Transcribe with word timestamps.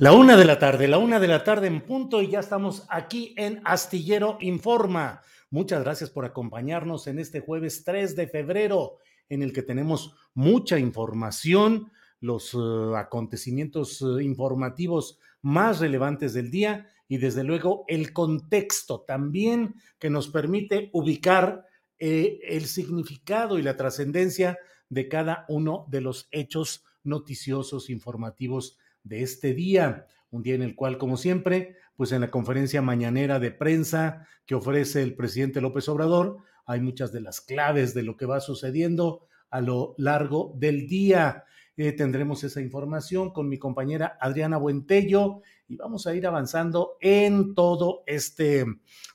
La 0.00 0.14
una 0.14 0.38
de 0.38 0.46
la 0.46 0.58
tarde, 0.58 0.88
la 0.88 0.96
una 0.96 1.20
de 1.20 1.28
la 1.28 1.44
tarde 1.44 1.66
en 1.66 1.82
punto 1.82 2.22
y 2.22 2.30
ya 2.30 2.40
estamos 2.40 2.86
aquí 2.88 3.34
en 3.36 3.60
Astillero 3.66 4.38
Informa. 4.40 5.20
Muchas 5.50 5.84
gracias 5.84 6.08
por 6.08 6.24
acompañarnos 6.24 7.06
en 7.06 7.18
este 7.18 7.40
jueves 7.40 7.84
3 7.84 8.16
de 8.16 8.26
febrero, 8.26 8.96
en 9.28 9.42
el 9.42 9.52
que 9.52 9.62
tenemos 9.62 10.14
mucha 10.32 10.78
información, 10.78 11.92
los 12.18 12.54
uh, 12.54 12.94
acontecimientos 12.96 14.00
uh, 14.00 14.20
informativos 14.20 15.18
más 15.42 15.80
relevantes 15.80 16.32
del 16.32 16.50
día 16.50 16.88
y 17.06 17.18
desde 17.18 17.44
luego 17.44 17.84
el 17.86 18.14
contexto 18.14 19.02
también 19.02 19.74
que 19.98 20.08
nos 20.08 20.28
permite 20.28 20.88
ubicar 20.94 21.66
eh, 21.98 22.40
el 22.44 22.64
significado 22.64 23.58
y 23.58 23.62
la 23.62 23.76
trascendencia 23.76 24.58
de 24.88 25.08
cada 25.08 25.44
uno 25.50 25.84
de 25.90 26.00
los 26.00 26.26
hechos 26.30 26.86
noticiosos 27.04 27.90
informativos 27.90 28.78
de 29.10 29.22
este 29.22 29.54
día, 29.54 30.06
un 30.30 30.44
día 30.44 30.54
en 30.54 30.62
el 30.62 30.76
cual, 30.76 30.96
como 30.96 31.16
siempre, 31.16 31.76
pues 31.96 32.12
en 32.12 32.20
la 32.20 32.30
conferencia 32.30 32.80
mañanera 32.80 33.40
de 33.40 33.50
prensa 33.50 34.28
que 34.46 34.54
ofrece 34.54 35.02
el 35.02 35.16
presidente 35.16 35.60
López 35.60 35.88
Obrador, 35.88 36.38
hay 36.64 36.80
muchas 36.80 37.10
de 37.12 37.20
las 37.20 37.40
claves 37.40 37.92
de 37.92 38.04
lo 38.04 38.16
que 38.16 38.26
va 38.26 38.40
sucediendo 38.40 39.26
a 39.50 39.60
lo 39.60 39.96
largo 39.98 40.54
del 40.56 40.86
día. 40.86 41.44
Eh, 41.76 41.90
tendremos 41.90 42.44
esa 42.44 42.60
información 42.60 43.32
con 43.32 43.48
mi 43.48 43.58
compañera 43.58 44.16
Adriana 44.20 44.58
Buentello 44.58 45.42
y 45.66 45.74
vamos 45.74 46.06
a 46.06 46.14
ir 46.14 46.24
avanzando 46.24 46.96
en 47.00 47.56
todo 47.56 48.04
este 48.06 48.64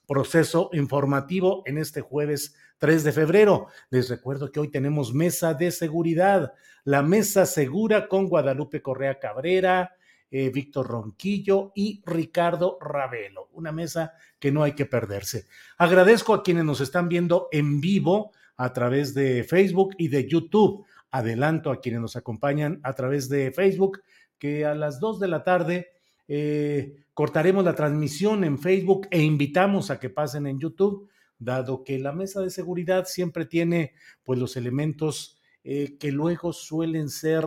proceso 0.06 0.72
informativo 0.74 1.64
en 1.66 1.78
este 1.78 2.02
jueves 2.02 2.56
3 2.78 3.04
de 3.04 3.12
febrero. 3.12 3.68
Les 3.90 4.10
recuerdo 4.10 4.52
que 4.52 4.60
hoy 4.60 4.70
tenemos 4.70 5.14
mesa 5.14 5.54
de 5.54 5.72
seguridad, 5.72 6.54
la 6.84 7.02
mesa 7.02 7.46
segura 7.46 8.08
con 8.08 8.28
Guadalupe 8.28 8.82
Correa 8.82 9.20
Cabrera, 9.20 9.96
eh, 10.32 10.50
Víctor 10.50 10.88
Ronquillo 10.88 11.72
y 11.76 12.02
Ricardo 12.06 12.78
Ravelo. 12.82 13.50
Una 13.54 13.72
mesa 13.72 14.14
que 14.40 14.52
no 14.52 14.64
hay 14.64 14.74
que 14.74 14.86
perderse. 14.86 15.46
Agradezco 15.78 16.34
a 16.34 16.44
quienes 16.44 16.66
nos 16.66 16.82
están 16.82 17.08
viendo 17.08 17.48
en 17.52 17.80
vivo 17.80 18.32
a 18.58 18.74
través 18.74 19.14
de 19.14 19.44
Facebook 19.44 19.96
y 19.98 20.08
de 20.10 20.28
YouTube. 20.28 20.86
Adelanto 21.12 21.72
a 21.72 21.80
quienes 21.80 22.02
nos 22.02 22.16
acompañan 22.16 22.82
a 22.84 22.94
través 22.94 23.30
de 23.30 23.52
Facebook 23.52 24.02
que 24.38 24.66
a 24.66 24.76
las 24.76 25.00
2 25.00 25.20
de 25.20 25.28
la 25.28 25.44
tarde 25.44 25.88
eh, 26.28 27.06
cortaremos 27.14 27.64
la 27.64 27.76
transmisión 27.76 28.44
en 28.44 28.60
Facebook 28.60 29.08
e 29.12 29.22
invitamos 29.22 29.92
a 29.92 30.00
que 30.00 30.10
pasen 30.10 30.48
en 30.48 30.60
YouTube 30.60 31.10
dado 31.38 31.84
que 31.84 32.00
la 32.00 32.12
mesa 32.12 32.42
de 32.42 32.50
seguridad 32.50 33.06
siempre 33.06 33.46
tiene 33.46 33.94
pues 34.24 34.40
los 34.40 34.58
elementos 34.58 35.40
eh, 35.64 35.98
que 35.98 36.12
luego 36.12 36.54
suelen 36.54 37.10
ser 37.10 37.46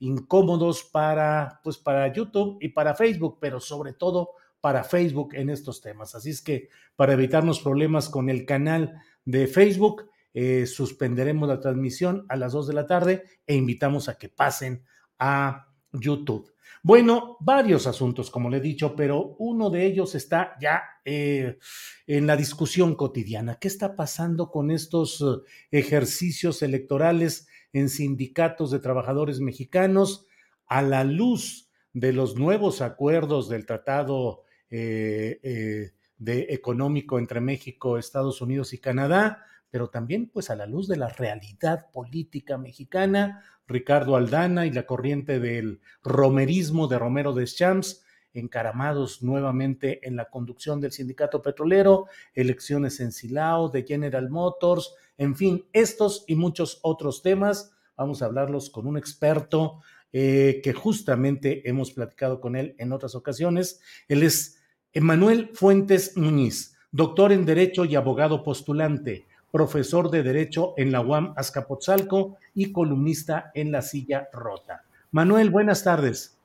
incómodos 0.00 0.84
para 0.84 1.60
pues 1.64 1.76
para 1.78 2.12
YouTube 2.12 2.58
y 2.60 2.68
para 2.68 2.94
Facebook, 2.94 3.38
pero 3.40 3.60
sobre 3.60 3.92
todo 3.92 4.30
para 4.60 4.84
Facebook 4.84 5.34
en 5.34 5.50
estos 5.50 5.80
temas. 5.80 6.14
Así 6.14 6.30
es 6.30 6.42
que 6.42 6.68
para 6.96 7.12
evitarnos 7.12 7.60
problemas 7.60 8.08
con 8.08 8.28
el 8.28 8.44
canal 8.44 9.00
de 9.24 9.46
Facebook, 9.46 10.10
eh, 10.34 10.66
suspenderemos 10.66 11.48
la 11.48 11.60
transmisión 11.60 12.26
a 12.28 12.36
las 12.36 12.52
2 12.52 12.68
de 12.68 12.74
la 12.74 12.86
tarde 12.86 13.24
e 13.46 13.54
invitamos 13.54 14.08
a 14.08 14.18
que 14.18 14.28
pasen 14.28 14.84
a 15.18 15.68
YouTube. 15.92 16.52
Bueno, 16.88 17.36
varios 17.40 17.86
asuntos, 17.86 18.30
como 18.30 18.48
le 18.48 18.56
he 18.56 18.60
dicho, 18.60 18.96
pero 18.96 19.36
uno 19.40 19.68
de 19.68 19.84
ellos 19.84 20.14
está 20.14 20.56
ya 20.58 20.84
eh, 21.04 21.58
en 22.06 22.26
la 22.26 22.34
discusión 22.34 22.94
cotidiana. 22.94 23.58
¿Qué 23.60 23.68
está 23.68 23.94
pasando 23.94 24.50
con 24.50 24.70
estos 24.70 25.20
eh, 25.20 25.34
ejercicios 25.70 26.62
electorales 26.62 27.46
en 27.74 27.90
sindicatos 27.90 28.70
de 28.70 28.78
trabajadores 28.78 29.38
mexicanos 29.40 30.24
a 30.66 30.80
la 30.80 31.04
luz 31.04 31.70
de 31.92 32.14
los 32.14 32.36
nuevos 32.36 32.80
acuerdos 32.80 33.50
del 33.50 33.66
Tratado 33.66 34.44
eh, 34.70 35.92
de 36.16 36.46
Económico 36.48 37.18
entre 37.18 37.42
México, 37.42 37.98
Estados 37.98 38.40
Unidos 38.40 38.72
y 38.72 38.78
Canadá? 38.78 39.44
Pero 39.70 39.88
también 39.88 40.28
pues 40.28 40.50
a 40.50 40.56
la 40.56 40.66
luz 40.66 40.88
de 40.88 40.96
la 40.96 41.08
realidad 41.08 41.90
política 41.92 42.58
mexicana, 42.58 43.42
Ricardo 43.66 44.16
Aldana 44.16 44.66
y 44.66 44.72
la 44.72 44.86
corriente 44.86 45.38
del 45.40 45.80
romerismo 46.02 46.88
de 46.88 46.98
Romero 46.98 47.34
Deschamps, 47.34 48.02
encaramados 48.32 49.22
nuevamente 49.22 50.06
en 50.06 50.16
la 50.16 50.30
conducción 50.30 50.80
del 50.80 50.92
sindicato 50.92 51.42
petrolero, 51.42 52.06
elecciones 52.34 53.00
en 53.00 53.12
Silao, 53.12 53.68
de 53.68 53.84
General 53.84 54.30
Motors, 54.30 54.94
en 55.16 55.36
fin, 55.36 55.66
estos 55.72 56.24
y 56.26 56.34
muchos 56.34 56.78
otros 56.82 57.22
temas. 57.22 57.72
Vamos 57.96 58.22
a 58.22 58.26
hablarlos 58.26 58.70
con 58.70 58.86
un 58.86 58.96
experto 58.96 59.80
eh, 60.12 60.60
que 60.62 60.72
justamente 60.72 61.68
hemos 61.68 61.92
platicado 61.92 62.40
con 62.40 62.56
él 62.56 62.74
en 62.78 62.92
otras 62.92 63.14
ocasiones. 63.14 63.80
Él 64.08 64.22
es 64.22 64.58
Emanuel 64.92 65.50
Fuentes 65.52 66.16
Muñiz, 66.16 66.76
doctor 66.90 67.32
en 67.32 67.44
Derecho 67.44 67.84
y 67.84 67.96
abogado 67.96 68.42
postulante 68.42 69.27
profesor 69.50 70.10
de 70.10 70.22
Derecho 70.22 70.74
en 70.76 70.92
la 70.92 71.00
UAM 71.00 71.32
Azcapotzalco 71.36 72.36
y 72.54 72.72
columnista 72.72 73.50
en 73.54 73.72
La 73.72 73.82
Silla 73.82 74.28
Rota. 74.32 74.84
Manuel, 75.10 75.50
buenas 75.50 75.82
tardes. 75.82 76.36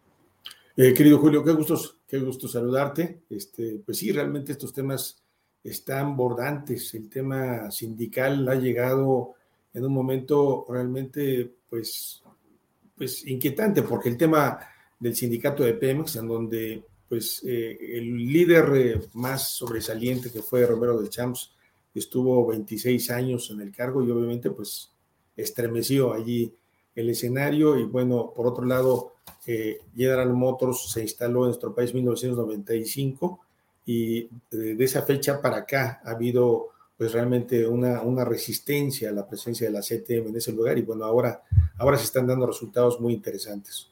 Eh, 0.76 0.94
querido 0.94 1.20
Julio, 1.20 1.44
qué 1.44 1.52
gusto, 1.52 1.80
qué 2.08 2.18
gusto 2.20 2.48
saludarte. 2.48 3.22
Este, 3.30 3.82
pues 3.86 3.98
sí, 3.98 4.12
realmente 4.12 4.54
estos 4.54 4.74
temas 4.74 5.22
están 5.64 6.16
bordantes. 6.16 6.94
El 6.94 7.10
tema 7.10 7.70
sindical 7.72 8.48
ha 8.48 8.56
llegado 8.56 9.36
en 9.74 9.86
un 9.86 9.94
momento 9.94 10.66
realmente, 10.70 11.52
pues, 11.70 12.24
pues 12.96 13.26
inquietante, 13.28 13.82
porque 13.84 14.10
el 14.10 14.18
tema 14.18 14.60
del 15.00 15.16
sindicato 15.16 15.64
de 15.64 15.74
Pemex, 15.74 16.16
en 16.16 16.28
donde, 16.28 16.84
pues, 17.10 17.44
eh, 17.46 17.78
el 17.98 18.16
líder 18.32 18.66
eh, 18.76 19.02
más 19.14 19.56
sobresaliente 19.56 20.32
que 20.32 20.42
fue 20.42 20.66
Romero 20.66 21.00
del 21.00 21.10
Champs, 21.10 21.54
estuvo 22.00 22.46
26 22.48 23.10
años 23.12 23.50
en 23.52 23.62
el 23.62 23.72
cargo 23.72 24.04
y 24.04 24.12
obviamente 24.12 24.50
pues 24.52 24.92
estremeció 25.36 26.14
allí 26.14 26.54
el 26.96 27.10
escenario. 27.10 27.78
Y 27.78 27.84
bueno, 27.84 28.34
por 28.36 28.48
otro 28.48 28.66
lado, 28.66 29.14
eh, 29.46 29.80
General 29.96 30.34
Motors 30.34 30.92
se 30.92 31.02
instaló 31.02 31.42
en 31.42 31.48
nuestro 31.48 31.74
país 31.74 31.92
en 31.92 31.98
1995 31.98 33.40
y 33.86 34.30
de, 34.50 34.84
esa 34.84 35.02
fecha 35.04 35.42
para 35.42 35.58
acá 35.58 36.02
ha 36.04 36.12
habido 36.12 36.70
pues 36.98 37.12
realmente 37.12 37.68
una, 37.68 38.02
una, 38.02 38.24
resistencia 38.24 39.10
a 39.10 39.14
la 39.14 39.28
presencia 39.28 39.68
de 39.68 39.74
la 39.74 39.82
CTM 39.82 40.30
en 40.30 40.38
ese 40.38 40.54
lugar. 40.54 40.78
Y 40.78 40.84
bueno, 40.84 41.06
ahora, 41.06 41.42
ahora 41.78 41.98
se 41.98 42.06
están 42.06 42.28
dando 42.28 42.46
resultados 42.46 43.00
muy 43.02 43.14
interesantes. 43.14 43.90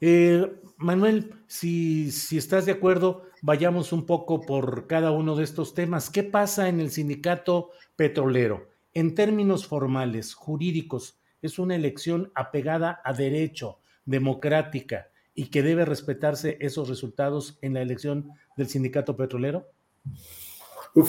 Eh, 0.00 0.52
Manuel, 0.76 1.32
si, 1.46 2.12
si 2.12 2.38
estás 2.38 2.64
de 2.64 2.72
acuerdo, 2.72 3.24
vayamos 3.42 3.92
un 3.92 4.06
poco 4.06 4.40
por 4.40 4.86
cada 4.86 5.10
uno 5.10 5.36
de 5.36 5.44
estos 5.44 5.74
temas. 5.74 6.10
¿Qué 6.10 6.22
pasa 6.22 6.68
en 6.68 6.80
el 6.80 6.90
sindicato 6.90 7.70
petrolero? 7.96 8.68
En 8.94 9.14
términos 9.14 9.66
formales, 9.66 10.34
jurídicos, 10.34 11.18
es 11.42 11.58
una 11.58 11.74
elección 11.74 12.32
apegada 12.34 13.00
a 13.04 13.12
derecho, 13.12 13.78
democrática, 14.04 15.08
y 15.34 15.46
que 15.46 15.62
debe 15.62 15.84
respetarse 15.84 16.56
esos 16.60 16.88
resultados 16.88 17.58
en 17.60 17.74
la 17.74 17.82
elección 17.82 18.30
del 18.56 18.68
sindicato 18.68 19.16
petrolero? 19.16 19.68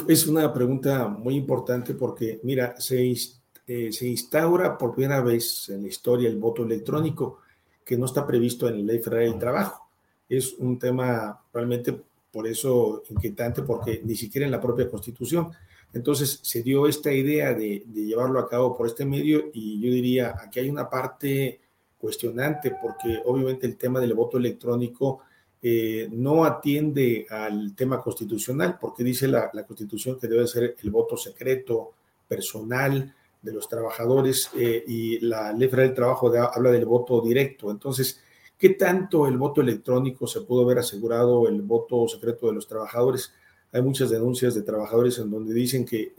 es 0.09 0.27
una 0.27 0.53
pregunta 0.53 1.07
muy 1.07 1.35
importante 1.35 1.93
porque, 1.93 2.41
mira, 2.43 2.75
se, 2.77 3.09
eh, 3.65 3.91
se 3.93 4.07
instaura 4.07 4.77
por 4.77 4.93
primera 4.93 5.21
vez 5.21 5.69
en 5.69 5.83
la 5.83 5.87
historia 5.87 6.27
el 6.27 6.37
voto 6.37 6.63
electrónico, 6.63 7.39
que 7.85 7.97
no 7.97 8.05
está 8.05 8.27
previsto 8.27 8.67
en 8.67 8.79
la 8.79 8.93
ley 8.93 8.99
federal 8.99 9.31
del 9.31 9.39
trabajo. 9.39 9.89
Es 10.27 10.55
un 10.55 10.77
tema 10.77 11.41
realmente 11.53 11.97
por 12.37 12.45
eso 12.45 13.01
inquietante, 13.09 13.63
porque 13.63 13.99
ni 14.03 14.15
siquiera 14.15 14.45
en 14.45 14.51
la 14.51 14.61
propia 14.61 14.87
constitución. 14.87 15.49
Entonces 15.91 16.39
se 16.43 16.61
dio 16.61 16.85
esta 16.85 17.11
idea 17.11 17.55
de, 17.55 17.81
de 17.83 18.05
llevarlo 18.05 18.37
a 18.39 18.47
cabo 18.47 18.77
por 18.77 18.85
este 18.85 19.05
medio 19.05 19.49
y 19.51 19.81
yo 19.81 19.91
diría, 19.91 20.35
aquí 20.39 20.59
hay 20.59 20.69
una 20.69 20.87
parte 20.87 21.59
cuestionante, 21.97 22.75
porque 22.79 23.23
obviamente 23.25 23.65
el 23.65 23.75
tema 23.75 23.99
del 23.99 24.13
voto 24.13 24.37
electrónico 24.37 25.21
eh, 25.63 26.09
no 26.11 26.45
atiende 26.45 27.25
al 27.27 27.73
tema 27.75 27.99
constitucional, 27.99 28.77
porque 28.79 29.03
dice 29.03 29.27
la, 29.27 29.49
constitución 29.65 30.19
que 30.19 30.27
debe 30.27 30.45
ser 30.45 30.75
el 30.79 30.91
voto 30.91 31.17
secreto, 31.17 31.93
personal 32.27 33.15
de 33.41 33.51
los 33.51 33.67
trabajadores, 33.67 34.51
eh, 34.55 34.83
y 34.85 35.19
la 35.21 35.53
ley 35.53 35.69
federal 35.69 35.87
del 35.87 35.95
trabajo 35.95 36.31
habla 36.35 36.69
del 36.69 36.85
voto 36.85 37.19
directo. 37.19 37.71
Entonces, 37.71 38.21
¿qué 38.57 38.69
tanto 38.69 39.27
el 39.27 39.37
voto 39.37 39.61
electrónico 39.61 40.27
se 40.27 40.41
pudo 40.41 40.63
haber 40.63 40.79
asegurado 40.79 41.47
el 41.47 41.61
voto 41.61 42.07
secreto 42.07 42.47
de 42.47 42.53
los 42.53 42.67
trabajadores? 42.67 43.33
Hay 43.71 43.81
muchas 43.81 44.09
denuncias 44.09 44.55
de 44.55 44.61
trabajadores 44.61 45.19
en 45.19 45.29
donde 45.29 45.53
dicen 45.53 45.85
que 45.85 46.13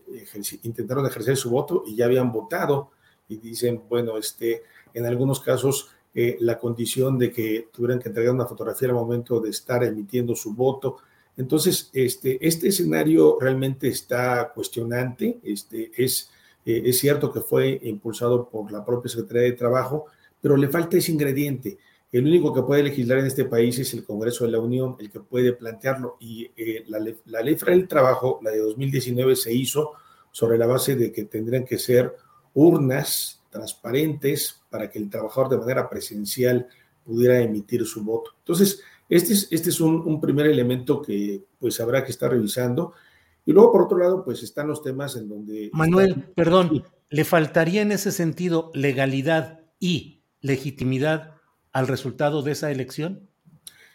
intentaron 0.63 1.07
ejercer 1.07 1.37
su 1.37 1.51
voto 1.51 1.83
y 1.87 1.97
ya 1.97 2.05
habían 2.05 2.31
votado 2.31 2.91
y 3.29 3.37
dicen, 3.39 3.83
bueno, 3.89 4.17
este, 4.19 4.63
en 4.95 5.07
algunos 5.07 5.41
casos 5.41 5.91
eh, 6.15 6.37
la 6.41 6.59
condición 6.59 7.19
de 7.19 7.31
que 7.31 7.69
tuvieran 7.73 7.99
que 7.99 8.09
entregar 8.09 8.35
una 8.35 8.47
fotografía 8.47 8.89
al 8.89 8.95
momento 8.95 9.41
de 9.41 9.51
estar 9.51 9.85
emitiendo 9.85 10.35
su 10.35 10.55
voto. 10.55 10.99
Entonces, 11.37 11.91
este, 11.93 12.45
este 12.47 12.69
escenario 12.69 13.39
realmente 13.41 13.89
está 13.89 14.53
cuestionante. 14.55 15.39
Este, 15.43 15.93
es, 15.97 16.31
eh, 16.65 16.83
es 16.87 16.99
cierto 16.99 17.33
que 17.33 17.41
fue 17.41 17.79
impulsado 17.85 18.49
por 18.49 18.73
la 18.73 18.85
propia 18.85 19.11
Secretaría 19.11 19.43
de 19.43 19.53
Trabajo, 19.53 20.07
pero 20.41 20.57
le 20.57 20.69
falta 20.69 20.97
ese 20.97 21.13
ingrediente. 21.13 21.79
El 22.11 22.27
único 22.27 22.55
que 22.55 22.63
puede 22.63 22.83
legislar 22.83 23.19
en 23.19 23.27
este 23.27 23.45
país 23.45 23.79
es 23.79 23.93
el 23.93 24.05
Congreso 24.05 24.45
de 24.45 24.53
la 24.53 24.61
Unión, 24.61 24.97
el 24.99 25.11
que 25.11 25.21
puede 25.21 25.53
plantearlo. 25.53 26.17
Y 26.21 26.51
eh, 26.57 26.85
la, 26.89 26.99
la 27.27 27.43
Ley 27.43 27.55
del 27.55 27.87
Trabajo, 27.87 28.41
la 28.43 28.51
de 28.51 28.59
2019, 28.59 29.37
se 29.37 29.53
hizo 29.53 29.93
sobre 30.31 30.57
la 30.57 30.67
base 30.67 30.97
de 30.97 31.13
que 31.13 31.25
tendrían 31.25 31.65
que 31.65 31.79
ser 31.79 32.15
urnas 32.55 33.43
transparentes 33.51 34.63
para 34.71 34.91
que 34.91 34.99
el 34.99 35.11
trabajador 35.11 35.51
de 35.51 35.59
manera 35.59 35.89
presencial 35.89 36.67
pudiera 37.05 37.41
emitir 37.41 37.85
su 37.87 38.05
voto. 38.05 38.33
Entonces, 38.39 38.81
este 39.09 39.33
es, 39.33 39.49
este 39.51 39.71
es 39.71 39.81
un, 39.81 40.21
primer 40.21 40.47
elemento 40.47 41.01
que 41.01 41.43
pues 41.59 41.81
habrá 41.81 42.05
que 42.05 42.11
estar 42.11 42.31
revisando. 42.31 42.93
Y 43.47 43.53
luego, 43.53 43.73
por 43.73 43.83
otro 43.83 43.99
lado, 43.99 44.25
pues 44.25 44.43
están 44.43 44.69
los 44.69 44.83
temas 44.83 45.17
en 45.17 45.29
donde... 45.29 45.71
Manuel, 45.73 46.27
perdón, 46.35 46.85
¿le 47.09 47.25
faltaría 47.25 47.81
en 47.81 47.93
ese 47.93 48.13
sentido 48.13 48.71
legalidad 48.75 49.61
y 49.81 50.21
legitimidad 50.41 51.38
al 51.79 51.87
resultado 51.87 52.43
de 52.43 52.53
esa 52.53 52.71
elección? 52.73 53.29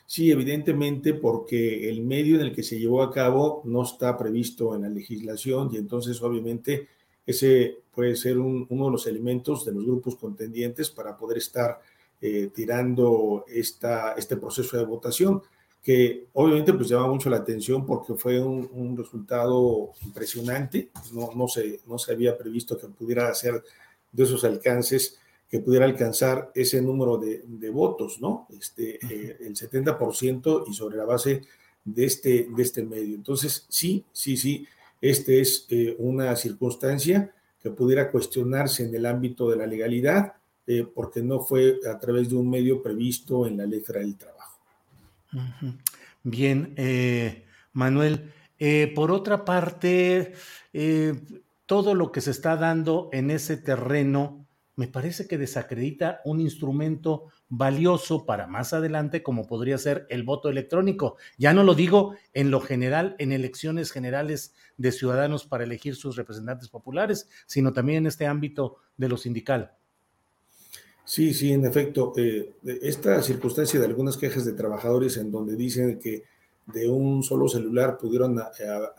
Sí, 0.05 0.31
evidentemente, 0.31 1.13
porque 1.13 1.89
el 1.89 2.01
medio 2.01 2.35
en 2.35 2.41
el 2.41 2.55
que 2.55 2.63
se 2.63 2.79
llevó 2.79 3.03
a 3.03 3.11
cabo 3.11 3.61
no 3.65 3.83
está 3.83 4.17
previsto 4.17 4.73
en 4.75 4.83
la 4.83 4.89
legislación 4.89 5.69
y 5.73 5.77
entonces 5.77 6.21
obviamente 6.21 6.87
ese 7.25 7.79
puede 7.93 8.15
ser 8.15 8.37
uno 8.37 8.85
de 8.85 8.91
los 8.91 9.07
elementos 9.07 9.65
de 9.65 9.73
los 9.73 9.85
grupos 9.85 10.15
contendientes 10.15 10.89
para 10.89 11.17
poder 11.17 11.37
estar 11.37 11.79
eh, 12.21 12.49
tirando 12.53 13.45
este 13.47 14.37
proceso 14.37 14.77
de 14.77 14.85
votación, 14.85 15.41
que 15.81 16.27
obviamente 16.33 16.73
pues 16.73 16.87
llama 16.87 17.07
mucho 17.07 17.29
la 17.29 17.37
atención 17.37 17.85
porque 17.85 18.13
fue 18.13 18.41
un, 18.41 18.95
resultado 18.95 19.91
impresionante, 20.05 20.89
no, 21.11 21.31
no, 21.35 21.49
se, 21.49 21.81
no 21.85 21.97
se 21.97 22.13
había 22.13 22.37
previsto 22.37 22.77
que 22.77 22.87
pudiera 22.87 23.33
ser 23.33 23.61
de 24.11 24.23
esos 24.23 24.43
alcances, 24.45 25.19
que 25.53 25.59
pudiera 25.59 25.85
alcanzar 25.85 26.51
ese 26.55 26.81
número 26.81 27.19
de, 27.19 27.69
votos, 27.69 28.19
¿no? 28.19 28.47
Este, 28.59 28.95
eh, 28.95 29.37
el 29.41 29.55
70% 29.55 30.63
y 30.67 30.73
sobre 30.73 30.97
la 30.97 31.05
base 31.05 31.43
de 31.85 32.05
este, 32.05 32.47
de 32.49 32.63
este 32.63 32.81
medio. 32.81 33.13
Entonces, 33.13 33.63
sí, 33.69 34.03
sí, 34.11 34.35
sí, 34.35 34.67
esta 34.99 35.31
es 35.31 35.67
eh, 35.69 35.95
una 35.99 36.35
circunstancia 36.35 37.31
que 37.61 37.69
pudiera 37.69 38.09
cuestionarse 38.09 38.83
en 38.83 38.95
el 38.95 39.05
ámbito 39.05 39.47
de 39.47 39.57
la 39.57 39.67
legalidad, 39.67 40.33
eh, 40.65 40.87
porque 40.91 41.21
no 41.21 41.39
fue 41.41 41.77
a 41.87 41.99
través 41.99 42.29
de 42.29 42.35
un 42.35 42.49
medio 42.49 42.81
previsto 42.81 43.45
en 43.45 43.57
la 43.57 43.65
federal 43.65 44.07
del 44.07 44.17
trabajo. 44.17 44.59
Bien, 46.23 46.73
Manuel. 47.73 48.33
por 48.95 49.11
otra 49.11 49.45
parte, 49.45 50.33
todo 51.67 51.93
lo 51.93 52.11
que 52.11 52.21
se 52.21 52.31
está 52.31 52.55
dando 52.55 53.09
en 53.11 53.29
ese 53.29 53.57
terreno 53.57 54.42
me 54.75 54.87
parece 54.87 55.27
que 55.27 55.37
desacredita 55.37 56.21
un 56.25 56.41
instrumento 56.41 57.27
valioso 57.49 58.25
para 58.25 58.47
más 58.47 58.73
adelante 58.73 59.21
como 59.21 59.45
podría 59.45 59.77
ser 59.77 60.07
el 60.09 60.23
voto 60.23 60.49
electrónico. 60.49 61.17
Ya 61.37 61.53
no 61.53 61.63
lo 61.63 61.75
digo 61.75 62.15
en 62.33 62.49
lo 62.49 62.59
general, 62.59 63.15
en 63.19 63.31
elecciones 63.31 63.91
generales 63.91 64.55
de 64.77 64.91
ciudadanos 64.91 65.45
para 65.45 65.63
elegir 65.63 65.95
sus 65.95 66.15
representantes 66.15 66.69
populares, 66.69 67.29
sino 67.45 67.73
también 67.73 67.99
en 67.99 68.07
este 68.07 68.25
ámbito 68.25 68.77
de 68.97 69.09
lo 69.09 69.17
sindical. 69.17 69.73
Sí, 71.05 71.33
sí, 71.33 71.51
en 71.51 71.65
efecto. 71.65 72.13
Eh, 72.15 72.53
esta 72.81 73.21
circunstancia 73.21 73.79
de 73.79 73.85
algunas 73.85 74.17
quejas 74.17 74.45
de 74.45 74.53
trabajadores 74.53 75.17
en 75.17 75.31
donde 75.31 75.55
dicen 75.55 75.99
que 75.99 76.23
de 76.65 76.87
un 76.87 77.23
solo 77.23 77.49
celular 77.49 77.97
pudieron 77.97 78.39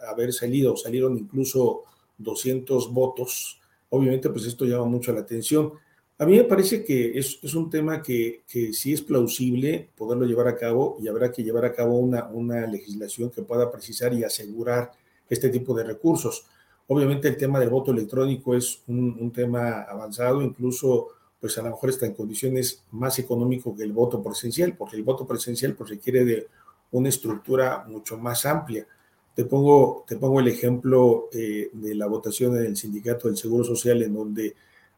haber 0.07 0.33
salido, 0.35 0.77
salieron 0.77 1.17
incluso 1.17 1.85
200 2.19 2.93
votos, 2.93 3.59
obviamente 3.95 4.31
pues 4.31 4.45
esto 4.47 4.65
llama 4.65 4.87
mucho 4.87 5.13
la 5.13 5.21
atención. 5.21 5.73
A 6.17 6.27
mí 6.27 6.37
me 6.37 6.45
parece 6.45 6.85
que 6.85 7.19
es, 7.19 7.55
un 7.55 7.69
tema 7.71 8.01
que, 8.01 8.45
que, 8.47 8.73
sí 8.73 8.93
es 8.93 9.03
plausible 9.03 9.91
poderlo 9.97 10.27
llevar 10.27 10.47
a 10.47 10.57
cabo 10.57 10.97
y 11.01 11.09
habrá 11.09 11.33
que 11.33 11.43
llevar 11.43 11.65
a 11.65 11.73
cabo 11.73 11.99
una, 11.99 12.67
legislación 12.69 13.31
que 13.31 13.43
pueda 13.43 13.71
precisar 13.71 14.15
y 14.15 14.23
asegurar 14.23 14.93
este 15.29 15.49
tipo 15.49 15.75
de 15.75 15.83
recursos. 15.83 16.47
Obviamente 16.87 17.27
el 17.27 17.37
tema 17.37 17.59
del 17.59 17.71
voto 17.71 17.91
electrónico 17.91 18.55
es 18.55 18.83
un, 18.87 19.33
tema 19.33 19.83
avanzado, 19.83 20.41
incluso 20.41 21.09
pues 21.41 21.59
a 21.59 21.63
lo 21.63 21.71
mejor 21.71 21.91
está 21.91 22.07
en 22.07 22.15
condiciones 22.15 22.85
más 22.93 23.19
económico 23.19 23.75
que 23.75 23.83
el 23.83 23.93
voto 23.93 24.23
presencial, 24.23 24.77
porque 24.77 24.97
el 24.97 25.03
voto 25.03 25.27
presencial 25.27 25.75
pues 25.75 25.91
requiere 25.91 26.25
de 26.25 26.47
una 26.93 27.09
estructura 27.09 27.85
mucho 27.89 28.17
más 28.17 28.47
amplia. 28.47 28.87
Te 29.35 29.45
pongo, 29.45 30.05
te 30.07 30.17
pongo 30.17 30.41
el 30.41 30.49
ejemplo 30.49 31.29
eh, 31.33 31.71
de 31.73 31.95
la 31.95 32.07
votación 32.07 32.57
en 32.57 32.67
el 32.67 32.77
Sindicato 32.77 33.29
del 33.29 33.37
Seguro 33.37 33.65
Social, 33.65 34.03
en 34.03 34.15
donde 34.15 34.55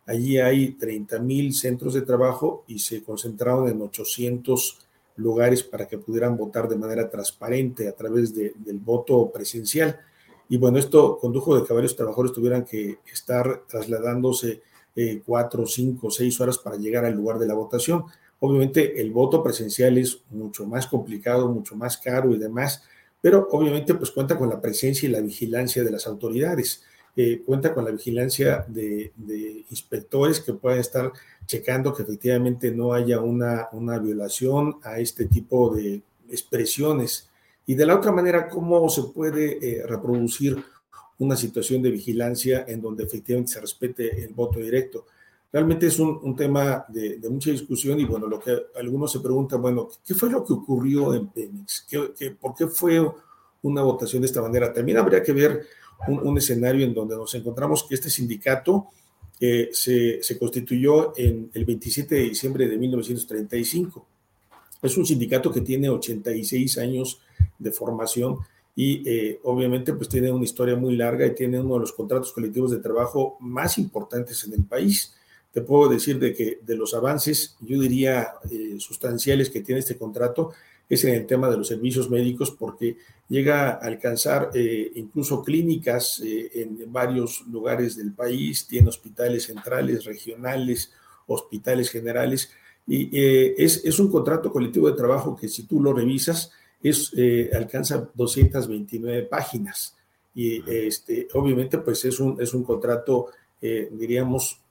allí 0.07 0.39
hay 0.39 0.73
30 0.73 1.19
mil 1.21 1.55
centros 1.55 1.95
de 1.95 2.03
trabajo 2.03 2.65
y 2.67 2.79
se 2.79 3.03
concentraron 3.03 3.69
en 3.69 3.81
800 3.81 4.79
lugares 5.17 5.63
para 5.63 5.89
que 5.89 5.99
pudieran 5.99 6.37
votar 6.37 6.69
de 6.69 6.77
manera 6.77 7.09
transparente 7.09 7.89
a 7.89 7.93
través 7.93 8.35
del 8.35 8.79
voto 8.79 9.31
presencial. 9.31 9.99
Y 10.49 10.59
bueno, 10.59 10.79
esto 10.79 11.19
condujo 11.19 11.59
de 11.59 11.67
que 11.67 11.73
varios 11.73 11.97
trabajadores 11.97 12.33
tuvieran 12.33 12.65
que 12.65 12.99
estar 13.11 13.63
trasladándose 13.67 14.63
eh, 14.95 15.23
cuatro, 15.25 15.67
cinco, 15.67 16.11
seis 16.11 16.41
horas 16.41 16.59
para 16.59 16.77
llegar 16.77 17.05
al 17.05 17.15
lugar 17.15 17.39
de 17.39 17.47
la 17.47 17.55
votación. 17.55 18.05
Obviamente 18.39 19.01
el 19.01 19.11
voto 19.11 19.43
presencial 19.43 19.99
es 19.99 20.21
mucho 20.31 20.67
más 20.67 20.87
complicado, 20.87 21.49
mucho 21.49 21.75
más 21.75 21.97
caro 21.97 22.35
y 22.35 22.39
demás, 22.39 22.83
pero 23.27 23.49
obviamente 23.51 23.93
pues 23.97 24.13
cuenta 24.13 24.39
con 24.39 24.49
la 24.49 24.61
presencia 24.61 25.09
y 25.09 25.11
la 25.11 25.21
vigilancia 25.21 25.83
de 25.83 25.91
las 25.91 26.07
autoridades, 26.07 26.85
eh, 27.17 27.43
cuenta 27.45 27.75
con 27.75 27.85
la 27.85 27.91
vigilancia 27.91 28.65
de, 28.69 29.11
inspectores 29.69 30.39
que 30.39 30.53
puedan 30.53 30.79
estar 30.79 31.11
checando 31.45 31.93
que 31.93 32.05
efectivamente 32.05 32.71
no 32.71 32.93
haya 32.93 33.19
una, 33.19 33.69
una 33.73 33.99
violación 33.99 34.77
a 34.85 35.01
este 35.01 35.27
tipo 35.27 35.75
de 35.75 36.03
expresiones. 36.31 37.29
Y 37.67 37.75
de 37.75 37.87
la 37.87 37.97
otra 37.97 38.13
manera, 38.13 38.49
¿cómo 38.49 38.89
se 38.89 39.03
puede 39.13 39.59
eh, 39.61 39.83
reproducir 39.85 40.63
una 41.19 41.35
situación 41.35 41.83
de 41.83 41.91
vigilancia 41.91 42.65
en 42.69 42.81
donde 42.81 43.03
efectivamente 43.03 43.55
se 43.55 43.61
respete 43.61 44.23
el 44.23 44.35
voto 44.35 44.61
directo? 44.61 45.07
Realmente 45.57 45.87
es 45.87 45.99
un, 45.99 46.37
tema 46.37 46.85
de, 46.87 47.19
mucha 47.31 47.51
discusión 47.51 47.99
y 47.99 48.05
bueno, 48.05 48.27
lo 48.27 48.39
que 48.39 48.55
algunos 48.79 49.11
se 49.11 49.21
preguntan, 49.21 49.63
bueno, 49.63 49.89
¿qué 50.07 50.13
fue 50.13 50.29
lo 50.29 50.45
que 50.45 50.53
ocurrió 50.53 51.15
en 51.15 51.29
Pemex? 51.29 51.87
¿Qué, 51.89 52.31
por 52.33 52.55
qué 52.55 52.67
fue 52.67 53.03
una 53.63 53.81
votación 53.81 54.21
de 54.21 54.27
esta 54.27 54.43
manera? 54.43 54.71
También 54.71 54.99
habría 54.99 55.23
que 55.23 55.33
ver 55.33 55.63
un, 56.09 56.37
escenario 56.37 56.85
en 56.85 56.93
donde 56.93 57.17
nos 57.17 57.35
encontramos 57.35 57.85
que 57.85 57.95
este 57.95 58.11
sindicato 58.11 58.89
eh, 59.41 59.71
se, 59.73 60.23
se, 60.23 60.39
constituyó 60.39 61.15
en 61.17 61.51
el 61.55 61.65
27 61.65 62.15
de 62.15 62.21
diciembre 62.21 62.69
de 62.69 62.77
1935. 62.77 64.07
Es 64.83 64.95
un 64.99 65.07
sindicato 65.07 65.51
que 65.51 65.63
tiene 65.63 65.89
86 65.89 66.77
años 66.77 67.23
de 67.59 67.73
formación 67.73 68.41
y 68.75 69.09
eh, 69.09 69.41
obviamente 69.45 69.95
pues 69.95 70.11
tiene 70.11 70.31
una 70.31 70.45
historia 70.45 70.77
muy 70.77 70.97
larga 70.97 71.25
y 71.25 71.35
tiene 71.35 71.59
uno 71.61 71.75
de 71.77 71.81
los 71.81 71.95
contratos 71.95 72.31
colectivos 72.35 72.73
de 72.73 72.77
trabajo 72.77 73.39
más 73.41 73.79
importantes 73.79 74.45
en 74.45 74.53
el 74.53 74.65
país. 74.65 75.17
Te 75.57 75.63
puedo 75.63 75.89
decir 75.89 76.19
de 76.19 76.35
que 76.35 76.59
de 76.61 76.77
los 76.77 76.93
avances, 76.93 77.57
yo 77.63 77.81
diría, 77.81 78.35
eh, 78.51 78.77
sustanciales 78.79 79.49
que 79.49 79.63
tiene 79.63 79.79
este 79.79 79.97
contrato, 79.97 80.53
es 80.87 81.03
en 81.05 81.15
el 81.15 81.25
tema 81.25 81.49
de 81.49 81.57
los 81.57 81.69
servicios 81.69 82.11
médicos 82.11 82.51
porque 82.51 82.99
llega 83.27 83.71
a 83.71 83.77
alcanzar 83.77 84.51
eh, 84.53 84.93
incluso 84.97 85.43
clínicas 85.43 86.21
en 86.23 86.93
varios 86.93 87.47
lugares 87.47 87.97
del 87.97 88.13
país, 88.13 88.67
tiene 88.67 88.91
hospitales 88.91 89.45
centrales, 89.45 90.05
regionales, 90.05 90.93
hospitales 91.27 91.89
generales, 91.89 92.51
y 92.87 93.09
es, 93.57 93.83
es, 93.83 93.99
un 93.99 94.11
contrato 94.11 94.53
colectivo 94.53 94.91
de 94.91 94.97
trabajo 94.99 95.35
que 95.35 95.49
si 95.49 95.63
tú 95.63 95.81
lo 95.81 95.95
revisas, 95.95 96.53
es, 96.83 97.15
eh, 97.17 97.49
alcanza 97.55 98.11
229 98.13 99.23
páginas. 99.23 99.97
Y 100.35 100.63
este, 100.71 101.29
obviamente 101.33 101.79
pues 101.79 102.05
es 102.05 102.21
un, 102.21 102.39
es 102.43 102.53
un 102.53 102.63
contrato, 102.63 103.29
eh, 103.63 103.89
diríamos, 103.91 104.61
eh, 104.61 104.66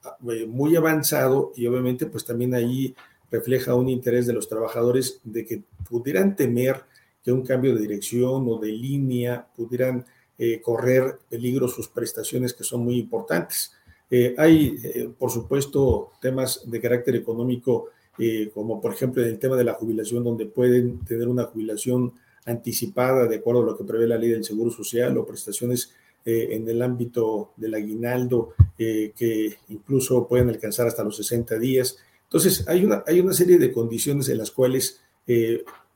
muy 0.47 0.75
avanzado 0.75 1.51
y 1.55 1.67
obviamente 1.67 2.05
pues 2.05 2.25
también 2.25 2.53
ahí 2.53 2.95
refleja 3.31 3.75
un 3.75 3.89
interés 3.89 4.27
de 4.27 4.33
los 4.33 4.47
trabajadores 4.47 5.19
de 5.23 5.45
que 5.45 5.63
pudieran 5.89 6.35
temer 6.35 6.83
que 7.23 7.31
un 7.31 7.43
cambio 7.43 7.73
de 7.73 7.81
dirección 7.81 8.45
o 8.47 8.59
de 8.59 8.71
línea 8.71 9.47
pudieran 9.55 10.05
correr 10.61 11.19
peligro 11.29 11.67
sus 11.67 11.87
prestaciones 11.87 12.53
que 12.53 12.63
son 12.63 12.83
muy 12.83 12.99
importantes. 12.99 13.73
hay, 14.37 14.77
por 15.17 15.31
supuesto, 15.31 16.11
temas 16.21 16.69
de 16.69 16.81
carácter 16.81 17.15
económico 17.15 17.89
eh, 18.17 18.49
como 18.53 18.79
por 18.79 18.93
ejemplo 18.93 19.21
en 19.21 19.29
el 19.29 19.39
tema 19.39 19.57
de 19.57 19.65
la 19.65 19.73
jubilación, 19.73 20.23
donde 20.23 20.45
pueden 20.45 21.03
tener 21.03 21.27
una 21.27 21.43
jubilación 21.43 22.13
anticipada 22.45 23.25
de 23.27 23.37
acuerdo 23.37 23.63
a 23.63 23.65
lo 23.65 23.77
que 23.77 23.83
prevé 23.83 24.07
la 24.07 24.17
ley 24.17 24.29
del 24.29 24.45
Seguro 24.45 24.71
Social 24.71 25.17
o 25.17 25.25
prestaciones 25.25 25.93
eh, 26.25 26.49
en 26.51 26.67
el 26.67 26.81
ámbito 26.81 27.53
del 27.55 27.75
aguinaldo 27.75 28.53
eh, 28.77 29.13
que 29.15 29.57
incluso 29.69 30.27
pueden 30.27 30.49
alcanzar 30.49 30.87
hasta 30.87 31.03
los 31.03 31.17
60 31.17 31.57
días. 31.59 31.97
Entonces, 32.23 32.67
hay 32.67 32.83
una, 32.83 33.03
hay 33.07 33.19
una 33.19 33.33
serie 33.33 33.57
de 33.57 33.71
condiciones 33.71 34.27
en 34.29 34.39
las 34.39 34.51
cuales 34.51 35.01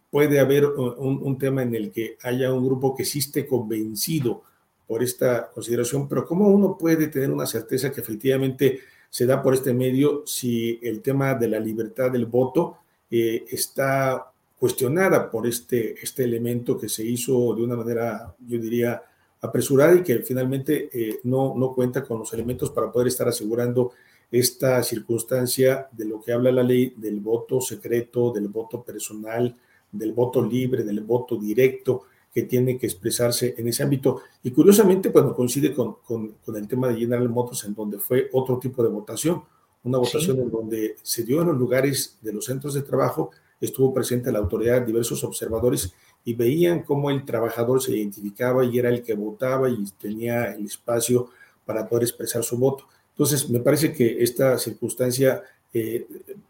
puede 0.09 0.39
haber 0.39 0.65
un, 0.65 1.21
un, 1.21 1.37
tema 1.37 1.61
en 1.61 1.75
el 1.75 1.91
que 1.91 2.17
haya 2.23 2.51
un 2.51 2.65
grupo 2.65 2.95
que 2.95 3.05
sí 3.05 3.19
esté 3.19 3.45
convencido 3.45 4.41
por 4.87 5.03
esta 5.03 5.51
consideración, 5.51 6.07
pero 6.07 6.25
¿cómo 6.25 6.47
uno 6.47 6.75
puede 6.75 7.09
tener 7.09 7.29
una 7.29 7.45
certeza 7.45 7.91
que 7.91 8.01
efectivamente 8.01 8.79
se 9.09 9.25
da 9.25 9.41
por 9.41 9.53
este 9.53 9.73
medio 9.73 10.23
si 10.25 10.79
el 10.81 11.01
tema 11.01 11.33
de 11.35 11.47
la 11.47 11.59
libertad 11.59 12.11
del 12.11 12.25
voto 12.25 12.77
eh, 13.09 13.45
está 13.49 14.31
cuestionada 14.57 15.31
por 15.31 15.47
este, 15.47 15.95
este 16.01 16.23
elemento 16.23 16.77
que 16.77 16.89
se 16.89 17.03
hizo 17.03 17.55
de 17.55 17.63
una 17.63 17.75
manera, 17.75 18.35
yo 18.47 18.59
diría, 18.59 19.01
apresurada 19.41 19.95
y 19.95 20.03
que 20.03 20.19
finalmente 20.19 20.89
eh, 20.91 21.19
no, 21.23 21.53
no 21.55 21.73
cuenta 21.73 22.03
con 22.03 22.19
los 22.19 22.33
elementos 22.33 22.71
para 22.71 22.91
poder 22.91 23.07
estar 23.07 23.27
asegurando 23.27 23.91
esta 24.31 24.83
circunstancia 24.83 25.87
de 25.91 26.05
lo 26.05 26.21
que 26.21 26.31
habla 26.31 26.51
la 26.51 26.63
ley 26.63 26.93
del 26.97 27.19
voto 27.19 27.61
secreto, 27.61 28.31
del 28.31 28.47
voto 28.47 28.83
personal, 28.83 29.55
del 29.91 30.13
voto 30.13 30.43
libre, 30.43 30.83
del 30.83 31.01
voto 31.01 31.35
directo, 31.37 32.03
que 32.31 32.43
tiene 32.43 32.77
que 32.77 32.85
expresarse 32.85 33.55
en 33.57 33.67
ese 33.67 33.83
ámbito. 33.83 34.21
Y 34.43 34.51
curiosamente, 34.51 35.11
cuando 35.11 35.33
coincide 35.33 35.73
con, 35.73 35.95
con, 36.05 36.35
el 36.55 36.67
tema 36.67 36.87
de 36.87 36.95
General 36.95 37.27
Motors, 37.27 37.63
en 37.63 37.73
donde 37.73 37.97
fue 37.97 38.29
otro 38.33 38.59
tipo 38.59 38.83
de 38.83 38.89
votación, 38.89 39.43
una 39.83 39.97
votación 39.97 40.39
en 40.39 40.51
donde 40.51 40.95
se 41.01 41.23
dio 41.23 41.41
en 41.41 41.47
los 41.47 41.57
lugares 41.57 42.19
de 42.21 42.33
los 42.33 42.45
centros 42.45 42.73
de 42.75 42.83
trabajo, 42.83 43.31
estuvo 43.59 43.93
presente 43.93 44.31
la 44.31 44.39
autoridad, 44.39 44.83
diversos 44.83 45.23
observadores, 45.23 45.93
y 46.25 46.33
veían 46.33 46.83
cómo 46.83 47.09
el 47.09 47.25
trabajador 47.25 47.81
se 47.81 47.97
identificaba 47.97 48.65
y 48.65 48.77
era 48.77 48.89
el 48.89 49.03
que 49.03 49.13
votaba 49.13 49.69
y 49.69 49.83
tenía 49.99 50.53
el 50.53 50.65
espacio 50.65 51.29
para 51.65 51.87
poder 51.87 52.03
expresar 52.03 52.43
su 52.43 52.57
voto. 52.57 52.85
Entonces, 53.11 53.49
me 53.49 53.59
parece 53.59 53.93
que 53.93 54.23
esta 54.23 54.57
circunstancia 54.57 55.43
eh, 55.73 56.07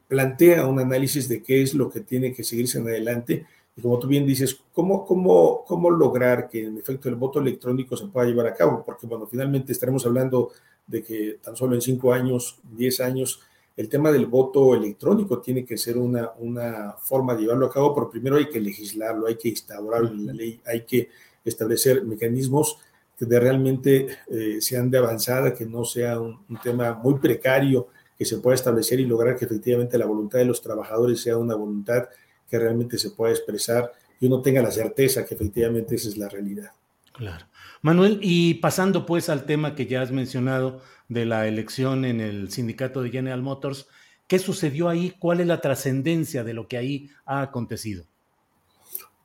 plantea 0.07 0.65
un 0.65 0.79
análisis 0.79 1.27
de 1.27 1.41
qué 1.41 1.61
es 1.61 1.73
lo 1.73 1.89
que 1.89 2.01
tiene 2.01 2.33
que 2.33 2.43
seguirse 2.43 2.79
en 2.79 2.87
adelante 2.87 3.45
y 3.79 3.81
como 3.81 3.97
tú 3.97 4.07
bien 4.07 4.25
dices, 4.25 4.59
¿cómo, 4.73 5.05
cómo, 5.05 5.63
¿cómo 5.65 5.89
lograr 5.89 6.49
que 6.49 6.65
en 6.65 6.77
efecto 6.77 7.07
el 7.07 7.15
voto 7.15 7.39
electrónico 7.39 7.95
se 7.95 8.07
pueda 8.07 8.27
llevar 8.27 8.47
a 8.47 8.53
cabo? 8.53 8.83
Porque, 8.85 9.07
bueno, 9.07 9.25
finalmente 9.25 9.71
estaremos 9.71 10.05
hablando 10.05 10.51
de 10.85 11.01
que 11.01 11.37
tan 11.41 11.55
solo 11.55 11.75
en 11.75 11.81
cinco 11.81 12.11
años, 12.11 12.59
diez 12.75 12.99
años, 12.99 13.41
el 13.79 13.87
tema 13.87 14.11
del 14.11 14.25
voto 14.25 14.75
electrónico 14.75 15.39
tiene 15.39 15.63
que 15.63 15.77
ser 15.77 15.97
una, 15.97 16.31
una 16.39 16.97
forma 16.99 17.33
de 17.33 17.43
llevarlo 17.43 17.67
a 17.67 17.71
cabo, 17.71 17.95
pero 17.95 18.09
primero 18.09 18.35
hay 18.35 18.49
que 18.49 18.59
legislarlo, 18.59 19.25
hay 19.25 19.37
que 19.37 19.47
instaurarlo 19.47 20.09
en 20.09 20.25
la 20.25 20.33
ley, 20.33 20.59
hay 20.65 20.81
que 20.81 21.07
establecer 21.45 22.03
mecanismos 22.03 22.77
que 23.17 23.25
de 23.25 23.39
realmente 23.39 24.07
eh, 24.27 24.57
sean 24.59 24.91
de 24.91 24.97
avanzada, 24.97 25.53
que 25.53 25.65
no 25.65 25.85
sea 25.85 26.19
un, 26.19 26.41
un 26.49 26.59
tema 26.59 26.91
muy 26.91 27.19
precario, 27.19 27.87
que 28.17 28.25
se 28.25 28.39
pueda 28.39 28.55
establecer 28.55 28.99
y 28.99 29.05
lograr 29.05 29.37
que 29.37 29.45
efectivamente 29.45 29.97
la 29.97 30.07
voluntad 30.07 30.39
de 30.39 30.45
los 30.45 30.61
trabajadores 30.61 31.21
sea 31.21 31.37
una 31.37 31.55
voluntad 31.55 32.09
que 32.49 32.59
realmente 32.59 32.97
se 32.97 33.11
pueda 33.11 33.31
expresar 33.31 33.93
y 34.19 34.25
uno 34.25 34.41
tenga 34.41 34.61
la 34.61 34.71
certeza 34.71 35.25
que 35.25 35.35
efectivamente 35.35 35.95
esa 35.95 36.09
es 36.09 36.17
la 36.17 36.27
realidad. 36.27 36.73
Claro. 37.13 37.45
Manuel, 37.81 38.19
y 38.21 38.55
pasando 38.55 39.05
pues 39.05 39.29
al 39.29 39.45
tema 39.45 39.73
que 39.73 39.85
ya 39.85 40.01
has 40.01 40.11
mencionado 40.11 40.81
de 41.09 41.25
la 41.25 41.47
elección 41.47 42.05
en 42.05 42.21
el 42.21 42.49
sindicato 42.51 43.01
de 43.01 43.09
General 43.09 43.41
Motors, 43.41 43.87
¿qué 44.27 44.39
sucedió 44.39 44.87
ahí? 44.87 45.13
¿Cuál 45.19 45.41
es 45.41 45.47
la 45.47 45.59
trascendencia 45.59 46.43
de 46.43 46.53
lo 46.53 46.67
que 46.67 46.77
ahí 46.77 47.09
ha 47.25 47.41
acontecido? 47.41 48.05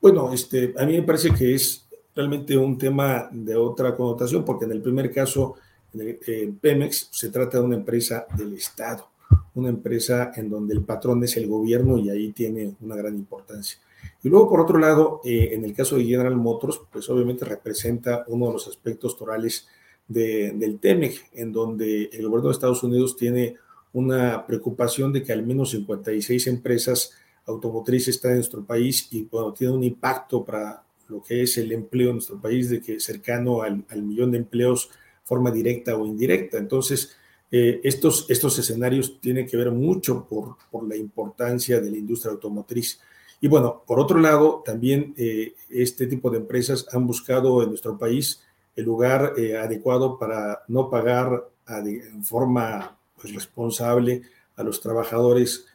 Bueno, 0.01 0.33
este, 0.33 0.73
a 0.77 0.85
mí 0.85 0.97
me 0.97 1.03
parece 1.03 1.31
que 1.31 1.55
es 1.55 1.87
realmente 2.13 2.57
un 2.57 2.77
tema 2.77 3.29
de 3.31 3.55
otra 3.55 3.95
connotación, 3.95 4.43
porque 4.43 4.65
en 4.65 4.71
el 4.71 4.81
primer 4.81 5.11
caso, 5.11 5.55
en 5.93 6.57
Pemex, 6.57 7.07
se 7.11 7.29
trata 7.29 7.59
de 7.59 7.63
una 7.63 7.75
empresa 7.77 8.25
del 8.35 8.53
Estado 8.53 9.09
una 9.55 9.69
empresa 9.69 10.31
en 10.35 10.49
donde 10.49 10.73
el 10.73 10.83
patrón 10.83 11.23
es 11.23 11.37
el 11.37 11.47
gobierno 11.47 11.97
y 11.97 12.09
ahí 12.09 12.31
tiene 12.31 12.75
una 12.81 12.95
gran 12.95 13.15
importancia. 13.15 13.79
Y 14.21 14.29
luego, 14.29 14.49
por 14.49 14.59
otro 14.59 14.77
lado, 14.77 15.21
eh, 15.23 15.49
en 15.53 15.63
el 15.63 15.73
caso 15.73 15.95
de 15.95 16.05
General 16.05 16.35
Motors, 16.35 16.81
pues 16.91 17.09
obviamente 17.09 17.45
representa 17.45 18.25
uno 18.27 18.47
de 18.47 18.53
los 18.53 18.67
aspectos 18.67 19.17
torales 19.17 19.67
del 20.07 20.79
TEMEC, 20.79 21.29
en 21.33 21.51
donde 21.51 22.09
el 22.13 22.27
gobierno 22.27 22.49
de 22.49 22.53
Estados 22.53 22.83
Unidos 22.83 23.15
tiene 23.17 23.55
una 23.93 24.45
preocupación 24.45 25.11
de 25.13 25.23
que 25.23 25.33
al 25.33 25.45
menos 25.45 25.71
56 25.71 26.47
empresas 26.47 27.11
automotrices 27.47 28.15
están 28.15 28.31
en 28.31 28.37
nuestro 28.37 28.63
país 28.63 29.07
y 29.11 29.23
bueno, 29.23 29.53
tiene 29.53 29.73
un 29.73 29.83
impacto 29.83 30.43
para 30.43 30.83
lo 31.07 31.21
que 31.21 31.43
es 31.43 31.57
el 31.57 31.71
empleo 31.71 32.09
en 32.09 32.15
nuestro 32.15 32.39
país, 32.39 32.69
de 32.69 32.81
que 32.81 32.99
cercano 32.99 33.61
al, 33.61 33.85
al 33.89 34.01
millón 34.03 34.31
de 34.31 34.39
empleos 34.39 34.89
forma 35.23 35.51
directa 35.51 35.95
o 35.95 36.05
indirecta. 36.05 36.57
Entonces, 36.57 37.15
eh, 37.51 37.79
estos, 37.83 38.25
estos 38.29 38.57
escenarios 38.57 39.19
tienen 39.21 39.47
que 39.47 39.57
ver 39.57 39.71
mucho 39.71 40.25
por, 40.27 40.57
por, 40.71 40.87
la 40.87 40.95
importancia 40.95 41.79
de 41.79 41.91
la 41.91 41.97
industria 41.97 42.31
automotriz. 42.31 42.99
Y 43.39 43.47
bueno, 43.47 43.83
por 43.85 43.99
otro 43.99 44.19
lado, 44.19 44.63
también 44.65 45.13
eh, 45.17 45.53
este 45.69 46.07
tipo 46.07 46.29
de 46.29 46.37
empresas 46.37 46.87
han 46.91 47.05
buscado 47.05 47.61
en 47.61 47.69
nuestro 47.69 47.97
país 47.97 48.41
el 48.75 48.85
lugar 48.85 49.33
eh, 49.37 49.57
adecuado 49.57 50.17
para 50.17 50.63
no 50.67 50.89
pagar 50.89 51.49
en 51.67 52.23
forma 52.23 52.97
pues, 53.19 53.33
responsable 53.33 54.21
a 54.55 54.63
los 54.63 54.79
trabajadores 54.79 55.65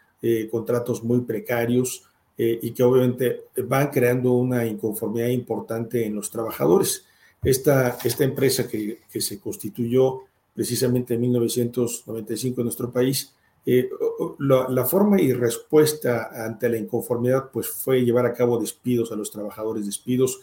contratos 0.51 1.03
muy 1.03 1.23
precarios 1.23 2.05
y 2.37 2.73
que 2.73 2.83
obviamente 2.83 3.45
van 3.65 3.89
creando 3.89 4.33
una 4.33 4.67
inconformidad 4.67 5.29
importante 5.29 6.05
en 6.05 6.15
los 6.15 6.31
trabajadores. 6.31 7.07
Esta, 7.43 7.97
esta 8.05 8.25
empresa 8.25 8.69
que, 8.69 9.01
que 9.11 9.21
se 9.23 9.41
constituyó 9.41 10.21
precisamente 10.55 11.15
en 11.15 11.23
1995 11.23 12.61
en 12.61 12.65
nuestro 12.65 12.91
país, 12.91 13.35
eh, 13.67 13.91
la, 14.39 14.85
forma 14.87 15.21
y 15.21 15.33
respuesta 15.35 16.31
ante 16.47 16.69
la 16.69 16.79
inconformidad 16.79 17.51
pues 17.53 17.69
fue 17.69 18.03
llevar 18.03 18.25
a 18.25 18.33
cabo 18.33 18.59
despidos 18.59 19.13
a 19.13 19.17
los 19.17 19.31
trabajadores, 19.31 19.85
despidos 19.85 20.41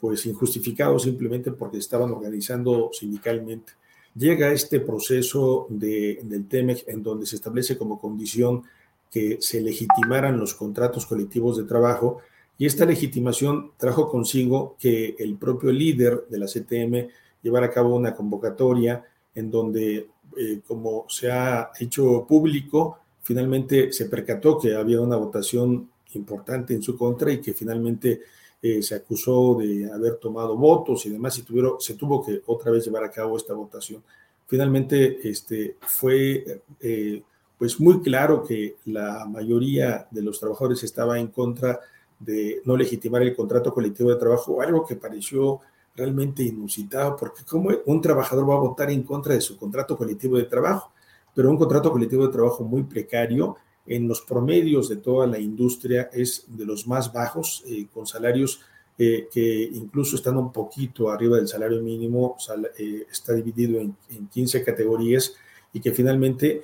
pues 0.00 0.26
injustificados 0.26 1.02
simplemente 1.02 1.50
porque 1.50 1.78
estaban 1.78 2.10
organizando 2.10 2.90
sindicalmente. 2.92 3.72
Llega 4.14 4.52
este 4.52 4.80
proceso 4.80 5.66
de, 5.68 6.20
del 6.22 6.46
TEMEC 6.48 6.88
en 6.88 7.02
donde 7.02 7.26
se 7.26 7.36
establece 7.36 7.76
como 7.76 8.00
condición 8.00 8.64
que 9.10 9.38
se 9.40 9.60
legitimaran 9.60 10.38
los 10.38 10.54
contratos 10.54 11.06
colectivos 11.06 11.56
de 11.56 11.64
trabajo 11.64 12.18
y 12.58 12.66
esta 12.66 12.84
legitimación 12.84 13.72
trajo 13.76 14.10
consigo 14.10 14.76
que 14.78 15.14
el 15.18 15.36
propio 15.36 15.70
líder 15.70 16.26
de 16.28 16.38
la 16.38 16.46
CTM 16.46 17.08
llevara 17.42 17.66
a 17.66 17.70
cabo 17.70 17.94
una 17.94 18.14
convocatoria 18.14 19.04
en 19.34 19.50
donde 19.50 20.08
eh, 20.36 20.60
como 20.66 21.06
se 21.08 21.30
ha 21.30 21.70
hecho 21.78 22.26
público, 22.28 22.98
finalmente 23.22 23.92
se 23.92 24.06
percató 24.06 24.58
que 24.58 24.74
había 24.74 25.00
una 25.00 25.16
votación 25.16 25.88
importante 26.14 26.74
en 26.74 26.82
su 26.82 26.96
contra 26.96 27.32
y 27.32 27.40
que 27.40 27.54
finalmente 27.54 28.22
eh, 28.60 28.82
se 28.82 28.94
acusó 28.96 29.56
de 29.56 29.90
haber 29.90 30.16
tomado 30.16 30.56
votos 30.56 31.06
y 31.06 31.10
demás 31.10 31.38
y 31.38 31.42
tuvieron, 31.42 31.80
se 31.80 31.94
tuvo 31.94 32.24
que 32.24 32.42
otra 32.46 32.72
vez 32.72 32.84
llevar 32.84 33.04
a 33.04 33.10
cabo 33.10 33.36
esta 33.36 33.54
votación. 33.54 34.02
Finalmente 34.46 35.28
este, 35.28 35.76
fue 35.80 36.62
eh, 36.80 37.22
pues 37.58 37.78
muy 37.80 38.00
claro 38.00 38.42
que 38.42 38.76
la 38.86 39.26
mayoría 39.26 40.06
de 40.10 40.22
los 40.22 40.40
trabajadores 40.40 40.82
estaba 40.84 41.18
en 41.18 41.28
contra 41.28 41.80
de 42.18 42.62
no 42.64 42.76
legitimar 42.76 43.22
el 43.22 43.34
contrato 43.34 43.72
colectivo 43.72 44.10
de 44.10 44.16
trabajo, 44.16 44.60
algo 44.60 44.86
que 44.86 44.96
pareció 44.96 45.60
realmente 45.94 46.42
inusitado, 46.42 47.16
porque 47.16 47.42
¿cómo 47.48 47.70
un 47.86 48.00
trabajador 48.00 48.48
va 48.48 48.54
a 48.54 48.60
votar 48.60 48.90
en 48.90 49.02
contra 49.02 49.34
de 49.34 49.40
su 49.40 49.56
contrato 49.56 49.96
colectivo 49.96 50.36
de 50.36 50.44
trabajo? 50.44 50.92
Pero 51.34 51.50
un 51.50 51.58
contrato 51.58 51.90
colectivo 51.90 52.26
de 52.26 52.32
trabajo 52.32 52.64
muy 52.64 52.84
precario, 52.84 53.56
en 53.88 54.06
los 54.06 54.20
promedios 54.20 54.88
de 54.88 54.96
toda 54.96 55.26
la 55.26 55.38
industria 55.38 56.10
es 56.12 56.44
de 56.48 56.66
los 56.66 56.86
más 56.86 57.12
bajos, 57.12 57.64
eh, 57.66 57.86
con 57.92 58.06
salarios 58.06 58.60
eh, 58.98 59.28
que 59.32 59.62
incluso 59.72 60.16
están 60.16 60.36
un 60.36 60.52
poquito 60.52 61.10
arriba 61.10 61.36
del 61.36 61.48
salario 61.48 61.80
mínimo, 61.80 62.36
eh, 62.78 63.06
está 63.10 63.32
dividido 63.32 63.80
en, 63.80 63.96
en, 64.10 64.26
15 64.28 64.64
categorías 64.64 65.34
y 65.72 65.80
que 65.80 65.92
finalmente, 65.92 66.62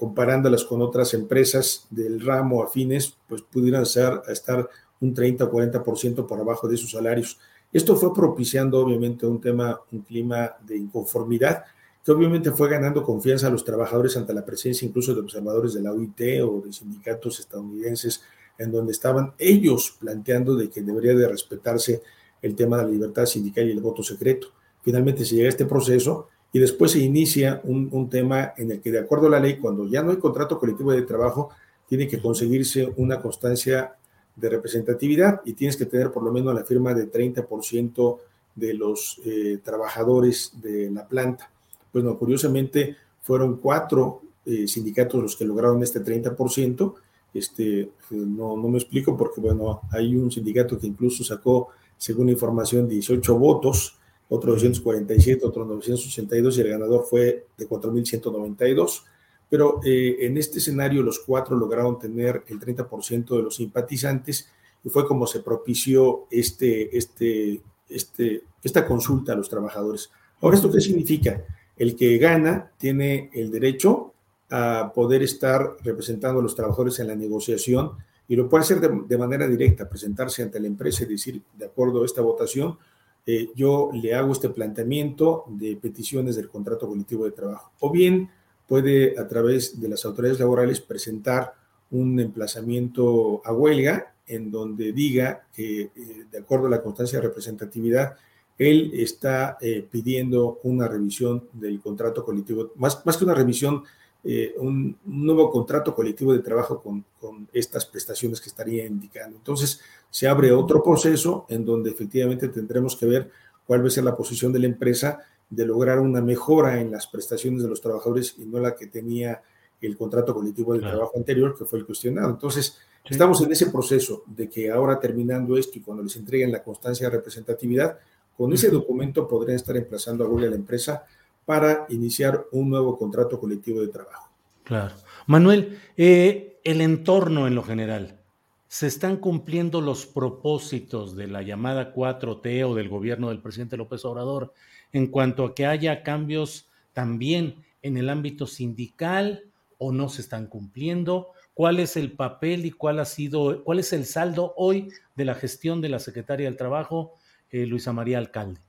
comparándolas 0.00 0.64
con 0.64 0.80
otras 0.80 1.12
empresas 1.12 1.86
del 1.90 2.22
ramo 2.24 2.62
afines, 2.62 3.14
pues 3.28 3.42
pudieran 3.42 3.84
ser, 3.84 4.22
estar 4.26 4.66
un 5.00 5.12
30 5.12 5.44
o 5.44 5.52
40% 5.52 6.26
por 6.26 6.40
abajo 6.40 6.66
de 6.66 6.78
sus 6.78 6.92
salarios. 6.92 7.38
Esto 7.70 7.94
fue 7.94 8.14
propiciando 8.14 8.80
obviamente 8.80 9.26
un 9.26 9.42
tema, 9.42 9.78
un 9.92 10.00
clima 10.00 10.56
de 10.66 10.78
inconformidad 10.78 11.64
obviamente 12.12 12.50
fue 12.52 12.68
ganando 12.68 13.02
confianza 13.02 13.48
a 13.48 13.50
los 13.50 13.64
trabajadores 13.64 14.16
ante 14.16 14.32
la 14.32 14.44
presencia 14.44 14.86
incluso 14.86 15.14
de 15.14 15.20
observadores 15.20 15.74
de 15.74 15.82
la 15.82 15.92
OIT 15.92 16.42
o 16.42 16.62
de 16.64 16.72
sindicatos 16.72 17.40
estadounidenses 17.40 18.22
en 18.58 18.72
donde 18.72 18.92
estaban 18.92 19.32
ellos 19.38 19.96
planteando 19.98 20.56
de 20.56 20.68
que 20.70 20.82
debería 20.82 21.14
de 21.14 21.28
respetarse 21.28 22.02
el 22.42 22.54
tema 22.54 22.78
de 22.78 22.84
la 22.84 22.90
libertad 22.90 23.26
sindical 23.26 23.68
y 23.68 23.72
el 23.72 23.80
voto 23.80 24.02
secreto. 24.02 24.48
Finalmente 24.82 25.24
se 25.24 25.36
llega 25.36 25.46
a 25.46 25.50
este 25.50 25.66
proceso 25.66 26.28
y 26.52 26.58
después 26.58 26.92
se 26.92 27.00
inicia 27.00 27.60
un, 27.64 27.88
un 27.92 28.08
tema 28.08 28.54
en 28.56 28.70
el 28.72 28.80
que 28.80 28.90
de 28.90 29.00
acuerdo 29.00 29.26
a 29.26 29.30
la 29.30 29.40
ley, 29.40 29.58
cuando 29.58 29.86
ya 29.86 30.02
no 30.02 30.10
hay 30.10 30.16
contrato 30.16 30.58
colectivo 30.58 30.92
de 30.92 31.02
trabajo, 31.02 31.50
tiene 31.88 32.08
que 32.08 32.20
conseguirse 32.20 32.92
una 32.96 33.20
constancia 33.20 33.94
de 34.34 34.48
representatividad 34.48 35.40
y 35.44 35.54
tienes 35.54 35.76
que 35.76 35.86
tener 35.86 36.10
por 36.10 36.22
lo 36.22 36.32
menos 36.32 36.54
la 36.54 36.64
firma 36.64 36.94
de 36.94 37.10
30% 37.10 38.18
de 38.54 38.74
los 38.74 39.20
eh, 39.24 39.58
trabajadores 39.62 40.52
de 40.60 40.90
la 40.90 41.06
planta. 41.06 41.50
Pues 41.92 42.04
no, 42.04 42.18
curiosamente 42.18 42.96
fueron 43.20 43.56
cuatro 43.56 44.22
eh, 44.44 44.66
sindicatos 44.66 45.22
los 45.22 45.36
que 45.36 45.44
lograron 45.44 45.82
este 45.82 46.02
30%. 46.02 46.94
Este, 47.34 47.90
no, 48.10 48.56
no 48.56 48.68
me 48.68 48.78
explico 48.78 49.16
porque, 49.16 49.40
bueno, 49.40 49.82
hay 49.90 50.16
un 50.16 50.30
sindicato 50.30 50.78
que 50.78 50.86
incluso 50.86 51.24
sacó, 51.24 51.68
según 51.96 52.28
información, 52.28 52.88
18 52.88 53.38
votos, 53.38 53.98
otro 54.28 54.52
247, 54.52 55.46
otro 55.46 55.64
982 55.64 56.58
y 56.58 56.60
el 56.60 56.68
ganador 56.68 57.04
fue 57.08 57.46
de 57.56 57.68
4.192 57.68 59.02
pero 59.50 59.80
eh, 59.84 60.16
en 60.20 60.36
este 60.36 60.58
escenario 60.58 61.02
los 61.02 61.20
cuatro 61.20 61.56
lograron 61.56 61.98
tener 61.98 62.44
el 62.48 62.60
30% 62.60 63.36
de 63.36 63.42
los 63.42 63.56
simpatizantes 63.56 64.50
y 64.84 64.90
fue 64.90 65.06
como 65.06 65.26
se 65.26 65.40
propició 65.40 66.26
este, 66.30 66.96
este, 66.96 67.60
este, 67.88 68.44
esta 68.62 68.86
consulta 68.86 69.32
a 69.32 69.36
los 69.36 69.48
trabajadores. 69.48 70.10
Ahora, 70.40 70.56
¿esto 70.56 70.70
qué 70.70 70.80
significa? 70.80 71.42
El 71.78 71.96
que 71.96 72.18
gana 72.18 72.72
tiene 72.76 73.30
el 73.32 73.50
derecho 73.50 74.12
a 74.50 74.92
poder 74.94 75.22
estar 75.22 75.76
representando 75.82 76.40
a 76.40 76.42
los 76.42 76.54
trabajadores 76.54 76.98
en 76.98 77.08
la 77.08 77.14
negociación 77.14 77.92
y 78.26 78.36
lo 78.36 78.48
puede 78.48 78.62
hacer 78.62 78.80
de, 78.80 79.18
manera 79.18 79.46
directa, 79.46 79.88
presentarse 79.88 80.42
ante 80.42 80.60
la 80.60 80.66
empresa 80.66 81.04
y 81.04 81.06
decir, 81.06 81.42
de 81.56 81.64
acuerdo 81.64 82.02
a 82.02 82.06
esta 82.06 82.20
votación, 82.20 82.76
eh, 83.24 83.48
yo 83.54 83.90
le 83.92 84.14
hago 84.14 84.32
este 84.32 84.50
planteamiento 84.50 85.44
de 85.48 85.76
peticiones 85.76 86.36
del 86.36 86.48
contrato 86.48 86.86
colectivo 86.86 87.24
de 87.24 87.30
trabajo. 87.30 87.72
O 87.80 87.90
bien 87.90 88.30
puede 88.66 89.18
a 89.18 89.26
través 89.26 89.80
de 89.80 89.88
las 89.88 90.04
autoridades 90.04 90.40
laborales 90.40 90.80
presentar 90.80 91.54
un 91.90 92.20
emplazamiento 92.20 93.40
a 93.44 93.52
huelga 93.52 94.14
en 94.26 94.50
donde 94.50 94.92
diga 94.92 95.46
que, 95.54 95.80
eh, 95.80 95.90
de 96.30 96.38
acuerdo 96.38 96.66
a 96.66 96.70
la 96.70 96.82
constancia 96.82 97.18
de 97.18 97.26
representatividad, 97.26 98.16
él 98.58 98.90
está 98.94 99.56
eh, 99.60 99.86
pidiendo 99.88 100.58
una 100.64 100.88
revisión 100.88 101.48
del 101.52 101.80
contrato 101.80 102.24
colectivo, 102.24 102.72
más, 102.76 103.04
más 103.06 103.16
que 103.16 103.24
una 103.24 103.34
revisión, 103.34 103.84
eh, 104.24 104.54
un, 104.58 104.96
nuevo 105.04 105.50
contrato 105.50 105.94
colectivo 105.94 106.32
de 106.32 106.40
trabajo 106.40 106.82
con, 106.82 107.04
con, 107.20 107.48
estas 107.52 107.86
prestaciones 107.86 108.40
que 108.40 108.48
estaría 108.48 108.84
indicando. 108.84 109.36
Entonces, 109.36 109.80
se 110.10 110.26
abre 110.26 110.50
otro 110.50 110.82
proceso 110.82 111.46
en 111.48 111.64
donde 111.64 111.90
efectivamente 111.90 112.48
tendremos 112.48 112.96
que 112.96 113.06
ver 113.06 113.30
cuál 113.64 113.84
va 113.84 113.86
a 113.86 113.90
ser 113.90 114.04
la 114.04 114.16
posición 114.16 114.52
de 114.52 114.58
la 114.58 114.66
empresa 114.66 115.20
de 115.48 115.64
lograr 115.64 116.00
una 116.00 116.20
mejora 116.20 116.80
en 116.80 116.90
las 116.90 117.06
prestaciones 117.06 117.62
de 117.62 117.68
los 117.68 117.80
trabajadores 117.80 118.34
y 118.38 118.44
no 118.44 118.58
la 118.58 118.74
que 118.74 118.86
tenía 118.86 119.40
el 119.80 119.96
contrato 119.96 120.34
colectivo 120.34 120.72
del 120.72 120.82
trabajo 120.82 121.12
anterior, 121.16 121.56
que 121.56 121.64
fue 121.64 121.78
el 121.78 121.86
cuestionado. 121.86 122.30
Entonces, 122.30 122.78
estamos 123.04 123.40
en 123.42 123.52
ese 123.52 123.66
proceso 123.70 124.24
de 124.26 124.48
que 124.48 124.70
ahora 124.70 124.98
terminando 124.98 125.56
esto 125.56 125.78
y 125.78 125.82
cuando 125.82 126.02
les 126.02 126.16
entreguen 126.16 126.50
la 126.50 126.62
constancia 126.62 127.08
de 127.08 127.16
representatividad, 127.16 127.98
con 128.38 128.52
ese 128.52 128.70
documento 128.70 129.26
podrían 129.26 129.56
estar 129.56 129.76
emplazando 129.76 130.22
a 130.22 130.28
Google 130.28 130.46
a 130.46 130.50
la 130.50 130.56
empresa 130.56 131.04
para 131.44 131.86
iniciar 131.88 132.46
un 132.52 132.70
nuevo 132.70 132.96
contrato 132.96 133.40
colectivo 133.40 133.80
de 133.80 133.88
trabajo. 133.88 134.30
Claro. 134.62 134.94
Manuel, 135.26 135.80
eh, 135.96 136.60
el 136.62 136.80
entorno 136.80 137.48
en 137.48 137.56
lo 137.56 137.64
general, 137.64 138.20
¿se 138.68 138.86
están 138.86 139.16
cumpliendo 139.16 139.80
los 139.80 140.06
propósitos 140.06 141.16
de 141.16 141.26
la 141.26 141.42
llamada 141.42 141.92
4T 141.92 142.64
o 142.64 142.76
del 142.76 142.88
gobierno 142.88 143.30
del 143.30 143.42
presidente 143.42 143.76
López 143.76 144.04
Obrador 144.04 144.52
en 144.92 145.08
cuanto 145.08 145.44
a 145.44 145.54
que 145.56 145.66
haya 145.66 146.04
cambios 146.04 146.68
también 146.92 147.64
en 147.82 147.96
el 147.96 148.08
ámbito 148.08 148.46
sindical 148.46 149.50
o 149.78 149.90
no 149.90 150.08
se 150.08 150.20
están 150.20 150.46
cumpliendo? 150.46 151.32
¿Cuál 151.54 151.80
es 151.80 151.96
el 151.96 152.12
papel 152.12 152.66
y 152.66 152.70
cuál 152.70 153.00
ha 153.00 153.04
sido, 153.04 153.64
cuál 153.64 153.80
es 153.80 153.92
el 153.92 154.04
saldo 154.04 154.54
hoy 154.56 154.90
de 155.16 155.24
la 155.24 155.34
gestión 155.34 155.80
de 155.80 155.88
la 155.88 155.98
Secretaria 155.98 156.46
del 156.46 156.56
Trabajo, 156.56 157.17
eh, 157.50 157.66
Luisa 157.66 157.92
María 157.92 158.18
Alcalde? 158.18 158.60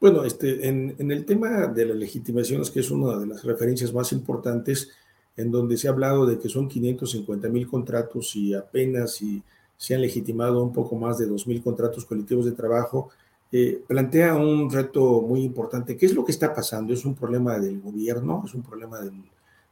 Bueno, 0.00 0.24
este, 0.24 0.66
en, 0.66 1.10
el 1.10 1.24
tema 1.26 1.66
de 1.66 1.84
las 1.84 1.96
legitimaciones, 1.96 2.70
que 2.70 2.80
es 2.80 2.90
una 2.90 3.18
de 3.18 3.26
las 3.26 3.44
referencias 3.44 3.92
más 3.92 4.12
importantes, 4.12 4.90
en 5.36 5.50
donde 5.50 5.76
se 5.76 5.88
ha 5.88 5.90
hablado 5.90 6.26
de 6.26 6.38
que 6.38 6.48
son 6.48 6.68
550 6.68 7.48
mil 7.48 7.66
contratos 7.66 8.34
y 8.36 8.54
apenas 8.54 9.14
si 9.14 9.42
se 9.76 9.94
han 9.94 10.02
legitimado 10.02 10.62
un 10.62 10.72
poco 10.72 10.96
más 10.96 11.18
de 11.18 11.26
2 11.26 11.46
mil 11.46 11.62
contratos 11.62 12.04
colectivos 12.04 12.44
de 12.44 12.52
trabajo, 12.52 13.10
eh, 13.52 13.82
plantea 13.86 14.34
un 14.34 14.70
reto 14.70 15.22
muy 15.22 15.42
importante. 15.42 15.96
¿Qué 15.96 16.06
es 16.06 16.14
lo 16.14 16.24
que 16.24 16.32
está 16.32 16.54
pasando? 16.54 16.92
¿Es 16.92 17.04
un 17.04 17.14
problema 17.14 17.58
del 17.58 17.80
gobierno? 17.80 18.42
¿Es 18.46 18.54
un 18.54 18.62
problema 18.62 19.00
de 19.00 19.12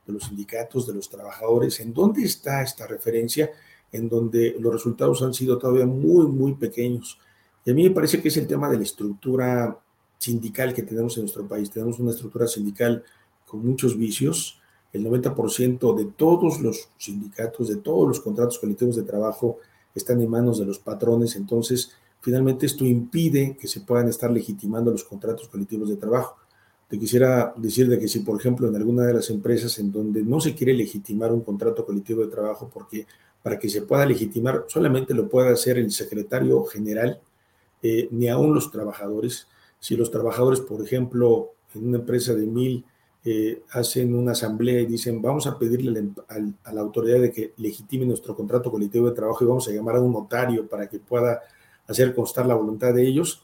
los 0.06 0.24
sindicatos, 0.24 0.86
de 0.86 0.94
los 0.94 1.08
trabajadores? 1.08 1.78
¿En 1.80 1.92
dónde 1.92 2.24
está 2.24 2.62
esta 2.62 2.86
referencia? 2.86 3.50
En 3.92 4.08
donde 4.08 4.56
los 4.58 4.72
resultados 4.72 5.22
han 5.22 5.34
sido 5.34 5.58
todavía 5.58 5.86
muy, 5.86 6.26
muy 6.26 6.54
pequeños. 6.54 7.18
Y 7.68 7.70
a 7.70 7.74
mí 7.74 7.82
me 7.82 7.94
parece 7.94 8.22
que 8.22 8.28
es 8.28 8.36
el 8.38 8.46
tema 8.46 8.70
de 8.70 8.78
la 8.78 8.84
estructura 8.84 9.78
sindical 10.16 10.72
que 10.72 10.84
tenemos 10.84 11.18
en 11.18 11.24
nuestro 11.24 11.46
país. 11.46 11.70
Tenemos 11.70 11.98
una 11.98 12.12
estructura 12.12 12.46
sindical 12.46 13.04
con 13.44 13.62
muchos 13.66 13.98
vicios. 13.98 14.58
El 14.90 15.04
90% 15.04 15.94
de 15.94 16.06
todos 16.06 16.62
los 16.62 16.88
sindicatos, 16.96 17.68
de 17.68 17.76
todos 17.76 18.08
los 18.08 18.20
contratos 18.20 18.58
colectivos 18.58 18.96
de 18.96 19.02
trabajo 19.02 19.58
están 19.94 20.22
en 20.22 20.30
manos 20.30 20.58
de 20.58 20.64
los 20.64 20.78
patrones. 20.78 21.36
Entonces, 21.36 21.92
Finalmente, 22.20 22.66
esto 22.66 22.84
impide 22.84 23.56
que 23.58 23.68
se 23.68 23.80
puedan 23.80 24.08
estar 24.08 24.30
legitimando 24.30 24.90
los 24.90 25.04
contratos 25.04 25.48
colectivos 25.48 25.88
de 25.88 25.96
trabajo. 25.96 26.36
Te 26.88 26.98
quisiera 26.98 27.54
decir 27.56 27.88
de 27.88 27.98
que 27.98 28.08
si, 28.08 28.20
por 28.20 28.40
ejemplo, 28.40 28.66
en 28.66 28.76
alguna 28.76 29.04
de 29.04 29.14
las 29.14 29.30
empresas 29.30 29.78
en 29.78 29.92
donde 29.92 30.22
no 30.22 30.40
se 30.40 30.54
quiere 30.54 30.74
legitimar 30.74 31.32
un 31.32 31.42
contrato 31.42 31.84
colectivo 31.84 32.22
de 32.22 32.28
trabajo, 32.28 32.70
porque 32.72 33.06
para 33.42 33.58
que 33.58 33.68
se 33.68 33.82
pueda 33.82 34.04
legitimar 34.04 34.64
solamente 34.68 35.14
lo 35.14 35.28
puede 35.28 35.50
hacer 35.50 35.78
el 35.78 35.92
secretario 35.92 36.64
general, 36.64 37.20
eh, 37.82 38.08
ni 38.10 38.28
aún 38.28 38.54
los 38.54 38.70
trabajadores. 38.70 39.46
Si 39.78 39.96
los 39.96 40.10
trabajadores, 40.10 40.60
por 40.60 40.82
ejemplo, 40.82 41.52
en 41.74 41.88
una 41.88 41.98
empresa 41.98 42.34
de 42.34 42.46
mil, 42.46 42.84
eh, 43.24 43.62
hacen 43.72 44.14
una 44.14 44.32
asamblea 44.32 44.80
y 44.80 44.86
dicen, 44.86 45.20
vamos 45.20 45.46
a 45.46 45.58
pedirle 45.58 46.10
a 46.64 46.72
la 46.72 46.80
autoridad 46.80 47.20
de 47.20 47.32
que 47.32 47.52
legitime 47.56 48.06
nuestro 48.06 48.34
contrato 48.34 48.70
colectivo 48.70 49.08
de 49.08 49.14
trabajo 49.14 49.44
y 49.44 49.48
vamos 49.48 49.68
a 49.68 49.72
llamar 49.72 49.96
a 49.96 50.00
un 50.00 50.12
notario 50.12 50.66
para 50.66 50.88
que 50.88 50.98
pueda 50.98 51.42
hacer 51.86 52.14
constar 52.14 52.46
la 52.46 52.54
voluntad 52.54 52.94
de 52.94 53.06
ellos, 53.06 53.42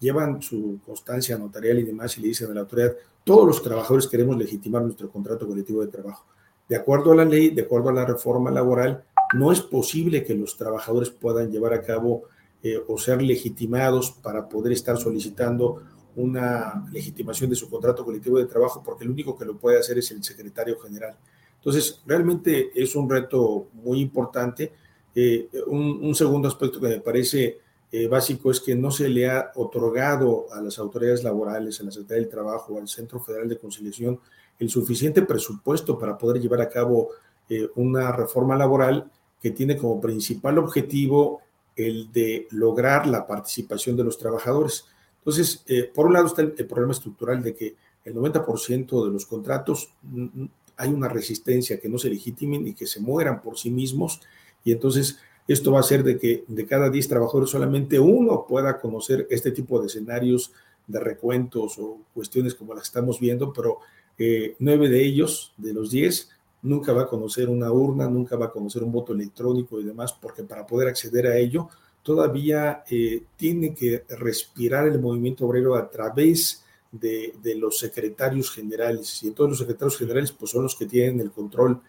llevan 0.00 0.42
su 0.42 0.80
constancia 0.84 1.38
notarial 1.38 1.78
y 1.78 1.84
demás 1.84 2.18
y 2.18 2.22
le 2.22 2.28
dicen 2.28 2.50
a 2.50 2.54
la 2.54 2.60
autoridad, 2.60 2.94
todos 3.24 3.46
los 3.46 3.62
trabajadores 3.62 4.08
queremos 4.08 4.36
legitimar 4.36 4.82
nuestro 4.82 5.08
contrato 5.08 5.46
colectivo 5.46 5.80
de 5.82 5.88
trabajo. 5.88 6.26
De 6.68 6.76
acuerdo 6.76 7.12
a 7.12 7.16
la 7.16 7.24
ley, 7.24 7.50
de 7.50 7.62
acuerdo 7.62 7.90
a 7.90 7.92
la 7.92 8.04
reforma 8.04 8.50
laboral, 8.50 9.04
no 9.34 9.52
es 9.52 9.60
posible 9.60 10.24
que 10.24 10.34
los 10.34 10.56
trabajadores 10.56 11.10
puedan 11.10 11.50
llevar 11.50 11.74
a 11.74 11.82
cabo 11.82 12.24
eh, 12.62 12.80
o 12.86 12.98
ser 12.98 13.22
legitimados 13.22 14.10
para 14.10 14.48
poder 14.48 14.72
estar 14.72 14.96
solicitando 14.96 15.82
una 16.16 16.86
legitimación 16.92 17.50
de 17.50 17.56
su 17.56 17.68
contrato 17.68 18.04
colectivo 18.04 18.38
de 18.38 18.46
trabajo, 18.46 18.82
porque 18.84 19.04
el 19.04 19.10
único 19.10 19.36
que 19.36 19.44
lo 19.44 19.56
puede 19.56 19.78
hacer 19.78 19.98
es 19.98 20.10
el 20.10 20.22
secretario 20.22 20.78
general. 20.78 21.16
Entonces, 21.56 22.02
realmente 22.06 22.70
es 22.74 22.94
un 22.96 23.08
reto 23.08 23.68
muy 23.72 24.00
importante. 24.00 24.72
Eh, 25.14 25.48
un, 25.66 26.14
segundo 26.14 26.48
aspecto 26.48 26.80
que 26.80 26.88
me 26.88 27.00
parece 27.00 27.58
eh, 27.90 28.08
básico 28.08 28.50
es 28.50 28.60
que 28.60 28.74
no 28.74 28.90
se 28.90 29.08
le 29.08 29.30
ha 29.30 29.52
otorgado 29.54 30.46
a 30.52 30.60
las 30.60 30.78
autoridades 30.78 31.22
laborales, 31.22 31.80
a 31.80 31.84
la 31.84 31.90
Secretaría 31.90 32.22
del 32.22 32.30
Trabajo, 32.30 32.78
al 32.78 32.88
Centro 32.88 33.20
Federal 33.20 33.48
de 33.48 33.58
Conciliación, 33.58 34.18
el 34.58 34.70
suficiente 34.70 35.22
presupuesto 35.22 35.98
para 35.98 36.18
poder 36.18 36.40
llevar 36.40 36.60
a 36.60 36.68
cabo 36.68 37.10
eh, 37.48 37.68
una 37.76 38.12
reforma 38.12 38.56
laboral 38.56 39.10
que 39.40 39.50
tiene 39.50 39.76
como 39.76 40.00
principal 40.00 40.58
objetivo 40.58 41.42
el 41.76 42.12
de 42.12 42.48
lograr 42.50 43.06
la 43.06 43.26
participación 43.26 43.96
de 43.96 44.04
los 44.04 44.18
trabajadores. 44.18 44.86
Entonces, 45.18 45.64
eh, 45.68 45.90
por 45.92 46.06
un 46.06 46.14
lado 46.14 46.26
está 46.26 46.42
el, 46.42 46.52
problema 46.52 46.92
estructural 46.92 47.42
de 47.42 47.54
que 47.54 47.76
el 48.04 48.14
90% 48.14 49.04
de 49.04 49.10
los 49.10 49.26
contratos 49.26 49.92
mm, 50.02 50.22
mm, 50.22 50.50
hay 50.76 50.90
una 50.90 51.08
resistencia 51.08 51.78
que 51.78 51.88
no 51.88 51.98
se 51.98 52.10
legitimen 52.10 52.66
y 52.66 52.74
que 52.74 52.86
se 52.86 53.00
mueran 53.00 53.40
por 53.40 53.58
sí 53.58 53.70
mismos. 53.70 54.20
Y 54.64 54.72
entonces 54.72 55.18
esto 55.46 55.72
va 55.72 55.78
a 55.78 55.80
hacer 55.80 56.02
de 56.02 56.18
que 56.18 56.44
de 56.46 56.66
cada 56.66 56.90
10 56.90 57.08
trabajadores 57.08 57.50
solamente 57.50 57.98
uno 57.98 58.46
pueda 58.48 58.80
conocer 58.80 59.26
este 59.30 59.50
tipo 59.50 59.80
de 59.80 59.86
escenarios 59.86 60.52
de 60.86 61.00
recuentos 61.00 61.78
o 61.78 61.98
cuestiones 62.14 62.54
como 62.54 62.74
las 62.74 62.84
estamos 62.84 63.20
viendo, 63.20 63.52
pero 63.52 63.78
eh, 64.18 64.56
nueve 64.58 64.88
de 64.88 65.04
ellos, 65.04 65.52
de 65.56 65.72
los 65.72 65.90
10, 65.90 66.30
nunca 66.62 66.92
va 66.92 67.02
a 67.02 67.08
conocer 67.08 67.48
una 67.48 67.70
urna, 67.70 68.08
nunca 68.08 68.36
va 68.36 68.46
a 68.46 68.50
conocer 68.50 68.82
un 68.82 68.92
voto 68.92 69.12
electrónico 69.12 69.80
y 69.80 69.84
demás, 69.84 70.12
porque 70.12 70.44
para 70.44 70.66
poder 70.66 70.88
acceder 70.88 71.26
a 71.26 71.36
ello 71.36 71.68
todavía 72.02 72.82
eh, 72.90 73.22
tiene 73.36 73.74
que 73.74 74.04
respirar 74.08 74.88
el 74.88 75.00
movimiento 75.00 75.46
obrero 75.46 75.76
a 75.76 75.88
través 75.88 76.64
de, 76.90 77.32
los 77.56 77.78
secretarios 77.78 78.50
generales. 78.50 79.22
Y 79.22 79.28
entonces 79.28 79.50
los 79.50 79.58
secretarios 79.58 79.98
generales 79.98 80.32
pues, 80.32 80.50
son 80.50 80.64
los 80.64 80.76
que 80.76 80.86
tienen 80.86 81.20
el 81.20 81.30
control 81.30 81.80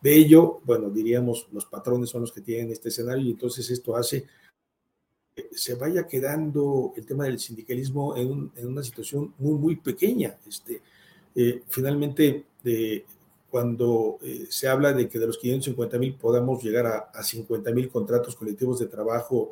de 0.00 0.14
ello. 0.14 0.60
Bueno, 0.64 0.90
diríamos, 0.90 1.48
los 1.52 1.66
patrones 1.66 2.10
son 2.10 2.22
los 2.22 2.32
que 2.32 2.42
tienen 2.42 2.70
este 2.70 2.90
escenario 2.90 3.24
y 3.24 3.30
entonces 3.30 3.68
esto 3.70 3.96
hace 3.96 4.26
que 5.34 5.48
se 5.52 5.74
vaya 5.74 6.06
quedando 6.06 6.92
el 6.94 7.06
tema 7.06 7.24
del 7.24 7.38
sindicalismo 7.38 8.14
en, 8.16 8.50
una 8.66 8.82
situación 8.82 9.34
muy, 9.38 9.54
muy 9.54 9.76
pequeña. 9.76 10.36
Este, 10.46 10.82
eh, 11.34 11.62
finalmente, 11.68 12.44
de 12.62 13.06
cuando 13.52 14.18
eh, 14.22 14.46
se 14.48 14.66
habla 14.66 14.94
de 14.94 15.10
que 15.10 15.18
de 15.18 15.26
los 15.26 15.36
550 15.36 15.98
mil 15.98 16.14
podamos 16.14 16.64
llegar 16.64 16.86
a, 16.86 17.10
a 17.12 17.22
50 17.22 17.70
mil 17.72 17.90
contratos 17.90 18.34
colectivos 18.34 18.80
de 18.80 18.86
trabajo 18.86 19.50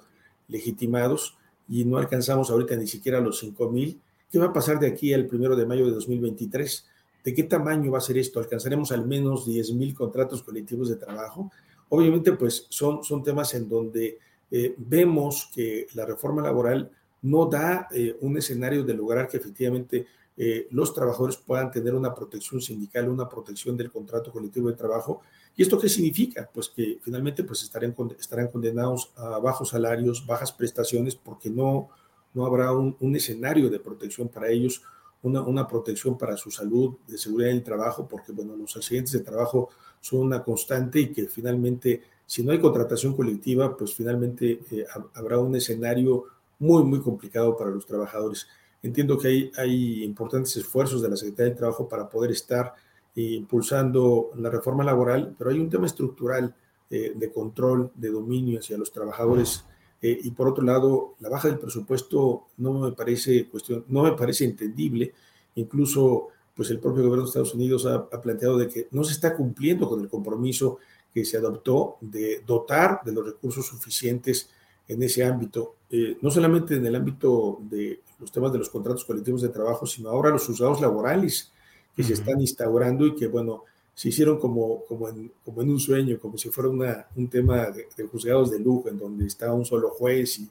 legitimados 0.48 1.36
y 1.68 1.84
no 1.84 1.98
alcanzamos 1.98 2.50
ahorita 2.50 2.76
ni 2.76 2.86
siquiera 2.86 3.20
los 3.20 3.38
5 3.40 3.68
mil, 3.68 4.00
¿qué 4.32 4.38
va 4.38 4.46
a 4.46 4.52
pasar 4.54 4.80
de 4.80 4.86
aquí 4.86 5.12
al 5.12 5.26
primero 5.26 5.54
de 5.54 5.66
mayo 5.66 5.84
de 5.84 5.92
2023? 5.92 6.86
¿De 7.22 7.34
qué 7.34 7.42
tamaño 7.42 7.92
va 7.92 7.98
a 7.98 8.00
ser 8.00 8.16
esto? 8.16 8.40
¿Alcanzaremos 8.40 8.90
al 8.90 9.06
menos 9.06 9.44
10 9.44 9.74
mil 9.74 9.94
contratos 9.94 10.42
colectivos 10.42 10.88
de 10.88 10.96
trabajo? 10.96 11.52
Obviamente, 11.90 12.32
pues 12.32 12.66
son, 12.70 13.04
son 13.04 13.22
temas 13.22 13.52
en 13.52 13.68
donde 13.68 14.18
eh, 14.50 14.74
vemos 14.78 15.50
que 15.54 15.88
la 15.92 16.06
reforma 16.06 16.40
laboral 16.40 16.90
no 17.20 17.44
da 17.44 17.86
eh, 17.92 18.16
un 18.22 18.38
escenario 18.38 18.82
de 18.82 18.94
lograr 18.94 19.28
que 19.28 19.36
efectivamente 19.36 20.06
eh, 20.42 20.68
los 20.70 20.94
trabajadores 20.94 21.36
puedan 21.36 21.70
tener 21.70 21.94
una 21.94 22.14
protección 22.14 22.62
sindical, 22.62 23.10
una 23.10 23.28
protección 23.28 23.76
del 23.76 23.90
contrato 23.90 24.32
colectivo 24.32 24.70
de 24.70 24.74
trabajo. 24.74 25.20
¿Y 25.54 25.60
esto 25.60 25.78
qué 25.78 25.86
significa? 25.86 26.48
Pues 26.50 26.70
que 26.70 26.98
finalmente 27.02 27.44
pues 27.44 27.62
estarán, 27.62 27.94
estarán 28.18 28.48
condenados 28.48 29.12
a 29.16 29.38
bajos 29.38 29.68
salarios, 29.68 30.24
bajas 30.24 30.50
prestaciones, 30.50 31.14
porque 31.14 31.50
no, 31.50 31.90
no 32.32 32.46
habrá 32.46 32.72
un, 32.72 33.14
escenario 33.14 33.68
de 33.68 33.80
protección 33.80 34.30
para 34.30 34.48
ellos, 34.48 34.82
una, 35.22 35.42
una, 35.42 35.68
protección 35.68 36.16
para 36.16 36.38
su 36.38 36.50
salud, 36.50 36.94
de 37.06 37.18
seguridad 37.18 37.50
en 37.50 37.58
el 37.58 37.62
trabajo, 37.62 38.08
porque 38.08 38.32
bueno, 38.32 38.56
los 38.56 38.74
accidentes 38.74 39.12
de 39.12 39.20
trabajo 39.20 39.68
son 40.00 40.20
una 40.20 40.42
constante 40.42 41.00
y 41.00 41.12
que 41.12 41.26
finalmente, 41.26 42.02
si 42.24 42.42
no 42.42 42.52
hay 42.52 42.60
contratación 42.60 43.14
colectiva, 43.14 43.76
pues 43.76 43.94
finalmente 43.94 44.62
eh, 44.70 44.86
habrá 45.12 45.38
un 45.38 45.54
escenario 45.54 46.24
muy, 46.58 46.82
muy 46.82 47.00
complicado 47.02 47.54
para 47.58 47.68
los 47.68 47.84
trabajadores. 47.84 48.46
Entiendo 48.82 49.18
que 49.18 49.28
hay, 49.28 49.52
hay 49.56 50.04
importantes 50.04 50.56
esfuerzos 50.56 51.02
de 51.02 51.08
la 51.10 51.16
Secretaría 51.16 51.50
del 51.50 51.58
Trabajo 51.58 51.88
para 51.88 52.08
poder 52.08 52.30
estar 52.30 52.74
impulsando 53.14 54.30
la 54.36 54.50
reforma 54.50 54.84
laboral, 54.84 55.34
pero 55.36 55.50
hay 55.50 55.58
un 55.58 55.68
tema 55.68 55.86
estructural 55.86 56.54
eh, 56.88 57.12
de 57.14 57.32
control, 57.32 57.92
de 57.94 58.10
dominio 58.10 58.58
hacia 58.58 58.78
los 58.78 58.92
trabajadores. 58.92 59.64
Eh, 60.02 60.18
y 60.22 60.30
por 60.30 60.48
otro 60.48 60.64
lado, 60.64 61.14
la 61.20 61.28
baja 61.28 61.48
del 61.48 61.58
presupuesto 61.58 62.48
no 62.56 62.72
me 62.80 62.92
parece 62.92 63.48
cuestión, 63.48 63.84
no 63.88 64.02
me 64.02 64.12
parece 64.12 64.44
entendible. 64.44 65.12
Incluso, 65.56 66.28
pues 66.54 66.70
el 66.70 66.78
propio 66.78 67.02
gobierno 67.02 67.24
de 67.24 67.28
Estados 67.28 67.54
Unidos 67.54 67.86
ha, 67.86 67.94
ha 67.94 68.20
planteado 68.20 68.56
de 68.56 68.68
que 68.68 68.88
no 68.92 69.04
se 69.04 69.12
está 69.12 69.36
cumpliendo 69.36 69.88
con 69.88 70.00
el 70.00 70.08
compromiso 70.08 70.78
que 71.12 71.24
se 71.24 71.36
adoptó 71.36 71.96
de 72.00 72.42
dotar 72.46 73.00
de 73.04 73.12
los 73.12 73.26
recursos 73.26 73.66
suficientes 73.66 74.48
en 74.90 75.02
ese 75.04 75.24
ámbito, 75.24 75.76
eh, 75.88 76.16
no 76.20 76.30
solamente 76.32 76.74
en 76.74 76.84
el 76.84 76.96
ámbito 76.96 77.60
de 77.70 78.00
los 78.18 78.32
temas 78.32 78.52
de 78.52 78.58
los 78.58 78.68
contratos 78.68 79.04
colectivos 79.04 79.40
de 79.40 79.48
trabajo, 79.48 79.86
sino 79.86 80.10
ahora 80.10 80.30
los 80.30 80.48
usados 80.48 80.80
laborales 80.80 81.52
que 81.94 82.02
se 82.02 82.14
están 82.14 82.40
instaurando 82.40 83.06
y 83.06 83.14
que, 83.14 83.28
bueno, 83.28 83.62
se 83.94 84.08
hicieron 84.08 84.38
como, 84.38 84.84
como, 84.86 85.08
en, 85.08 85.30
como 85.44 85.62
en 85.62 85.70
un 85.70 85.78
sueño, 85.78 86.18
como 86.18 86.36
si 86.36 86.48
fuera 86.48 86.70
una, 86.70 87.06
un 87.14 87.28
tema 87.28 87.70
de, 87.70 87.86
juzgados 88.10 88.50
de 88.50 88.58
lujo, 88.58 88.88
en 88.88 88.98
donde 88.98 89.26
está 89.26 89.52
un 89.52 89.64
solo 89.64 89.90
juez 89.90 90.40
y 90.40 90.48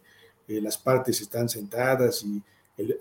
eh, 0.47 0.62
las 0.62 0.78
partes 0.78 1.19
están 1.19 1.49
sentadas 1.49 2.23
y 2.23 2.41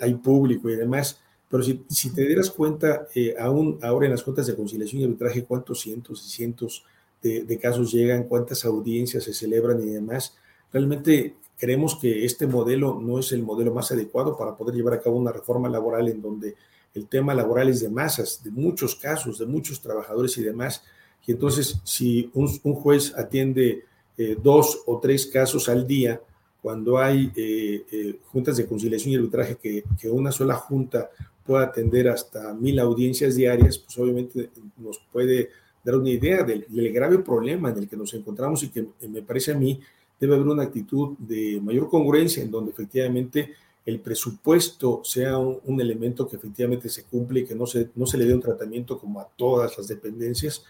hay 0.00 0.14
público 0.14 0.68
y 0.68 0.74
demás. 0.74 1.20
Pero 1.48 1.62
si, 1.62 1.84
si 1.88 2.10
te 2.10 2.26
dieras 2.26 2.50
cuenta, 2.50 3.06
eh, 3.14 3.36
aún 3.38 3.78
ahora 3.80 4.06
en 4.06 4.12
las 4.12 4.24
cuentas 4.24 4.48
de 4.48 4.56
conciliación 4.56 5.02
y 5.02 5.04
arbitraje, 5.04 5.44
cuántos 5.44 5.80
cientos 5.80 6.26
y 6.26 6.30
cientos 6.30 6.84
de, 7.22 7.44
de 7.44 7.58
casos 7.58 7.92
llegan, 7.92 8.24
cuántas 8.24 8.64
audiencias 8.64 9.22
se 9.22 9.32
celebran 9.32 9.80
y 9.80 9.86
demás, 9.86 10.34
Realmente 10.72 11.34
creemos 11.58 11.96
que 11.96 12.24
este 12.24 12.46
modelo 12.46 13.00
no 13.00 13.18
es 13.18 13.32
el 13.32 13.42
modelo 13.42 13.74
más 13.74 13.90
adecuado 13.90 14.36
para 14.36 14.56
poder 14.56 14.74
llevar 14.74 14.94
a 14.94 15.00
cabo 15.00 15.16
una 15.16 15.32
reforma 15.32 15.68
laboral 15.68 16.08
en 16.08 16.22
donde 16.22 16.54
el 16.94 17.06
tema 17.06 17.34
laboral 17.34 17.68
es 17.68 17.80
de 17.80 17.88
masas, 17.88 18.42
de 18.42 18.50
muchos 18.50 18.94
casos, 18.94 19.38
de 19.38 19.46
muchos 19.46 19.80
trabajadores 19.80 20.36
y 20.38 20.42
demás. 20.42 20.82
Y 21.26 21.32
entonces, 21.32 21.80
si 21.84 22.30
un, 22.34 22.48
juez 22.74 23.12
atiende 23.16 23.84
eh, 24.16 24.36
dos 24.42 24.82
o 24.86 24.98
tres 24.98 25.26
casos 25.26 25.68
al 25.68 25.86
día, 25.86 26.20
cuando 26.62 26.98
hay 26.98 27.30
eh, 27.36 27.84
eh, 27.90 28.18
juntas 28.26 28.56
de 28.56 28.66
conciliación 28.66 29.12
y 29.12 29.16
arbitraje 29.16 29.56
que, 29.56 29.84
que, 30.00 30.10
una 30.10 30.32
sola 30.32 30.54
junta 30.54 31.10
pueda 31.44 31.64
atender 31.64 32.08
hasta 32.08 32.52
mil 32.54 32.78
audiencias 32.78 33.36
diarias, 33.36 33.78
pues 33.78 33.96
obviamente 33.98 34.50
nos 34.76 34.98
puede 35.12 35.50
dar 35.84 35.96
una 35.96 36.10
idea 36.10 36.42
del, 36.42 36.66
del 36.68 36.92
grave 36.92 37.18
problema 37.18 37.70
en 37.70 37.78
el 37.78 37.88
que 37.88 37.96
nos 37.96 38.12
encontramos 38.14 38.62
y 38.64 38.68
que 38.70 38.86
me 39.08 39.22
parece 39.22 39.52
a 39.52 39.54
mí 39.54 39.80
debe 40.18 40.34
haber 40.34 40.48
una 40.48 40.64
actitud 40.64 41.16
de 41.18 41.60
mayor 41.62 41.88
congruencia 41.88 42.42
en 42.42 42.50
donde 42.50 42.72
efectivamente 42.72 43.52
el 43.86 44.00
presupuesto 44.00 45.00
sea 45.02 45.38
un, 45.38 45.80
elemento 45.80 46.28
que 46.28 46.36
efectivamente 46.36 46.90
se 46.90 47.04
cumple 47.04 47.40
y 47.40 47.44
que 47.44 47.54
no 47.54 47.66
se, 47.66 47.88
no 47.94 48.06
se 48.06 48.18
le 48.18 48.26
dé 48.26 48.34
un 48.34 48.40
tratamiento 48.40 48.98
como 48.98 49.18
a 49.20 49.28
todas 49.36 49.78
las 49.78 49.88
dependencias. 49.88 50.62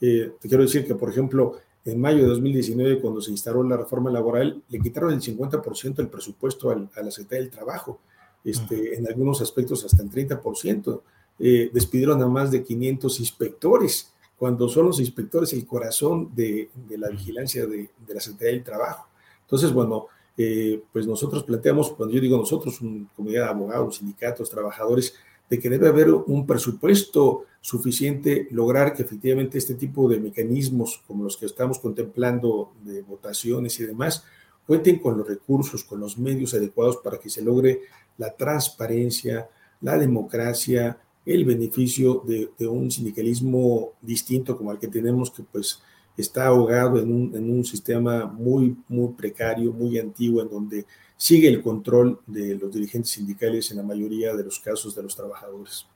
Eh, 0.00 0.32
te 0.40 0.48
quiero 0.48 0.62
decir 0.62 0.86
que, 0.86 0.94
por 0.94 1.10
ejemplo, 1.10 1.58
en 1.84 2.00
mayo 2.00 2.22
de 2.22 2.28
2019, 2.28 3.00
cuando 3.00 3.20
se 3.20 3.30
instaló 3.30 3.62
la 3.62 3.76
reforma 3.76 4.10
laboral, 4.10 4.62
le 4.68 4.80
quitaron 4.80 5.12
el 5.12 5.20
50% 5.20 5.96
del 5.96 6.08
presupuesto 6.08 6.70
a 6.70 7.02
la 7.02 7.10
Secretaría 7.10 7.42
del 7.42 7.50
Trabajo, 7.50 8.00
este, 8.44 8.96
en 8.96 9.06
algunos 9.06 9.42
aspectos 9.42 9.84
hasta 9.84 10.02
el 10.02 10.10
30%. 10.10 11.02
Eh, 11.38 11.70
despidieron 11.74 12.22
a 12.22 12.28
más 12.28 12.50
de 12.50 12.62
500 12.62 13.20
inspectores 13.20 14.12
cuando 14.42 14.68
son 14.68 14.86
los 14.86 14.98
inspectores 14.98 15.52
el 15.52 15.64
corazón 15.64 16.34
de, 16.34 16.68
la 16.98 17.08
vigilancia 17.10 17.64
de, 17.64 17.88
la 18.08 18.20
Secretaría 18.20 18.54
del 18.54 18.64
Trabajo. 18.64 19.06
Entonces, 19.42 19.72
bueno, 19.72 20.08
eh, 20.36 20.82
pues 20.92 21.06
nosotros 21.06 21.44
planteamos, 21.44 21.92
cuando 21.92 22.12
yo 22.12 22.20
digo 22.20 22.36
nosotros, 22.38 22.80
una 22.80 23.06
comunidad 23.14 23.44
de 23.44 23.50
abogados, 23.50 23.98
sindicatos, 23.98 24.50
trabajadores, 24.50 25.14
de 25.48 25.60
que 25.60 25.70
debe 25.70 25.86
haber 25.86 26.10
un 26.10 26.44
presupuesto 26.44 27.44
suficiente, 27.60 28.48
lograr 28.50 28.94
que 28.94 29.04
efectivamente 29.04 29.58
este 29.58 29.74
tipo 29.74 30.08
de 30.08 30.18
mecanismos 30.18 31.00
como 31.06 31.22
los 31.22 31.36
que 31.36 31.46
estamos 31.46 31.78
contemplando 31.78 32.72
de 32.82 33.02
votaciones 33.02 33.78
y 33.78 33.84
demás, 33.86 34.24
cuenten 34.66 34.98
con 34.98 35.18
los 35.18 35.28
recursos, 35.28 35.84
con 35.84 36.00
los 36.00 36.18
medios 36.18 36.52
adecuados 36.52 36.96
para 36.96 37.20
que 37.20 37.30
se 37.30 37.42
logre 37.42 37.82
la 38.18 38.34
transparencia, 38.34 39.48
la 39.82 39.96
democracia, 39.96 40.98
el 41.24 41.44
beneficio 41.44 42.24
de, 42.26 42.50
un 42.66 42.90
sindicalismo 42.90 43.92
distinto 44.00 44.56
como 44.56 44.72
el 44.72 44.78
que 44.78 44.88
tenemos, 44.88 45.30
que 45.30 45.42
pues 45.42 45.80
está 46.16 46.46
ahogado 46.46 47.00
en 47.00 47.12
un, 47.12 47.36
en 47.36 47.50
un, 47.50 47.64
sistema 47.64 48.26
muy, 48.26 48.76
muy 48.88 49.14
precario, 49.14 49.72
muy 49.72 49.98
antiguo, 49.98 50.42
en 50.42 50.50
donde 50.50 50.86
sigue 51.16 51.48
el 51.48 51.62
control 51.62 52.20
de 52.26 52.56
los 52.56 52.72
dirigentes 52.72 53.12
sindicales 53.12 53.70
en 53.70 53.78
la 53.78 53.82
mayoría 53.82 54.34
de 54.34 54.44
los 54.44 54.58
casos 54.58 54.94
de 54.94 55.02
los 55.02 55.14
trabajadores. 55.14 55.86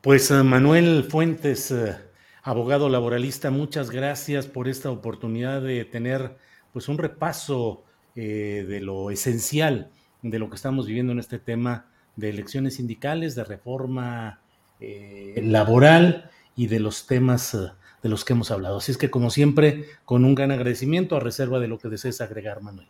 Pues 0.00 0.30
eh, 0.30 0.42
Manuel 0.42 1.04
Fuentes, 1.04 1.70
eh, 1.70 1.96
abogado 2.42 2.88
laboralista, 2.88 3.50
muchas 3.50 3.90
gracias 3.90 4.46
por 4.46 4.68
esta 4.68 4.90
oportunidad 4.90 5.62
de 5.62 5.84
tener 5.84 6.36
pues 6.72 6.88
un 6.88 6.98
repaso 6.98 7.84
eh, 8.14 8.64
de 8.68 8.80
lo 8.80 9.10
esencial 9.10 9.90
de 10.22 10.38
lo 10.38 10.48
que 10.50 10.56
estamos 10.56 10.86
viviendo 10.86 11.12
en 11.12 11.18
este 11.18 11.38
tema 11.38 11.89
de 12.16 12.30
elecciones 12.30 12.74
sindicales, 12.74 13.34
de 13.34 13.44
reforma 13.44 14.40
eh, 14.80 15.40
laboral 15.44 16.30
y 16.56 16.66
de 16.66 16.80
los 16.80 17.06
temas 17.06 17.52
eh, 17.54 17.68
de 18.02 18.08
los 18.08 18.24
que 18.24 18.32
hemos 18.32 18.50
hablado. 18.50 18.78
Así 18.78 18.92
es 18.92 18.98
que, 18.98 19.10
como 19.10 19.28
siempre, 19.28 19.84
con 20.06 20.24
un 20.24 20.34
gran 20.34 20.50
agradecimiento 20.50 21.16
a 21.16 21.20
reserva 21.20 21.60
de 21.60 21.68
lo 21.68 21.78
que 21.78 21.88
desees 21.88 22.22
agregar, 22.22 22.62
Manuel. 22.62 22.88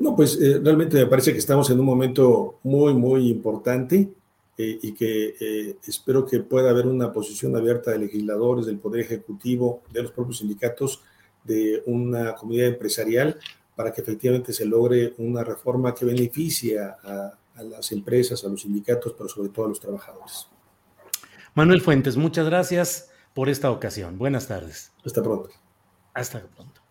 No, 0.00 0.16
pues 0.16 0.40
eh, 0.40 0.60
realmente 0.62 0.96
me 0.96 1.06
parece 1.06 1.32
que 1.32 1.38
estamos 1.38 1.68
en 1.68 1.78
un 1.78 1.84
momento 1.84 2.58
muy, 2.62 2.94
muy 2.94 3.28
importante 3.28 4.10
y 4.60 4.90
que 4.90 5.76
espero 5.86 6.26
que 6.26 6.40
pueda 6.40 6.70
haber 6.70 6.88
una 6.88 7.12
posición 7.12 7.54
abierta 7.54 7.92
de 7.92 8.00
legisladores, 8.00 8.66
del 8.66 8.78
Poder 8.78 9.02
Ejecutivo, 9.02 9.82
de 9.92 10.02
los 10.02 10.10
propios 10.10 10.38
sindicatos, 10.38 11.00
de 11.44 11.80
una 11.86 12.34
comunidad 12.34 12.66
empresarial, 12.66 13.38
para 13.76 13.92
que 13.92 14.00
efectivamente 14.00 14.52
se 14.52 14.66
logre 14.66 15.14
una 15.18 15.44
reforma 15.44 15.94
que 15.94 16.04
beneficie 16.04 16.80
a 16.80 17.38
las 17.62 17.92
empresas, 17.92 18.44
a 18.44 18.48
los 18.48 18.62
sindicatos, 18.62 19.14
pero 19.16 19.28
sobre 19.28 19.48
todo 19.50 19.66
a 19.66 19.68
los 19.68 19.80
trabajadores. 19.80 20.48
Manuel 21.54 21.80
Fuentes, 21.80 22.16
muchas 22.16 22.46
gracias 22.46 23.10
por 23.34 23.48
esta 23.48 23.70
ocasión. 23.70 24.18
Buenas 24.18 24.48
tardes. 24.48 24.92
Hasta 25.04 25.22
pronto. 25.22 25.50
Hasta 26.14 26.40
pronto. 26.40 26.82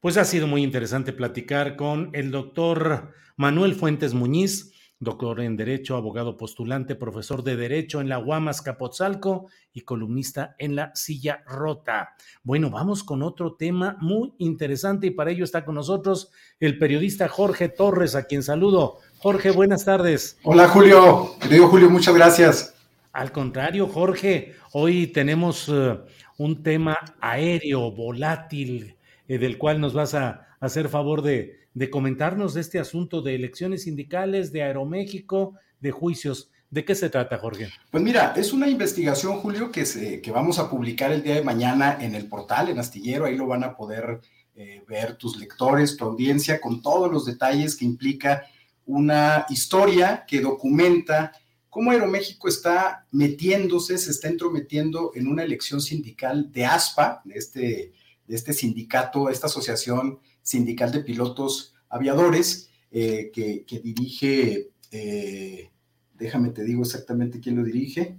Pues 0.00 0.16
ha 0.16 0.24
sido 0.24 0.46
muy 0.46 0.62
interesante 0.62 1.12
platicar 1.12 1.76
con 1.76 2.10
el 2.12 2.30
doctor 2.30 3.12
Manuel 3.36 3.74
Fuentes 3.74 4.14
Muñiz, 4.14 4.72
doctor 5.00 5.40
en 5.40 5.56
Derecho, 5.56 5.96
abogado 5.96 6.36
postulante, 6.36 6.94
profesor 6.94 7.42
de 7.44 7.56
Derecho 7.56 8.00
en 8.00 8.08
la 8.08 8.16
Guamas 8.16 8.62
Capotzalco 8.62 9.48
y 9.72 9.82
columnista 9.82 10.56
en 10.58 10.74
la 10.74 10.92
Silla 10.94 11.42
Rota. 11.46 12.14
Bueno, 12.42 12.70
vamos 12.70 13.04
con 13.04 13.22
otro 13.22 13.54
tema 13.54 13.96
muy 14.00 14.34
interesante 14.38 15.06
y 15.06 15.10
para 15.10 15.30
ello 15.30 15.44
está 15.44 15.64
con 15.64 15.76
nosotros 15.76 16.30
el 16.60 16.78
periodista 16.78 17.28
Jorge 17.28 17.68
Torres, 17.68 18.14
a 18.14 18.24
quien 18.24 18.42
saludo. 18.42 18.98
Jorge, 19.18 19.50
buenas 19.50 19.84
tardes. 19.84 20.38
Hola 20.42 20.68
Julio, 20.68 21.38
querido 21.40 21.68
Julio, 21.68 21.90
muchas 21.90 22.14
gracias. 22.14 22.74
Al 23.12 23.32
contrario, 23.32 23.86
Jorge, 23.86 24.54
hoy 24.72 25.08
tenemos 25.08 25.68
eh, 25.68 25.98
un 26.36 26.62
tema 26.62 26.96
aéreo, 27.20 27.90
volátil, 27.90 28.96
eh, 29.26 29.38
del 29.38 29.58
cual 29.58 29.80
nos 29.80 29.92
vas 29.92 30.14
a, 30.14 30.44
hacer 30.60 30.88
favor 30.88 31.22
de, 31.22 31.57
comentarnos 31.90 32.54
de 32.54 32.60
este 32.60 32.78
asunto 32.78 33.22
de 33.22 33.34
elecciones 33.34 33.84
sindicales, 33.84 34.52
de 34.52 34.62
Aeroméxico, 34.62 35.54
de 35.80 35.90
juicios. 35.90 36.50
¿De 36.70 36.84
qué 36.84 36.94
se 36.94 37.08
trata, 37.08 37.38
Jorge? 37.38 37.70
Pues 37.90 38.02
mira, 38.02 38.34
es 38.36 38.52
una 38.52 38.68
investigación, 38.68 39.38
Julio, 39.38 39.72
que, 39.72 39.86
se, 39.86 40.20
vamos 40.30 40.58
a 40.58 40.68
publicar 40.68 41.12
el 41.12 41.22
día 41.22 41.36
de 41.36 41.42
mañana 41.42 41.98
en 42.00 42.14
el 42.14 42.26
portal, 42.26 42.68
en 42.68 42.78
Astillero. 42.78 43.24
Ahí 43.24 43.36
lo 43.36 43.46
van 43.46 43.64
a 43.64 43.74
poder 43.74 44.20
eh, 44.54 44.84
ver 44.86 45.16
tus 45.16 45.38
lectores, 45.38 45.96
tu 45.96 46.04
audiencia, 46.04 46.60
con 46.60 46.82
todos 46.82 47.10
los 47.10 47.24
detalles 47.24 47.74
que 47.74 47.86
implica 47.86 48.44
una 48.84 49.46
historia 49.48 50.24
que 50.26 50.40
documenta 50.40 51.32
cómo 51.70 51.90
Aeroméxico 51.90 52.48
está 52.48 53.06
metiéndose, 53.12 53.96
se 53.96 54.10
está 54.10 54.28
entrometiendo 54.28 55.12
en 55.14 55.26
una 55.28 55.44
elección 55.44 55.80
sindical 55.80 56.50
de 56.50 56.66
ASPA, 56.66 57.22
de 57.24 57.34
este, 57.34 57.92
de 58.26 58.34
este 58.34 58.52
sindicato, 58.52 59.30
esta 59.30 59.46
asociación 59.46 60.18
sindical 60.48 60.90
de 60.90 61.00
pilotos 61.00 61.74
aviadores, 61.90 62.70
eh, 62.90 63.30
que, 63.34 63.80
dirige, 63.84 64.70
eh, 64.90 65.70
déjame 66.14 66.48
te 66.48 66.64
digo 66.64 66.80
exactamente 66.84 67.38
quién 67.38 67.56
lo 67.56 67.62
dirige. 67.62 68.16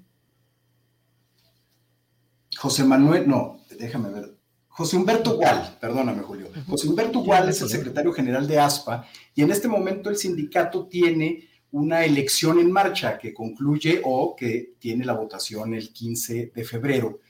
José 2.55 2.83
Manuel, 2.83 3.27
no, 3.27 3.61
déjame 3.79 4.11
ver. 4.11 4.37
José 4.67 4.95
Humberto 4.95 5.37
Gual, 5.37 5.79
perdóname 5.81 6.21
Julio. 6.21 6.49
José 6.67 6.87
Humberto 6.87 7.23
Gual 7.23 7.49
es 7.49 7.63
el 7.63 7.69
secretario 7.69 8.13
general 8.13 8.47
de 8.47 8.59
ASPA 8.59 9.07
y 9.33 9.41
en 9.41 9.49
este 9.51 9.67
momento 9.67 10.11
el 10.11 10.15
sindicato 10.15 10.85
tiene 10.85 11.49
una 11.71 12.05
elección 12.05 12.59
en 12.59 12.71
marcha 12.71 13.17
que 13.17 13.33
concluye 13.33 14.01
o 14.05 14.35
que 14.35 14.75
tiene 14.77 15.03
la 15.03 15.13
votación 15.13 15.73
el 15.73 15.91
15 15.91 16.51
de 16.53 16.63
febrero. 16.63 17.21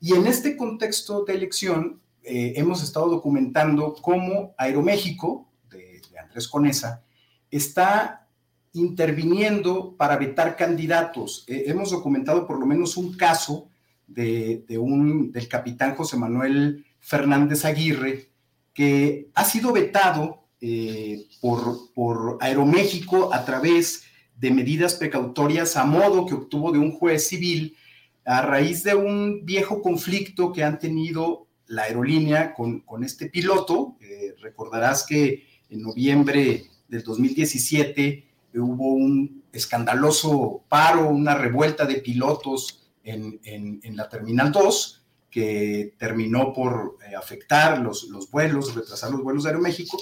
Y 0.00 0.14
en 0.14 0.26
este 0.26 0.56
contexto 0.56 1.24
de 1.24 1.34
elección 1.34 2.00
eh, 2.28 2.52
hemos 2.56 2.82
estado 2.82 3.08
documentando 3.08 3.94
cómo 4.02 4.54
Aeroméxico, 4.58 5.48
de, 5.70 6.02
Andrés 6.22 6.46
Conesa, 6.46 7.02
está 7.50 8.28
interviniendo 8.74 9.96
para 9.96 10.16
vetar 10.16 10.54
candidatos. 10.54 11.44
Eh, 11.48 11.64
hemos 11.66 11.90
documentado 11.90 12.46
por 12.46 12.60
lo 12.60 12.66
menos 12.66 12.98
un 12.98 13.16
caso 13.16 13.70
de, 14.06 14.64
un, 14.78 15.32
del 15.32 15.48
capitán 15.48 15.94
José 15.94 16.16
Manuel 16.18 16.84
Fernández 17.00 17.64
Aguirre, 17.64 18.28
que 18.74 19.30
ha 19.34 19.44
sido 19.44 19.72
vetado 19.72 20.44
eh, 20.60 21.26
por, 21.40 21.92
por 21.94 22.36
Aeroméxico 22.40 23.32
a 23.32 23.44
través 23.44 24.04
de 24.36 24.50
medidas 24.50 24.94
precautorias 24.94 25.76
a 25.76 25.84
modo 25.84 26.26
que 26.26 26.34
obtuvo 26.34 26.72
de 26.72 26.78
un 26.78 26.92
juez 26.92 27.26
civil 27.26 27.76
a 28.24 28.42
raíz 28.42 28.84
de 28.84 28.94
un 28.94 29.44
viejo 29.44 29.80
conflicto 29.80 30.52
que 30.52 30.62
han 30.62 30.78
tenido 30.78 31.47
la 31.68 31.82
aerolínea 31.82 32.54
con, 32.54 32.80
con 32.80 33.04
este 33.04 33.28
piloto. 33.28 33.96
Eh, 34.00 34.34
recordarás 34.40 35.06
que 35.06 35.46
en 35.70 35.82
noviembre 35.82 36.64
del 36.88 37.02
2017 37.02 38.26
hubo 38.54 38.92
un 38.92 39.44
escandaloso 39.52 40.64
paro, 40.68 41.08
una 41.08 41.34
revuelta 41.34 41.86
de 41.86 41.96
pilotos 41.96 42.90
en, 43.04 43.40
en, 43.44 43.96
la 43.96 44.08
Terminal 44.08 44.52
2 44.52 45.04
que 45.30 45.94
terminó 45.98 46.52
por 46.52 46.96
eh, 47.06 47.14
afectar 47.14 47.78
los, 47.80 48.04
los 48.04 48.30
vuelos, 48.30 48.74
retrasar 48.74 49.10
los 49.10 49.22
vuelos 49.22 49.44
de 49.44 49.50
Aeroméxico. 49.50 49.98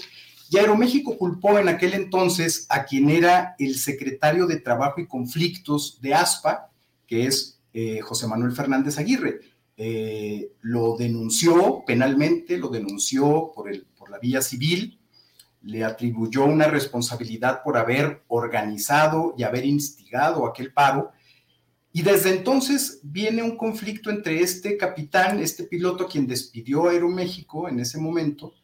Y 0.50 0.58
Aeroméxico 0.58 1.18
culpó 1.18 1.58
en 1.58 1.68
aquel 1.68 1.94
entonces 1.94 2.66
a 2.68 2.84
quien 2.84 3.10
era 3.10 3.56
el 3.58 3.76
secretario 3.76 4.46
de 4.46 4.60
Trabajo 4.60 5.00
y 5.00 5.06
Conflictos 5.06 6.00
de 6.00 6.14
ASPA, 6.14 6.70
que 7.06 7.26
es 7.26 7.60
eh, 7.72 8.00
José 8.00 8.28
Manuel 8.28 8.52
Fernández 8.52 8.98
Aguirre. 8.98 9.40
Eh, 9.78 10.52
lo 10.62 10.96
denunció 10.96 11.84
penalmente, 11.86 12.56
lo 12.56 12.68
denunció 12.68 13.52
por, 13.54 13.70
el, 13.70 13.86
por 13.96 14.10
la 14.10 14.18
vía 14.18 14.40
civil, 14.40 14.98
le 15.62 15.84
atribuyó 15.84 16.44
una 16.44 16.66
responsabilidad 16.66 17.62
por 17.62 17.76
haber 17.76 18.22
organizado 18.28 19.34
y 19.36 19.42
haber 19.42 19.66
instigado 19.66 20.46
aquel 20.46 20.72
paro. 20.72 21.10
Y 21.92 22.02
desde 22.02 22.30
entonces 22.30 23.00
viene 23.02 23.42
un 23.42 23.56
conflicto 23.56 24.10
entre 24.10 24.40
este 24.40 24.76
capitán, 24.76 25.40
este 25.40 25.64
piloto, 25.64 26.06
quien 26.06 26.26
despidió 26.26 26.88
Aeroméxico 26.88 27.68
en 27.68 27.80
ese 27.80 27.98
momento, 27.98 28.54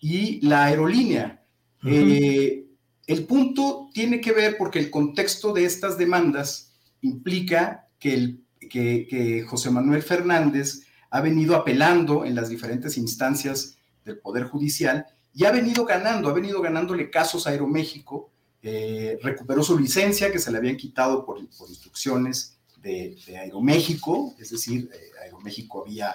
y 0.00 0.40
la 0.46 0.64
aerolínea. 0.64 1.44
Eh, 1.84 2.64
el 3.06 3.26
punto 3.26 3.90
tiene 3.92 4.20
que 4.20 4.32
ver 4.32 4.56
porque 4.56 4.78
el 4.78 4.90
contexto 4.90 5.52
de 5.52 5.64
estas 5.64 5.98
demandas 5.98 6.72
implica 7.00 7.88
que, 7.98 8.14
el, 8.14 8.41
que, 8.72 9.44
José 9.46 9.70
Manuel 9.70 10.02
Fernández 10.02 10.80
ha 11.10 11.20
venido 11.20 11.54
apelando 11.54 12.24
en 12.24 12.34
las 12.34 12.48
diferentes 12.48 12.96
instancias 12.96 13.76
del 14.04 14.18
Poder 14.18 14.44
Judicial 14.44 15.06
y 15.34 15.44
ha 15.44 15.52
venido 15.52 15.84
ganando, 15.84 16.28
ha 16.28 16.32
venido 16.32 16.60
ganándole 16.62 17.10
casos 17.10 17.46
a 17.46 17.50
Aeroméxico, 17.50 18.30
eh, 18.62 19.18
recuperó 19.22 19.62
su 19.62 19.78
licencia 19.78 20.32
que 20.32 20.38
se 20.38 20.50
le 20.50 20.58
habían 20.58 20.76
quitado 20.76 21.24
por, 21.24 21.38
instrucciones 21.38 22.58
de, 22.80 23.16
Aeroméxico, 23.38 24.34
es 24.38 24.50
decir, 24.50 24.90
eh, 24.92 24.98
Aeroméxico 25.22 25.84
había 25.84 26.14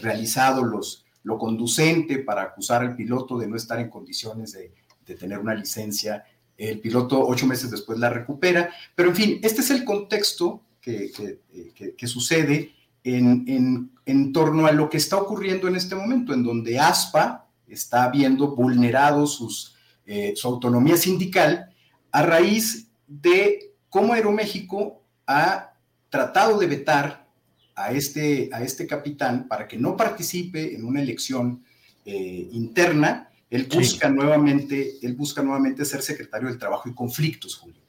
realizado 0.00 0.62
los, 0.62 1.04
lo 1.24 1.38
conducente 1.38 2.18
para 2.18 2.42
acusar 2.42 2.82
al 2.82 2.96
piloto 2.96 3.38
de 3.38 3.46
no 3.46 3.56
estar 3.56 3.78
en 3.78 3.90
condiciones 3.90 4.52
de, 4.52 4.72
tener 5.14 5.38
una 5.38 5.54
licencia. 5.54 6.24
El 6.56 6.80
piloto 6.80 7.20
ocho 7.20 7.46
meses 7.46 7.70
después 7.70 7.98
la 7.98 8.08
recupera. 8.08 8.70
Pero 8.94 9.10
en 9.10 9.16
fin, 9.16 9.40
este 9.42 9.60
es 9.60 9.70
el 9.70 9.84
contexto 9.84 10.62
que, 10.82 12.06
sucede 12.06 12.72
en, 13.04 13.90
en, 14.04 14.32
torno 14.32 14.66
a 14.66 14.72
lo 14.72 14.90
que 14.90 14.96
está 14.96 15.16
ocurriendo 15.16 15.68
en 15.68 15.76
este 15.76 15.94
momento, 15.94 16.34
en 16.34 16.42
donde 16.42 16.78
ASPA 16.78 17.46
está 17.68 18.10
viendo 18.10 18.54
vulnerado 18.54 19.26
sus, 19.26 19.76
eh, 20.04 20.34
su 20.36 20.48
autonomía 20.48 20.96
sindical 20.96 21.70
a 22.10 22.22
raíz 22.22 22.88
de 23.06 23.72
cómo 23.88 24.12
Aeroméxico 24.12 25.02
ha 25.26 25.72
tratado 26.10 26.58
de 26.58 26.66
vetar 26.66 27.26
a 27.74 27.92
este, 27.92 28.50
a 28.52 28.62
este 28.62 28.86
capitán 28.86 29.48
para 29.48 29.66
que 29.66 29.78
no 29.78 29.96
participe 29.96 30.74
en 30.74 30.84
una 30.84 31.00
elección 31.00 31.64
eh, 32.04 32.48
interna, 32.52 33.30
él 33.48 33.68
busca, 33.72 34.08
nuevamente, 34.08 34.96
él 35.02 35.14
busca 35.14 35.42
nuevamente 35.42 35.84
ser 35.84 36.02
secretario 36.02 36.48
del 36.48 36.58
Trabajo 36.58 36.88
y 36.88 36.94
Conflictos, 36.94 37.56
Julio. 37.56 37.80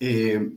Eh, 0.00 0.50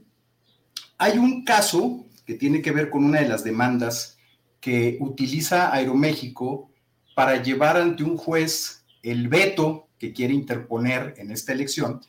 hay 1.01 1.17
un 1.17 1.43
caso 1.43 2.05
que 2.27 2.35
tiene 2.35 2.61
que 2.61 2.69
ver 2.69 2.91
con 2.91 3.03
una 3.03 3.21
de 3.21 3.27
las 3.27 3.43
demandas 3.43 4.19
que 4.59 4.99
utiliza 4.99 5.73
Aeroméxico 5.73 6.69
para 7.15 7.41
llevar 7.41 7.75
ante 7.75 8.03
un 8.03 8.17
juez 8.17 8.85
el 9.01 9.27
veto 9.27 9.87
que 9.97 10.13
quiere 10.13 10.35
interponer 10.35 11.15
en 11.17 11.31
esta 11.31 11.53
elección. 11.53 12.01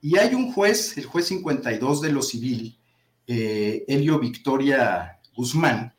Y 0.00 0.18
hay 0.18 0.34
un 0.34 0.52
juez, 0.52 0.98
el 0.98 1.04
juez 1.04 1.26
52 1.26 2.00
de 2.02 2.10
lo 2.10 2.20
civil, 2.20 2.80
eh, 3.28 3.84
Helio 3.86 4.18
Victoria 4.18 5.20
Guzmán, 5.36 5.94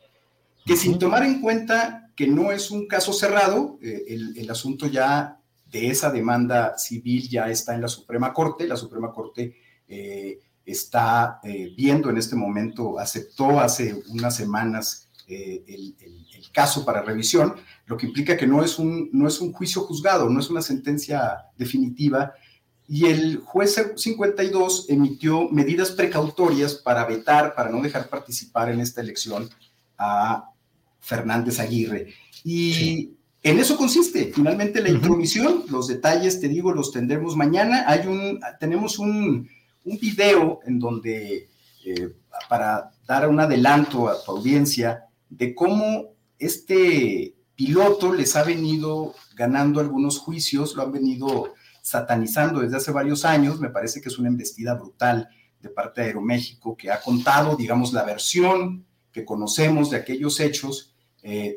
que 0.65 0.75
sin 0.75 0.99
tomar 0.99 1.23
en 1.23 1.39
cuenta 1.39 2.11
que 2.13 2.27
no 2.27 2.51
es 2.51 2.71
un 2.71 2.87
caso 2.87 3.13
cerrado, 3.13 3.79
eh, 3.81 4.03
el, 4.35 4.49
asunto 4.49 4.87
ya 4.87 5.39
de 5.71 5.87
esa 5.87 6.11
demanda 6.11 6.77
civil 6.77 7.29
ya 7.29 7.49
está 7.49 7.73
en 7.73 7.79
la 7.79 7.87
Suprema 7.87 8.33
Corte, 8.33 8.67
la 8.67 8.75
Suprema 8.75 9.13
Corte 9.13 9.55
eh, 9.87 10.39
está 10.65 11.39
viendo 11.75 12.09
en 12.09 12.17
este 12.17 12.35
momento, 12.35 12.99
aceptó 12.99 13.59
hace 13.59 14.01
unas 14.09 14.35
semanas 14.35 15.09
el, 15.27 15.95
caso 16.53 16.85
para 16.85 17.01
revisión, 17.01 17.55
lo 17.87 17.97
que 17.97 18.05
implica 18.05 18.37
que 18.37 18.45
no 18.45 18.63
es, 18.63 18.77
un, 18.77 19.09
no 19.11 19.27
es 19.27 19.41
un 19.41 19.51
juicio 19.51 19.81
juzgado, 19.81 20.29
no 20.29 20.39
es 20.39 20.51
una 20.51 20.61
sentencia 20.61 21.45
definitiva, 21.57 22.33
y 22.87 23.05
el 23.05 23.37
juez 23.37 23.81
52 23.95 24.87
emitió 24.89 25.49
medidas 25.49 25.91
precautorias 25.91 26.75
para 26.75 27.05
vetar, 27.05 27.55
para 27.55 27.69
no 27.69 27.81
dejar 27.81 28.09
participar 28.09 28.69
en 28.69 28.81
esta 28.81 29.01
elección 29.01 29.49
a 29.97 30.51
Fernández 30.99 31.59
Aguirre. 31.59 32.13
Y 32.43 33.13
en 33.41 33.59
eso 33.59 33.77
consiste 33.77 34.31
finalmente 34.33 34.81
la 34.81 34.89
intromisión. 34.89 35.63
Los 35.69 35.87
detalles, 35.87 36.39
te 36.39 36.49
digo, 36.49 36.73
los 36.73 36.91
tendremos 36.91 37.35
mañana. 37.37 37.85
Hay 37.87 38.05
un, 38.05 38.39
tenemos 38.59 38.99
un, 38.99 39.49
un 39.85 39.97
video 39.97 40.59
en 40.65 40.79
donde, 40.79 41.49
eh, 41.85 42.13
para 42.49 42.91
dar 43.05 43.27
un 43.27 43.39
adelanto 43.39 44.07
a 44.07 44.23
tu 44.23 44.31
audiencia, 44.31 45.05
de 45.29 45.53
cómo 45.53 46.13
este 46.39 47.35
piloto 47.55 48.13
les 48.13 48.35
ha 48.35 48.43
venido 48.43 49.13
ganando 49.35 49.79
algunos 49.79 50.19
juicios, 50.19 50.75
lo 50.75 50.83
han 50.83 50.91
venido 50.91 51.53
satanizando 51.81 52.61
desde 52.61 52.77
hace 52.77 52.91
varios 52.91 53.25
años. 53.25 53.59
Me 53.59 53.69
parece 53.69 54.01
que 54.01 54.09
es 54.09 54.17
una 54.17 54.29
embestida 54.29 54.73
brutal 54.73 55.27
de 55.61 55.69
parte 55.69 56.01
de 56.01 56.07
Aeroméxico 56.07 56.75
que 56.75 56.91
ha 56.91 57.01
contado, 57.01 57.55
digamos, 57.55 57.93
la 57.93 58.03
versión 58.03 58.85
que 59.11 59.25
conocemos 59.25 59.89
de 59.89 59.97
aquellos 59.97 60.39
hechos. 60.39 60.93
Eh, 61.21 61.55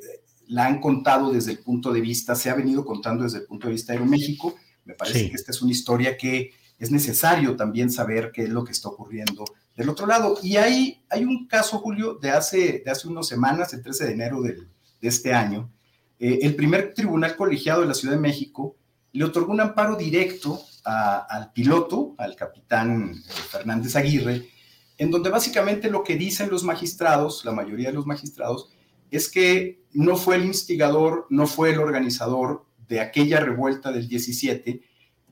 la 0.48 0.66
han 0.66 0.80
contado 0.80 1.32
desde 1.32 1.52
el 1.52 1.58
punto 1.58 1.92
de 1.92 2.00
vista, 2.00 2.34
se 2.34 2.50
ha 2.50 2.54
venido 2.54 2.84
contando 2.84 3.24
desde 3.24 3.38
el 3.38 3.46
punto 3.46 3.66
de 3.66 3.72
vista 3.72 3.92
de 3.92 3.98
Aeroméxico. 3.98 4.54
Me 4.84 4.94
parece 4.94 5.28
que 5.28 5.34
esta 5.34 5.50
es 5.50 5.62
una 5.62 5.72
historia 5.72 6.16
que 6.16 6.52
es 6.78 6.90
necesario 6.90 7.56
también 7.56 7.90
saber 7.90 8.32
qué 8.32 8.42
es 8.44 8.50
lo 8.50 8.64
que 8.64 8.72
está 8.72 8.88
ocurriendo 8.88 9.44
del 9.76 9.88
otro 9.88 10.06
lado. 10.06 10.38
Y 10.42 10.56
hay, 10.56 11.02
hay 11.08 11.24
un 11.24 11.46
caso, 11.46 11.78
Julio, 11.78 12.14
de 12.14 12.30
hace, 12.30 12.82
de 12.84 12.90
hace 12.90 13.08
unas 13.08 13.26
semanas, 13.26 13.72
el 13.72 13.82
13 13.82 14.06
de 14.06 14.12
enero 14.12 14.42
de 14.42 14.56
este 15.00 15.32
año. 15.32 15.70
Eh, 16.18 16.40
el 16.42 16.56
primer 16.56 16.94
tribunal 16.94 17.36
colegiado 17.36 17.82
de 17.82 17.88
la 17.88 17.94
Ciudad 17.94 18.14
de 18.14 18.20
México 18.20 18.76
le 19.12 19.24
otorgó 19.24 19.52
un 19.52 19.60
amparo 19.60 19.96
directo 19.96 20.60
al 20.84 21.52
piloto, 21.52 22.14
al 22.18 22.36
capitán 22.36 23.12
eh, 23.12 23.32
Fernández 23.50 23.96
Aguirre, 23.96 24.48
en 24.98 25.10
donde 25.10 25.30
básicamente 25.30 25.90
lo 25.90 26.04
que 26.04 26.16
dicen 26.16 26.48
los 26.50 26.62
magistrados, 26.62 27.44
la 27.44 27.52
mayoría 27.52 27.88
de 27.88 27.94
los 27.94 28.06
magistrados, 28.06 28.70
es 29.10 29.28
que 29.28 29.82
no 29.92 30.16
fue 30.16 30.36
el 30.36 30.44
instigador, 30.44 31.26
no 31.30 31.46
fue 31.46 31.70
el 31.70 31.78
organizador 31.78 32.66
de 32.88 33.00
aquella 33.00 33.40
revuelta 33.40 33.92
del 33.92 34.08
17, 34.08 34.80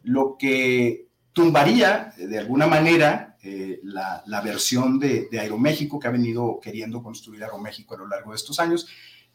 lo 0.03 0.37
que 0.39 1.09
tumbaría 1.35 2.15
eh, 2.17 2.27
de 2.27 2.39
alguna 2.39 2.67
manera 2.67 3.37
eh, 3.43 3.81
la, 3.83 4.41
versión 4.43 4.99
de, 4.99 5.29
Aeroméxico 5.39 5.99
que 5.99 6.09
ha 6.09 6.13
venido 6.13 6.59
queriendo 6.63 7.03
construir 7.03 7.45
Aeroméxico 7.45 7.95
a 7.95 7.99
lo 7.99 8.09
largo 8.09 8.31
de 8.31 8.37
estos 8.37 8.59
años. 8.59 8.87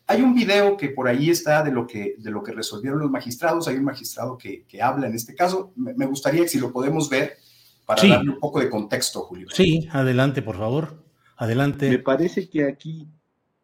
Hay 0.07 0.23
un 0.23 0.33
video 0.33 0.75
que 0.75 0.89
por 0.89 1.07
ahí 1.07 1.29
está 1.29 1.61
de 1.61 1.71
lo 1.71 1.85
que, 1.85 2.15
de 2.17 2.31
lo 2.31 2.41
que 2.41 2.51
resolvieron 2.51 2.99
los 2.99 3.11
magistrados, 3.11 3.67
hay 3.67 3.75
un 3.75 3.83
magistrado 3.83 4.35
que, 4.39 4.65
habla 4.81 5.05
en 5.05 5.13
este 5.13 5.35
caso, 5.35 5.71
me, 5.75 6.07
gustaría 6.07 6.41
que 6.41 6.47
si 6.47 6.59
lo 6.59 6.73
podemos 6.73 7.07
ver 7.07 7.37
para 7.85 8.01
darle 8.01 8.31
un 8.31 8.39
poco 8.39 8.59
de 8.59 8.69
contexto, 8.71 9.21
Julio. 9.21 9.47
Sí, 9.51 9.87
adelante, 9.91 10.41
por 10.41 10.57
favor, 10.57 11.03
adelante. 11.37 11.91
Me 11.91 11.99
parece 11.99 12.49
que 12.49 12.65
aquí, 12.65 13.07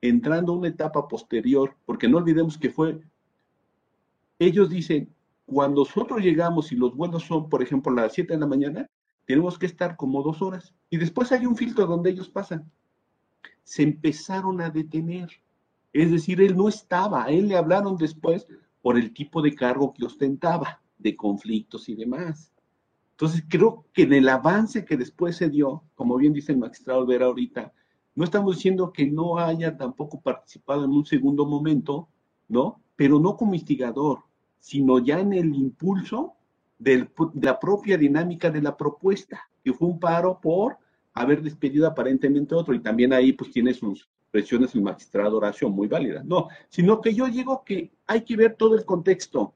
entrando 0.01 0.53
a 0.53 0.57
una 0.57 0.67
etapa 0.67 1.07
posterior, 1.07 1.75
porque 1.85 2.07
no 2.07 2.17
olvidemos 2.17 2.59
que 2.59 2.69
fue, 2.69 2.99
ellos 4.37 4.69
dicen, 4.69 5.14
cuando 5.45 5.81
nosotros 5.81 6.21
llegamos 6.21 6.71
y 6.71 6.75
los 6.75 6.95
vuelos 6.95 7.23
son, 7.23 7.49
por 7.49 7.61
ejemplo, 7.61 7.91
a 7.91 7.95
las 7.95 8.13
7 8.13 8.33
de 8.33 8.39
la 8.39 8.47
mañana, 8.47 8.89
tenemos 9.25 9.57
que 9.57 9.65
estar 9.65 9.95
como 9.95 10.23
dos 10.23 10.41
horas. 10.41 10.73
Y 10.89 10.97
después 10.97 11.31
hay 11.31 11.45
un 11.45 11.55
filtro 11.55 11.85
donde 11.85 12.11
ellos 12.11 12.29
pasan. 12.29 12.71
Se 13.63 13.83
empezaron 13.83 14.61
a 14.61 14.69
detener. 14.69 15.29
Es 15.93 16.11
decir, 16.11 16.41
él 16.41 16.55
no 16.55 16.67
estaba, 16.67 17.25
a 17.25 17.29
él 17.29 17.47
le 17.47 17.57
hablaron 17.57 17.97
después 17.97 18.47
por 18.81 18.97
el 18.97 19.13
tipo 19.13 19.41
de 19.41 19.55
cargo 19.55 19.93
que 19.93 20.05
ostentaba, 20.05 20.81
de 20.97 21.15
conflictos 21.15 21.89
y 21.89 21.95
demás. 21.95 22.51
Entonces, 23.11 23.43
creo 23.47 23.85
que 23.93 24.03
en 24.03 24.13
el 24.13 24.29
avance 24.29 24.83
que 24.83 24.97
después 24.97 25.37
se 25.37 25.49
dio, 25.49 25.83
como 25.95 26.17
bien 26.17 26.33
dice 26.33 26.51
el 26.51 26.57
magistrado 26.57 27.05
Vera 27.05 27.27
ahorita, 27.27 27.73
no 28.13 28.23
estamos 28.23 28.57
diciendo 28.57 28.91
que 28.91 29.07
no 29.07 29.37
haya 29.37 29.77
tampoco 29.77 30.21
participado 30.21 30.85
en 30.85 30.91
un 30.91 31.05
segundo 31.05 31.45
momento, 31.45 32.09
¿no? 32.47 32.81
Pero 32.95 33.19
no 33.19 33.37
como 33.37 33.53
instigador, 33.53 34.23
sino 34.65 34.97
ya 34.97 35.19
en 35.19 35.31
el 35.31 35.53
impulso 35.53 36.33
de 36.79 37.07
la 37.39 37.59
propia 37.59 37.99
dinámica 37.99 38.49
de 38.49 38.63
la 38.63 38.75
propuesta, 38.75 39.47
que 39.63 39.71
fue 39.71 39.87
un 39.87 39.99
paro 39.99 40.39
por 40.41 40.79
haber 41.13 41.43
despedido 41.43 41.85
aparentemente 41.85 42.55
otro, 42.55 42.73
y 42.73 42.79
también 42.79 43.13
ahí 43.13 43.31
pues 43.33 43.51
tiene 43.51 43.75
sus 43.75 44.09
presiones 44.31 44.73
el 44.73 44.81
magistrado 44.81 45.37
Horacio 45.37 45.69
muy 45.69 45.87
válidas. 45.87 46.25
No, 46.25 46.47
sino 46.67 46.99
que 46.99 47.13
yo 47.13 47.27
digo 47.27 47.63
que 47.63 47.91
hay 48.07 48.21
que 48.21 48.35
ver 48.35 48.55
todo 48.55 48.73
el 48.73 48.85
contexto, 48.85 49.53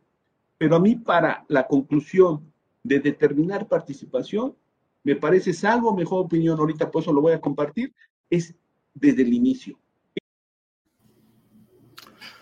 pero 0.60 0.76
a 0.76 0.80
mí 0.80 0.96
para 0.96 1.44
la 1.48 1.66
conclusión 1.66 2.54
de 2.84 3.00
determinar 3.00 3.68
participación, 3.68 4.56
me 5.04 5.16
parece, 5.16 5.54
salvo 5.54 5.96
mejor 5.96 6.26
opinión, 6.26 6.60
ahorita 6.60 6.92
por 6.92 7.02
eso 7.02 7.12
lo 7.12 7.22
voy 7.22 7.34
a 7.34 7.42
compartir, 7.42 7.96
es 8.30 8.54
desde 8.94 9.24
el 9.24 9.34
inicio. 9.34 9.80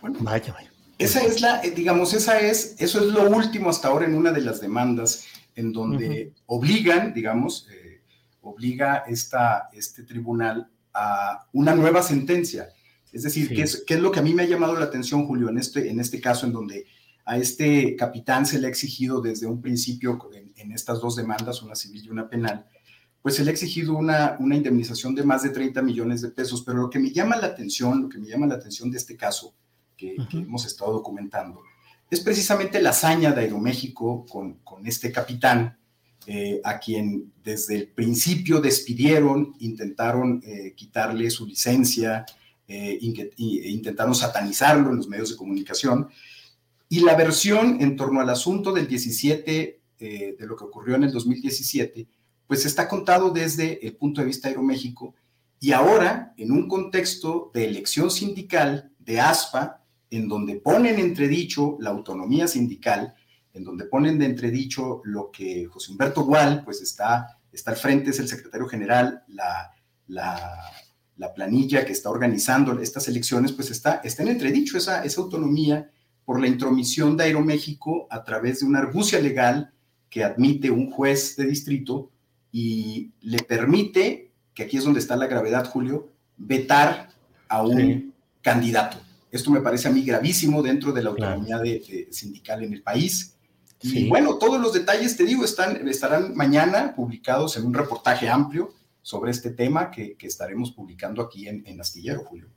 Bueno, 0.01 0.19
vaya, 0.21 0.51
vaya. 0.51 0.76
Esa 0.97 1.23
es 1.23 1.41
la, 1.41 1.61
eh, 1.61 1.71
digamos, 1.71 2.13
esa 2.13 2.39
es, 2.39 2.75
eso 2.79 2.99
es 2.99 3.13
lo 3.13 3.29
último 3.29 3.69
hasta 3.69 3.87
ahora 3.87 4.05
en 4.05 4.15
una 4.15 4.31
de 4.31 4.41
las 4.41 4.59
demandas 4.59 5.25
en 5.55 5.71
donde 5.71 6.33
obligan, 6.45 7.13
digamos, 7.13 7.67
eh, 7.71 8.01
obliga 8.41 9.03
esta, 9.07 9.69
este 9.73 10.03
tribunal 10.03 10.69
a 10.93 11.47
una 11.53 11.75
nueva 11.75 12.01
sentencia. 12.01 12.69
Es 13.11 13.23
decir, 13.23 13.49
¿qué, 13.49 13.63
es, 13.63 13.99
lo 13.99 14.11
que 14.11 14.19
a 14.19 14.23
mí 14.23 14.33
me 14.33 14.43
ha 14.43 14.47
llamado 14.47 14.77
la 14.77 14.85
atención, 14.85 15.25
Julio, 15.25 15.49
en 15.49 15.57
este, 15.57 15.89
en 15.89 15.99
este 15.99 16.19
caso 16.19 16.45
en 16.45 16.53
donde 16.53 16.85
a 17.25 17.37
este 17.37 17.95
capitán 17.95 18.45
se 18.45 18.59
le 18.59 18.67
ha 18.67 18.69
exigido 18.69 19.21
desde 19.21 19.47
un 19.47 19.61
principio 19.61 20.19
en, 20.33 20.53
en 20.55 20.71
estas 20.71 20.99
dos 20.99 21.15
demandas, 21.15 21.61
una 21.61 21.75
civil 21.75 22.05
y 22.05 22.09
una 22.09 22.29
penal, 22.29 22.65
pues 23.21 23.35
se 23.35 23.43
le 23.43 23.51
ha 23.51 23.53
exigido 23.53 23.95
una, 23.95 24.37
una 24.39 24.55
indemnización 24.55 25.13
de 25.13 25.23
más 25.23 25.43
de 25.43 25.49
30 25.49 25.81
millones 25.81 26.21
de 26.21 26.29
pesos. 26.29 26.63
Pero 26.63 26.79
lo 26.79 26.89
que 26.89 26.99
me 26.99 27.11
llama 27.11 27.35
la 27.35 27.47
atención, 27.47 28.03
lo 28.03 28.09
que 28.09 28.19
me 28.19 28.27
llama 28.27 28.47
la 28.47 28.55
atención 28.55 28.89
de 28.89 28.97
este 28.97 29.17
caso, 29.17 29.55
que, 29.97 30.15
hemos 30.31 30.65
estado 30.65 30.93
documentando, 30.93 31.61
es 32.09 32.21
precisamente 32.21 32.81
la 32.81 32.91
hazaña 32.91 33.31
de 33.31 33.41
Aeroméxico 33.41 34.25
con, 34.25 34.59
con 34.59 34.87
este 34.87 35.11
capitán, 35.11 35.77
eh, 36.25 36.59
a 36.63 36.77
quien 36.77 37.31
desde 37.43 37.75
el 37.75 37.87
principio 37.87 38.59
despidieron, 38.59 39.55
intentaron 39.59 40.41
eh, 40.45 40.73
quitarle 40.75 41.29
su 41.29 41.45
licencia, 41.45 42.25
eh, 42.67 42.97
intentaron 43.37 44.13
satanizarlo 44.13 44.89
en 44.89 44.97
los 44.97 45.07
medios 45.07 45.29
de 45.29 45.37
comunicación. 45.37 46.09
Y 46.89 46.99
la 46.99 47.15
versión 47.15 47.81
en 47.81 47.95
torno 47.95 48.19
al 48.19 48.29
asunto 48.29 48.73
del 48.73 48.87
17, 48.87 49.81
de 49.97 50.35
lo 50.41 50.55
que 50.55 50.63
ocurrió 50.63 50.95
en 50.95 51.05
el 51.05 51.11
2017, 51.11 52.07
pues 52.45 52.65
está 52.65 52.87
contado 52.87 53.31
desde 53.31 53.85
el 53.85 53.95
punto 53.95 54.21
de 54.21 54.27
vista 54.27 54.47
de 54.47 54.53
Aeroméxico 54.53 55.15
y 55.59 55.71
ahora 55.71 56.33
en 56.37 56.51
un 56.51 56.67
contexto 56.67 57.51
de 57.53 57.65
elección 57.65 58.11
sindical 58.11 58.91
de 58.99 59.19
ASPA, 59.19 59.83
en 60.09 60.27
donde 60.27 60.55
ponen 60.55 60.99
entredicho 60.99 61.77
la 61.79 61.89
autonomía 61.89 62.47
sindical, 62.47 63.13
en 63.53 63.63
donde 63.63 63.85
ponen 63.85 64.19
de 64.19 64.25
entredicho 64.25 65.01
lo 65.03 65.31
que 65.31 65.65
José 65.65 65.91
Humberto 65.91 66.23
Gual, 66.23 66.63
pues 66.63 66.81
está, 66.81 67.39
está 67.51 67.71
al 67.71 67.77
frente, 67.77 68.11
es 68.11 68.19
el 68.19 68.27
secretario 68.27 68.67
general, 68.67 69.23
la, 69.27 69.71
la, 70.07 71.33
planilla 71.35 71.85
que 71.85 71.91
está 71.91 72.09
organizando 72.09 72.79
estas 72.79 73.07
elecciones, 73.07 73.51
pues 73.51 73.69
está, 73.69 74.01
está 74.03 74.23
en 74.23 74.29
entredicho 74.29 74.77
esa, 74.77 75.03
esa 75.03 75.21
autonomía 75.21 75.91
por 76.25 76.39
la 76.39 76.47
intromisión 76.47 77.15
de 77.15 77.25
Aeroméxico 77.25 78.07
a 78.09 78.23
través 78.23 78.59
de 78.59 78.65
una 78.65 78.79
argucia 78.79 79.19
legal 79.19 79.71
que 80.09 80.23
admite 80.23 80.71
un 80.71 80.89
juez 80.89 81.35
de 81.35 81.45
distrito 81.45 82.11
y 82.51 83.11
le 83.21 83.39
permite, 83.39 84.31
que 84.53 84.63
aquí 84.63 84.77
es 84.77 84.83
donde 84.83 84.99
está 84.99 85.15
la 85.15 85.27
gravedad, 85.27 85.69
Julio, 85.69 86.11
vetar 86.37 87.09
a 87.49 87.61
un 87.61 88.13
candidato. 88.41 88.97
Esto 89.37 89.51
me 89.51 89.61
parece 89.61 89.87
a 89.87 89.91
mí 89.91 90.03
gravísimo 90.03 90.61
dentro 90.61 90.91
de 90.91 91.03
la 91.03 91.11
autonomía 91.11 91.59
de, 91.59 92.07
sindical 92.11 92.63
en 92.63 92.73
el 92.73 92.81
país. 92.81 93.37
Y 93.81 94.09
bueno, 94.09 94.37
todos 94.37 94.59
los 94.59 94.73
detalles, 94.73 95.15
te 95.15 95.23
digo, 95.23 95.45
están, 95.45 95.87
estarán 95.87 96.35
mañana 96.35 96.95
publicados 96.95 97.55
en 97.57 97.65
un 97.65 97.73
reportaje 97.73 98.27
amplio 98.27 98.73
sobre 99.03 99.29
este 99.31 99.51
tema 99.51 99.91
que, 99.91 100.17
estaremos 100.19 100.71
publicando 100.71 101.21
aquí 101.21 101.47
en, 101.47 101.79
Astillero, 101.79 102.23
Julio. 102.25 102.47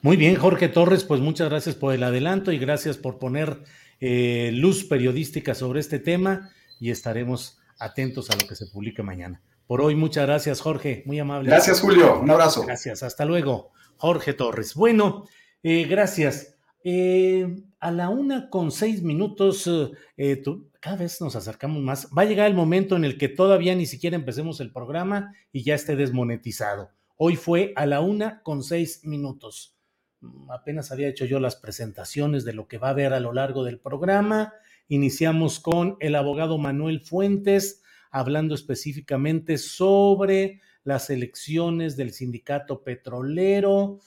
Muy 0.00 0.16
bien, 0.16 0.36
Jorge 0.36 0.68
Torres, 0.68 1.04
pues 1.04 1.20
muchas 1.20 1.50
gracias 1.50 1.74
por 1.74 1.94
el 1.94 2.02
adelanto 2.02 2.50
y 2.50 2.58
gracias 2.58 2.96
por 2.96 3.18
poner 3.18 3.62
eh, 4.00 4.50
luz 4.54 4.84
periodística 4.84 5.54
sobre 5.54 5.80
este 5.80 5.98
tema 5.98 6.50
y 6.80 6.90
estaremos 6.90 7.58
atentos 7.78 8.30
a 8.30 8.36
lo 8.36 8.48
que 8.48 8.56
se 8.56 8.66
publique 8.66 9.02
mañana. 9.02 9.42
Por 9.66 9.80
hoy, 9.80 9.94
muchas 9.94 10.26
gracias, 10.26 10.60
Jorge, 10.60 11.02
muy 11.06 11.18
amable. 11.18 11.48
Gracias, 11.48 11.80
Julio, 11.80 12.20
un 12.20 12.30
abrazo. 12.30 12.62
Gracias, 12.62 13.02
hasta 13.02 13.24
luego, 13.24 13.72
Jorge 13.96 14.32
Torres. 14.32 14.74
Bueno, 14.74 15.26
eh, 15.64 15.84
gracias. 15.86 16.54
Eh, 16.84 17.64
a 17.80 17.90
la 17.90 18.10
una 18.10 18.50
con 18.50 18.70
seis 18.70 19.02
minutos, 19.02 19.68
eh, 20.16 20.42
cada 20.80 20.96
vez 20.96 21.20
nos 21.20 21.34
acercamos 21.34 21.82
más. 21.82 22.08
Va 22.16 22.22
a 22.22 22.26
llegar 22.26 22.46
el 22.46 22.54
momento 22.54 22.94
en 22.94 23.04
el 23.04 23.18
que 23.18 23.28
todavía 23.28 23.74
ni 23.74 23.86
siquiera 23.86 24.16
empecemos 24.16 24.60
el 24.60 24.70
programa 24.70 25.34
y 25.50 25.64
ya 25.64 25.74
esté 25.74 25.96
desmonetizado. 25.96 26.90
Hoy 27.16 27.36
fue 27.36 27.72
a 27.76 27.86
la 27.86 28.00
una 28.00 28.42
con 28.42 28.62
seis 28.62 29.04
minutos. 29.04 29.76
Mm, 30.20 30.50
apenas 30.50 30.92
había 30.92 31.08
hecho 31.08 31.24
yo 31.24 31.40
las 31.40 31.56
presentaciones 31.56 32.44
de 32.44 32.52
lo 32.52 32.68
que 32.68 32.78
va 32.78 32.88
a 32.88 32.90
haber 32.90 33.12
a 33.12 33.20
lo 33.20 33.32
largo 33.32 33.64
del 33.64 33.80
programa. 33.80 34.52
Iniciamos 34.88 35.60
con 35.60 35.96
el 36.00 36.14
abogado 36.14 36.58
Manuel 36.58 37.00
Fuentes 37.00 37.82
hablando 38.10 38.54
específicamente 38.54 39.58
sobre 39.58 40.60
las 40.84 41.10
elecciones 41.10 41.96
del 41.96 42.12
sindicato 42.12 42.82
petrolero. 42.82 43.98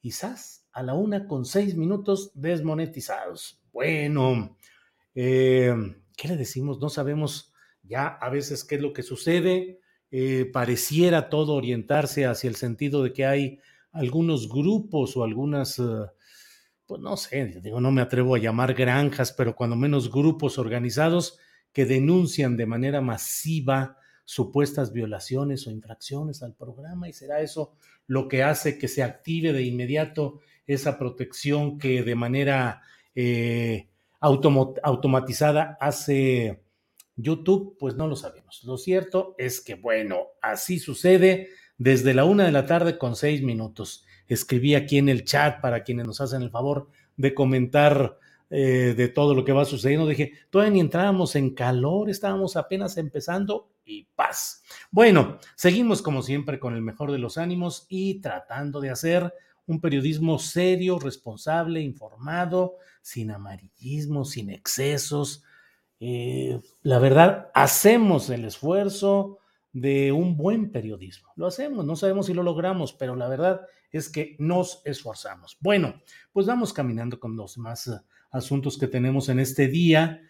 Quizás 0.00 0.65
a 0.76 0.82
la 0.82 0.92
una 0.92 1.26
con 1.26 1.46
seis 1.46 1.74
minutos 1.74 2.30
desmonetizados. 2.34 3.58
Bueno, 3.72 4.58
eh, 5.14 5.74
¿qué 6.14 6.28
le 6.28 6.36
decimos? 6.36 6.78
No 6.80 6.90
sabemos 6.90 7.54
ya 7.82 8.08
a 8.08 8.28
veces 8.28 8.62
qué 8.62 8.74
es 8.74 8.82
lo 8.82 8.92
que 8.92 9.02
sucede. 9.02 9.80
Eh, 10.10 10.50
pareciera 10.52 11.30
todo 11.30 11.54
orientarse 11.54 12.26
hacia 12.26 12.48
el 12.48 12.56
sentido 12.56 13.02
de 13.02 13.14
que 13.14 13.24
hay 13.24 13.58
algunos 13.90 14.50
grupos 14.50 15.16
o 15.16 15.24
algunas, 15.24 15.78
eh, 15.78 15.82
pues 16.84 17.00
no 17.00 17.16
sé, 17.16 17.58
digo, 17.62 17.80
no 17.80 17.90
me 17.90 18.02
atrevo 18.02 18.34
a 18.34 18.38
llamar 18.38 18.74
granjas, 18.74 19.32
pero 19.32 19.56
cuando 19.56 19.76
menos 19.76 20.12
grupos 20.12 20.58
organizados 20.58 21.38
que 21.72 21.86
denuncian 21.86 22.54
de 22.58 22.66
manera 22.66 23.00
masiva 23.00 23.96
supuestas 24.26 24.92
violaciones 24.92 25.66
o 25.66 25.70
infracciones 25.70 26.42
al 26.42 26.52
programa 26.52 27.08
y 27.08 27.14
será 27.14 27.40
eso 27.40 27.72
lo 28.06 28.28
que 28.28 28.42
hace 28.42 28.76
que 28.76 28.88
se 28.88 29.02
active 29.02 29.54
de 29.54 29.62
inmediato 29.62 30.40
esa 30.66 30.98
protección 30.98 31.78
que 31.78 32.02
de 32.02 32.14
manera 32.14 32.82
eh, 33.14 33.88
automatizada 34.20 35.76
hace 35.80 36.62
YouTube, 37.16 37.76
pues 37.78 37.96
no 37.96 38.06
lo 38.08 38.16
sabemos. 38.16 38.62
Lo 38.64 38.76
cierto 38.76 39.34
es 39.38 39.60
que, 39.60 39.74
bueno, 39.74 40.28
así 40.42 40.78
sucede 40.78 41.48
desde 41.78 42.14
la 42.14 42.24
una 42.24 42.44
de 42.44 42.52
la 42.52 42.66
tarde 42.66 42.98
con 42.98 43.16
seis 43.16 43.42
minutos. 43.42 44.04
Escribí 44.28 44.74
aquí 44.74 44.98
en 44.98 45.08
el 45.08 45.24
chat 45.24 45.60
para 45.60 45.82
quienes 45.82 46.06
nos 46.06 46.20
hacen 46.20 46.42
el 46.42 46.50
favor 46.50 46.88
de 47.16 47.34
comentar 47.34 48.18
eh, 48.50 48.94
de 48.96 49.08
todo 49.08 49.34
lo 49.34 49.44
que 49.44 49.52
va 49.52 49.64
sucediendo. 49.64 50.06
Dije, 50.06 50.32
todavía 50.50 50.74
ni 50.74 50.80
entrábamos 50.80 51.36
en 51.36 51.54
calor, 51.54 52.10
estábamos 52.10 52.56
apenas 52.56 52.96
empezando 52.96 53.70
y 53.84 54.04
paz. 54.14 54.62
Bueno, 54.90 55.38
seguimos 55.54 56.02
como 56.02 56.22
siempre 56.22 56.58
con 56.58 56.74
el 56.74 56.82
mejor 56.82 57.12
de 57.12 57.18
los 57.18 57.38
ánimos 57.38 57.86
y 57.88 58.20
tratando 58.20 58.80
de 58.80 58.90
hacer 58.90 59.32
un 59.66 59.80
periodismo 59.80 60.38
serio, 60.38 60.98
responsable, 60.98 61.80
informado, 61.80 62.76
sin 63.02 63.30
amarillismo, 63.30 64.24
sin 64.24 64.50
excesos. 64.50 65.42
Eh, 66.00 66.60
la 66.82 66.98
verdad, 66.98 67.50
hacemos 67.54 68.30
el 68.30 68.44
esfuerzo 68.44 69.38
de 69.72 70.12
un 70.12 70.36
buen 70.36 70.70
periodismo. 70.70 71.32
Lo 71.36 71.46
hacemos, 71.46 71.84
no 71.84 71.96
sabemos 71.96 72.26
si 72.26 72.34
lo 72.34 72.42
logramos, 72.42 72.92
pero 72.92 73.16
la 73.16 73.28
verdad 73.28 73.60
es 73.90 74.08
que 74.08 74.36
nos 74.38 74.80
esforzamos. 74.84 75.56
Bueno, 75.60 76.00
pues 76.32 76.46
vamos 76.46 76.72
caminando 76.72 77.20
con 77.20 77.36
los 77.36 77.58
más 77.58 77.90
asuntos 78.30 78.78
que 78.78 78.86
tenemos 78.86 79.28
en 79.28 79.40
este 79.40 79.68
día. 79.68 80.22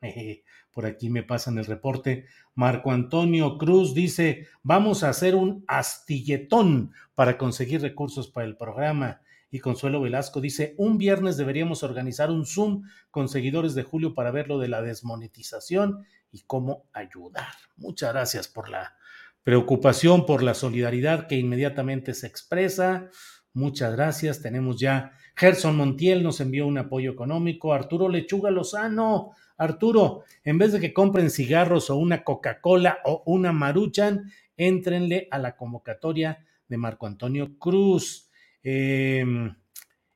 Por 0.72 0.86
aquí 0.86 1.10
me 1.10 1.22
pasan 1.22 1.58
el 1.58 1.66
reporte. 1.66 2.26
Marco 2.54 2.90
Antonio 2.90 3.58
Cruz 3.58 3.94
dice, 3.94 4.46
vamos 4.62 5.02
a 5.02 5.08
hacer 5.08 5.34
un 5.34 5.64
astilletón 5.66 6.92
para 7.14 7.38
conseguir 7.38 7.80
recursos 7.82 8.28
para 8.28 8.46
el 8.46 8.56
programa. 8.56 9.22
Y 9.50 9.60
Consuelo 9.60 10.00
Velasco 10.00 10.40
dice, 10.40 10.74
un 10.76 10.98
viernes 10.98 11.36
deberíamos 11.36 11.82
organizar 11.82 12.30
un 12.30 12.44
Zoom 12.44 12.82
con 13.10 13.28
seguidores 13.28 13.74
de 13.74 13.82
Julio 13.82 14.14
para 14.14 14.30
ver 14.30 14.48
lo 14.48 14.58
de 14.58 14.68
la 14.68 14.82
desmonetización 14.82 16.04
y 16.30 16.42
cómo 16.46 16.84
ayudar. 16.92 17.54
Muchas 17.76 18.12
gracias 18.12 18.46
por 18.46 18.68
la 18.68 18.94
preocupación, 19.42 20.26
por 20.26 20.42
la 20.42 20.52
solidaridad 20.52 21.26
que 21.26 21.36
inmediatamente 21.36 22.12
se 22.12 22.26
expresa. 22.26 23.08
Muchas 23.54 23.92
gracias. 23.92 24.42
Tenemos 24.42 24.78
ya 24.78 25.12
Gerson 25.34 25.76
Montiel 25.76 26.22
nos 26.22 26.40
envió 26.40 26.66
un 26.66 26.78
apoyo 26.78 27.10
económico. 27.10 27.72
Arturo 27.72 28.08
Lechuga 28.08 28.50
Lozano. 28.50 29.30
Arturo, 29.58 30.24
en 30.44 30.56
vez 30.56 30.72
de 30.72 30.80
que 30.80 30.94
compren 30.94 31.30
cigarros 31.30 31.90
o 31.90 31.96
una 31.96 32.24
Coca-Cola 32.24 33.00
o 33.04 33.22
una 33.26 33.52
Maruchan, 33.52 34.32
éntrenle 34.56 35.28
a 35.30 35.38
la 35.38 35.56
convocatoria 35.56 36.44
de 36.68 36.76
Marco 36.76 37.06
Antonio 37.06 37.58
Cruz. 37.58 38.30
Em, 38.62 39.54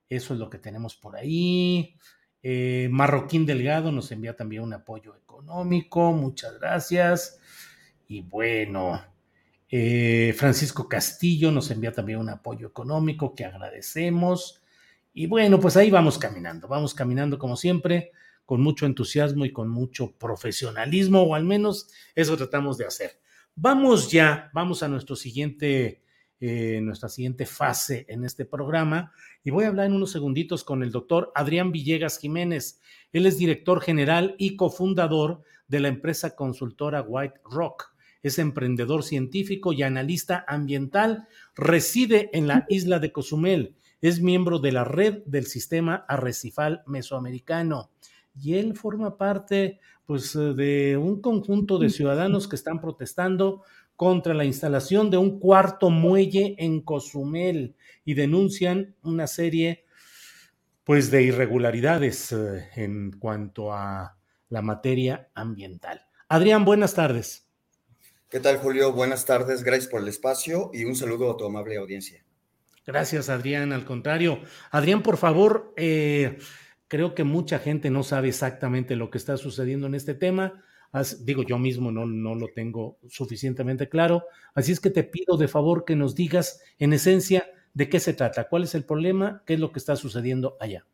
eso 0.08 0.34
es 0.34 0.40
lo 0.40 0.48
que 0.48 0.58
tenemos 0.58 0.96
por 0.96 1.16
ahí. 1.16 1.96
Eh, 2.42 2.88
Marroquín 2.90 3.46
Delgado 3.46 3.92
nos 3.92 4.10
envía 4.12 4.34
también 4.34 4.62
un 4.62 4.72
apoyo 4.72 5.14
económico. 5.16 6.12
Muchas 6.12 6.58
gracias. 6.58 7.38
Y 8.08 8.22
bueno, 8.22 9.00
eh, 9.68 10.34
Francisco 10.36 10.88
Castillo 10.88 11.50
nos 11.50 11.70
envía 11.70 11.92
también 11.92 12.18
un 12.18 12.28
apoyo 12.28 12.68
económico 12.68 13.34
que 13.34 13.44
agradecemos. 13.44 14.62
Y 15.14 15.26
bueno, 15.26 15.60
pues 15.60 15.76
ahí 15.76 15.90
vamos 15.90 16.18
caminando, 16.18 16.68
vamos 16.68 16.94
caminando 16.94 17.38
como 17.38 17.56
siempre, 17.56 18.12
con 18.44 18.60
mucho 18.60 18.86
entusiasmo 18.86 19.44
y 19.44 19.52
con 19.52 19.68
mucho 19.68 20.12
profesionalismo, 20.12 21.22
o 21.22 21.34
al 21.34 21.44
menos 21.44 21.88
eso 22.14 22.36
tratamos 22.36 22.78
de 22.78 22.86
hacer. 22.86 23.20
Vamos 23.54 24.10
ya, 24.10 24.50
vamos 24.54 24.82
a 24.82 24.88
nuestro 24.88 25.16
siguiente, 25.16 26.02
eh, 26.40 26.80
nuestra 26.82 27.08
siguiente 27.08 27.46
fase 27.46 28.06
en 28.08 28.24
este 28.24 28.44
programa 28.44 29.12
y 29.44 29.50
voy 29.50 29.64
a 29.64 29.68
hablar 29.68 29.86
en 29.86 29.94
unos 29.94 30.12
segunditos 30.12 30.64
con 30.64 30.82
el 30.82 30.90
doctor 30.90 31.32
Adrián 31.34 31.72
Villegas 31.72 32.18
Jiménez. 32.18 32.80
Él 33.12 33.26
es 33.26 33.38
director 33.38 33.80
general 33.80 34.34
y 34.38 34.56
cofundador 34.56 35.42
de 35.68 35.80
la 35.80 35.88
empresa 35.88 36.34
consultora 36.34 37.02
White 37.02 37.40
Rock. 37.44 37.92
Es 38.22 38.38
emprendedor 38.38 39.02
científico 39.02 39.72
y 39.72 39.82
analista 39.82 40.44
ambiental. 40.46 41.26
Reside 41.56 42.30
en 42.32 42.46
la 42.46 42.66
isla 42.68 42.98
de 43.00 43.12
Cozumel 43.12 43.76
es 44.02 44.20
miembro 44.20 44.58
de 44.58 44.72
la 44.72 44.82
red 44.82 45.22
del 45.26 45.46
sistema 45.46 46.04
arrecifal 46.08 46.82
mesoamericano 46.86 47.92
y 48.34 48.54
él 48.54 48.76
forma 48.76 49.16
parte 49.16 49.80
pues 50.06 50.32
de 50.34 50.96
un 50.96 51.20
conjunto 51.20 51.78
de 51.78 51.90
ciudadanos 51.90 52.48
que 52.48 52.56
están 52.56 52.80
protestando 52.80 53.62
contra 53.96 54.34
la 54.34 54.44
instalación 54.44 55.10
de 55.10 55.16
un 55.16 55.38
cuarto 55.38 55.90
muelle 55.90 56.56
en 56.58 56.80
Cozumel 56.80 57.76
y 58.04 58.14
denuncian 58.14 58.96
una 59.02 59.26
serie 59.26 59.84
pues 60.84 61.10
de 61.10 61.22
irregularidades 61.22 62.32
eh, 62.32 62.68
en 62.74 63.12
cuanto 63.12 63.72
a 63.72 64.16
la 64.48 64.62
materia 64.62 65.28
ambiental. 65.34 66.04
Adrián, 66.28 66.64
buenas 66.64 66.94
tardes. 66.94 67.46
¿Qué 68.28 68.40
tal, 68.40 68.58
Julio? 68.58 68.92
Buenas 68.92 69.24
tardes, 69.24 69.62
gracias 69.62 69.88
por 69.88 70.00
el 70.00 70.08
espacio 70.08 70.70
y 70.72 70.84
un 70.84 70.96
saludo 70.96 71.30
a 71.30 71.36
tu 71.36 71.44
amable 71.44 71.76
audiencia. 71.76 72.24
Gracias, 72.84 73.28
Adrián. 73.28 73.72
Al 73.72 73.84
contrario, 73.84 74.40
Adrián, 74.70 75.02
por 75.02 75.16
favor, 75.16 75.72
eh, 75.76 76.38
creo 76.92 77.14
que 77.14 77.24
mucha 77.24 77.58
gente 77.58 77.88
no 77.88 78.02
sabe 78.02 78.28
exactamente 78.28 78.96
lo 78.96 79.10
que 79.10 79.16
está 79.16 79.38
sucediendo 79.38 79.86
en 79.86 79.94
este 79.94 80.12
tema. 80.12 80.62
digo, 81.20 81.42
yo 81.42 81.58
mismo 81.58 81.90
no, 81.90 82.04
no 82.04 82.34
lo 82.34 82.48
tengo 82.48 82.98
suficientemente 83.08 83.88
claro. 83.88 84.24
Así 84.52 84.72
es 84.72 84.78
que 84.78 84.90
te 84.90 85.02
pido 85.02 85.38
de 85.38 85.48
favor 85.48 85.86
que 85.86 85.96
nos 85.96 86.14
digas 86.14 86.60
en 86.78 86.92
esencia 86.92 87.46
de 87.72 87.88
qué 87.88 87.98
se 87.98 88.12
trata, 88.12 88.46
cuál 88.46 88.64
es 88.64 88.74
el 88.74 88.84
problema, 88.84 89.42
qué 89.46 89.54
es 89.54 89.60
lo 89.60 89.72
que 89.72 89.78
está 89.78 89.96
sucediendo 89.96 90.58
allá. 90.60 90.84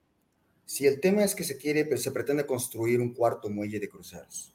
Si 0.66 0.86
el 0.86 1.00
tema 1.00 1.24
es 1.24 1.34
que 1.34 1.42
se 1.42 1.56
quiere, 1.56 1.84
pues, 1.84 2.00
se 2.00 2.12
pretende 2.12 2.46
construir 2.46 3.00
un 3.00 3.12
cuarto 3.12 3.50
muelle 3.50 3.80
de 3.80 3.88
cruceros. 3.88 4.54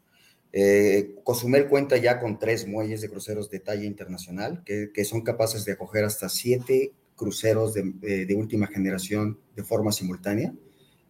Eh, 0.54 1.16
Cozumel 1.26 1.68
cuenta 1.68 1.98
ya 1.98 2.22
con 2.22 2.39
tres 2.39 2.66
muelles 2.66 3.02
de 3.02 3.10
cruceros 3.10 3.50
de 3.50 3.60
talla 3.60 3.84
internacional 3.84 4.64
que, 4.64 4.91
que 4.94 5.04
son 5.04 5.24
capaces 5.24 5.66
de 5.66 5.74
acoger 5.74 6.06
hasta 6.06 6.30
siete 6.30 6.94
cruceros 7.18 7.76
eh, 7.76 8.26
de, 8.26 8.36
última 8.36 8.68
generación 8.68 9.39
de 9.58 9.64
forma 9.64 9.91
simultánea. 9.91 10.54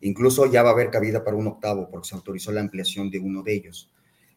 Incluso 0.04 0.52
ya 0.52 0.64
va 0.64 0.70
a 0.70 0.74
haber 0.74 0.90
cabida 0.90 1.24
para 1.24 1.38
un 1.38 1.48
octavo 1.48 1.90
porque 1.90 2.10
se 2.10 2.16
autorizó 2.16 2.52
la 2.52 2.60
ampliación 2.60 3.10
de 3.10 3.20
uno 3.20 3.42
de 3.42 3.54
ellos. 3.54 3.90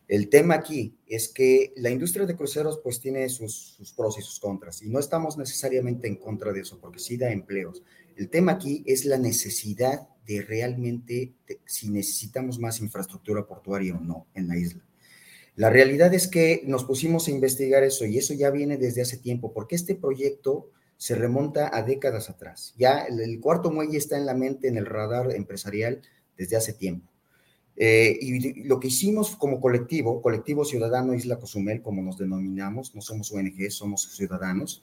El 0.06 0.28
tema 0.28 0.54
aquí 0.54 0.96
es 1.08 1.28
que 1.28 1.72
la 1.76 1.90
industria 1.90 2.24
de 2.24 2.36
cruceros 2.36 2.78
pues 2.84 3.00
tiene 3.00 3.28
sus, 3.28 3.76
pros 3.96 4.16
y 4.16 4.22
sus 4.22 4.38
contras 4.38 4.80
y 4.82 4.88
no 4.88 5.00
estamos 5.00 5.36
necesariamente 5.36 6.06
en 6.06 6.16
contra 6.16 6.52
de 6.52 6.60
eso 6.60 6.78
porque 6.80 7.00
sí 7.00 7.16
da 7.16 7.32
empleos. 7.32 7.82
El 8.14 8.30
tema 8.30 8.52
aquí 8.52 8.84
es 8.86 9.04
la 9.04 9.18
necesidad 9.18 10.08
de 10.24 10.42
realmente 10.42 11.34
si 11.64 11.90
necesitamos 11.90 12.60
más 12.60 12.80
infraestructura 12.80 13.44
portuaria 13.44 13.96
o 13.96 14.00
no 14.00 14.28
en 14.34 14.46
la 14.46 14.56
isla. 14.56 14.84
La 15.56 15.70
realidad 15.70 16.14
es 16.14 16.28
que 16.28 16.62
nos 16.64 16.84
pusimos 16.84 17.26
a 17.26 17.32
investigar 17.32 17.82
eso 17.82 18.04
y 18.04 18.18
eso 18.18 18.34
ya 18.34 18.50
viene 18.50 18.76
desde 18.76 19.02
hace 19.02 19.16
tiempo 19.16 19.52
porque 19.52 19.74
este 19.74 19.96
proyecto 19.96 20.70
se 20.96 21.14
remonta 21.14 21.70
a 21.76 21.82
décadas 21.82 22.30
atrás. 22.30 22.74
Ya 22.76 23.00
el, 23.00 23.40
cuarto 23.40 23.70
muelle 23.70 23.98
está 23.98 24.16
en 24.16 24.26
la 24.26 24.34
mente, 24.34 24.68
en 24.68 24.76
el 24.76 24.86
radar 24.86 25.32
empresarial 25.32 26.02
desde 26.36 26.56
hace 26.56 26.72
tiempo. 26.72 27.10
Eh, 27.76 28.16
y 28.20 28.64
lo 28.64 28.80
que 28.80 28.88
hicimos 28.88 29.36
como 29.36 29.60
colectivo, 29.60 30.22
colectivo 30.22 30.64
ciudadano 30.64 31.14
Isla 31.14 31.38
Cozumel, 31.38 31.82
como 31.82 32.02
nos 32.02 32.16
denominamos, 32.16 32.94
no 32.94 33.02
somos 33.02 33.30
ONG, 33.32 33.70
somos 33.70 34.14
ciudadanos, 34.16 34.82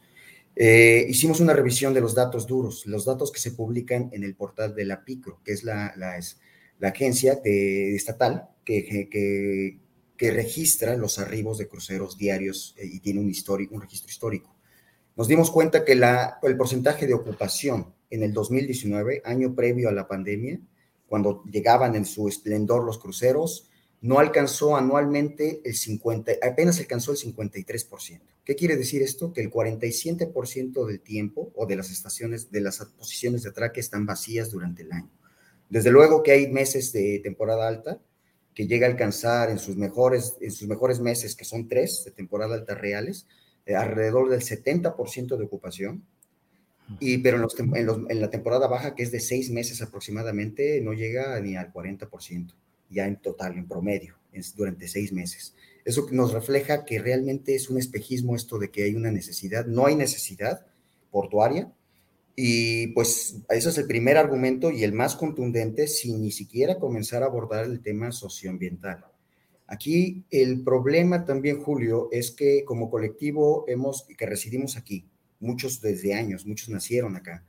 eh, 0.56 1.08
hicimos 1.10 1.40
una 1.40 1.54
revisión 1.54 1.96
de 1.96 2.02
los 2.02 2.14
datos 2.14 2.46
duros, 2.46 2.86
los 2.86 3.06
datos 3.06 3.32
que 3.32 3.40
se 3.40 3.52
publican 3.52 4.10
en 4.14 4.24
el 4.24 4.36
portal 4.36 4.76
de 4.76 4.86
la 4.86 5.04
PICRO, 5.04 5.42
que 5.44 5.54
es 5.54 5.64
la, 5.64 5.96
agencia 6.82 7.42
estatal 7.44 8.50
que, 8.64 9.80
registra 10.20 10.96
los 10.96 11.20
arribos 11.20 11.58
de 11.58 11.68
cruceros 11.68 12.18
diarios 12.18 12.76
eh, 12.78 12.86
y 12.86 13.00
tiene 13.02 13.20
un 13.20 13.82
registro 13.82 14.10
histórico. 14.10 14.53
Nos 15.16 15.28
dimos 15.28 15.52
cuenta 15.52 15.86
que 15.86 15.96
la, 15.96 16.40
el 16.42 16.58
porcentaje 16.58 17.06
de 17.06 17.14
ocupación 17.14 17.94
en 18.10 18.24
el 18.24 18.34
2019, 18.34 19.22
año 19.26 19.54
previo 19.54 19.90
a 19.90 19.92
la 19.92 20.08
pandemia, 20.08 20.60
cuando 21.08 21.44
llegaban 21.44 21.96
en 21.96 22.06
su 22.06 22.28
esplendor 22.28 22.84
los 22.84 22.98
cruceros, 22.98 23.70
no 24.02 24.20
alcanzó 24.20 24.76
anualmente 24.76 25.62
el 25.64 25.76
50, 25.76 26.34
apenas 26.42 26.80
alcanzó 26.80 27.12
el 27.12 27.18
53%. 27.18 28.22
¿Qué 28.44 28.56
quiere 28.56 28.76
decir 28.76 29.02
esto? 29.02 29.32
Que 29.32 29.42
el 29.42 29.50
47% 29.50 30.86
del 30.86 31.00
tiempo 31.00 31.54
o 31.56 31.66
de 31.66 31.78
las 31.78 31.90
estaciones, 31.90 32.52
de 32.52 32.60
las 32.60 32.80
posiciones 32.98 33.44
de 33.44 33.50
atraque 33.50 33.80
están 33.80 34.06
vacías 34.06 34.52
durante 34.52 34.82
el 34.82 34.92
año. 34.92 35.10
Desde 35.70 35.92
luego 35.92 36.22
que 36.22 36.34
hay 36.34 36.52
meses 36.52 36.92
de 36.92 37.22
temporada 37.24 37.68
alta 37.68 38.02
que 38.54 38.68
llega 38.68 38.86
a 38.86 38.90
alcanzar 38.90 39.50
en 39.50 39.60
sus 39.60 39.78
mejores, 39.78 40.36
en 40.42 40.52
sus 40.52 40.68
mejores 40.68 41.00
meses, 41.00 41.36
que 41.36 41.46
son 41.46 41.70
tres 41.70 42.04
de 42.04 42.12
temporada 42.12 42.56
alta 42.56 42.76
reales, 42.76 43.26
eh, 43.66 43.76
alrededor 43.76 44.30
del 44.30 44.42
70% 44.42 45.38
de 45.38 45.46
ocupación. 45.46 46.04
Y, 47.00 47.20
pero 47.20 47.38
en, 47.38 47.88
en 48.10 48.22
la 48.22 48.30
temporada 48.30 48.68
baja, 48.68 48.94
que 48.94 49.04
es 49.04 49.12
de 49.12 49.22
seis 49.22 49.50
meses 49.50 49.82
aproximadamente, 49.82 50.82
no 50.82 50.94
llega 50.94 51.40
ni 51.40 51.56
al 51.56 51.72
40% 51.72 52.54
ya 52.94 53.08
en 53.08 53.18
total, 53.18 53.58
en 53.58 53.68
promedio, 53.68 54.16
durante 54.56 54.88
seis 54.88 55.12
meses. 55.12 55.56
Eso 55.84 56.08
nos 56.12 56.32
refleja 56.32 56.86
que 56.86 57.00
realmente 57.00 57.56
es 57.56 57.70
un 57.70 57.78
espejismo 57.78 58.36
esto 58.36 58.58
de 58.60 58.70
que 58.70 58.84
hay 58.84 58.96
una 58.96 59.12
necesidad, 59.12 59.66
no 59.66 59.86
hay 59.86 59.96
necesidad 59.96 60.66
portuaria, 61.12 61.72
y 62.36 62.88
pues 62.88 63.38
ese 63.50 63.70
es 63.70 63.78
el 63.78 63.86
primer 63.86 64.18
argumento 64.18 64.72
y 64.72 64.84
el 64.84 64.94
más 64.94 65.16
contundente 65.16 65.88
sin 65.88 66.22
ni 66.22 66.32
siquiera 66.32 66.80
comenzar 66.80 67.22
a 67.22 67.28
abordar 67.28 67.66
el 67.66 67.82
tema 67.82 68.12
socioambiental. 68.12 69.06
Aquí 69.74 70.24
el 70.30 70.64
problema 70.64 71.26
también, 71.26 71.60
Julio, 71.60 72.08
es 72.12 72.30
que 72.30 72.64
como 72.64 72.92
colectivo 72.92 73.66
hemos, 73.68 74.04
que 74.04 74.28
residimos 74.28 74.78
aquí, 74.78 75.10
muchos 75.40 75.82
desde 75.82 76.14
años, 76.14 76.46
muchos 76.46 76.70
nacieron 76.70 77.16
acá, 77.16 77.44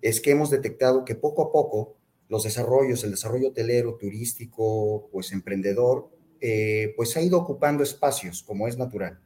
es 0.00 0.20
que 0.20 0.30
hemos 0.30 0.50
detectado 0.50 1.04
que 1.04 1.16
poco 1.16 1.42
a 1.42 1.50
poco 1.50 1.96
los 2.28 2.44
desarrollos, 2.44 3.02
el 3.02 3.10
desarrollo 3.10 3.48
hotelero, 3.48 3.96
turístico, 3.96 5.08
pues 5.10 5.32
emprendedor, 5.32 6.10
eh, 6.40 6.94
pues 6.96 7.16
ha 7.16 7.22
ido 7.22 7.38
ocupando 7.38 7.82
espacios, 7.82 8.44
como 8.44 8.68
es 8.68 8.78
natural, 8.78 9.18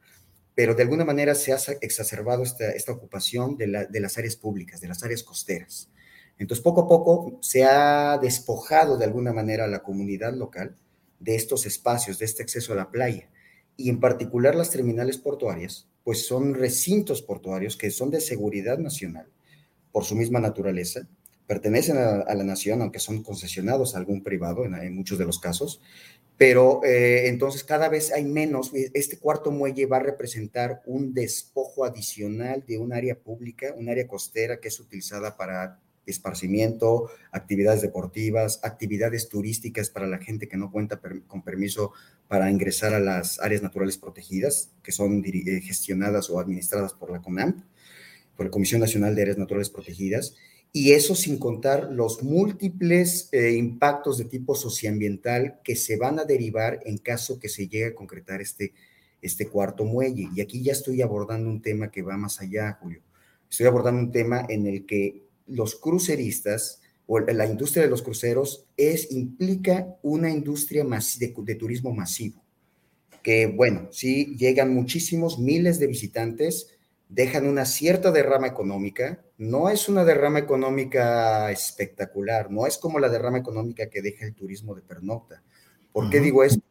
pero 0.55 0.73
de 0.73 0.81
alguna 0.81 1.05
manera 1.05 1.35
se 1.35 1.53
ha 1.53 1.57
exacerbado 1.81 2.41
esta, 2.41 2.91
ocupación 2.91 3.57
de, 3.57 3.67
las 3.67 4.17
áreas 4.17 4.35
públicas, 4.35 4.81
de 4.81 4.87
las 4.87 5.03
áreas 5.03 5.21
costeras. 5.21 5.91
Entonces, 6.39 6.63
poco 6.63 6.81
a 6.81 6.87
poco 6.87 7.37
se 7.43 7.63
ha 7.63 8.17
despojado 8.17 8.97
de 8.97 9.05
alguna 9.05 9.33
manera 9.33 9.65
a 9.65 9.67
la 9.67 9.83
comunidad 9.83 10.33
local 10.33 10.75
de 11.19 11.35
estos 11.35 11.65
espacios, 11.65 12.19
de 12.19 12.25
este 12.25 12.43
acceso 12.43 12.73
a 12.73 12.77
la 12.77 12.91
playa. 12.91 13.29
Y 13.77 13.89
en 13.89 13.99
particular 13.99 14.55
las 14.55 14.71
terminales 14.71 15.17
portuarias, 15.17 15.87
pues 16.03 16.25
son 16.25 16.53
recintos 16.53 17.21
portuarios 17.21 17.77
que 17.77 17.91
son 17.91 18.09
de 18.09 18.21
seguridad 18.21 18.77
nacional 18.77 19.27
por 19.91 20.05
su 20.05 20.15
misma 20.15 20.39
naturaleza, 20.39 21.07
pertenecen 21.47 21.97
a, 21.97 22.33
la 22.33 22.43
nación, 22.43 22.81
aunque 22.81 22.99
son 22.99 23.23
concesionados 23.23 23.95
a 23.95 23.97
algún 23.97 24.23
privado 24.23 24.65
en, 24.65 24.95
muchos 24.95 25.17
de 25.17 25.25
los 25.25 25.39
casos, 25.39 25.81
pero 26.37 26.81
eh, 26.83 27.27
entonces 27.27 27.63
cada 27.63 27.89
vez 27.89 28.13
hay 28.13 28.23
menos. 28.23 28.71
Este 28.93 29.17
cuarto 29.17 29.51
muelle 29.51 29.87
va 29.87 29.97
a 29.97 30.01
representar 30.01 30.81
un 30.85 31.13
despojo 31.13 31.85
adicional 31.85 32.63
de 32.67 32.77
un 32.77 32.93
área 32.93 33.19
pública, 33.19 33.73
un 33.75 33.89
área 33.89 34.07
costera 34.07 34.59
que 34.59 34.67
es 34.69 34.79
utilizada 34.79 35.35
para 35.35 35.79
esparcimiento, 36.11 37.09
actividades 37.31 37.81
deportivas, 37.81 38.59
actividades 38.63 39.29
turísticas 39.29 39.89
para 39.89 40.07
la 40.07 40.17
gente 40.17 40.47
que 40.47 40.57
no 40.57 40.71
cuenta 40.71 40.99
con 41.27 41.41
permiso 41.41 41.91
para 42.27 42.49
ingresar 42.51 42.93
a 42.93 42.99
las 42.99 43.39
áreas 43.39 43.61
naturales 43.61 43.97
protegidas, 43.97 44.71
que 44.83 44.91
son 44.91 45.23
eh, 45.25 45.61
gestionadas 45.61 46.29
o 46.29 46.39
administradas 46.39 46.93
por 46.93 47.11
la 47.11 47.21
CONAMP, 47.21 47.63
por 48.35 48.45
la 48.45 48.51
Comisión 48.51 48.81
Nacional 48.81 49.15
de 49.15 49.23
Áreas 49.23 49.37
Naturales 49.37 49.69
Protegidas 49.69 50.35
y 50.71 50.91
eso 50.91 51.15
sin 51.15 51.39
contar 51.39 51.89
los 51.91 52.21
múltiples 52.21 53.29
eh, 53.31 53.53
impactos 53.53 54.19
de 54.19 54.25
tipo 54.25 54.53
socioambiental 54.53 55.59
que 55.63 55.75
se 55.75 55.97
van 55.97 56.19
a 56.19 56.25
derivar 56.25 56.79
en 56.85 56.99
caso 56.99 57.39
que 57.39 57.49
se 57.49 57.67
llegue 57.67 57.87
a 57.87 57.95
concretar 57.95 58.39
este, 58.39 58.73
este 59.21 59.47
cuarto 59.47 59.83
muelle. 59.83 60.29
Y 60.35 60.41
aquí 60.41 60.61
ya 60.61 60.73
estoy 60.73 61.01
abordando 61.01 61.49
un 61.49 61.61
tema 61.61 61.89
que 61.89 62.03
va 62.03 62.17
más 62.17 62.39
allá, 62.39 62.77
Julio. 62.79 63.01
Estoy 63.49 63.65
abordando 63.65 63.99
un 63.99 64.11
tema 64.11 64.45
en 64.47 64.67
el 64.67 64.85
que 64.85 65.23
los 65.49 65.75
cruceristas 65.75 66.81
o 67.07 67.19
la 67.19 67.45
industria 67.47 67.83
de 67.83 67.89
los 67.89 68.03
cruceros 68.03 68.67
es, 68.77 69.11
implica 69.11 69.97
una 70.03 70.29
industria 70.29 70.83
de, 70.83 71.33
de 71.35 71.55
turismo 71.55 71.91
masivo, 71.91 72.43
que 73.23 73.47
bueno, 73.47 73.89
sí 73.91 74.35
llegan 74.37 74.73
muchísimos 74.73 75.39
miles 75.39 75.79
de 75.79 75.87
visitantes, 75.87 76.67
dejan 77.09 77.47
una 77.47 77.65
cierta 77.65 78.11
derrama 78.11 78.47
económica, 78.47 79.23
no 79.39 79.69
es 79.69 79.89
una 79.89 80.05
derrama 80.05 80.37
económica 80.37 81.51
espectacular, 81.51 82.51
no 82.51 82.67
es 82.67 82.77
como 82.77 82.99
la 82.99 83.09
derrama 83.09 83.39
económica 83.39 83.89
que 83.89 84.03
deja 84.03 84.25
el 84.25 84.35
turismo 84.35 84.75
de 84.75 84.83
pernocta. 84.83 85.41
¿Por 85.91 86.11
qué 86.11 86.19
digo 86.19 86.43
esto? 86.43 86.61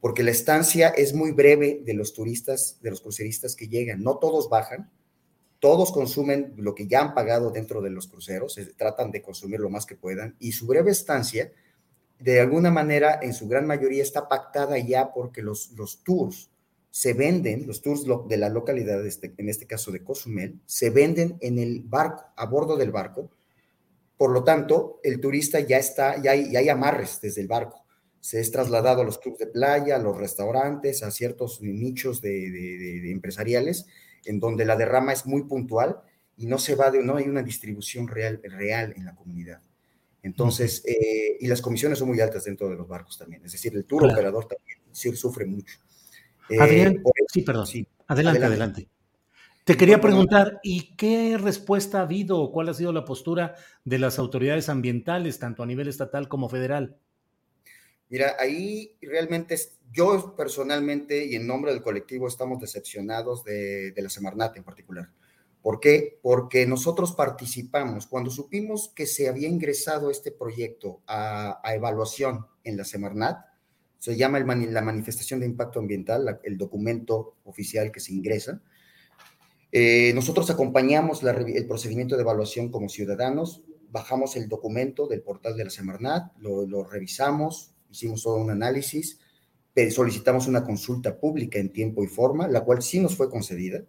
Porque 0.00 0.22
la 0.22 0.30
estancia 0.30 0.88
es 0.88 1.12
muy 1.12 1.32
breve 1.32 1.82
de 1.84 1.92
los 1.92 2.14
turistas, 2.14 2.78
de 2.80 2.90
los 2.90 3.02
cruceristas 3.02 3.54
que 3.54 3.68
llegan. 3.68 4.02
No 4.02 4.16
todos 4.16 4.48
bajan, 4.48 4.90
todos 5.64 5.92
consumen 5.92 6.52
lo 6.58 6.74
que 6.74 6.86
ya 6.86 7.00
han 7.00 7.14
pagado 7.14 7.50
dentro 7.50 7.80
de 7.80 7.88
los 7.88 8.06
cruceros, 8.06 8.60
tratan 8.76 9.10
de 9.10 9.22
consumir 9.22 9.60
lo 9.60 9.70
más 9.70 9.86
que 9.86 9.96
puedan 9.96 10.36
y 10.38 10.52
su 10.52 10.66
breve 10.66 10.90
estancia, 10.90 11.52
de 12.18 12.38
alguna 12.38 12.70
manera, 12.70 13.18
en 13.22 13.32
su 13.32 13.48
gran 13.48 13.66
mayoría 13.66 14.02
está 14.02 14.28
pactada 14.28 14.76
ya 14.76 15.14
porque 15.14 15.40
los, 15.40 15.70
los 15.70 16.04
tours 16.04 16.50
se 16.90 17.14
venden, 17.14 17.66
los 17.66 17.80
tours 17.80 18.04
de 18.28 18.36
la 18.36 18.50
localidad, 18.50 19.06
este, 19.06 19.32
en 19.38 19.48
este 19.48 19.66
caso 19.66 19.90
de 19.90 20.04
Cozumel, 20.04 20.60
se 20.66 20.90
venden 20.90 21.38
en 21.40 21.58
el 21.58 21.80
barco, 21.80 22.26
a 22.36 22.44
bordo 22.44 22.76
del 22.76 22.92
barco. 22.92 23.30
Por 24.18 24.32
lo 24.32 24.44
tanto, 24.44 25.00
el 25.02 25.18
turista 25.18 25.60
ya 25.60 25.78
está, 25.78 26.20
ya 26.20 26.32
hay, 26.32 26.52
ya 26.52 26.58
hay 26.58 26.68
amarres 26.68 27.22
desde 27.22 27.40
el 27.40 27.48
barco. 27.48 27.86
Se 28.20 28.38
es 28.38 28.50
trasladado 28.50 29.00
a 29.00 29.04
los 29.04 29.16
clubes 29.16 29.38
de 29.38 29.46
playa, 29.46 29.96
a 29.96 29.98
los 29.98 30.18
restaurantes, 30.18 31.02
a 31.02 31.10
ciertos 31.10 31.62
nichos 31.62 32.20
de, 32.20 33.10
empresariales, 33.10 33.86
en 34.26 34.40
donde 34.40 34.64
la 34.64 34.76
derrama 34.76 35.12
es 35.12 35.26
muy 35.26 35.44
puntual 35.44 36.00
y 36.36 36.46
no 36.46 36.58
se 36.58 36.74
va 36.74 36.90
de, 36.90 37.02
no 37.02 37.16
hay 37.16 37.28
una 37.28 37.42
distribución 37.42 38.08
real, 38.08 38.40
real 38.42 38.92
en 38.96 39.04
la 39.04 39.14
comunidad. 39.14 39.60
Entonces, 40.22 40.82
eh, 40.86 41.36
y 41.38 41.46
las 41.46 41.60
comisiones 41.60 41.98
son 41.98 42.08
muy 42.08 42.18
altas 42.20 42.44
dentro 42.44 42.68
de 42.70 42.76
los 42.76 42.88
barcos 42.88 43.18
también. 43.18 43.44
Es 43.44 43.52
decir, 43.52 43.76
el 43.76 43.84
tour 43.84 44.04
operador 44.04 44.46
también 44.46 44.78
sufre 45.16 45.44
mucho. 45.44 45.78
Eh, 46.48 46.58
Adrián, 46.58 47.02
sí, 47.30 47.42
perdón. 47.42 47.66
Sí, 47.66 47.86
adelante, 48.06 48.44
adelante, 48.44 48.88
Te 49.64 49.76
quería 49.76 50.00
preguntar, 50.00 50.60
¿y 50.62 50.96
qué 50.96 51.36
respuesta 51.38 51.98
ha 51.98 52.02
habido 52.02 52.40
o 52.40 52.52
cuál 52.52 52.70
ha 52.70 52.74
sido 52.74 52.92
la 52.92 53.04
postura 53.04 53.54
de 53.84 53.98
las 53.98 54.18
autoridades 54.18 54.70
ambientales, 54.70 55.38
tanto 55.38 55.62
a 55.62 55.66
nivel 55.66 55.88
estatal 55.88 56.28
como 56.28 56.48
federal? 56.48 56.96
Mira, 58.08 58.36
ahí 58.38 58.96
realmente 59.00 59.56
yo 59.92 60.34
personalmente 60.36 61.24
y 61.24 61.34
en 61.34 61.46
nombre 61.46 61.72
del 61.72 61.82
colectivo 61.82 62.28
estamos 62.28 62.60
decepcionados 62.60 63.44
de, 63.44 63.94
la 63.96 64.10
Semarnat 64.10 64.56
en 64.56 64.64
particular. 64.64 65.10
¿Por 65.62 65.80
qué? 65.80 66.18
Porque 66.22 66.66
nosotros 66.66 67.12
participamos, 67.12 68.06
cuando 68.06 68.30
supimos 68.30 68.92
que 68.94 69.06
se 69.06 69.28
había 69.28 69.48
ingresado 69.48 70.10
este 70.10 70.30
proyecto 70.30 71.00
a, 71.06 71.60
a 71.62 71.74
evaluación 71.74 72.46
en 72.64 72.76
la 72.76 72.84
Semarnat, 72.84 73.46
se 74.04 74.16
llama 74.16 74.38
la 74.38 74.82
manifestación 74.82 75.40
de 75.40 75.46
impacto 75.46 75.78
ambiental, 75.78 76.38
el 76.42 76.58
documento 76.58 77.36
oficial 77.44 77.90
que 77.90 78.00
se 78.00 78.12
ingresa. 78.12 78.60
Eh, 79.72 80.12
nosotros 80.14 80.48
acompañamos 80.50 81.22
el 81.24 81.66
procedimiento 81.66 82.14
de 82.14 82.20
evaluación 82.20 82.70
como 82.70 82.90
ciudadanos, 82.90 83.64
bajamos 83.90 84.36
el 84.36 84.48
documento 84.48 85.06
del 85.06 85.22
portal 85.22 85.56
de 85.56 85.64
la 85.64 85.70
Semarnat, 85.70 86.36
lo, 86.36 86.84
revisamos, 86.84 87.73
hicimos 87.94 88.22
todo 88.22 88.36
un 88.36 88.50
análisis, 88.50 89.18
solicitamos 89.90 90.46
una 90.46 90.64
consulta 90.64 91.18
pública 91.18 91.58
en 91.58 91.72
tiempo 91.72 92.04
y 92.04 92.06
forma, 92.06 92.46
la 92.48 92.62
cual 92.62 92.82
sí 92.82 93.00
nos 93.00 93.16
fue 93.16 93.30
concedida. 93.30 93.82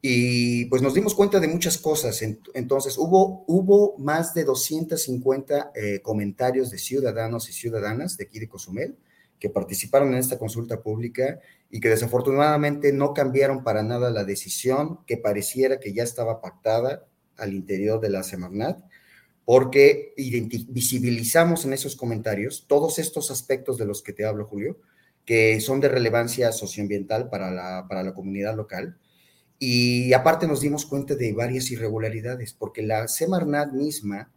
Y 0.00 0.66
pues 0.66 0.82
nos 0.82 0.92
dimos 0.92 1.14
cuenta 1.14 1.40
de 1.40 1.48
muchas 1.48 1.78
cosas. 1.78 2.20
Entonces, 2.22 2.98
hubo, 2.98 3.44
hubo 3.46 3.96
más 3.98 4.34
de 4.34 4.44
250 4.44 5.72
eh, 5.74 6.00
comentarios 6.02 6.70
de 6.70 6.78
ciudadanos 6.78 7.48
y 7.48 7.52
ciudadanas 7.52 8.18
de 8.18 8.24
aquí 8.24 8.38
de 8.38 8.48
Cozumel, 8.48 8.96
que 9.38 9.48
participaron 9.48 10.08
en 10.08 10.18
esta 10.18 10.38
consulta 10.38 10.82
pública 10.82 11.40
y 11.70 11.80
que 11.80 11.88
desafortunadamente 11.88 12.92
no 12.92 13.14
cambiaron 13.14 13.64
para 13.64 13.82
nada 13.82 14.10
la 14.10 14.24
decisión 14.24 15.00
que 15.06 15.16
pareciera 15.16 15.80
que 15.80 15.92
ya 15.92 16.02
estaba 16.02 16.40
pactada 16.40 17.06
al 17.36 17.54
interior 17.54 18.00
de 18.00 18.10
la 18.10 18.22
Semarnat, 18.22 18.84
porque 19.44 20.14
visibilizamos 20.16 21.64
en 21.64 21.74
esos 21.74 21.96
comentarios 21.96 22.64
todos 22.66 22.98
estos 22.98 23.30
aspectos 23.30 23.76
de 23.76 23.84
los 23.84 24.02
que 24.02 24.12
te 24.12 24.24
hablo, 24.24 24.46
Julio, 24.46 24.78
que 25.24 25.60
son 25.60 25.80
de 25.80 25.88
relevancia 25.88 26.52
socioambiental 26.52 27.28
para 27.28 27.50
la, 27.50 27.86
para 27.88 28.02
la 28.02 28.14
comunidad 28.14 28.56
local. 28.56 28.98
Y 29.58 30.12
aparte 30.12 30.46
nos 30.46 30.60
dimos 30.60 30.86
cuenta 30.86 31.14
de 31.14 31.32
varias 31.32 31.70
irregularidades, 31.70 32.52
porque 32.52 32.82
la 32.82 33.06
Semarnat 33.08 33.72
misma 33.72 34.32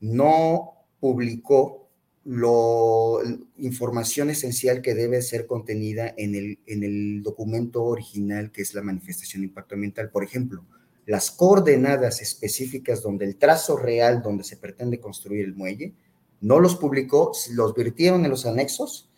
no 0.00 0.86
publicó 0.98 1.88
lo, 2.24 3.20
información 3.56 4.30
esencial 4.30 4.82
que 4.82 4.94
debe 4.94 5.22
ser 5.22 5.46
contenida 5.46 6.12
en 6.16 6.34
el, 6.34 6.58
en 6.66 6.84
el 6.84 7.22
documento 7.22 7.84
original 7.84 8.52
que 8.52 8.62
es 8.62 8.74
la 8.74 8.82
manifestación 8.82 9.42
de 9.42 9.48
impacto 9.48 9.74
ambiental. 9.74 10.10
Por 10.10 10.24
ejemplo, 10.24 10.64
las 11.10 11.32
coordenadas 11.32 12.22
específicas 12.22 13.02
donde 13.02 13.24
el 13.24 13.36
trazo 13.36 13.76
real 13.76 14.22
donde 14.22 14.44
se 14.44 14.56
pretende 14.56 15.00
construir 15.00 15.44
el 15.44 15.56
muelle, 15.56 15.92
no 16.40 16.60
los 16.60 16.76
publicó, 16.76 17.32
los 17.50 17.74
virtieron 17.74 18.24
en 18.24 18.30
los 18.30 18.46
anexos, 18.46 19.10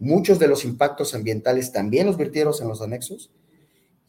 muchos 0.00 0.40
de 0.40 0.48
los 0.48 0.64
impactos 0.64 1.14
ambientales 1.14 1.70
también 1.70 2.08
los 2.08 2.16
virtieron 2.16 2.54
en 2.60 2.66
los 2.66 2.82
anexos 2.82 3.30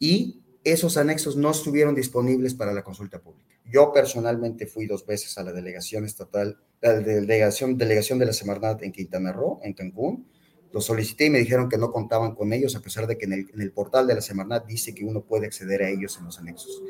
y 0.00 0.40
esos 0.64 0.96
anexos 0.96 1.36
no 1.36 1.52
estuvieron 1.52 1.94
disponibles 1.94 2.54
para 2.54 2.72
la 2.72 2.82
consulta 2.82 3.20
pública. 3.20 3.54
Yo 3.64 3.92
personalmente 3.92 4.66
fui 4.66 4.86
dos 4.86 5.06
veces 5.06 5.38
a 5.38 5.44
la 5.44 5.52
delegación 5.52 6.04
estatal, 6.04 6.58
la 6.80 6.94
delegación, 6.94 7.78
de 7.78 8.26
la 8.26 8.32
Semarnat 8.32 8.82
en 8.82 8.90
Quintana 8.90 9.30
Roo, 9.30 9.60
en 9.62 9.74
Cancún. 9.74 10.26
Lo 10.72 10.80
solicité 10.80 11.26
y 11.26 11.30
me 11.30 11.38
dijeron 11.38 11.68
que 11.68 11.78
no 11.78 11.92
contaban 11.92 12.34
con 12.34 12.52
ellos, 12.52 12.74
a 12.74 12.80
pesar 12.80 13.06
de 13.06 13.16
que 13.16 13.26
en 13.26 13.32
el, 13.32 13.70
portal 13.70 14.08
de 14.08 14.16
la 14.16 14.20
Semarnat 14.20 14.66
dice 14.66 14.92
que 14.92 15.04
uno 15.04 15.22
puede 15.22 15.46
acceder 15.46 15.84
a 15.84 15.90
ellos 15.90 16.16
en 16.18 16.24
los 16.24 16.40
anexos. 16.40 16.82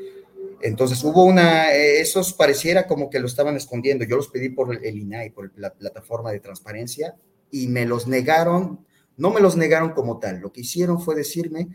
Entonces 0.63 1.03
hubo 1.03 1.23
una, 1.23 1.73
eh, 1.73 2.01
esos 2.01 2.33
pareciera 2.33 2.87
como 2.87 3.09
que 3.09 3.19
lo 3.19 3.27
estaban 3.27 3.55
escondiendo. 3.55 4.05
Yo 4.05 4.15
los 4.15 4.29
pedí 4.29 4.49
por 4.49 4.73
el 4.83 4.97
INAI, 4.97 5.31
por 5.31 5.51
la 5.57 5.73
plataforma 5.73 6.31
de 6.31 6.39
transparencia, 6.39 7.15
y 7.51 7.67
me 7.67 7.85
los 7.85 8.07
negaron, 8.07 8.85
no 9.17 9.31
me 9.31 9.41
los 9.41 9.57
negaron 9.57 9.91
como 9.91 10.19
tal. 10.19 10.39
Lo 10.39 10.51
que 10.51 10.61
hicieron 10.61 11.01
fue 11.01 11.15
decirme 11.15 11.69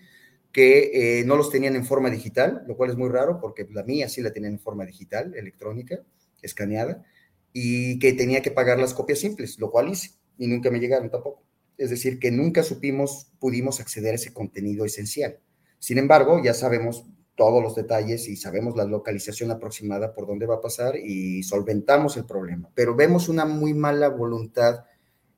que 0.53 1.20
eh, 1.20 1.24
no 1.24 1.37
los 1.37 1.51
tenían 1.51 1.76
en 1.76 1.84
forma 1.84 2.11
digital, 2.11 2.64
lo 2.66 2.76
cual 2.76 2.91
es 2.91 2.97
muy 2.97 3.11
raro 3.11 3.41
porque 3.41 3.66
la 3.70 3.82
mía 3.82 4.09
sí 4.09 4.22
la 4.22 4.32
tenían 4.32 4.55
en 4.55 4.59
forma 4.59 4.87
digital, 4.87 5.34
electrónica, 5.37 6.01
escaneada, 6.41 7.05
y 7.53 7.99
que 7.99 8.12
tenía 8.14 8.43
que 8.43 8.51
pagar 8.51 8.78
las 8.78 8.95
copias 8.95 9.18
simples, 9.18 9.59
lo 9.59 9.70
cual 9.70 9.91
hice, 9.91 10.12
y 10.39 10.47
nunca 10.47 10.70
me 10.70 10.80
llegaron 10.80 11.11
tampoco. 11.11 11.43
Es 11.76 11.91
decir, 11.91 12.18
que 12.18 12.30
nunca 12.30 12.62
supimos, 12.62 13.32
pudimos 13.39 13.80
acceder 13.80 14.12
a 14.12 14.16
ese 14.16 14.32
contenido 14.32 14.84
esencial. 14.84 15.39
Sin 15.78 15.99
embargo, 15.99 16.41
ya 16.43 16.55
sabemos 16.55 17.07
todos 17.37 17.62
los 17.62 17.74
detalles 17.74 18.28
y 18.28 18.37
sabemos 18.37 18.76
la 18.76 18.84
localización 18.84 19.51
aproximada 19.51 20.14
por 20.14 20.26
dónde 20.26 20.47
va 20.47 20.57
a 20.57 20.61
pasar 20.61 20.97
y 20.97 21.43
solventamos 21.43 22.16
el 22.16 22.24
problema. 22.24 22.70
Pero 22.74 22.97
vemos 22.97 23.28
una 23.28 23.45
muy 23.45 23.74
mala 23.74 24.09
voluntad, 24.09 24.84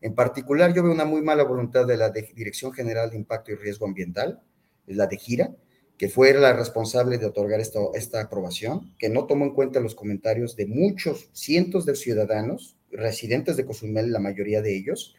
en 0.00 0.14
particular 0.14 0.72
yo 0.72 0.82
veo 0.84 0.92
una 0.92 1.04
muy 1.04 1.22
mala 1.22 1.42
voluntad 1.42 1.86
de 1.86 1.96
la 1.96 2.10
Dirección 2.10 2.72
General 2.72 3.10
de 3.10 3.16
Impacto 3.16 3.52
y 3.52 3.56
Riesgo 3.56 3.86
Ambiental, 3.86 4.40
la 4.86 5.06
de 5.06 5.16
Gira, 5.18 5.54
que 5.98 6.08
fue 6.08 6.32
la 6.32 6.52
responsable 6.52 7.18
de 7.18 7.26
otorgar 7.26 7.58
esta, 7.58 7.80
esta 7.94 8.20
aprobación, 8.22 8.94
que 8.98 9.08
no 9.08 9.26
tomó 9.26 9.44
en 9.44 9.52
cuenta 9.52 9.80
los 9.80 9.96
comentarios 9.96 10.54
de 10.54 10.66
muchos, 10.66 11.28
cientos 11.32 11.84
de 11.84 11.96
ciudadanos, 11.96 12.76
residentes 12.92 13.56
de 13.56 13.66
Cozumel, 13.66 14.12
la 14.12 14.20
mayoría 14.20 14.62
de 14.62 14.76
ellos. 14.76 15.16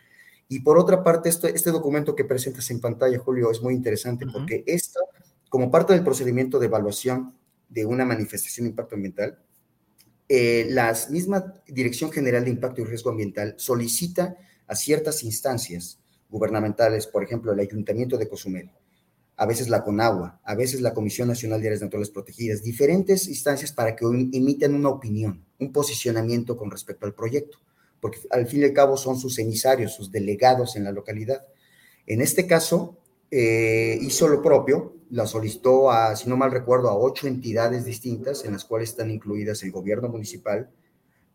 Y 0.48 0.62
por 0.62 0.80
otra 0.80 1.04
parte, 1.04 1.28
este, 1.28 1.54
este 1.54 1.72
documento 1.72 2.16
que 2.16 2.24
presentas 2.24 2.72
en 2.72 2.80
pantalla, 2.80 3.20
Julio, 3.20 3.52
es 3.52 3.62
muy 3.62 3.74
interesante 3.74 4.26
porque 4.26 4.64
esto, 4.66 5.02
como 5.50 5.72
parte 5.72 5.94
del 5.94 6.04
procedimiento 6.04 6.60
de 6.60 6.68
evaluación 6.68 7.36
de 7.68 7.86
una 7.86 8.06
manifestación 8.06 8.66
de 8.66 8.70
impacto 8.72 8.96
ambiental, 8.96 9.40
eh, 10.28 10.68
la 10.70 10.96
misma 11.10 11.56
Dirección 11.68 12.12
General 12.12 12.44
de 12.44 12.52
Impacto 12.52 12.82
y 12.82 12.86
Riesgo 12.86 13.10
Ambiental 13.10 13.56
solicita 13.58 14.38
a 14.68 14.76
ciertas 14.76 15.24
instancias 15.24 16.00
gubernamentales, 16.30 17.08
por 17.08 17.24
ejemplo, 17.24 17.52
el 17.52 17.60
Ayuntamiento 17.60 18.18
de 18.18 18.30
Cozumel, 18.30 18.72
a 19.36 19.46
veces 19.48 19.70
la 19.70 19.84
CONAGUA, 19.84 20.40
a 20.44 20.56
veces 20.56 20.82
la 20.82 20.94
Comisión 20.94 21.28
Nacional 21.28 21.62
de 21.62 21.70
Áreas 21.70 21.82
Naturales 21.82 22.12
Protegidas, 22.12 22.62
diferentes 22.62 23.28
instancias 23.28 23.72
para 23.72 23.96
que 23.96 24.06
emiten 24.06 24.76
una 24.76 24.90
opinión, 24.90 25.46
un 25.58 25.72
posicionamiento 25.72 26.58
con 26.58 26.70
respecto 26.70 27.08
al 27.08 27.16
proyecto, 27.16 27.58
porque 28.00 28.20
al 28.30 28.46
fin 28.46 28.62
y 28.62 28.66
al 28.66 28.74
cabo 28.74 28.98
son 28.98 29.18
sus 29.18 29.40
emisarios, 29.40 29.96
sus 29.96 30.12
delegados 30.12 30.76
en 30.76 30.84
la 30.84 30.92
localidad. 30.92 31.48
En 32.06 32.22
este 32.22 32.46
caso, 32.46 33.00
eh, 33.32 33.98
hizo 34.02 34.28
lo 34.28 34.42
propio, 34.42 34.96
la 35.12 35.26
solicitó 35.26 35.92
a, 35.92 36.16
si 36.16 36.30
no 36.30 36.38
mal 36.38 36.52
recuerdo, 36.52 36.90
a 36.90 36.98
ocho 36.98 37.28
entidades 37.28 37.86
distintas, 37.86 38.46
en 38.46 38.54
las 38.54 38.66
cuales 38.66 38.90
están 38.90 39.12
incluidas 39.12 39.64
el 39.64 39.72
gobierno 39.72 40.10
municipal 40.10 40.70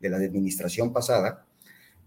de 0.01 0.09
la 0.09 0.17
administración 0.17 0.93
pasada, 0.93 1.47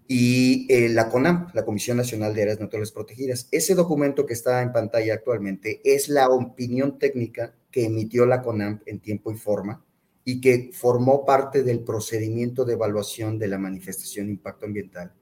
y 0.08 0.72
eh, 0.74 0.90
la 0.90 1.10
CONAM, 1.10 1.50
la 1.54 1.66
Comisión 1.66 1.98
Nacional 1.98 2.34
de 2.34 2.44
Áreas 2.44 2.60
Naturales 2.60 2.92
Protegidas. 2.92 3.50
Ese 3.52 3.76
documento 3.76 4.26
que 4.26 4.34
está 4.34 4.62
en 4.62 4.72
pantalla 4.72 5.14
actualmente 5.14 5.82
es 5.84 6.08
la 6.08 6.30
opinión 6.30 6.98
técnica 6.98 7.54
que 7.70 7.86
emitió 7.86 8.26
la 8.26 8.42
CONAM 8.42 8.82
en 8.86 9.00
tiempo 9.00 9.32
y 9.32 9.36
forma 9.36 9.84
y 10.24 10.40
que 10.40 10.72
formó 10.74 11.26
parte 11.26 11.64
del 11.64 11.82
procedimiento 11.82 12.64
de 12.64 12.74
evaluación 12.74 13.38
de 13.38 13.48
la 13.48 13.58
manifestación 13.58 14.28
de 14.28 14.34
impacto 14.34 14.66
ambiental 14.66 15.14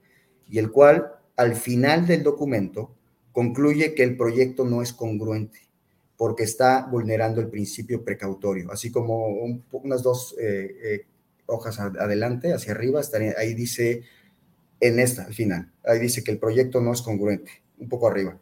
y 0.48 0.58
el 0.58 0.70
cual 0.70 1.12
al 1.36 1.54
final 1.54 2.06
del 2.06 2.22
documento 2.22 2.95
concluye 3.36 3.94
que 3.94 4.02
el 4.02 4.16
proyecto 4.16 4.64
no 4.64 4.80
es 4.80 4.94
congruente 4.94 5.58
porque 6.16 6.44
está 6.44 6.86
vulnerando 6.90 7.38
el 7.42 7.48
principio 7.48 8.02
precautorio, 8.02 8.72
así 8.72 8.90
como 8.90 9.26
unas 9.72 10.02
dos 10.02 10.34
eh, 10.40 10.74
eh, 10.82 11.06
hojas 11.44 11.78
adelante, 11.78 12.54
hacia 12.54 12.72
arriba, 12.72 13.02
ahí 13.36 13.52
dice 13.52 14.04
en 14.80 14.98
esta, 14.98 15.24
al 15.24 15.34
final. 15.34 15.70
Ahí 15.84 15.98
dice 15.98 16.24
que 16.24 16.30
el 16.30 16.38
proyecto 16.38 16.80
no 16.80 16.94
es 16.94 17.02
congruente, 17.02 17.50
un 17.76 17.90
poco 17.90 18.08
arriba. 18.08 18.40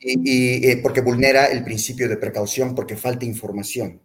Y, 0.00 0.68
eh, 0.68 0.80
porque 0.82 1.00
vulnera 1.00 1.46
el 1.46 1.62
principio 1.62 2.08
de 2.08 2.16
precaución, 2.16 2.74
porque 2.74 2.96
falta 2.96 3.26
información. 3.26 4.00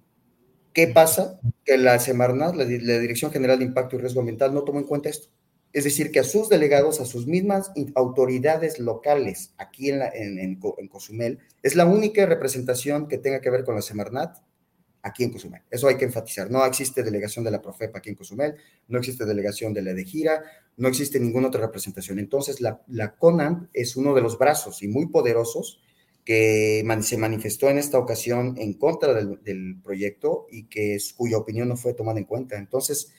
¿Qué 0.71 0.85
pasa? 0.85 1.39
Que 1.65 1.79
la 1.79 1.97
Semarnat, 1.97 2.53
la, 2.53 2.65
Dirección 2.65 3.31
General 3.31 3.57
de 3.57 3.65
Impacto 3.65 3.95
y 3.95 4.01
Riesgo 4.01 4.19
Ambiental, 4.19 4.53
no 4.53 4.61
tomó 4.61 4.77
en 4.77 4.85
cuenta 4.85 5.09
esto. 5.09 5.29
Es 5.73 5.83
decir, 5.85 6.11
que 6.11 6.19
a 6.19 6.23
sus 6.23 6.49
delegados, 6.49 6.99
a 6.99 7.05
sus 7.05 7.27
mismas 7.27 7.71
autoridades 7.95 8.79
locales 8.79 9.53
aquí 9.57 9.89
en, 9.89 10.01
en, 10.01 10.39
en 10.39 10.87
Cozumel, 10.87 11.39
es 11.63 11.75
la 11.75 11.85
única 11.85 12.25
representación 12.25 13.07
que 13.07 13.17
tenga 13.17 13.41
que 13.41 13.49
ver 13.49 13.63
con 13.63 13.75
la 13.75 13.81
Semarnat 13.81 14.37
aquí 15.03 15.23
en 15.23 15.31
Cozumel. 15.31 15.61
Eso 15.69 15.87
hay 15.87 15.97
que 15.97 16.05
enfatizar. 16.05 16.51
No 16.51 16.65
existe 16.65 17.03
delegación 17.03 17.45
de 17.45 17.51
la 17.51 17.61
Profepa 17.61 17.99
aquí 17.99 18.09
en 18.09 18.15
Cozumel, 18.15 18.55
no 18.87 18.99
existe 18.99 19.25
delegación 19.25 19.73
de 19.73 19.81
la 19.81 19.93
de 19.93 20.05
Gira, 20.05 20.43
no 20.77 20.87
existe 20.87 21.19
ninguna 21.19 21.47
otra 21.47 21.61
representación. 21.61 22.19
Entonces, 22.19 22.61
la, 22.61 22.81
la 22.87 23.15
CONAM 23.15 23.69
es 23.73 23.95
uno 23.95 24.13
de 24.13 24.21
los 24.21 24.37
brazos 24.37 24.83
y 24.83 24.87
muy 24.87 25.07
poderosos 25.07 25.81
que 26.23 26.85
se 27.01 27.17
manifestó 27.17 27.69
en 27.69 27.77
esta 27.77 27.97
ocasión 27.97 28.55
en 28.57 28.73
contra 28.73 29.13
del, 29.13 29.81
proyecto 29.83 30.45
y 30.51 30.65
que 30.65 30.95
es, 30.95 31.13
cuya 31.13 31.37
opinión 31.37 31.67
no 31.69 31.77
fue 31.77 31.93
tomada 31.93 32.19
en 32.19 32.25
cuenta. 32.25 32.57
Entonces, 32.57 33.11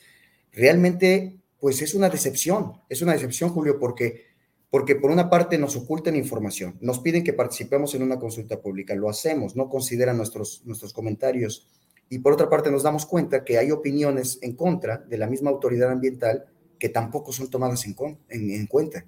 realmente, 0.52 1.41
pues 1.62 1.80
es 1.80 1.94
una 1.94 2.08
decepción, 2.08 2.72
es 2.88 3.02
una 3.02 3.12
decepción, 3.12 3.50
Julio, 3.50 3.78
porque 3.78 4.32
porque 4.68 4.96
por 4.96 5.12
una 5.12 5.30
parte 5.30 5.58
nos 5.58 5.76
ocultan 5.76 6.16
información, 6.16 6.76
nos 6.80 6.98
piden 6.98 7.22
que 7.22 7.34
participemos 7.34 7.94
en 7.94 8.02
una 8.02 8.18
consulta 8.18 8.60
pública, 8.60 8.96
lo 8.96 9.08
hacemos, 9.08 9.54
no 9.54 9.68
consideran 9.68 10.16
nuestros, 10.16 10.62
nuestros 10.64 10.92
comentarios, 10.92 11.68
y 12.08 12.18
por 12.18 12.32
otra 12.32 12.50
parte 12.50 12.72
nos 12.72 12.82
damos 12.82 13.06
cuenta 13.06 13.44
que 13.44 13.58
hay 13.58 13.70
opiniones 13.70 14.40
en 14.42 14.56
contra 14.56 14.96
de 14.96 15.18
la 15.18 15.28
misma 15.28 15.50
autoridad 15.50 15.92
ambiental 15.92 16.46
que 16.80 16.88
tampoco 16.88 17.30
son 17.30 17.48
tomadas 17.48 17.86
en, 17.86 17.94
en, 18.28 18.66
cuenta, 18.66 19.06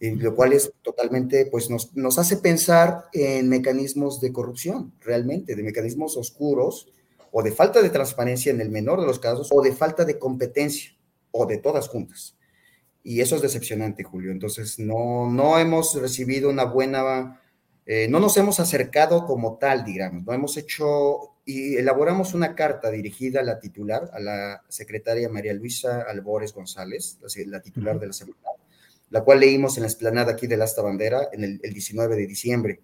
lo 0.00 0.34
cual 0.34 0.52
es 0.52 0.72
totalmente, 0.82 1.46
pues 1.46 1.70
nos, 1.70 1.94
nos 1.94 2.18
hace 2.18 2.38
pensar 2.38 3.04
en 3.12 3.48
mecanismos 3.48 4.20
de 4.20 4.32
corrupción, 4.32 4.94
realmente, 5.00 5.54
de 5.54 5.62
mecanismos 5.62 6.16
oscuros 6.16 6.88
o 7.30 7.40
de 7.44 7.52
falta 7.52 7.82
de 7.82 7.90
transparencia 7.90 8.50
en 8.50 8.60
el 8.60 8.70
menor 8.70 9.00
de 9.00 9.06
los 9.06 9.20
casos, 9.20 9.50
o 9.52 9.62
de 9.62 9.72
falta 9.72 10.04
de 10.04 10.18
competencia, 10.18 10.93
o 11.34 11.46
de 11.46 11.58
todas 11.58 11.88
juntas. 11.88 12.36
Y 13.02 13.20
eso 13.20 13.36
es 13.36 13.42
decepcionante, 13.42 14.04
Julio. 14.04 14.30
Entonces, 14.30 14.78
no, 14.78 15.30
no 15.30 15.58
hemos 15.58 16.00
recibido 16.00 16.48
una 16.48 16.64
buena, 16.64 17.42
eh, 17.84 18.06
no 18.08 18.20
nos 18.20 18.36
hemos 18.36 18.60
acercado 18.60 19.26
como 19.26 19.58
tal, 19.58 19.84
digamos, 19.84 20.24
no 20.24 20.32
hemos 20.32 20.56
hecho 20.56 21.34
y 21.44 21.76
elaboramos 21.76 22.32
una 22.32 22.54
carta 22.54 22.90
dirigida 22.90 23.40
a 23.40 23.42
la 23.42 23.58
titular, 23.58 24.10
a 24.14 24.20
la 24.20 24.62
secretaria 24.68 25.28
María 25.28 25.52
Luisa 25.52 26.02
Albores 26.08 26.54
González, 26.54 27.18
la, 27.46 27.60
titular 27.60 28.00
de 28.00 28.06
la 28.06 28.12
seguridad, 28.14 28.52
la 29.10 29.22
cual 29.22 29.40
leímos 29.40 29.76
en 29.76 29.82
la 29.82 29.88
explanada 29.88 30.32
aquí 30.32 30.46
de 30.46 30.56
la 30.56 30.64
Asta 30.64 30.80
Bandera 30.80 31.28
en 31.32 31.44
el, 31.44 31.60
el 31.62 31.72
19 31.74 32.16
de 32.16 32.26
diciembre. 32.26 32.80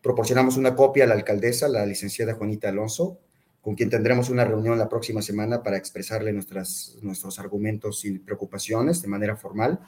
Proporcionamos 0.00 0.56
una 0.56 0.74
copia 0.74 1.04
a 1.04 1.08
la 1.08 1.14
alcaldesa, 1.14 1.68
la 1.68 1.84
licenciada 1.84 2.34
Juanita 2.34 2.70
Alonso, 2.70 3.18
con 3.66 3.74
quien 3.74 3.90
tendremos 3.90 4.30
una 4.30 4.44
reunión 4.44 4.78
la 4.78 4.88
próxima 4.88 5.22
semana 5.22 5.64
para 5.64 5.76
expresarle 5.76 6.32
nuestras, 6.32 6.98
nuestros 7.02 7.40
argumentos 7.40 8.04
y 8.04 8.16
preocupaciones 8.20 9.02
de 9.02 9.08
manera 9.08 9.34
formal. 9.34 9.80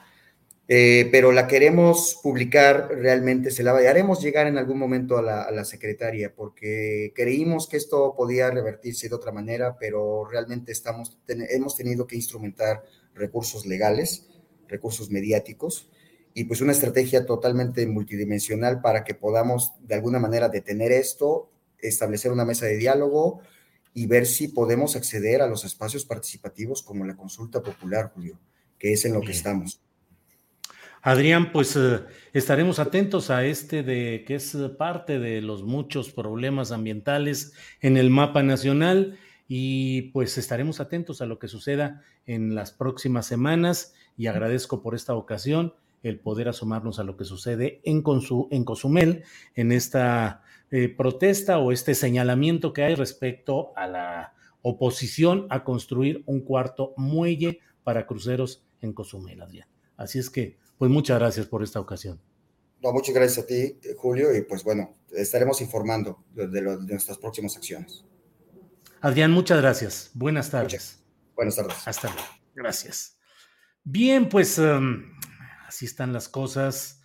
Eh, 0.67 1.07
pero 1.13 1.31
la 1.31 1.47
queremos 1.47 2.19
publicar 2.21 2.89
realmente, 2.89 3.51
se 3.51 3.63
la 3.63 3.71
haremos 3.71 4.21
llegar 4.21 4.47
en 4.47 4.57
algún 4.57 4.79
momento 4.79 5.17
a 5.17 5.21
la, 5.21 5.43
a 5.43 5.51
la, 5.51 5.63
secretaria, 5.63 6.35
porque 6.35 7.13
creímos 7.15 7.69
que 7.69 7.77
esto 7.77 8.15
podía 8.17 8.51
revertirse 8.51 9.07
de 9.07 9.15
otra 9.15 9.31
manera, 9.31 9.77
pero 9.79 10.25
realmente 10.25 10.73
estamos, 10.73 11.17
hemos 11.29 11.77
tenido 11.77 12.05
que 12.05 12.17
instrumentar 12.17 12.83
recursos 13.13 13.65
legales, 13.65 14.27
recursos 14.67 15.09
mediáticos, 15.09 15.89
y 16.33 16.43
pues 16.43 16.59
una 16.59 16.73
estrategia 16.73 17.25
totalmente 17.25 17.87
multidimensional 17.87 18.81
para 18.81 19.05
que 19.05 19.13
podamos 19.13 19.71
de 19.79 19.95
alguna 19.95 20.19
manera 20.19 20.49
detener 20.49 20.91
esto, 20.91 21.49
establecer 21.77 22.33
una 22.33 22.43
mesa 22.43 22.65
de 22.65 22.75
diálogo, 22.75 23.41
y 23.99 24.07
ver 24.07 24.25
si 24.25 24.47
podemos 24.47 24.95
acceder 24.95 25.41
a 25.41 25.47
los 25.47 25.65
espacios 25.65 26.05
participativos 26.05 26.81
como 26.81 27.05
la 27.05 27.17
consulta 27.17 27.61
popular, 27.61 28.13
Julio, 28.15 28.39
que 28.77 28.93
es 28.93 29.03
en 29.03 29.11
lo 29.11 29.19
que 29.19 29.33
estamos. 29.33 29.81
Adrián, 31.01 31.51
pues 31.51 31.75
eh, 31.75 31.99
estaremos 32.31 32.79
atentos 32.79 33.29
a 33.29 33.43
este 33.43 33.83
de 33.83 34.23
que 34.25 34.35
es 34.35 34.55
parte 34.77 35.19
de 35.19 35.41
los 35.41 35.63
muchos 35.63 36.11
problemas 36.11 36.71
ambientales 36.71 37.51
en 37.81 37.97
el 37.97 38.09
mapa 38.09 38.41
nacional 38.41 39.19
y 39.49 40.03
pues 40.13 40.37
estaremos 40.37 40.79
atentos 40.79 41.21
a 41.21 41.25
lo 41.25 41.37
que 41.37 41.49
suceda 41.49 42.01
en 42.25 42.55
las 42.55 42.71
próximas 42.71 43.25
semanas 43.25 43.93
y 44.15 44.27
agradezco 44.27 44.81
por 44.81 44.95
esta 44.95 45.13
ocasión 45.13 45.73
el 46.03 46.21
poder 46.21 46.47
asomarnos 46.47 46.99
a 46.99 47.03
lo 47.03 47.17
que 47.17 47.25
sucede 47.25 47.81
en, 47.83 48.01
en 48.51 48.63
Cozumel, 48.63 49.23
en 49.55 49.73
esta 49.73 50.43
eh, 50.71 50.89
protesta 50.89 51.57
o 51.59 51.71
este 51.71 51.95
señalamiento 51.95 52.73
que 52.73 52.83
hay 52.83 52.95
respecto 52.95 53.73
a 53.75 53.87
la 53.87 54.33
oposición 54.61 55.47
a 55.49 55.63
construir 55.63 56.23
un 56.25 56.41
cuarto 56.41 56.93
muelle 56.97 57.59
para 57.83 58.05
cruceros 58.05 58.65
en 58.81 58.93
Cozumel, 58.93 59.41
Adrián. 59.41 59.67
Así 59.97 60.19
es 60.19 60.29
que 60.29 60.57
pues 60.77 60.91
muchas 60.91 61.19
gracias 61.19 61.45
por 61.45 61.63
esta 61.63 61.79
ocasión. 61.79 62.21
No, 62.81 62.93
muchas 62.93 63.13
gracias 63.13 63.43
a 63.43 63.47
ti, 63.47 63.77
Julio, 63.97 64.35
y 64.35 64.41
pues 64.43 64.63
bueno, 64.63 64.95
estaremos 65.11 65.59
informando 65.59 66.23
de, 66.33 66.61
nuestras 66.61 67.17
próximas 67.17 67.57
acciones. 67.57 68.05
Adrián, 69.01 69.31
muchas 69.31 69.59
gracias. 69.59 70.11
Buenas 70.13 70.49
tardes. 70.49 71.03
buenas 71.35 71.55
tardes. 71.55 71.75
Hasta 71.85 72.07
luego. 72.13 72.27
Gracias. 72.55 73.17
Bien, 73.83 74.29
pues 74.29 74.57
em, 74.59 75.13
así 75.67 75.85
están 75.85 76.13
las 76.13 76.29
cosas. 76.29 76.98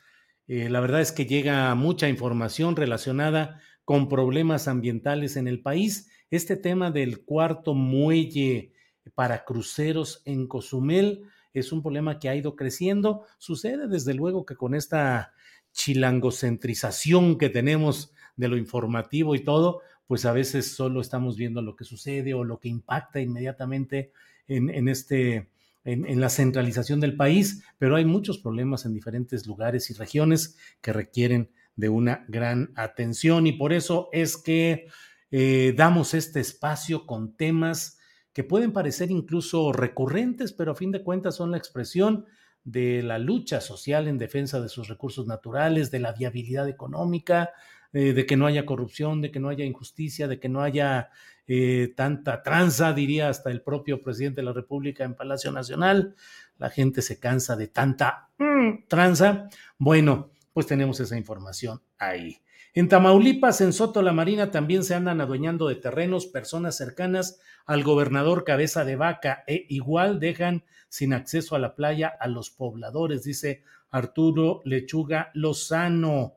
Eh, 0.47 0.69
la 0.69 0.81
verdad 0.81 1.01
es 1.01 1.13
que 1.13 1.27
llega 1.27 1.75
mucha 1.75 2.09
información 2.09 2.77
relacionada 2.77 3.61
con 3.85 4.09
problemas 4.09 4.69
ambientales 4.69 5.37
en 5.37 5.49
el 5.49 5.63
país. 5.63 6.11
Este 6.31 6.57
tema 6.57 6.91
del 6.91 7.25
cuarto 7.25 7.75
muelle 7.75 8.73
para 9.15 9.45
cruceros 9.45 10.23
en 10.25 10.47
Cozumel 10.47 11.25
es 11.53 11.73
un 11.73 11.83
problema 11.83 12.19
que 12.19 12.29
ha 12.29 12.35
ido 12.35 12.57
creciendo. 12.57 13.25
Sucede 13.39 13.89
desde 13.89 14.15
luego 14.15 14.45
que 14.45 14.57
con 14.57 14.75
esta 14.75 15.33
chilangocentrización 15.73 17.39
que 17.39 17.49
tenemos 17.49 18.13
de 18.37 18.49
lo 18.49 18.57
informativo 18.57 19.35
y 19.35 19.45
todo, 19.45 19.81
pues 20.07 20.25
a 20.25 20.33
veces 20.33 20.75
solo 20.75 21.01
estamos 21.01 21.37
viendo 21.37 21.63
lo 21.63 21.77
que 21.77 21.85
sucede 21.85 22.35
o 22.35 22.45
lo 22.45 22.59
que 22.59 22.69
impacta 22.69 23.21
inmediatamente 23.21 24.13
en, 24.47 24.89
este, 24.89 25.49
en, 25.85 26.21
la 26.21 26.31
centralización 26.31 27.01
del 27.01 27.17
país, 27.17 27.63
pero 27.79 27.97
hay 27.97 28.05
muchos 28.05 28.39
problemas 28.39 28.87
en 28.87 28.95
diferentes 28.95 29.47
lugares 29.47 29.91
y 29.91 29.95
regiones 29.95 30.57
que 30.81 30.93
requieren 30.93 31.51
de 31.77 31.89
una 31.91 32.25
gran 32.29 32.73
atención. 32.75 33.47
Y 33.47 33.53
por 33.53 33.73
eso 33.73 34.09
es 34.13 34.37
que 34.37 34.87
eh, 35.31 35.75
damos 35.77 36.15
este 36.15 36.41
espacio 36.41 37.07
con 37.07 37.37
temas 37.37 37.99
que 38.33 38.45
pueden 38.45 38.73
parecer 38.73 39.11
incluso 39.11 39.73
recurrentes, 39.73 40.53
pero 40.53 40.73
a 40.73 40.77
fin 40.77 40.91
de 40.91 41.03
cuentas 41.03 41.37
son 41.37 41.51
la 41.51 41.59
expresión 41.59 42.25
de 42.65 43.03
la 43.03 43.19
lucha 43.19 43.61
social 43.61 44.09
en 44.09 44.17
defensa 44.17 44.61
de 44.61 44.71
sus 44.71 44.89
recursos 44.89 45.27
naturales, 45.27 45.91
de 45.91 46.01
la 46.01 46.13
viabilidad 46.13 46.69
económica, 46.69 47.51
eh, 47.95 48.13
de 48.13 48.27
que 48.27 48.37
no 48.37 48.47
haya 48.47 48.67
corrupción, 48.67 49.23
de 49.23 49.31
que 49.31 49.41
no 49.41 49.49
haya 49.49 49.65
injusticia, 49.65 50.29
de 50.29 50.41
que 50.41 50.49
no 50.49 50.63
haya 50.63 51.11
eh, 51.47 51.93
tanta 51.97 52.43
tranza, 52.43 52.93
diría 52.93 53.29
hasta 53.29 53.51
el 53.51 53.63
propio 53.63 54.03
presidente 54.03 54.41
de 54.41 54.47
la 54.47 54.53
República 54.53 55.05
en 55.05 55.15
Palacio 55.15 55.53
Nacional. 55.53 56.17
La 56.59 56.71
gente 56.71 57.03
se 57.03 57.21
cansa 57.21 57.55
de 57.55 57.69
tanta 57.69 58.31
mm, 58.39 58.89
tranza. 58.89 59.49
Bueno, 59.79 60.31
pues 60.53 60.67
tenemos 60.67 60.99
esa 61.01 61.17
información 61.17 61.83
ahí. 61.99 62.41
En 62.73 62.89
Tamaulipas, 62.89 63.61
en 63.61 63.73
Soto 63.73 64.03
la 64.03 64.13
Marina, 64.13 64.51
también 64.51 64.83
se 64.83 64.97
andan 64.97 65.21
adueñando 65.21 65.69
de 65.69 65.77
terrenos 65.77 66.27
personas 66.27 66.77
cercanas 66.77 67.39
al 67.65 67.85
gobernador 67.85 68.43
Cabeza 68.43 68.85
de 68.85 68.97
Vaca 68.97 69.45
e 69.47 69.67
igual 69.69 70.19
dejan 70.19 70.65
sin 70.89 71.13
acceso 71.13 71.55
a 71.55 71.61
la 71.61 71.77
playa 71.77 72.09
a 72.09 72.27
los 72.27 72.51
pobladores, 72.51 73.23
dice 73.23 73.63
Arturo 73.91 74.63
Lechuga 74.65 75.31
Lozano. 75.35 76.35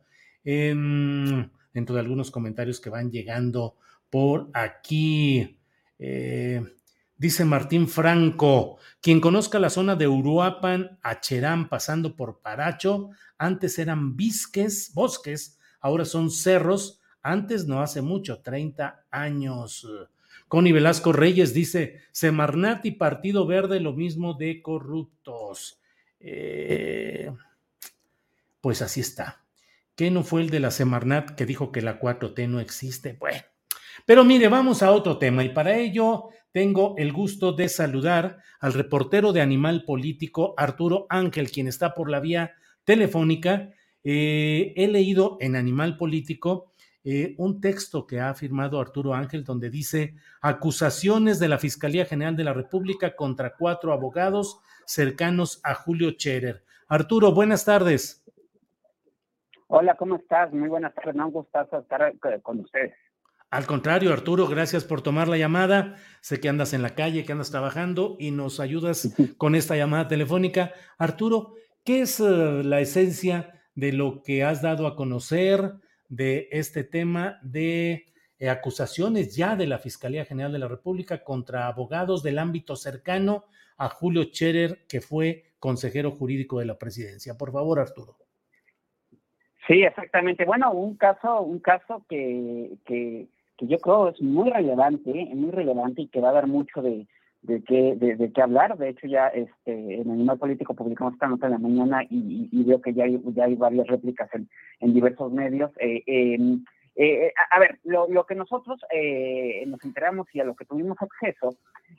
Dentro 1.74 1.96
de 1.96 2.00
algunos 2.00 2.32
comentarios 2.32 2.80
que 2.80 2.90
van 2.90 3.12
llegando 3.12 3.76
por 4.10 4.50
aquí. 4.54 5.60
Eh, 6.00 6.62
dice 7.18 7.44
Martín 7.44 7.88
Franco, 7.88 8.78
quien 9.02 9.20
conozca 9.20 9.60
la 9.60 9.70
zona 9.70 9.96
de 9.96 10.08
Uruapan 10.08 11.00
a 11.02 11.20
Cherán 11.20 11.68
pasando 11.68 12.16
por 12.16 12.40
Paracho, 12.40 13.10
antes 13.38 13.78
eran 13.78 14.16
bisques, 14.16 14.92
bosques 14.94 15.60
ahora 15.82 16.06
son 16.06 16.32
cerros, 16.32 17.02
antes 17.22 17.68
no 17.68 17.82
hace 17.82 18.02
mucho, 18.02 18.42
30 18.42 19.06
años. 19.12 19.86
Connie 20.48 20.72
Velasco 20.72 21.12
Reyes 21.12 21.54
dice, 21.54 22.00
Semarnat 22.12 22.86
y 22.86 22.92
Partido 22.92 23.46
Verde 23.46 23.82
lo 23.82 23.92
mismo 23.92 24.34
de 24.34 24.62
corruptos. 24.62 25.82
Eh, 26.22 27.32
pues 28.62 28.82
así 28.82 29.02
está. 29.02 29.47
¿Qué 29.98 30.12
no 30.12 30.24
fue 30.24 30.42
el 30.42 30.52
de 30.52 30.60
la 30.60 30.70
Semarnat 30.70 31.32
que 31.32 31.48
dijo 31.48 31.72
que 31.72 31.82
la 31.82 32.00
4T 32.00 32.48
no 32.48 32.60
existe? 32.60 33.18
Bueno, 33.20 33.42
pero 34.06 34.24
mire, 34.24 34.48
vamos 34.48 34.84
a 34.84 34.92
otro 34.92 35.18
tema 35.18 35.44
y 35.44 35.50
para 35.50 35.76
ello 35.76 36.30
tengo 36.52 36.94
el 37.00 37.12
gusto 37.12 37.52
de 37.52 37.68
saludar 37.68 38.38
al 38.60 38.74
reportero 38.74 39.34
de 39.34 39.42
Animal 39.42 39.86
Político, 39.86 40.54
Arturo 40.56 41.08
Ángel, 41.10 41.50
quien 41.50 41.68
está 41.68 41.96
por 41.96 42.12
la 42.12 42.20
vía 42.20 42.54
telefónica 42.84 43.72
eh, 44.04 44.72
he 44.76 44.88
leído 44.88 45.38
en 45.42 45.56
Animal 45.56 45.98
Político 45.98 46.74
eh, 47.04 47.34
un 47.40 47.60
texto 47.60 48.06
que 48.06 48.20
ha 48.20 48.36
firmado 48.36 48.80
Arturo 48.80 49.16
Ángel 49.16 49.44
donde 49.44 49.72
dice 49.72 50.14
acusaciones 50.42 51.40
de 51.40 51.48
la 51.48 51.58
Fiscalía 51.58 52.06
General 52.06 52.36
de 52.36 52.44
la 52.44 52.54
República 52.54 53.16
contra 53.16 53.56
cuatro 53.58 53.94
abogados 53.94 54.60
cercanos 54.86 55.60
a 55.64 55.74
Julio 55.74 56.12
Scherer. 56.12 56.64
Arturo, 56.88 57.32
buenas 57.32 57.66
tardes. 57.66 58.27
Hola, 59.70 59.96
¿cómo 59.96 60.16
estás? 60.16 60.54
Muy 60.54 60.70
buenas 60.70 60.96
tardes, 60.96 61.14
no, 61.14 61.28
un 61.28 61.34
gustazo 61.34 61.80
estar 61.80 62.02
eh, 62.02 62.42
con 62.42 62.62
ustedes. 62.62 62.94
Al 63.50 63.66
contrario, 63.66 64.14
Arturo, 64.14 64.48
gracias 64.48 64.86
por 64.86 65.02
tomar 65.02 65.28
la 65.28 65.38
llamada. 65.38 65.96
Sé 66.22 66.40
que 66.40 66.48
andas 66.48 66.74
en 66.74 66.82
la 66.82 66.96
calle, 66.96 67.26
que 67.26 67.34
andas 67.34 67.52
trabajando 67.52 68.16
y 68.18 68.32
nos 68.32 68.62
ayudas 68.62 69.14
con 69.38 69.56
esta 69.56 69.76
llamada 69.76 70.08
telefónica. 70.08 70.72
Arturo, 70.98 71.56
¿qué 71.84 72.02
es 72.02 72.22
la 72.22 72.80
esencia 72.80 73.62
de 73.76 73.92
lo 73.92 74.24
que 74.24 74.46
has 74.46 74.62
dado 74.62 74.88
a 74.88 74.96
conocer 74.96 75.74
de 76.08 76.48
este 76.52 76.86
tema 76.86 77.38
de 77.42 78.06
eh, 78.40 78.50
acusaciones 78.50 79.36
ya 79.36 79.58
de 79.58 79.68
la 79.68 79.80
Fiscalía 79.80 80.24
General 80.24 80.54
de 80.54 80.60
la 80.60 80.70
República 80.70 81.26
contra 81.26 81.68
abogados 81.68 82.24
del 82.24 82.40
ámbito 82.40 82.78
cercano 82.78 83.46
a 83.78 83.90
Julio 83.90 84.24
Scherer, 84.24 84.86
que 84.88 85.02
fue 85.02 85.56
consejero 85.60 86.12
jurídico 86.12 86.60
de 86.60 86.66
la 86.66 86.78
presidencia. 86.78 87.38
Por 87.38 87.52
favor, 87.52 87.80
Arturo. 87.80 88.18
Sí, 89.68 89.84
exactamente. 89.84 90.46
Bueno, 90.46 90.72
un 90.72 90.96
caso, 90.96 91.42
un 91.42 91.60
caso 91.60 92.06
que, 92.08 92.78
que, 92.86 93.28
yo 93.60 93.78
creo 93.80 94.10
es 94.10 94.22
muy 94.22 94.50
relevante, 94.50 95.12
muy 95.36 95.52
relevante 95.52 96.04
y 96.04 96.08
que 96.08 96.22
va 96.22 96.30
a 96.30 96.34
dar 96.34 96.48
mucho 96.48 96.82
de, 96.82 97.06
de 97.42 97.62
qué, 97.64 97.96
de, 97.98 98.32
qué 98.32 98.42
hablar. 98.42 98.78
De 98.78 98.90
hecho, 98.90 99.08
ya 99.08 99.28
este, 99.28 99.96
en 99.96 100.10
Animal 100.10 100.38
Político 100.38 100.74
publicamos 100.74 101.14
esta 101.14 101.28
nota 101.28 101.48
en 101.48 101.52
la 101.54 101.60
mañana 101.60 102.02
y, 102.10 102.64
veo 102.64 102.82
que 102.82 102.94
ya 102.94 103.04
hay, 103.04 103.20
ya 103.36 103.44
hay 103.44 103.56
varias 103.56 103.88
réplicas 103.88 104.30
en, 104.34 104.48
en 104.80 104.94
diversos 104.94 105.34
medios. 105.34 105.72
Eh, 105.82 106.02
em, 106.08 106.64
eh, 106.96 107.34
a, 107.52 107.60
ver, 107.60 107.78
lo, 107.84 108.08
lo 108.08 108.26
que 108.26 108.36
nosotros 108.36 108.80
eh, 108.90 109.66
nos 109.68 109.84
enteramos 109.84 110.28
y 110.34 110.40
a 110.40 110.46
lo 110.46 110.56
que 110.56 110.66
tuvimos 110.66 110.98
acceso 111.02 111.56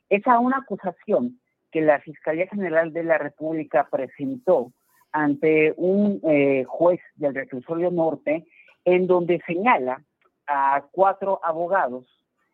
es 0.08 0.26
a 0.26 0.38
una 0.38 0.58
acusación 0.58 1.38
que 1.70 1.82
la 1.82 2.00
Fiscalía 2.00 2.48
General 2.48 2.94
de 2.94 3.04
la 3.04 3.18
República 3.18 3.88
presentó 3.90 4.72
ante 5.18 5.74
un 5.76 6.20
juez 6.66 7.00
del 7.16 7.34
reclusorio 7.34 7.90
norte 7.90 8.46
en 8.84 9.06
donde 9.06 9.40
señala 9.46 10.02
a 10.46 10.84
cuatro 10.90 11.40
abogados 11.44 12.06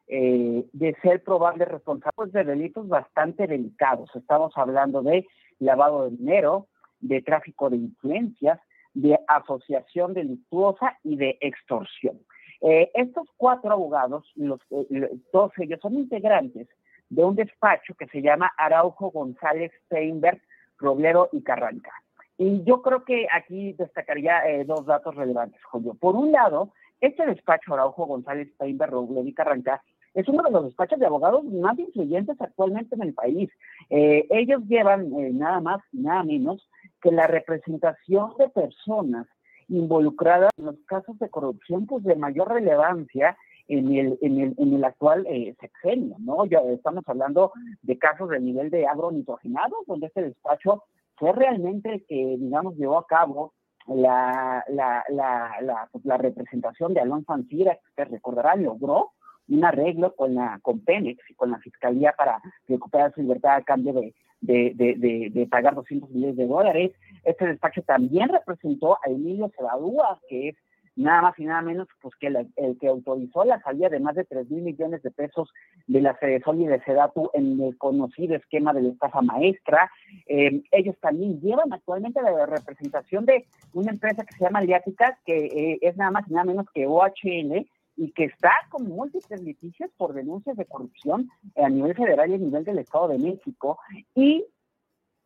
eh, 0.06 0.66
de 0.72 0.94
ser 1.00 1.22
probables 1.22 1.66
responsables 1.66 2.32
de 2.32 2.44
delitos 2.44 2.86
bastante 2.88 3.46
delicados. 3.46 4.10
Estamos 4.14 4.52
hablando 4.56 5.02
de 5.02 5.26
lavado 5.60 6.04
de 6.04 6.16
dinero, 6.16 6.66
de 7.00 7.22
tráfico 7.22 7.70
de 7.70 7.76
influencias, 7.76 8.60
de 8.92 9.18
asociación 9.26 10.12
delictuosa 10.12 10.98
y 11.02 11.16
de 11.16 11.38
extorsión. 11.40 12.20
Eh, 12.60 12.90
estos 12.94 13.28
cuatro 13.36 13.72
abogados, 13.72 14.30
los, 14.34 14.60
eh, 14.70 15.10
todos 15.32 15.52
ellos 15.58 15.80
son 15.80 15.94
integrantes 15.94 16.68
de 17.08 17.24
un 17.24 17.34
despacho 17.34 17.94
que 17.94 18.06
se 18.08 18.20
llama 18.20 18.50
Araujo 18.58 19.10
González 19.10 19.72
Steinberg, 19.86 20.40
Roblero 20.78 21.28
y 21.32 21.42
Carranca. 21.42 21.92
Y 22.36 22.64
yo 22.64 22.82
creo 22.82 23.04
que 23.04 23.26
aquí 23.32 23.74
destacaría 23.74 24.42
dos 24.66 24.86
datos 24.86 25.14
relevantes, 25.14 25.62
Julio. 25.64 25.94
Por 25.94 26.16
un 26.16 26.32
lado, 26.32 26.72
este 27.00 27.26
despacho 27.26 27.74
Araujo 27.74 28.06
González 28.06 28.48
Steinberg, 28.54 28.90
Roblero 28.90 29.28
y 29.28 29.34
Carranca 29.34 29.82
es 30.14 30.28
uno 30.28 30.42
de 30.44 30.50
los 30.52 30.64
despachos 30.64 30.98
de 30.98 31.06
abogados 31.06 31.44
más 31.44 31.78
influyentes 31.78 32.40
actualmente 32.40 32.94
en 32.94 33.02
el 33.02 33.14
país. 33.14 33.50
Eh, 33.90 34.26
ellos 34.30 34.62
llevan 34.68 35.12
eh, 35.12 35.30
nada 35.32 35.60
más 35.60 35.82
y 35.92 35.98
nada 35.98 36.22
menos 36.22 36.68
que 37.02 37.10
la 37.10 37.26
representación 37.26 38.32
de 38.38 38.48
personas 38.48 39.26
involucradas 39.68 40.50
en 40.56 40.66
los 40.66 40.76
casos 40.86 41.18
de 41.18 41.28
corrupción 41.28 41.86
pues 41.86 42.04
de 42.04 42.14
mayor 42.14 42.52
relevancia 42.52 43.36
en 43.66 43.92
el, 43.94 44.18
en 44.22 44.40
el, 44.40 44.54
en 44.58 44.74
el 44.74 44.84
actual 44.84 45.26
eh, 45.26 45.54
sexenio, 45.58 46.16
¿no? 46.20 46.44
Ya 46.44 46.60
estamos 46.60 47.02
hablando 47.06 47.52
de 47.82 47.98
casos 47.98 48.28
de 48.28 48.38
nivel 48.38 48.70
de 48.70 48.86
agronitrogenados, 48.86 49.86
donde 49.86 50.06
este 50.06 50.22
despacho 50.22 50.84
fue 51.16 51.32
realmente 51.32 51.92
el 51.92 52.06
que, 52.06 52.36
digamos, 52.38 52.76
llevó 52.76 52.98
a 52.98 53.06
cabo 53.06 53.52
la, 53.86 54.64
la, 54.68 55.04
la, 55.08 55.88
pues, 55.92 56.04
la, 56.04 56.16
representación 56.16 56.94
de 56.94 57.00
Alonso 57.00 57.32
Ancira, 57.32 57.74
que 57.74 57.88
usted 57.88 58.12
recordará, 58.14 58.56
logró 58.56 59.12
un 59.48 59.64
arreglo 59.64 60.14
con 60.14 60.34
la 60.34 60.58
con 60.62 60.80
Pemex 60.80 61.22
y 61.28 61.34
con 61.34 61.50
la 61.50 61.58
Fiscalía 61.58 62.14
para 62.16 62.40
recuperar 62.66 63.12
su 63.14 63.20
libertad 63.20 63.56
a 63.56 63.62
cambio 63.62 63.92
de, 63.92 64.14
de, 64.40 64.72
de, 64.74 65.30
de, 65.30 65.46
pagar 65.46 65.74
200 65.74 66.10
millones 66.10 66.36
de 66.36 66.46
dólares. 66.46 66.92
Este 67.24 67.46
despacho 67.46 67.82
también 67.82 68.30
representó 68.30 68.94
a 68.94 69.10
Emilio 69.10 69.50
Cebadúa, 69.56 70.18
que 70.28 70.48
es 70.48 70.56
nada 70.96 71.22
más 71.22 71.38
y 71.38 71.44
nada 71.44 71.62
menos 71.62 71.88
pues 72.00 72.14
que 72.16 72.28
el 72.28 72.78
que 72.78 72.88
autorizó 72.88 73.44
la 73.44 73.60
salida 73.62 73.88
de 73.88 74.00
más 74.00 74.14
de 74.14 74.24
3 74.24 74.50
mil 74.50 74.62
millones 74.62 75.02
de 75.02 75.10
pesos 75.10 75.52
de 75.86 76.00
la 76.00 76.18
Sol 76.44 76.60
y 76.60 76.66
de 76.66 76.80
Sedatu 76.84 77.30
en 77.34 77.60
el 77.60 77.76
conocido 77.78 78.36
esquema 78.36 78.72
de 78.72 78.82
la 78.82 78.88
estafa 78.90 79.22
maestra. 79.22 79.90
Eh, 80.26 80.62
ellos 80.70 80.96
también 81.00 81.40
llevan 81.40 81.72
actualmente 81.72 82.22
la 82.22 82.46
representación 82.46 83.26
de 83.26 83.46
una 83.72 83.92
empresa 83.92 84.24
que 84.24 84.36
se 84.36 84.44
llama 84.44 84.60
Aliática, 84.60 85.18
que 85.24 85.46
eh, 85.46 85.78
es 85.82 85.96
nada 85.96 86.10
más 86.10 86.28
y 86.28 86.32
nada 86.32 86.44
menos 86.44 86.66
que 86.72 86.86
OHL, 86.86 87.66
y 87.96 88.10
que 88.12 88.24
está 88.24 88.50
con 88.70 88.88
múltiples 88.88 89.40
litigios 89.42 89.90
por 89.96 90.14
denuncias 90.14 90.56
de 90.56 90.66
corrupción 90.66 91.28
a 91.56 91.68
nivel 91.68 91.94
federal 91.94 92.30
y 92.30 92.34
a 92.34 92.38
nivel 92.38 92.64
del 92.64 92.78
Estado 92.78 93.08
de 93.08 93.18
México. 93.18 93.78
Y, 94.14 94.44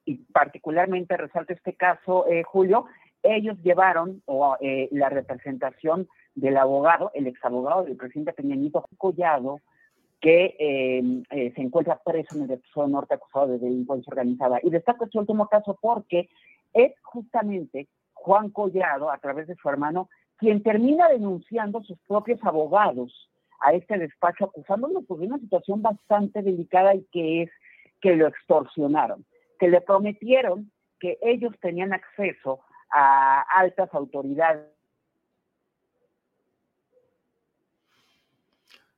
y 0.05 0.17
particularmente 0.33 1.17
resalto 1.17 1.53
este 1.53 1.75
caso, 1.75 2.27
eh, 2.29 2.43
Julio, 2.43 2.87
ellos 3.23 3.57
llevaron 3.63 4.23
eh, 4.61 4.89
la 4.93 5.09
representación 5.09 6.09
del 6.35 6.57
abogado, 6.57 7.11
el 7.15 7.27
exabogado 7.27 7.85
del 7.85 7.97
presidente 7.97 8.33
Peñanito 8.33 8.85
Collado, 8.97 9.61
que 10.21 10.57
eh, 10.59 11.23
eh, 11.31 11.53
se 11.55 11.61
encuentra 11.61 12.01
preso 12.05 12.37
en 12.37 12.45
el 12.45 12.51
Estado 12.53 12.89
Norte 12.89 13.15
acusado 13.15 13.49
de 13.49 13.59
delincuencia 13.59 14.11
organizada. 14.11 14.59
Y 14.63 14.71
destaco 14.71 15.05
este 15.05 15.19
último 15.19 15.49
caso 15.49 15.79
porque 15.81 16.29
es 16.73 16.93
justamente 17.03 17.89
Juan 18.15 18.51
Collado, 18.51 19.11
a 19.11 19.19
través 19.19 19.47
de 19.47 19.57
su 19.57 19.69
hermano, 19.69 20.09
quien 20.37 20.63
termina 20.63 21.09
denunciando 21.09 21.83
sus 21.83 21.99
propios 22.07 22.43
abogados 22.45 23.31
a 23.61 23.73
este 23.73 23.99
despacho, 23.99 24.47
acusándolo 24.47 25.03
por 25.03 25.21
una 25.21 25.39
situación 25.39 25.83
bastante 25.83 26.43
delicada 26.43 26.95
y 26.95 27.05
que 27.13 27.43
es 27.43 27.51
que 28.01 28.15
lo 28.15 28.29
extorsionaron, 28.29 29.25
que 29.59 29.69
le 29.69 29.81
prometieron 29.81 30.71
que 31.01 31.19
ellos 31.23 31.53
tenían 31.61 31.93
acceso 31.93 32.61
a 32.91 33.41
altas 33.57 33.89
autoridades. 33.93 34.67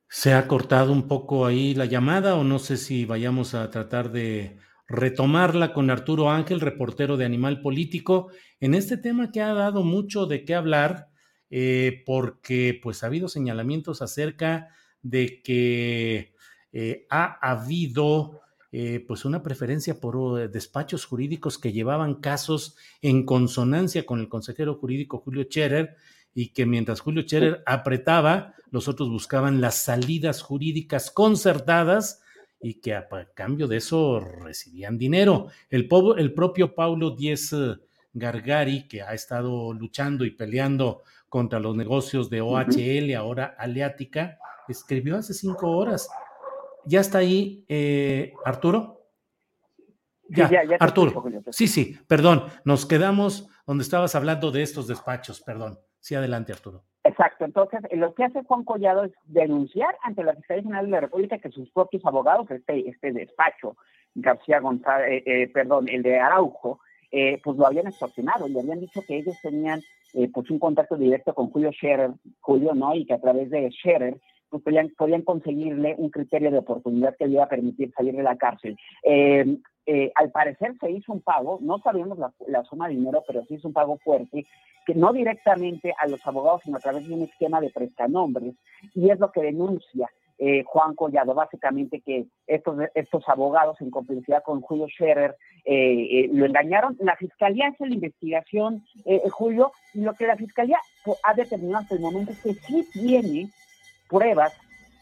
Se 0.07 0.33
ha 0.33 0.47
cortado 0.47 0.91
un 0.91 1.07
poco 1.07 1.45
ahí 1.45 1.73
la 1.73 1.85
llamada 1.85 2.35
o 2.35 2.43
no 2.43 2.59
sé 2.59 2.75
si 2.75 3.05
vayamos 3.05 3.53
a 3.53 3.69
tratar 3.69 4.11
de 4.11 4.57
retomarla 4.87 5.71
con 5.71 5.89
Arturo 5.89 6.29
Ángel, 6.29 6.59
reportero 6.59 7.15
de 7.15 7.23
Animal 7.23 7.61
Político, 7.61 8.29
en 8.59 8.73
este 8.73 8.97
tema 8.97 9.31
que 9.31 9.41
ha 9.41 9.53
dado 9.53 9.83
mucho 9.83 10.25
de 10.25 10.43
qué 10.43 10.53
hablar, 10.53 11.07
eh, 11.49 12.03
porque 12.05 12.77
pues 12.83 13.03
ha 13.03 13.07
habido 13.07 13.29
señalamientos 13.29 14.01
acerca 14.01 14.67
de 15.01 15.41
que 15.41 16.35
eh, 16.73 17.07
ha 17.09 17.39
habido 17.49 18.40
eh, 18.73 19.03
pues 19.05 19.25
una 19.25 19.43
preferencia 19.43 19.99
por 19.99 20.15
uh, 20.15 20.49
despachos 20.49 21.05
jurídicos 21.05 21.57
que 21.57 21.73
llevaban 21.73 22.15
casos 22.15 22.77
en 23.01 23.25
consonancia 23.25 24.05
con 24.05 24.21
el 24.21 24.29
consejero 24.29 24.75
jurídico 24.75 25.17
Julio 25.17 25.43
Scherer 25.43 25.97
y 26.33 26.53
que 26.53 26.65
mientras 26.65 27.01
Julio 27.01 27.23
Scherer 27.23 27.63
apretaba, 27.65 28.55
los 28.69 28.87
otros 28.87 29.09
buscaban 29.09 29.59
las 29.59 29.75
salidas 29.75 30.41
jurídicas 30.41 31.11
concertadas 31.11 32.21
y 32.61 32.75
que 32.75 32.95
a, 32.95 33.07
cambio 33.33 33.67
de 33.67 33.77
eso 33.77 34.21
recibían 34.21 34.97
dinero. 34.97 35.47
El, 35.69 35.89
el 36.17 36.33
propio 36.33 36.73
Paulo 36.73 37.11
Díez 37.11 37.51
eh, 37.51 37.75
Gargari, 38.13 38.87
que 38.87 39.01
ha 39.01 39.13
estado 39.13 39.73
luchando 39.73 40.23
y 40.23 40.31
peleando 40.31 41.03
contra 41.27 41.59
los 41.59 41.75
negocios 41.75 42.29
de 42.29 42.39
OHL, 42.39 43.15
ahora 43.15 43.55
Aleática, 43.57 44.37
escribió 44.69 45.17
hace 45.17 45.33
cinco 45.33 45.71
horas 45.71 46.07
ya 46.85 46.99
está 46.99 47.19
ahí 47.19 47.65
eh, 47.67 48.33
Arturo. 48.45 48.99
Ya, 50.29 50.49
Arturo. 50.79 51.25
Sí, 51.51 51.67
sí, 51.67 51.97
perdón, 52.07 52.45
nos 52.63 52.85
quedamos 52.85 53.49
donde 53.67 53.83
estabas 53.83 54.15
hablando 54.15 54.49
de 54.51 54.61
estos 54.61 54.87
despachos, 54.87 55.41
perdón. 55.41 55.77
Sí, 55.99 56.15
adelante, 56.15 56.53
Arturo. 56.53 56.83
Exacto, 57.03 57.43
entonces 57.43 57.81
lo 57.91 58.13
que 58.13 58.23
hace 58.23 58.43
Juan 58.43 58.63
Collado 58.63 59.03
es 59.03 59.11
denunciar 59.25 59.97
ante 60.03 60.23
la 60.23 60.33
Fiscalía 60.35 60.63
General 60.63 60.85
de 60.85 60.91
la 60.91 61.01
República 61.01 61.39
que 61.39 61.51
sus 61.51 61.69
propios 61.71 62.05
abogados, 62.05 62.49
este, 62.49 62.87
este 62.87 63.11
despacho, 63.11 63.75
García 64.15 64.59
González, 64.59 65.09
eh, 65.09 65.23
eh, 65.25 65.47
perdón, 65.49 65.89
el 65.89 66.01
de 66.01 66.19
Araujo, 66.19 66.79
pues 67.11 67.57
lo 67.57 67.67
habían 67.67 67.87
extorsionado, 67.87 68.47
le 68.47 68.61
habían 68.61 68.79
dicho 68.79 69.01
que 69.05 69.17
ellos 69.17 69.35
tenían 69.43 69.81
pues 70.33 70.49
un 70.49 70.59
contacto 70.59 70.95
directo 70.95 71.33
con 71.33 71.49
Julio 71.49 71.71
Scherer, 71.73 72.11
Julio, 72.39 72.73
¿no? 72.73 72.95
Y 72.95 73.05
que 73.05 73.13
a 73.13 73.19
través 73.19 73.49
de 73.49 73.69
Scherer 73.71 74.17
podían, 74.59 75.21
conseguirle 75.23 75.95
un 75.97 76.09
criterio 76.09 76.51
de 76.51 76.59
oportunidad 76.59 77.15
que 77.17 77.27
le 77.27 77.33
iba 77.33 77.43
a 77.43 77.49
permitir 77.49 77.91
salir 77.93 78.15
de 78.15 78.23
la 78.23 78.37
cárcel. 78.37 78.77
Eh, 79.03 79.57
eh, 79.85 80.11
al 80.15 80.31
parecer 80.31 80.75
se 80.79 80.91
hizo 80.91 81.11
un 81.13 81.21
pago, 81.21 81.57
no 81.61 81.79
sabemos 81.79 82.17
la, 82.19 82.63
suma 82.63 82.87
de 82.87 82.95
dinero, 82.95 83.23
pero 83.25 83.43
sí 83.45 83.55
hizo 83.55 83.67
un 83.67 83.73
pago 83.73 83.97
fuerte, 83.97 84.45
que 84.85 84.95
no 84.95 85.13
directamente 85.13 85.93
a 85.97 86.07
los 86.07 86.25
abogados, 86.25 86.61
sino 86.63 86.77
a 86.77 86.81
través 86.81 87.07
de 87.07 87.13
un 87.13 87.23
esquema 87.23 87.61
de 87.61 87.69
prestanombres, 87.69 88.55
y 88.93 89.09
es 89.09 89.19
lo 89.19 89.31
que 89.31 89.41
denuncia 89.41 90.09
eh, 90.37 90.63
Juan 90.65 90.95
Collado, 90.95 91.35
básicamente 91.35 92.01
que 92.01 92.25
estos, 92.47 92.77
estos 92.95 93.27
abogados 93.29 93.79
en 93.79 93.91
complicidad 93.91 94.43
con 94.43 94.61
Julio 94.61 94.87
Scherer 94.87 95.35
lo 95.65 96.45
engañaron. 96.45 96.97
La 96.99 97.15
fiscalía 97.15 97.67
hace 97.67 97.85
la 97.85 97.93
investigación, 97.93 98.83
Julio, 99.29 99.71
y 99.93 100.01
lo 100.01 100.15
que 100.15 100.25
la 100.25 100.35
fiscalía 100.35 100.79
ha 101.23 101.33
determinado 101.35 101.83
hasta 101.83 101.93
el 101.93 102.01
momento 102.01 102.31
es 102.31 102.41
que 102.41 102.53
sí 102.53 102.83
tiene 102.91 103.51
pruebas 104.11 104.53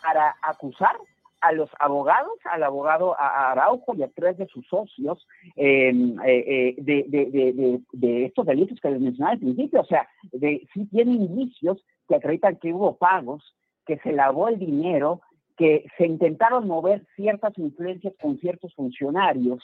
para 0.04 0.36
acusar 0.42 0.96
a 1.42 1.52
los 1.54 1.70
abogados, 1.80 2.38
al 2.44 2.64
abogado 2.64 3.16
Araujo 3.18 3.96
y 3.96 4.04
a 4.04 4.10
tres 4.10 4.38
de 4.38 4.48
sus 4.48 4.68
socios 4.68 5.26
em, 5.56 6.20
eh, 6.22 6.44
eh, 6.48 6.76
de, 6.78 7.82
de, 7.92 8.26
estos 8.26 8.46
delitos 8.46 8.80
que 8.82 8.92
les 8.92 9.02
mencionaba 9.02 9.34
al 9.34 9.40
principio. 9.40 9.82
O 9.82 9.86
sea, 9.86 10.08
de, 10.32 10.68
sí 10.74 10.86
tiene 10.88 11.14
indicios 11.14 11.84
que 12.08 12.16
acreditan 12.16 12.58
que 12.58 12.74
hubo 12.74 12.98
pagos, 12.98 13.56
que 13.86 13.98
se 14.00 14.12
lavó 14.12 14.50
el 14.50 14.60
dinero, 14.60 15.22
que 15.58 15.86
se 15.98 16.06
intentaron 16.06 16.68
mover 16.68 17.06
ciertas 17.16 17.58
influencias 17.58 18.14
con 18.22 18.38
ciertos 18.38 18.74
funcionarios 18.76 19.60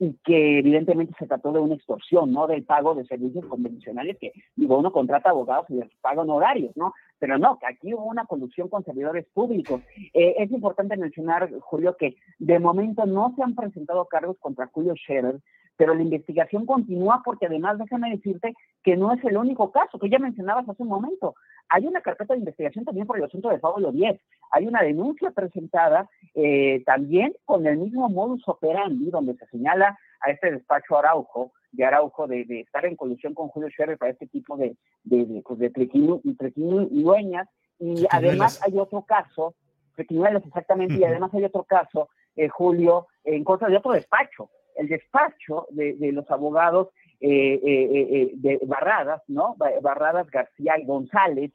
y 0.00 0.14
que 0.24 0.58
evidentemente 0.60 1.14
se 1.18 1.26
trató 1.26 1.52
de 1.52 1.60
una 1.60 1.74
extorsión, 1.74 2.32
¿no? 2.32 2.46
Del 2.46 2.64
pago 2.64 2.94
de 2.94 3.04
servicios 3.04 3.44
convencionales 3.44 4.16
que, 4.18 4.32
digo, 4.56 4.78
uno 4.78 4.92
contrata 4.92 5.28
abogados 5.28 5.66
y 5.68 5.74
les 5.74 5.90
paga 6.00 6.22
honorarios, 6.22 6.74
¿no? 6.74 6.94
Pero 7.18 7.36
no, 7.36 7.58
que 7.58 7.66
aquí 7.66 7.92
hubo 7.92 8.06
una 8.06 8.24
colusión 8.24 8.68
con 8.68 8.82
servidores 8.82 9.26
públicos. 9.34 9.82
Eh, 10.14 10.36
es 10.38 10.50
importante 10.52 10.96
mencionar, 10.96 11.50
Julio, 11.60 11.98
que 11.98 12.16
de 12.38 12.58
momento 12.58 13.04
no 13.04 13.34
se 13.36 13.42
han 13.42 13.54
presentado 13.54 14.06
cargos 14.06 14.38
contra 14.40 14.68
Julio 14.68 14.94
Scherer, 14.96 15.38
pero 15.80 15.94
la 15.94 16.02
investigación 16.02 16.66
continúa 16.66 17.22
porque 17.24 17.46
además 17.46 17.78
déjame 17.78 18.10
decirte 18.10 18.52
que 18.82 18.98
no 18.98 19.14
es 19.14 19.24
el 19.24 19.38
único 19.38 19.72
caso 19.72 19.98
que 19.98 20.10
ya 20.10 20.18
mencionabas 20.18 20.68
hace 20.68 20.82
un 20.82 20.90
momento. 20.90 21.34
Hay 21.70 21.86
una 21.86 22.02
carpeta 22.02 22.34
de 22.34 22.40
investigación 22.40 22.84
también 22.84 23.06
por 23.06 23.16
el 23.16 23.24
asunto 23.24 23.48
de 23.48 23.58
Pablo 23.58 23.90
10. 23.90 24.20
Hay 24.50 24.66
una 24.66 24.82
denuncia 24.82 25.30
presentada 25.30 26.06
eh, 26.34 26.82
también 26.84 27.32
con 27.46 27.66
el 27.66 27.78
mismo 27.78 28.10
modus 28.10 28.46
operandi 28.46 29.10
donde 29.10 29.34
se 29.36 29.46
señala 29.46 29.98
a 30.20 30.30
este 30.30 30.50
despacho 30.50 30.98
Araujo, 30.98 31.52
de 31.72 31.86
Araujo, 31.86 32.26
de, 32.26 32.44
estar 32.60 32.84
en 32.84 32.94
colusión 32.94 33.32
con 33.32 33.48
Julio 33.48 33.70
Scherer 33.70 33.96
para 33.96 34.12
este 34.12 34.26
tipo 34.26 34.58
de, 34.58 34.76
de, 35.04 35.24
de, 35.24 35.40
pues 35.40 35.60
de 35.60 36.52
dueñas. 36.90 37.48
Y 37.78 38.04
además 38.10 38.60
hay 38.62 38.78
otro 38.78 39.00
caso, 39.00 39.54
trequinuelas 39.96 40.44
exactamente, 40.44 40.96
y 40.96 41.04
además 41.04 41.32
hay 41.32 41.44
otro 41.44 41.64
caso, 41.64 42.10
eh, 42.36 42.50
Julio, 42.50 43.06
en 43.24 43.44
contra 43.44 43.70
de 43.70 43.78
otro 43.78 43.92
despacho, 43.92 44.50
el 44.76 44.88
despacho 44.88 45.66
de, 45.70 45.96
los 46.12 46.30
abogados 46.30 46.88
eh, 47.20 47.60
eh, 47.62 47.88
eh, 47.92 48.30
de 48.34 48.60
Barradas, 48.66 49.22
¿no? 49.28 49.56
Barradas 49.82 50.30
García 50.30 50.78
y 50.78 50.84
González, 50.84 51.52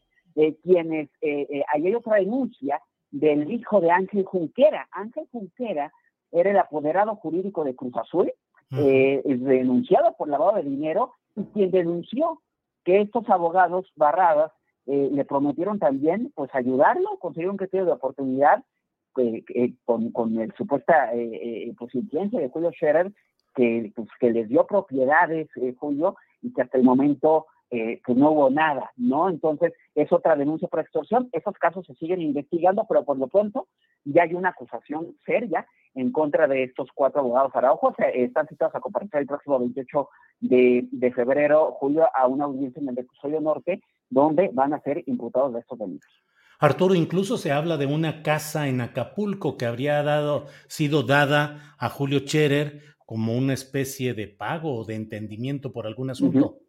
quienes, 0.63 1.09
ahí 1.21 1.87
hay 1.87 1.95
otra 1.95 2.17
denuncia 2.17 2.81
del 3.09 3.49
hijo 3.49 3.79
de 3.79 3.91
Ángel 3.91 4.25
Junquera. 4.25 4.87
Ángel 4.91 5.27
Junquera 5.31 5.91
era 6.31 6.51
el 6.51 6.57
apoderado 6.57 7.15
jurídico 7.15 7.63
de 7.63 7.75
Cruz 7.75 7.95
Azul, 7.95 8.31
denunciado 8.69 10.13
por 10.17 10.27
lavado 10.27 10.57
de 10.57 10.63
dinero, 10.63 11.13
y 11.35 11.45
quien 11.45 11.71
denunció 11.71 12.41
que 12.83 13.01
estos 13.01 13.29
abogados 13.29 13.91
Barradas 13.95 14.51
le 14.85 15.25
prometieron 15.25 15.79
también 15.79 16.31
pues 16.35 16.53
ayudarlo, 16.53 17.17
conseguir 17.19 17.49
un 17.49 17.57
criterio 17.57 17.85
de 17.85 17.93
oportunidad 17.93 18.59
eh, 18.59 18.63
con, 19.85 20.11
con 20.11 20.39
el 20.39 20.53
supuesta 20.53 21.13
eh, 21.13 21.69
eh, 21.69 21.73
pues, 21.77 21.91
de 21.93 22.49
Julio 22.49 22.71
Scherer, 22.71 23.11
que, 23.55 23.91
pues, 23.95 24.07
que 24.19 24.31
les 24.31 24.49
dio 24.49 24.65
propiedades, 24.65 25.49
Julio, 25.77 26.15
y 26.41 26.53
que 26.53 26.61
hasta 26.61 26.77
el 26.77 26.83
momento 26.83 27.47
eh, 27.71 27.99
que 28.05 28.13
no 28.13 28.31
hubo 28.31 28.49
nada, 28.49 28.91
¿no? 28.95 29.27
Entonces, 29.27 29.73
es 29.95 30.11
otra 30.11 30.35
denuncia 30.35 30.67
por 30.67 30.81
extorsión. 30.81 31.29
Esos 31.31 31.55
casos 31.55 31.85
se 31.87 31.95
siguen 31.95 32.21
investigando, 32.21 32.85
pero 32.87 33.03
por 33.03 33.17
lo 33.17 33.27
pronto 33.27 33.67
ya 34.03 34.23
hay 34.23 34.35
una 34.35 34.49
acusación 34.49 35.15
seria 35.25 35.65
en 35.95 36.11
contra 36.11 36.47
de 36.47 36.63
estos 36.63 36.89
cuatro 36.93 37.21
abogados 37.21 37.55
Araujo. 37.55 37.95
están 38.13 38.47
citados 38.47 38.75
a 38.75 38.79
comparecer 38.79 39.21
el 39.21 39.27
próximo 39.27 39.57
28 39.57 40.09
de, 40.41 40.87
de, 40.91 41.11
febrero, 41.11 41.71
julio, 41.71 42.07
a 42.13 42.27
una 42.27 42.45
audiencia 42.45 42.81
en 42.81 42.89
el 42.89 42.97
Reclusorio 42.97 43.41
Norte, 43.41 43.81
donde 44.09 44.51
van 44.53 44.73
a 44.73 44.81
ser 44.81 45.03
imputados 45.07 45.53
de 45.53 45.61
estos 45.61 45.79
delitos. 45.79 46.11
Arturo, 46.59 46.95
incluso 46.95 47.37
se 47.37 47.51
habla 47.51 47.77
de 47.77 47.85
una 47.85 48.23
casa 48.23 48.67
en 48.67 48.81
Acapulco 48.81 49.57
que 49.57 49.65
habría 49.65 50.01
dado, 50.03 50.47
sido 50.67 51.03
dada 51.03 51.75
a 51.77 51.89
Julio 51.89 52.19
Scherer 52.19 52.81
como 53.05 53.37
una 53.37 53.53
especie 53.53 54.13
de 54.13 54.27
pago 54.27 54.75
o 54.75 54.85
de 54.85 54.95
entendimiento 54.95 55.71
por 55.71 55.85
algún 55.85 56.09
asunto. 56.09 56.59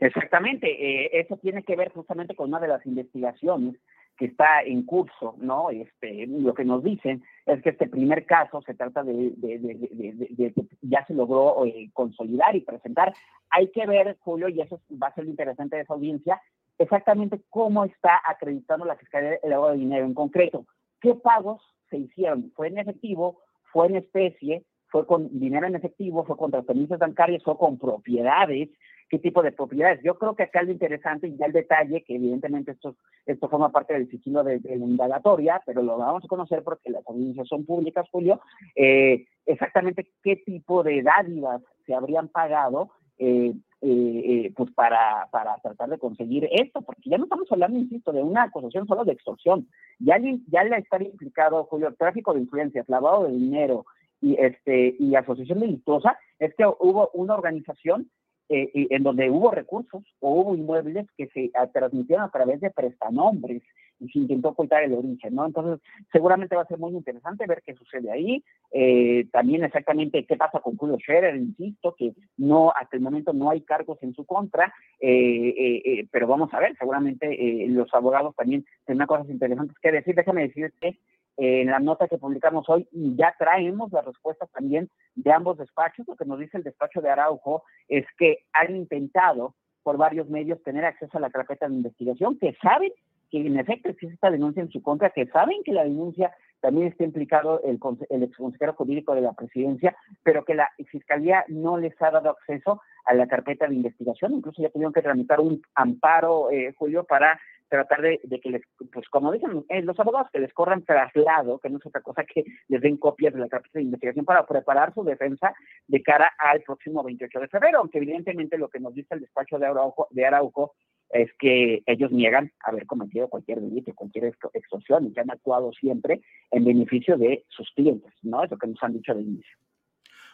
Exactamente, 0.00 0.66
eh, 0.68 1.10
eso 1.12 1.36
tiene 1.36 1.62
que 1.62 1.76
ver 1.76 1.92
justamente 1.92 2.34
con 2.34 2.48
una 2.48 2.58
de 2.58 2.68
las 2.68 2.84
investigaciones 2.86 3.76
que 4.18 4.26
está 4.26 4.62
en 4.62 4.84
curso, 4.84 5.36
¿no? 5.38 5.70
Este, 5.70 6.26
lo 6.26 6.54
que 6.54 6.64
nos 6.64 6.82
dicen 6.82 7.22
es 7.46 7.62
que 7.62 7.70
este 7.70 7.88
primer 7.88 8.26
caso 8.26 8.60
se 8.62 8.74
trata 8.74 9.02
de, 9.02 9.32
que 9.40 10.52
ya 10.82 11.06
se 11.06 11.14
logró 11.14 11.64
eh, 11.66 11.90
consolidar 11.92 12.54
y 12.56 12.60
presentar. 12.60 13.14
Hay 13.50 13.70
que 13.70 13.86
ver, 13.86 14.16
Julio, 14.20 14.48
y 14.48 14.60
eso 14.60 14.80
va 15.02 15.08
a 15.08 15.14
ser 15.14 15.24
lo 15.24 15.30
interesante 15.30 15.76
de 15.76 15.82
esa 15.82 15.94
audiencia, 15.94 16.40
exactamente 16.78 17.40
cómo 17.50 17.84
está 17.84 18.20
acreditando 18.26 18.84
la 18.84 18.96
Fiscalía 18.96 19.38
el 19.42 19.50
lavado 19.50 19.72
de 19.72 19.78
dinero 19.78 20.06
en 20.06 20.14
concreto. 20.14 20.66
¿Qué 21.00 21.14
pagos 21.14 21.62
se 21.90 21.98
hicieron? 21.98 22.52
¿Fue 22.54 22.68
en 22.68 22.78
efectivo? 22.78 23.40
¿Fue 23.72 23.86
en 23.86 23.96
especie? 23.96 24.64
¿Fue 24.88 25.06
con 25.06 25.38
dinero 25.38 25.66
en 25.66 25.74
efectivo? 25.74 26.24
¿Fue 26.24 26.36
con 26.36 26.50
transferencias 26.50 26.98
bancarias? 26.98 27.42
¿Fue 27.42 27.56
con 27.56 27.78
propiedades? 27.78 28.68
¿Qué 29.08 29.18
tipo 29.18 29.42
de 29.42 29.52
propiedades? 29.52 30.00
Yo 30.02 30.18
creo 30.18 30.34
que 30.34 30.44
acá 30.44 30.62
lo 30.62 30.72
interesante 30.72 31.28
y 31.28 31.36
ya 31.36 31.46
el 31.46 31.52
detalle, 31.52 32.02
que 32.02 32.14
evidentemente 32.14 32.72
esto, 32.72 32.96
esto 33.26 33.48
forma 33.48 33.70
parte 33.70 33.92
del 33.92 34.08
sigilo 34.08 34.42
de, 34.42 34.58
la 34.64 34.74
indagatoria, 34.74 35.60
pero 35.66 35.82
lo 35.82 35.98
vamos 35.98 36.24
a 36.24 36.28
conocer 36.28 36.62
porque 36.62 36.88
las 36.88 37.06
audiencias 37.06 37.46
son 37.48 37.66
públicas, 37.66 38.08
Julio, 38.10 38.40
eh, 38.74 39.26
exactamente 39.44 40.08
qué 40.22 40.36
tipo 40.36 40.82
de 40.82 41.02
dádivas 41.02 41.60
se 41.84 41.94
habrían 41.94 42.28
pagado 42.28 42.90
eh, 43.24 43.54
eh, 43.80 44.52
pues 44.56 44.72
para, 44.72 45.28
para 45.30 45.56
tratar 45.58 45.88
de 45.90 45.98
conseguir 45.98 46.48
esto, 46.50 46.82
porque 46.82 47.08
ya 47.08 47.18
no 47.18 47.24
estamos 47.24 47.50
hablando, 47.52 47.78
insisto, 47.78 48.12
de 48.12 48.22
una 48.22 48.44
acusación 48.44 48.86
solo 48.86 49.04
de 49.04 49.12
extorsión, 49.12 49.68
ya, 50.00 50.18
ya 50.48 50.64
le 50.64 50.76
está 50.76 51.00
implicado, 51.02 51.64
Julio, 51.64 51.94
tráfico 51.96 52.34
de 52.34 52.40
influencias, 52.40 52.88
lavado 52.88 53.24
de 53.24 53.32
dinero 53.32 53.86
y, 54.20 54.34
este, 54.40 54.96
y 54.98 55.14
asociación 55.14 55.60
delictuosa, 55.60 56.18
es 56.40 56.52
que 56.56 56.64
hubo 56.64 57.10
una 57.14 57.34
organización 57.34 58.10
eh, 58.48 58.70
en 58.90 59.02
donde 59.04 59.30
hubo 59.30 59.50
recursos 59.50 60.02
o 60.20 60.30
hubo 60.30 60.54
inmuebles 60.54 61.06
que 61.16 61.28
se 61.28 61.50
transmitieron 61.72 62.24
a 62.24 62.30
través 62.30 62.60
de 62.60 62.70
prestanombres 62.70 63.62
y 64.02 64.08
se 64.08 64.18
intentó 64.18 64.50
ocultar 64.50 64.82
el 64.82 64.94
origen, 64.94 65.34
¿no? 65.34 65.46
Entonces, 65.46 65.80
seguramente 66.10 66.56
va 66.56 66.62
a 66.62 66.66
ser 66.66 66.78
muy 66.78 66.92
interesante 66.92 67.46
ver 67.46 67.62
qué 67.64 67.74
sucede 67.74 68.10
ahí. 68.10 68.44
Eh, 68.72 69.26
también 69.32 69.64
exactamente 69.64 70.24
qué 70.24 70.36
pasa 70.36 70.60
con 70.60 70.76
Julio 70.76 70.98
Scherer, 70.98 71.36
insisto, 71.36 71.94
que 71.94 72.12
no, 72.36 72.72
hasta 72.72 72.96
el 72.96 73.02
momento 73.02 73.32
no 73.32 73.50
hay 73.50 73.62
cargos 73.62 74.02
en 74.02 74.14
su 74.14 74.24
contra, 74.24 74.72
eh, 75.00 76.06
pero 76.10 76.26
vamos 76.26 76.52
a 76.52 76.60
ver, 76.60 76.76
seguramente 76.78 77.66
los 77.68 77.92
abogados 77.94 78.34
también 78.34 78.64
tendrán 78.84 79.06
cosas 79.06 79.28
interesantes 79.30 79.76
que 79.80 79.92
decir. 79.92 80.14
Déjame 80.14 80.48
decirte 80.48 80.98
en 81.36 81.68
la 81.68 81.78
nota 81.78 82.08
que 82.08 82.18
publicamos 82.18 82.68
hoy 82.68 82.86
y 82.92 83.16
ya 83.16 83.34
traemos 83.38 83.90
las 83.92 84.04
respuestas 84.04 84.50
también 84.50 84.90
de 85.14 85.32
ambos 85.32 85.58
despachos. 85.58 86.06
Lo 86.06 86.16
que 86.16 86.24
nos 86.24 86.38
dice 86.38 86.58
el 86.58 86.64
despacho 86.64 87.00
de 87.00 87.10
Araujo 87.10 87.64
es 87.88 88.04
que 88.18 88.44
han 88.52 88.76
intentado 88.76 89.54
por 89.82 89.96
varios 89.96 90.28
medios 90.28 90.62
tener 90.62 90.84
acceso 90.84 91.18
a 91.18 91.20
la 91.20 91.30
carpeta 91.30 91.68
de 91.68 91.74
investigación, 91.74 92.38
que 92.38 92.56
saben 92.62 92.92
que 93.32 93.46
en 93.46 93.58
efecto 93.58 93.88
existe 93.88 94.14
esta 94.14 94.30
denuncia 94.30 94.62
en 94.62 94.70
su 94.70 94.82
contra, 94.82 95.08
que 95.08 95.26
saben 95.28 95.62
que 95.64 95.72
la 95.72 95.84
denuncia 95.84 96.32
también 96.60 96.88
está 96.88 97.02
implicado 97.02 97.62
el, 97.64 97.80
el 98.10 98.22
exconsejero 98.22 98.74
jurídico 98.74 99.14
de 99.14 99.22
la 99.22 99.32
presidencia, 99.32 99.96
pero 100.22 100.44
que 100.44 100.54
la 100.54 100.70
fiscalía 100.90 101.44
no 101.48 101.78
les 101.78 102.00
ha 102.02 102.10
dado 102.10 102.30
acceso 102.30 102.82
a 103.06 103.14
la 103.14 103.26
carpeta 103.26 103.66
de 103.66 103.74
investigación. 103.74 104.34
Incluso 104.34 104.60
ya 104.60 104.68
tuvieron 104.68 104.92
que 104.92 105.00
tramitar 105.00 105.40
un 105.40 105.62
amparo, 105.74 106.50
eh, 106.50 106.74
Julio, 106.78 107.04
para 107.04 107.40
tratar 107.72 108.02
de, 108.02 108.20
que 108.42 108.50
les, 108.50 108.62
pues 108.92 109.08
como 109.08 109.32
dicen 109.32 109.64
eh, 109.70 109.80
los 109.80 109.98
abogados, 109.98 110.28
que 110.30 110.40
les 110.40 110.52
corran 110.52 110.84
traslado, 110.84 111.58
que 111.58 111.70
no 111.70 111.78
es 111.78 111.86
otra 111.86 112.02
cosa 112.02 112.22
que 112.24 112.44
les 112.68 112.82
den 112.82 112.98
copias 112.98 113.32
de 113.32 113.40
la 113.40 113.48
carpeta 113.48 113.78
de 113.78 113.86
investigación 113.86 114.26
para 114.26 114.46
preparar 114.46 114.92
su 114.92 115.02
defensa 115.02 115.54
de 115.88 116.02
cara 116.02 116.30
al 116.38 116.60
próximo 116.60 117.02
28 117.02 117.40
de 117.40 117.48
febrero, 117.48 117.78
aunque 117.78 117.96
evidentemente 117.96 118.58
lo 118.58 118.68
que 118.68 118.78
nos 118.78 118.94
dice 118.94 119.14
el 119.14 119.20
despacho 119.20 119.58
de 119.58 119.66
Araujo, 119.66 120.06
de 120.10 120.26
Arauco 120.26 120.74
es 121.08 121.30
que 121.38 121.82
ellos 121.86 122.12
niegan 122.12 122.52
haber 122.60 122.84
cometido 122.86 123.28
cualquier 123.28 123.60
delito, 123.60 123.94
cualquier 123.94 124.34
extorsión 124.52 125.06
y 125.06 125.12
que 125.12 125.20
han 125.20 125.30
actuado 125.30 125.72
siempre 125.72 126.20
en 126.50 126.64
beneficio 126.64 127.16
de 127.16 127.44
sus 127.48 127.70
clientes, 127.70 128.12
¿no? 128.22 128.44
Es 128.44 128.50
lo 128.50 128.58
que 128.58 128.66
nos 128.66 128.82
han 128.82 128.92
dicho 128.92 129.14
de 129.14 129.22
inicio. 129.22 129.56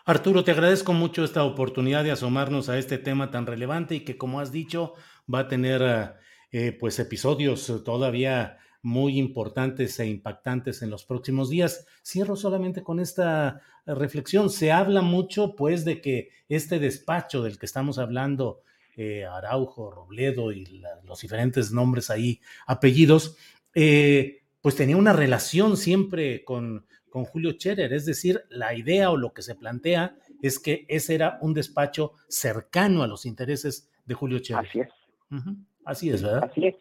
Arturo, 0.05 0.43
te 0.43 0.53
agradezco 0.53 0.93
mucho 0.93 1.23
esta 1.23 1.45
oportunidad 1.45 2.03
de 2.03 2.13
asomarnos 2.13 2.69
a 2.69 2.79
este 2.79 2.99
tema 2.99 3.31
tan 3.31 3.47
relevante 3.47 3.95
y 3.95 4.01
que, 4.01 4.17
como 4.17 4.41
has 4.41 4.51
dicho, 4.51 4.95
va 5.33 5.41
a 5.41 5.49
tener 5.49 5.83
eh, 6.51 6.67
eh, 6.67 6.73
pues 6.73 6.99
episodios 6.99 7.83
todavía 7.85 8.59
muy 8.83 9.19
importantes 9.19 9.99
e 9.99 10.07
impactantes 10.07 10.83
en 10.83 10.91
los 10.91 11.05
próximos 11.05 11.51
días. 11.51 11.87
Cierro 12.05 12.37
solamente 12.37 12.83
con 12.83 13.01
esta 13.01 13.61
reflexión. 13.87 14.51
Se 14.51 14.73
habla 14.73 15.03
mucho, 15.03 15.55
pues, 15.57 15.85
de 15.85 16.01
que 16.01 16.31
este 16.49 16.79
despacho 16.79 17.43
del 17.43 17.59
que 17.59 17.67
estamos 17.67 17.99
hablando, 17.99 18.63
eh, 18.97 19.25
Araujo, 19.25 19.91
Robledo 19.91 20.53
y 20.53 20.83
los 21.05 21.21
diferentes 21.21 21.73
nombres 21.73 22.11
ahí, 22.11 22.41
apellidos, 22.67 23.37
eh, 23.75 24.43
pues 24.61 24.75
tenía 24.77 24.97
una 24.97 25.13
relación 25.13 25.77
siempre 25.77 26.45
con, 26.45 26.87
con 27.11 27.25
Julio 27.25 27.53
Scherer. 27.53 27.93
Es 27.93 28.07
decir, 28.07 28.43
la 28.49 28.75
idea 28.75 29.11
o 29.11 29.17
lo 29.17 29.33
que 29.33 29.43
se 29.43 29.55
plantea 29.55 30.17
es 30.43 30.59
que 30.59 30.85
ese 30.89 31.15
era 31.15 31.39
un 31.43 31.53
despacho 31.55 32.13
cercano 32.29 33.03
a 33.03 33.07
los 33.07 33.27
intereses 33.27 33.91
de 34.05 34.15
Julio 34.15 34.39
Scherer. 34.39 34.67
Así 34.67 34.81
es. 34.81 34.89
Así 35.89 36.11
es, 36.11 36.23
¿verdad? 36.23 36.45
Así 36.45 36.67
es. 36.67 36.75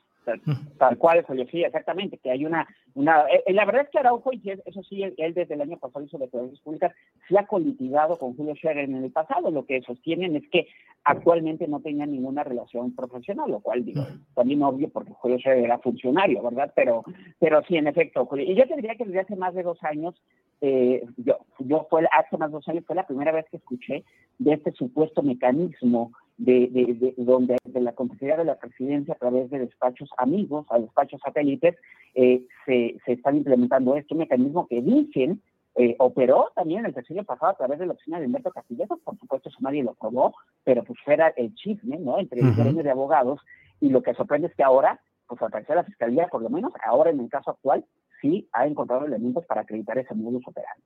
Tal, 0.78 0.98
cual, 0.98 1.24
Julio, 1.24 1.46
sí, 1.50 1.64
exactamente, 1.64 2.18
que 2.18 2.30
hay 2.30 2.46
una, 2.46 2.68
una 2.96 3.22
eh, 3.28 3.44
eh, 3.46 3.54
la 3.54 3.64
verdad 3.64 3.84
es 3.84 3.90
que 3.90 4.00
Araujo, 4.00 4.34
y 4.34 4.42
eso 4.66 4.84
sí, 4.84 5.02
él, 5.02 5.34
desde 5.34 5.54
el 5.54 5.62
año 5.62 5.78
pasado 5.78 6.04
hizo 6.04 6.18
declaraciones 6.18 6.60
públicas, 6.60 6.94
se 7.30 7.40
ha 7.40 7.48
colitigado 7.48 8.18
con 8.18 8.36
Julio 8.36 8.54
Scherer 8.54 8.90
en 8.90 9.06
el 9.06 9.10
pasado, 9.10 9.50
lo 9.52 9.66
que 9.66 9.82
sostienen 9.84 10.36
es 10.36 10.44
que 10.50 10.68
actualmente 11.06 11.66
no 11.70 11.80
tenía 11.80 12.06
ninguna 12.06 12.44
relación 12.44 12.94
profesional, 12.94 13.50
lo 13.50 13.62
cual 13.62 13.86
digo, 13.86 14.06
también 14.36 14.64
obvio 14.64 14.90
porque 14.90 15.14
Julio 15.14 15.40
Scherer 15.40 15.64
era 15.64 15.80
funcionario, 15.80 16.44
¿verdad? 16.44 16.74
Pero, 16.76 17.06
pero 17.40 17.64
sí, 17.66 17.78
en 17.78 17.88
efecto, 17.88 18.26
Julio, 18.26 18.52
y 18.52 18.56
yo 18.56 18.68
te 18.68 18.76
diría 18.76 18.96
que 18.96 19.06
desde 19.06 19.22
hace 19.22 19.38
más 19.38 19.54
de 19.56 19.64
dos 19.64 19.82
años, 19.86 20.22
eh, 20.60 21.06
yo, 21.16 21.38
yo 21.60 21.88
fue, 21.90 22.06
hace 22.12 22.38
más 22.38 22.50
de 22.50 22.56
dos 22.56 22.68
años 22.68 22.84
fue 22.86 22.98
la 22.98 23.08
primera 23.08 23.32
vez 23.32 23.46
que 23.50 23.58
escuché 23.58 24.04
de 24.40 24.54
este 24.54 24.74
supuesto 24.74 25.24
mecanismo 25.24 26.12
de, 26.38 26.68
de, 26.72 27.14
donde 27.18 27.58
de 27.64 27.82
la 27.82 27.94
complejidad 27.94 28.38
de 28.38 28.46
la 28.46 28.60
presidencia 28.60 29.14
a 29.14 29.18
través 29.18 29.50
de 29.50 29.60
despachos 29.60 30.10
amigos, 30.18 30.66
a 30.70 30.80
despachos 30.80 31.22
satélites, 31.22 31.76
eh, 32.16 32.46
se, 32.66 32.98
se 33.06 33.14
están 33.14 33.38
implementando 33.38 33.96
este 33.96 34.16
mecanismo 34.16 34.68
que 34.68 34.82
dicen 34.82 35.42
eh, 35.80 35.96
operó 36.00 36.52
también 36.56 36.88
el 36.88 36.94
tercer 36.96 37.24
pasado 37.24 37.52
a 37.52 37.56
través 37.56 37.78
de 37.78 37.86
la 37.86 37.94
oficina 37.94 38.20
de 38.20 38.26
Humberto 38.26 38.50
Castillejo, 38.50 38.98
por 38.98 39.16
supuesto 39.20 39.50
eso 39.50 39.60
nadie 39.62 39.84
lo 39.84 39.94
probó, 39.94 40.34
pero 40.64 40.84
pues 40.84 41.00
fuera 41.06 41.28
el 41.38 41.54
chisme, 41.54 42.00
¿no? 42.00 42.18
Entre 42.18 42.42
el 42.42 42.56
gremio 42.56 42.82
de 42.82 42.90
abogados, 42.90 43.40
y 43.80 43.90
lo 43.90 44.02
que 44.02 44.16
sorprende 44.16 44.48
es 44.48 44.56
que 44.56 44.64
ahora, 44.64 45.00
pues 45.28 45.40
al 45.40 45.52
parecer 45.52 45.76
la 45.76 45.84
fiscalía, 45.84 46.30
por 46.30 46.42
lo 46.42 46.50
menos 46.50 46.74
ahora 46.84 47.12
en 47.12 47.20
el 47.20 47.30
caso 47.30 47.52
actual, 47.52 47.86
sí 48.22 48.50
ha 48.54 48.66
encontrado 48.66 49.06
elementos 49.06 49.46
para 49.46 49.62
acreditar 49.62 50.00
ese 50.00 50.16
modus 50.16 50.48
operandi. 50.48 50.84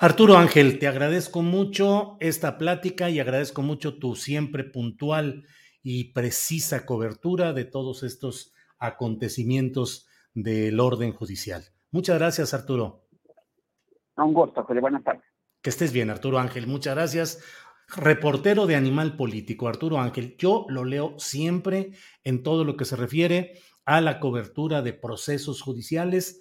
Arturo 0.00 0.38
Ángel, 0.38 0.78
te 0.78 0.86
agradezco 0.86 1.42
mucho 1.42 2.18
esta 2.20 2.56
plática 2.56 3.10
y 3.10 3.18
agradezco 3.18 3.62
mucho 3.62 3.98
tu 3.98 4.14
siempre 4.14 4.62
puntual 4.62 5.44
y 5.82 6.12
precisa 6.12 6.86
cobertura 6.86 7.52
de 7.52 7.64
todos 7.64 8.04
estos 8.04 8.54
acontecimientos 8.78 10.06
del 10.34 10.78
orden 10.78 11.12
judicial. 11.12 11.64
Muchas 11.90 12.16
gracias, 12.16 12.54
Arturo. 12.54 13.08
Un 14.16 14.34
gusto, 14.34 14.62
José. 14.62 14.78
Buenas 14.78 15.02
tardes. 15.02 15.24
Que 15.60 15.70
estés 15.70 15.92
bien, 15.92 16.10
Arturo 16.10 16.38
Ángel. 16.38 16.68
Muchas 16.68 16.94
gracias. 16.94 17.42
Reportero 17.88 18.66
de 18.66 18.76
Animal 18.76 19.16
Político, 19.16 19.66
Arturo 19.66 19.98
Ángel. 19.98 20.36
Yo 20.38 20.66
lo 20.68 20.84
leo 20.84 21.18
siempre 21.18 21.90
en 22.22 22.44
todo 22.44 22.62
lo 22.62 22.76
que 22.76 22.84
se 22.84 22.94
refiere 22.94 23.58
a 23.84 24.00
la 24.00 24.20
cobertura 24.20 24.80
de 24.80 24.92
procesos 24.92 25.60
judiciales, 25.60 26.40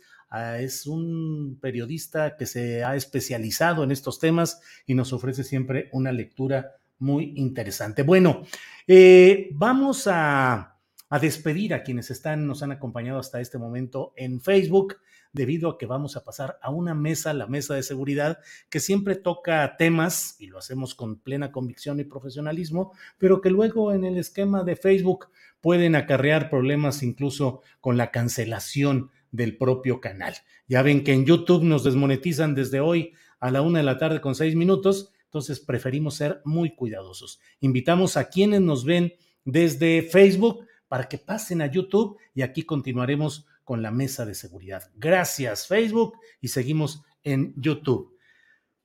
es 0.60 0.86
un 0.86 1.58
periodista 1.62 2.36
que 2.36 2.46
se 2.46 2.84
ha 2.84 2.96
especializado 2.96 3.84
en 3.84 3.92
estos 3.92 4.20
temas 4.20 4.62
y 4.86 4.94
nos 4.94 5.14
ofrece 5.14 5.44
siempre 5.44 5.90
una 5.94 6.12
lectura 6.12 6.76
muy 7.00 7.34
interesante. 7.36 8.04
Bueno, 8.04 8.44
eh, 8.88 9.50
vamos 9.54 10.08
a, 10.08 10.78
a, 11.10 11.20
despedir 11.20 11.74
a 11.74 11.84
quienes 11.84 12.12
están, 12.12 12.46
nos 12.48 12.64
han 12.64 12.72
acompañado 12.72 13.20
hasta 13.20 13.40
este 13.40 13.58
momento 13.58 14.14
en 14.16 14.42
Facebook. 14.42 14.98
debido 15.34 15.70
a 15.70 15.78
que 15.78 15.86
vamos 15.86 16.18
a 16.18 16.24
pasar 16.24 16.58
a 16.64 16.72
una 16.72 16.96
mesa, 16.96 17.32
la 17.34 17.46
mesa 17.46 17.76
de 17.76 17.84
seguridad, 17.84 18.40
que 18.70 18.80
siempre 18.80 19.16
toca 19.16 19.76
temas, 19.78 20.36
y 20.40 20.48
lo 20.48 20.58
hacemos 20.58 20.96
con 20.96 21.20
plena 21.20 21.52
convicción 21.52 22.00
y 22.00 22.06
profesionalismo, 22.06 22.94
pero 23.20 23.40
que 23.40 23.52
luego 23.52 23.94
en 23.94 24.04
el 24.04 24.18
esquema 24.18 24.64
de 24.64 24.76
Facebook 24.76 25.28
pueden 25.62 25.96
acarrear 25.96 26.50
problemas 26.50 27.04
incluso 27.04 27.62
con 27.82 27.98
la 27.98 28.10
cancelación 28.10 29.12
del 29.32 29.58
propio 29.58 30.00
canal. 30.00 30.36
Ya 30.68 30.82
ven 30.82 31.04
que 31.04 31.14
en 31.14 31.26
YouTube 31.26 31.64
nos 31.64 31.84
desmonetizan 31.84 32.56
desde 32.56 32.80
hoy 32.80 33.14
a 33.40 33.52
la 33.52 33.62
una 33.62 33.80
de 33.80 33.86
la 33.86 33.98
tarde 33.98 34.22
con 34.22 34.36
seis 34.36 34.56
minutos, 34.56 35.12
entonces 35.26 35.60
preferimos 35.60 36.16
ser 36.16 36.42
muy 36.46 36.76
cuidadosos. 36.76 37.40
Invitamos 37.60 38.18
a 38.18 38.30
quienes 38.30 38.62
nos 38.62 38.86
ven 38.86 39.14
desde 39.44 40.02
Facebook 40.02 40.66
para 40.88 41.08
que 41.08 41.18
pasen 41.18 41.62
a 41.62 41.72
YouTube 41.72 42.18
y 42.34 42.42
aquí 42.42 42.64
continuaremos 42.64 43.46
con 43.64 43.82
la 43.82 43.92
mesa 43.92 44.26
de 44.26 44.34
seguridad. 44.34 44.90
Gracias 44.96 45.68
Facebook 45.68 46.18
y 46.42 46.48
seguimos 46.48 47.04
en 47.24 47.54
YouTube. 47.58 48.17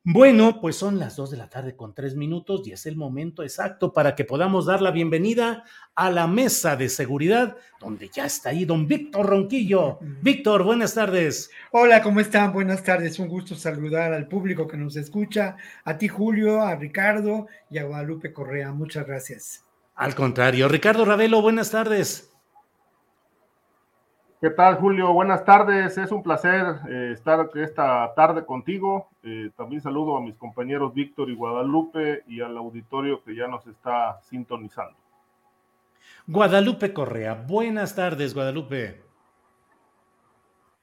Bueno, 0.05 0.61
pues 0.61 0.75
son 0.75 0.99
las 0.99 1.15
dos 1.15 1.31
de 1.31 1.37
la 1.37 1.49
tarde 1.49 1.77
con 1.77 1.95
tres 1.95 2.17
minutos 2.17 2.67
y 2.67 2.73
es 2.73 2.87
el 2.87 2.97
momento 2.97 3.45
exacto 3.45 3.93
para 3.93 4.17
que 4.17 4.25
podamos 4.25 4.67
dar 4.67 4.83
la 4.83 4.91
bienvenida 4.91 5.63
a 5.95 6.11
la 6.11 6.27
mesa 6.27 6.75
de 6.75 6.89
seguridad, 6.89 7.57
donde 7.79 8.11
ya 8.13 8.25
está 8.25 8.49
ahí 8.49 8.65
don 8.65 8.89
Víctor 8.89 9.27
Ronquillo. 9.27 10.01
Víctor, 10.21 10.65
buenas 10.65 10.95
tardes. 10.95 11.51
Hola, 11.71 12.03
¿cómo 12.03 12.19
están? 12.19 12.53
Buenas 12.53 12.83
tardes. 12.83 13.21
Un 13.21 13.29
gusto 13.29 13.55
saludar 13.55 14.13
al 14.13 14.27
público 14.27 14.67
que 14.67 14.77
nos 14.77 14.97
escucha, 14.97 15.57
a 15.85 15.97
ti 15.97 16.09
Julio, 16.09 16.63
a 16.63 16.75
Ricardo 16.75 17.47
y 17.71 17.79
a 17.79 17.85
Guadalupe 17.85 18.33
Correa. 18.33 18.73
Muchas 18.73 19.07
gracias. 19.07 19.65
Al 19.95 20.17
contrario, 20.17 20.67
Ricardo 20.67 21.05
Ravelo, 21.05 21.41
buenas 21.43 21.71
tardes. 21.71 22.32
¿Qué 24.43 24.51
tal, 24.51 24.75
Julio? 24.75 25.13
Buenas 25.13 25.45
tardes. 25.45 25.97
Es 25.97 26.11
un 26.11 26.21
placer 26.21 26.81
eh, 26.89 27.13
estar 27.15 27.49
esta 27.55 28.13
tarde 28.17 28.45
contigo. 28.45 29.09
Eh, 29.23 29.51
también 29.57 29.81
saludo 29.81 30.17
a 30.17 30.21
mis 30.21 30.35
compañeros 30.35 30.93
Víctor 30.93 31.31
y 31.31 31.37
Guadalupe 31.37 32.25
y 32.27 32.41
al 32.41 32.57
auditorio 32.57 33.23
que 33.23 33.37
ya 33.37 33.47
nos 33.47 33.65
está 33.69 34.21
sintonizando. 34.23 34.97
Guadalupe 36.27 36.93
Correa. 36.93 37.35
Buenas 37.35 37.95
tardes, 37.95 38.35
Guadalupe. 38.35 39.01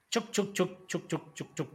Choc, 0.09 0.31
choc, 0.31 0.53
choc, 0.53 0.87
choc, 0.87 1.07
choc, 1.07 1.33
choc, 1.33 1.47
choc. 1.53 1.69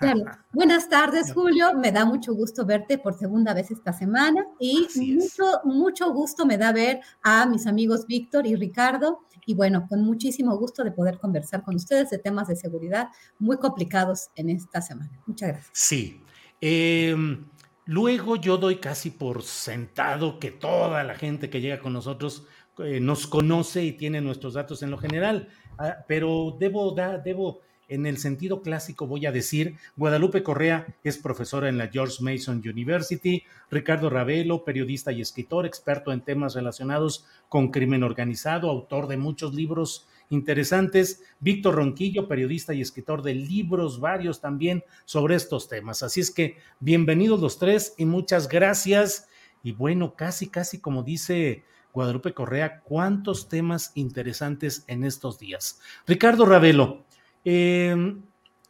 Buenas 0.52 0.88
tardes, 0.88 1.32
Julio. 1.32 1.74
Me 1.74 1.92
da 1.92 2.04
mucho 2.04 2.34
gusto 2.34 2.66
verte 2.66 2.98
por 2.98 3.18
segunda 3.18 3.54
vez 3.54 3.70
esta 3.70 3.92
semana 3.92 4.44
y 4.58 4.86
mucho, 4.96 5.60
mucho 5.64 6.12
gusto 6.12 6.44
me 6.46 6.58
da 6.58 6.72
ver 6.72 7.00
a 7.22 7.46
mis 7.46 7.66
amigos 7.66 8.06
Víctor 8.06 8.46
y 8.46 8.56
Ricardo 8.56 9.20
y 9.46 9.54
bueno, 9.54 9.86
con 9.88 10.02
muchísimo 10.02 10.58
gusto 10.58 10.82
de 10.82 10.90
poder 10.90 11.18
conversar 11.18 11.62
con 11.62 11.76
ustedes 11.76 12.10
de 12.10 12.18
temas 12.18 12.48
de 12.48 12.56
seguridad 12.56 13.08
muy 13.38 13.58
complicados 13.58 14.28
en 14.34 14.50
esta 14.50 14.82
semana. 14.82 15.10
Muchas 15.26 15.50
gracias. 15.50 15.70
Sí. 15.72 16.20
Em, 16.60 17.46
luego 17.84 18.36
yo 18.36 18.56
doy 18.56 18.76
casi 18.76 19.10
por 19.10 19.42
sentado 19.44 20.40
que 20.40 20.50
toda 20.50 21.04
la 21.04 21.14
gente 21.14 21.48
que 21.48 21.60
llega 21.60 21.78
con 21.78 21.92
nosotros 21.92 22.44
eh, 22.78 22.98
nos 23.00 23.26
conoce 23.26 23.84
y 23.84 23.92
tiene 23.92 24.20
nuestros 24.20 24.54
datos 24.54 24.82
en 24.82 24.90
lo 24.90 24.98
general, 24.98 25.48
ah, 25.78 25.96
pero 26.08 26.56
debo, 26.58 26.90
dar, 26.90 27.22
debo 27.22 27.60
en 27.88 28.06
el 28.06 28.18
sentido 28.18 28.62
clásico 28.62 29.06
voy 29.06 29.26
a 29.26 29.32
decir, 29.32 29.76
Guadalupe 29.96 30.42
Correa 30.42 30.86
es 31.04 31.18
profesora 31.18 31.68
en 31.68 31.78
la 31.78 31.88
George 31.88 32.22
Mason 32.22 32.62
University, 32.64 33.44
Ricardo 33.70 34.10
Ravelo, 34.10 34.64
periodista 34.64 35.12
y 35.12 35.20
escritor, 35.20 35.66
experto 35.66 36.12
en 36.12 36.22
temas 36.22 36.54
relacionados 36.54 37.26
con 37.48 37.70
crimen 37.70 38.02
organizado, 38.02 38.70
autor 38.70 39.06
de 39.06 39.16
muchos 39.16 39.54
libros 39.54 40.08
interesantes, 40.30 41.22
Víctor 41.38 41.76
Ronquillo, 41.76 42.26
periodista 42.26 42.74
y 42.74 42.80
escritor 42.80 43.22
de 43.22 43.34
libros 43.34 44.00
varios 44.00 44.40
también 44.40 44.82
sobre 45.04 45.36
estos 45.36 45.68
temas. 45.68 46.02
Así 46.02 46.20
es 46.20 46.30
que 46.30 46.56
bienvenidos 46.80 47.40
los 47.40 47.58
tres 47.58 47.94
y 47.96 48.04
muchas 48.04 48.48
gracias. 48.48 49.28
Y 49.62 49.72
bueno, 49.72 50.14
casi, 50.16 50.48
casi 50.48 50.80
como 50.80 51.02
dice 51.02 51.64
Guadalupe 51.92 52.34
Correa, 52.34 52.80
cuántos 52.80 53.48
temas 53.48 53.92
interesantes 53.94 54.84
en 54.86 55.02
estos 55.02 55.38
días. 55.38 55.80
Ricardo 56.06 56.44
Ravelo, 56.44 57.05
Em, 57.48 58.22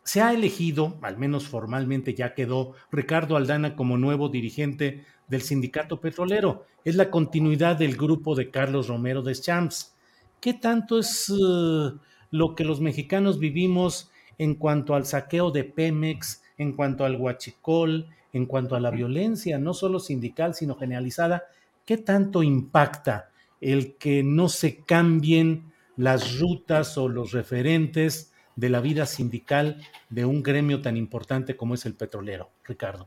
se 0.05 0.21
ha 0.21 0.35
elegido, 0.35 0.99
al 1.01 1.17
menos 1.17 1.49
formalmente 1.49 2.13
ya 2.13 2.35
quedó, 2.35 2.75
Ricardo 2.93 3.39
Aldana 3.39 3.75
como 3.75 3.97
nuevo 3.97 4.29
dirigente 4.29 5.03
del 5.29 5.41
sindicato 5.41 5.99
petrolero. 5.99 6.67
Es 6.85 6.95
la 6.95 7.11
continuidad 7.11 7.77
del 7.77 7.97
grupo 7.97 8.35
de 8.35 8.51
Carlos 8.51 8.89
Romero 8.89 9.23
de 9.23 9.35
Champs. 9.35 9.97
¿Qué 10.41 10.53
tanto 10.53 10.99
es 10.99 11.31
eh, 11.31 11.91
lo 12.31 12.55
que 12.55 12.65
los 12.65 12.83
mexicanos 12.83 13.39
vivimos 13.39 14.11
en 14.37 14.57
cuanto 14.57 14.95
al 14.95 15.07
saqueo 15.07 15.51
de 15.51 15.65
Pemex, 15.65 16.43
en 16.59 16.75
cuanto 16.75 17.07
al 17.07 17.17
huachicol, 17.17 18.09
en 18.35 18.45
cuanto 18.45 18.77
a 18.77 18.81
la 18.81 18.91
violencia, 18.91 19.59
no 19.59 19.73
solo 19.73 20.01
sindical, 20.01 20.55
sino 20.55 20.75
generalizada? 20.75 21.45
¿Qué 21.87 21.97
tanto 21.97 22.43
impacta 22.43 23.31
el 23.59 23.97
que 23.97 24.23
no 24.23 24.51
se 24.51 24.81
cambien 24.81 25.73
las 25.97 26.39
rutas 26.39 26.99
o 26.99 27.09
los 27.09 27.33
referentes 27.33 28.35
de 28.57 28.71
la 28.71 28.81
vida 28.81 29.07
sindical 29.07 29.77
de 30.09 30.25
un 30.25 30.43
gremio 30.43 30.81
tan 30.81 30.97
importante 30.97 31.57
como 31.57 31.75
es 31.75 31.85
el 31.87 31.95
petrolero, 31.95 32.49
Ricardo. 32.65 33.07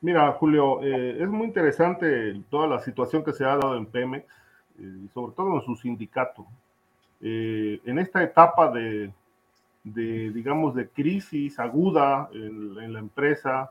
Mira, 0.00 0.32
Julio, 0.32 0.82
eh, 0.82 1.22
es 1.22 1.28
muy 1.28 1.46
interesante 1.46 2.42
toda 2.50 2.66
la 2.66 2.80
situación 2.80 3.24
que 3.24 3.32
se 3.32 3.44
ha 3.44 3.56
dado 3.56 3.76
en 3.76 3.86
Pemex 3.86 4.26
eh, 4.78 5.06
sobre 5.14 5.34
todo 5.34 5.54
en 5.54 5.62
su 5.62 5.76
sindicato. 5.76 6.46
Eh, 7.20 7.80
en 7.84 7.98
esta 7.98 8.22
etapa 8.22 8.70
de, 8.70 9.12
digamos, 9.82 10.74
de 10.74 10.88
crisis 10.88 11.58
aguda 11.58 12.28
en, 12.32 12.78
en 12.80 12.92
la 12.92 12.98
empresa, 12.98 13.70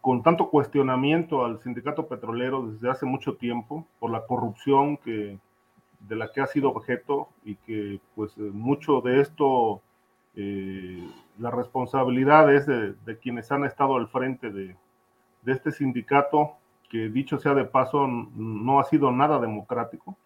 con 0.00 0.22
tanto 0.22 0.48
cuestionamiento 0.48 1.44
al 1.44 1.60
sindicato 1.60 2.06
petrolero 2.06 2.70
desde 2.70 2.88
hace 2.88 3.04
mucho 3.04 3.34
tiempo 3.34 3.84
por 3.98 4.10
la 4.10 4.24
corrupción 4.24 4.96
que, 4.98 5.36
de 6.08 6.16
la 6.16 6.30
que 6.32 6.40
ha 6.40 6.46
sido 6.46 6.70
objeto 6.70 7.28
y 7.44 7.56
que 7.56 8.00
pues 8.14 8.36
eh, 8.38 8.40
mucho 8.40 9.00
de 9.00 9.20
esto, 9.20 9.82
eh, 10.34 11.06
la 11.38 11.50
responsabilidad 11.50 12.52
es 12.54 12.66
de, 12.66 13.18
quienes 13.20 13.50
han 13.52 13.64
estado 13.64 13.96
al 13.96 14.08
frente 14.08 14.50
de, 14.50 14.76
este 15.46 15.72
sindicato, 15.72 16.56
que 16.88 17.08
dicho 17.08 17.38
sea 17.38 17.54
de 17.54 17.64
paso, 17.64 18.06
no 18.06 18.80
ha 18.80 18.84
sido 18.84 19.10
nada 19.10 19.38
democrático. 19.38 20.16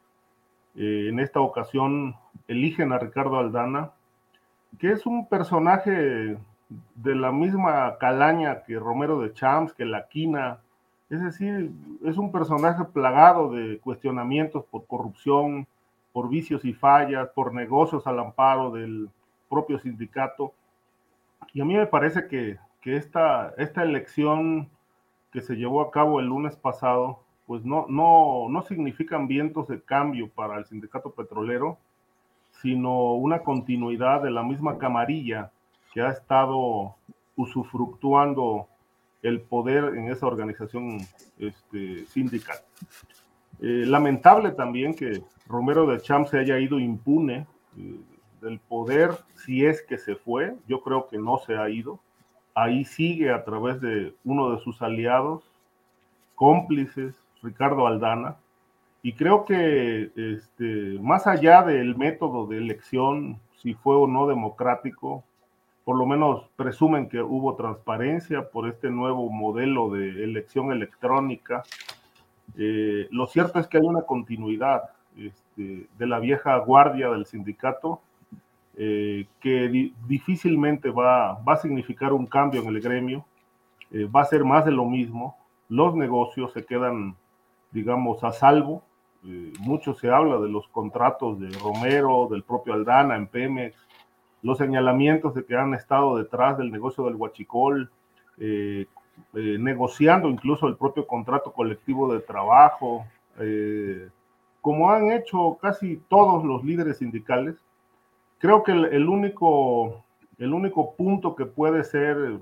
Eh, 0.76 1.08
en 1.08 1.20
esta 1.20 1.40
ocasión 1.40 2.16
eligen 2.48 2.92
a 2.92 2.98
Ricardo 2.98 3.38
Aldana, 3.38 3.92
que 4.78 4.90
es 4.90 5.06
un 5.06 5.28
personaje 5.28 6.36
de 6.94 7.14
la 7.14 7.30
misma 7.30 7.96
calaña 7.98 8.62
que 8.64 8.78
Romero 8.78 9.20
de 9.20 9.32
Champs, 9.32 9.72
que 9.72 9.84
La 9.84 10.08
Quina, 10.08 10.63
es 11.10 11.22
decir, 11.22 11.70
es 12.04 12.16
un 12.16 12.32
personaje 12.32 12.84
plagado 12.84 13.50
de 13.50 13.78
cuestionamientos 13.78 14.64
por 14.64 14.86
corrupción, 14.86 15.66
por 16.12 16.28
vicios 16.28 16.64
y 16.64 16.72
fallas, 16.72 17.28
por 17.30 17.52
negocios 17.52 18.06
al 18.06 18.18
amparo 18.18 18.70
del 18.70 19.10
propio 19.48 19.78
sindicato. 19.78 20.52
Y 21.52 21.60
a 21.60 21.64
mí 21.64 21.74
me 21.74 21.86
parece 21.86 22.26
que, 22.28 22.58
esta, 22.84 23.54
esta 23.56 23.82
elección 23.82 24.68
que 25.32 25.40
se 25.40 25.56
llevó 25.56 25.80
a 25.80 25.90
cabo 25.90 26.20
el 26.20 26.26
lunes 26.26 26.56
pasado, 26.56 27.20
pues 27.46 27.64
no, 27.64 27.86
no, 27.88 28.46
no 28.48 28.62
significan 28.62 29.26
vientos 29.26 29.68
de 29.68 29.80
cambio 29.82 30.28
para 30.28 30.58
el 30.58 30.66
sindicato 30.66 31.10
petrolero, 31.10 31.78
sino 32.50 33.14
una 33.14 33.40
continuidad 33.40 34.22
de 34.22 34.30
la 34.30 34.42
misma 34.42 34.78
camarilla 34.78 35.50
que 35.92 36.02
ha 36.02 36.10
estado 36.10 36.94
usufructuando 37.36 38.68
el 39.24 39.40
poder 39.40 39.96
en 39.96 40.10
esa 40.10 40.26
organización 40.26 40.98
este, 41.38 42.04
sindical. 42.06 42.58
Eh, 43.60 43.84
lamentable 43.86 44.52
también 44.52 44.94
que 44.94 45.22
Romero 45.48 45.86
de 45.86 45.98
Champ 46.00 46.28
se 46.28 46.38
haya 46.38 46.58
ido 46.58 46.78
impune 46.78 47.46
eh, 47.78 47.96
del 48.42 48.60
poder, 48.60 49.12
si 49.34 49.64
es 49.64 49.80
que 49.82 49.96
se 49.96 50.14
fue, 50.14 50.54
yo 50.68 50.82
creo 50.82 51.08
que 51.08 51.16
no 51.16 51.38
se 51.38 51.56
ha 51.56 51.70
ido. 51.70 51.98
Ahí 52.54 52.84
sigue 52.84 53.32
a 53.32 53.44
través 53.44 53.80
de 53.80 54.14
uno 54.24 54.50
de 54.50 54.62
sus 54.62 54.82
aliados, 54.82 55.42
cómplices, 56.34 57.14
Ricardo 57.42 57.86
Aldana, 57.86 58.36
y 59.02 59.14
creo 59.14 59.46
que 59.46 60.10
este, 60.16 60.98
más 61.00 61.26
allá 61.26 61.62
del 61.62 61.96
método 61.96 62.46
de 62.46 62.58
elección, 62.58 63.40
si 63.56 63.72
fue 63.72 63.96
o 63.96 64.06
no 64.06 64.26
democrático, 64.26 65.24
por 65.84 65.98
lo 65.98 66.06
menos 66.06 66.48
presumen 66.56 67.08
que 67.08 67.20
hubo 67.20 67.56
transparencia 67.56 68.48
por 68.48 68.68
este 68.68 68.90
nuevo 68.90 69.30
modelo 69.30 69.90
de 69.90 70.24
elección 70.24 70.72
electrónica. 70.72 71.62
Eh, 72.56 73.06
lo 73.10 73.26
cierto 73.26 73.58
es 73.58 73.66
que 73.66 73.76
hay 73.76 73.84
una 73.84 74.02
continuidad 74.02 74.84
este, 75.16 75.86
de 75.96 76.06
la 76.06 76.18
vieja 76.18 76.56
guardia 76.58 77.10
del 77.10 77.26
sindicato 77.26 78.00
eh, 78.76 79.26
que 79.40 79.92
difícilmente 80.08 80.90
va, 80.90 81.34
va, 81.34 81.52
a 81.52 81.58
significar 81.58 82.12
un 82.12 82.26
cambio 82.26 82.62
en 82.62 82.68
el 82.68 82.80
gremio, 82.80 83.24
eh, 83.92 84.06
va 84.06 84.22
a 84.22 84.24
ser 84.24 84.42
más 84.42 84.64
de 84.64 84.72
lo 84.72 84.86
mismo, 84.86 85.36
los 85.68 85.94
negocios 85.94 86.52
se 86.52 86.64
quedan, 86.64 87.14
digamos, 87.70 88.24
a 88.24 88.32
salvo, 88.32 88.82
mucho 89.60 89.94
se 89.94 90.10
habla 90.10 90.38
de 90.38 90.50
los 90.50 90.68
contratos 90.68 91.40
de 91.40 91.48
Romero, 91.58 92.28
del 92.30 92.42
propio 92.42 92.74
Aldana 92.74 93.16
en 93.16 93.26
Pemex, 93.26 93.74
los 94.44 94.58
señalamientos 94.58 95.34
de 95.34 95.44
que 95.44 95.56
han 95.56 95.72
estado 95.72 96.18
detrás 96.18 96.58
del 96.58 96.70
negocio 96.70 97.04
del 97.04 97.16
huachicol, 97.16 97.90
eh, 98.38 98.86
eh, 99.32 99.56
negociando 99.58 100.28
incluso 100.28 100.68
el 100.68 100.76
propio 100.76 101.06
contrato 101.06 101.52
colectivo 101.52 102.12
de 102.12 102.20
trabajo, 102.20 103.06
como 104.60 104.90
han 104.90 105.10
hecho 105.10 105.58
casi 105.60 105.96
todos 106.08 106.44
los 106.44 106.62
líderes 106.62 106.98
sindicales. 106.98 107.56
Creo 108.38 108.62
que 108.62 108.72
el, 108.72 109.08
único, 109.08 110.04
el 110.38 110.52
único 110.52 110.94
punto 110.94 111.34
que 111.34 111.46
puede 111.46 111.82
ser 111.82 112.38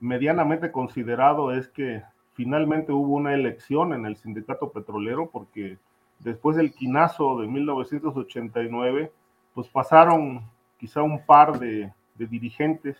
medianamente 0.00 0.72
considerado 0.72 1.52
es 1.52 1.68
que 1.68 2.02
finalmente 2.32 2.92
hubo 2.92 3.14
una 3.14 3.34
elección 3.34 3.92
en 3.92 4.06
el 4.06 4.16
sindicato 4.16 4.70
petrolero 4.72 5.30
porque 5.30 5.78
después 6.18 6.56
del 6.56 6.72
quinazo 6.72 7.40
de 7.40 7.46
1989, 7.46 9.12
pues 9.54 9.68
pasaron 9.68 10.42
quizá 10.84 11.02
un 11.02 11.24
par 11.24 11.58
de, 11.58 11.90
dirigentes 12.16 12.98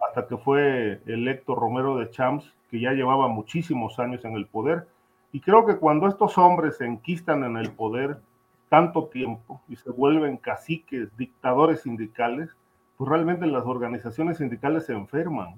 hasta 0.00 0.26
que 0.26 0.36
fue 0.36 1.00
electo 1.06 1.54
Romero 1.54 1.96
de 1.96 2.10
Champs, 2.10 2.52
que 2.68 2.80
ya 2.80 2.90
llevaba 2.90 3.28
muchísimos 3.28 4.00
años 4.00 4.24
en 4.24 4.34
el 4.34 4.46
poder. 4.46 4.88
Y 5.30 5.40
creo 5.40 5.64
que 5.64 5.76
cuando 5.76 6.08
estos 6.08 6.36
hombres 6.36 6.78
se 6.78 6.84
enquistan 6.84 7.44
en 7.44 7.56
el 7.56 7.70
poder 7.70 8.18
tanto 8.68 9.06
tiempo 9.06 9.62
y 9.68 9.76
se 9.76 9.90
vuelven 9.90 10.36
caciques, 10.36 11.16
dictadores 11.16 11.82
sindicales, 11.82 12.50
pues 12.96 13.08
realmente 13.08 13.46
las 13.46 13.64
organizaciones 13.64 14.38
sindicales 14.38 14.86
se 14.86 14.94
enferman 14.94 15.54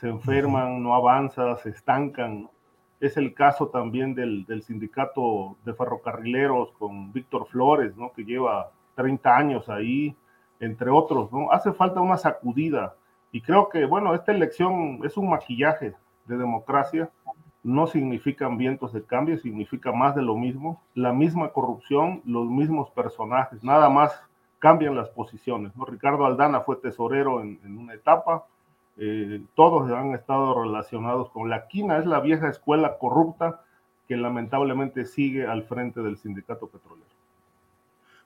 se 0.00 0.08
enferman, 0.08 0.82
no 0.82 0.94
avanzan, 0.94 1.58
se 1.58 1.68
estancan. 1.68 2.48
Es 3.00 3.18
el 3.18 3.34
caso 3.34 3.68
también 3.68 4.14
del, 4.14 4.46
sindicato 4.62 5.56
de 5.64 5.74
ferrocarrileros 5.74 6.72
con 6.72 7.12
Víctor 7.12 7.46
Flores, 7.48 7.94
¿no? 7.96 8.10
que 8.12 8.24
lleva 8.24 8.70
30 8.94 9.36
años 9.36 9.68
ahí, 9.68 10.16
entre 10.60 10.90
otros. 10.90 11.32
¿no? 11.32 11.50
Hace 11.50 11.72
falta 11.72 12.00
una 12.00 12.16
sacudida. 12.16 12.94
Y 13.32 13.40
creo 13.40 13.68
que, 13.68 13.84
bueno, 13.84 14.14
esta 14.14 14.32
elección 14.32 15.00
es 15.04 15.16
un 15.16 15.30
maquillaje 15.30 15.94
de 16.26 16.36
democracia. 16.36 17.10
No 17.62 17.86
significan 17.86 18.56
vientos 18.56 18.92
de 18.92 19.02
cambio, 19.02 19.36
significa 19.38 19.92
más 19.92 20.14
de 20.14 20.22
lo 20.22 20.36
mismo. 20.36 20.82
La 20.94 21.12
misma 21.12 21.48
corrupción, 21.48 22.22
los 22.24 22.46
mismos 22.46 22.90
personajes, 22.90 23.62
nada 23.62 23.88
más 23.88 24.22
cambian 24.58 24.94
las 24.94 25.08
posiciones. 25.08 25.74
¿no? 25.74 25.84
Ricardo 25.84 26.24
Aldana 26.24 26.60
fue 26.60 26.76
tesorero 26.76 27.40
en, 27.42 27.58
una 27.78 27.94
etapa, 27.94 28.44
eh, 28.98 29.42
todos 29.54 29.90
han 29.90 30.14
estado 30.14 30.62
relacionados 30.62 31.30
con 31.30 31.48
la 31.48 31.66
quina, 31.66 31.98
es 31.98 32.06
la 32.06 32.20
vieja 32.20 32.48
escuela 32.48 32.98
corrupta 32.98 33.62
que 34.06 34.16
lamentablemente 34.16 35.06
sigue 35.06 35.46
al 35.46 35.64
frente 35.64 36.00
del 36.00 36.18
sindicato 36.18 36.66
petrolero. 36.66 37.08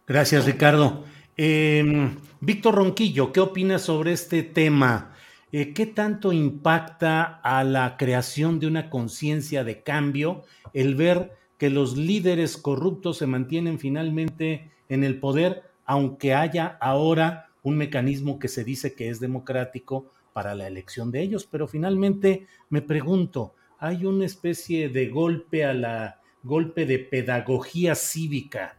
Gracias, 0.06 0.44
Ricardo. 0.44 1.04
Em, 1.36 2.16
Víctor 2.40 2.76
Ronquillo, 2.76 3.32
¿qué 3.32 3.40
opinas 3.40 3.82
sobre 3.82 4.12
este 4.12 4.44
tema? 4.44 5.14
Eh, 5.50 5.72
¿Qué 5.72 5.86
tanto 5.86 6.32
impacta 6.32 7.40
a 7.42 7.64
la 7.64 7.96
creación 7.96 8.60
de 8.60 8.68
una 8.68 8.88
conciencia 8.88 9.64
de 9.64 9.82
cambio 9.82 10.44
el 10.74 10.94
ver 10.94 11.32
que 11.58 11.70
los 11.70 11.96
líderes 11.96 12.56
corruptos 12.56 13.18
se 13.18 13.26
mantienen 13.26 13.80
finalmente 13.80 14.70
en 14.88 15.02
el 15.02 15.18
poder, 15.18 15.64
aunque 15.84 16.34
haya 16.34 16.78
ahora 16.80 17.48
un 17.64 17.78
mecanismo 17.78 18.38
que 18.38 18.48
se 18.48 18.62
dice 18.62 18.94
que 18.94 19.08
es 19.08 19.18
democrático 19.18 20.12
para 20.32 20.54
la 20.54 20.68
elección 20.68 21.10
de 21.10 21.22
ellos, 21.22 21.48
pero 21.50 21.66
finalmente 21.66 22.46
me 22.68 22.80
pregunto, 22.82 23.54
hay 23.78 24.04
una 24.04 24.24
especie 24.24 24.88
de 24.88 25.08
golpe 25.08 25.64
a 25.64 25.74
la 25.74 26.20
golpe 26.44 26.86
de 26.86 26.98
pedagogía 26.98 27.94
cívica 27.94 28.76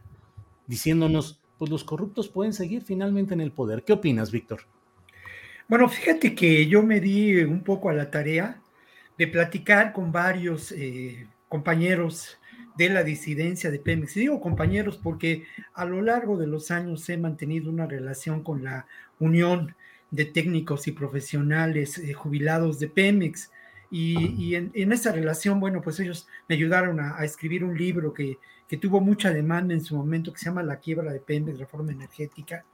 diciéndonos, 0.66 1.40
pues 1.58 1.70
los 1.70 1.84
corruptos 1.84 2.28
pueden 2.28 2.52
seguir 2.52 2.82
finalmente 2.82 3.34
en 3.34 3.40
el 3.40 3.52
poder. 3.52 3.82
¿Qué 3.84 3.92
opinas, 3.92 4.30
Víctor? 4.30 4.62
Bueno, 5.68 5.88
fíjate 5.88 6.34
que 6.34 6.66
yo 6.66 6.82
me 6.82 7.00
di 7.00 7.36
un 7.42 7.62
poco 7.64 7.90
a 7.90 7.92
la 7.92 8.10
tarea 8.10 8.60
de 9.18 9.26
platicar 9.26 9.92
con 9.92 10.12
varios 10.12 10.72
eh, 10.72 11.26
compañeros 11.48 12.38
de 12.76 12.90
la 12.90 13.02
disidencia 13.02 13.70
de 13.70 13.78
Pemex. 13.78 14.16
Y 14.16 14.20
digo 14.20 14.40
compañeros 14.40 14.98
porque 15.02 15.44
a 15.74 15.84
lo 15.84 16.02
largo 16.02 16.36
de 16.36 16.46
los 16.46 16.70
años 16.70 17.08
he 17.08 17.16
mantenido 17.16 17.70
una 17.70 17.86
relación 17.86 18.42
con 18.42 18.62
la 18.64 18.86
Unión 19.18 19.74
de 20.10 20.26
técnicos 20.26 20.86
y 20.86 20.92
profesionales 20.92 21.98
eh, 21.98 22.12
jubilados 22.12 22.78
de 22.78 22.88
Pemex. 22.88 23.50
Y, 23.90 24.56
en, 24.56 24.92
esa 24.92 25.12
relación, 25.12 25.60
bueno, 25.60 25.80
pues 25.80 26.00
ellos 26.00 26.26
me 26.48 26.56
ayudaron 26.56 26.98
a, 27.00 27.24
escribir 27.24 27.64
un 27.64 27.78
libro 27.78 28.12
que, 28.12 28.36
que, 28.68 28.76
tuvo 28.76 29.00
mucha 29.00 29.32
demanda 29.32 29.74
en 29.74 29.80
su 29.80 29.96
momento, 29.96 30.32
que 30.32 30.38
se 30.38 30.46
llama 30.46 30.62
La 30.62 30.80
quiebra 30.80 31.12
de 31.12 31.20
Pemex, 31.20 31.58
Reforma 31.58 31.92
Energética. 31.92 32.64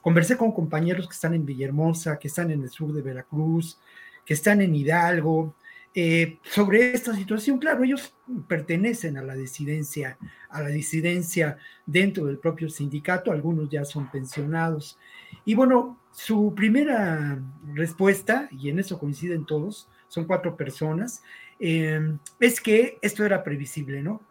Conversé 0.00 0.36
con 0.36 0.52
compañeros 0.52 1.06
que 1.06 1.14
están 1.14 1.34
en 1.34 1.46
Villahermosa, 1.46 2.18
que 2.18 2.28
están 2.28 2.50
en 2.50 2.62
el 2.62 2.70
sur 2.70 2.92
de 2.92 3.02
Veracruz, 3.02 3.78
que 4.24 4.34
están 4.34 4.60
en 4.60 4.74
Hidalgo, 4.74 5.54
eh, 5.94 6.38
sobre 6.42 6.94
esta 6.94 7.14
situación. 7.14 7.58
Claro, 7.58 7.84
ellos 7.84 8.14
pertenecen 8.48 9.18
a 9.18 9.22
la 9.22 9.34
disidencia, 9.34 10.16
a 10.48 10.62
la 10.62 10.68
disidencia 10.68 11.58
dentro 11.84 12.26
del 12.26 12.38
propio 12.38 12.70
sindicato, 12.70 13.30
algunos 13.30 13.68
ya 13.68 13.84
son 13.84 14.10
pensionados. 14.10 14.98
Y 15.44 15.54
bueno, 15.54 15.98
su 16.10 16.54
primera 16.54 17.38
respuesta, 17.74 18.48
y 18.50 18.70
en 18.70 18.78
eso 18.78 18.98
coinciden 18.98 19.44
todos, 19.44 19.88
son 20.08 20.24
cuatro 20.24 20.56
personas, 20.56 21.22
em, 21.58 22.18
es 22.40 22.60
que 22.60 22.98
esto 23.02 23.24
era 23.24 23.44
previsible, 23.44 24.02
¿no? 24.02 24.22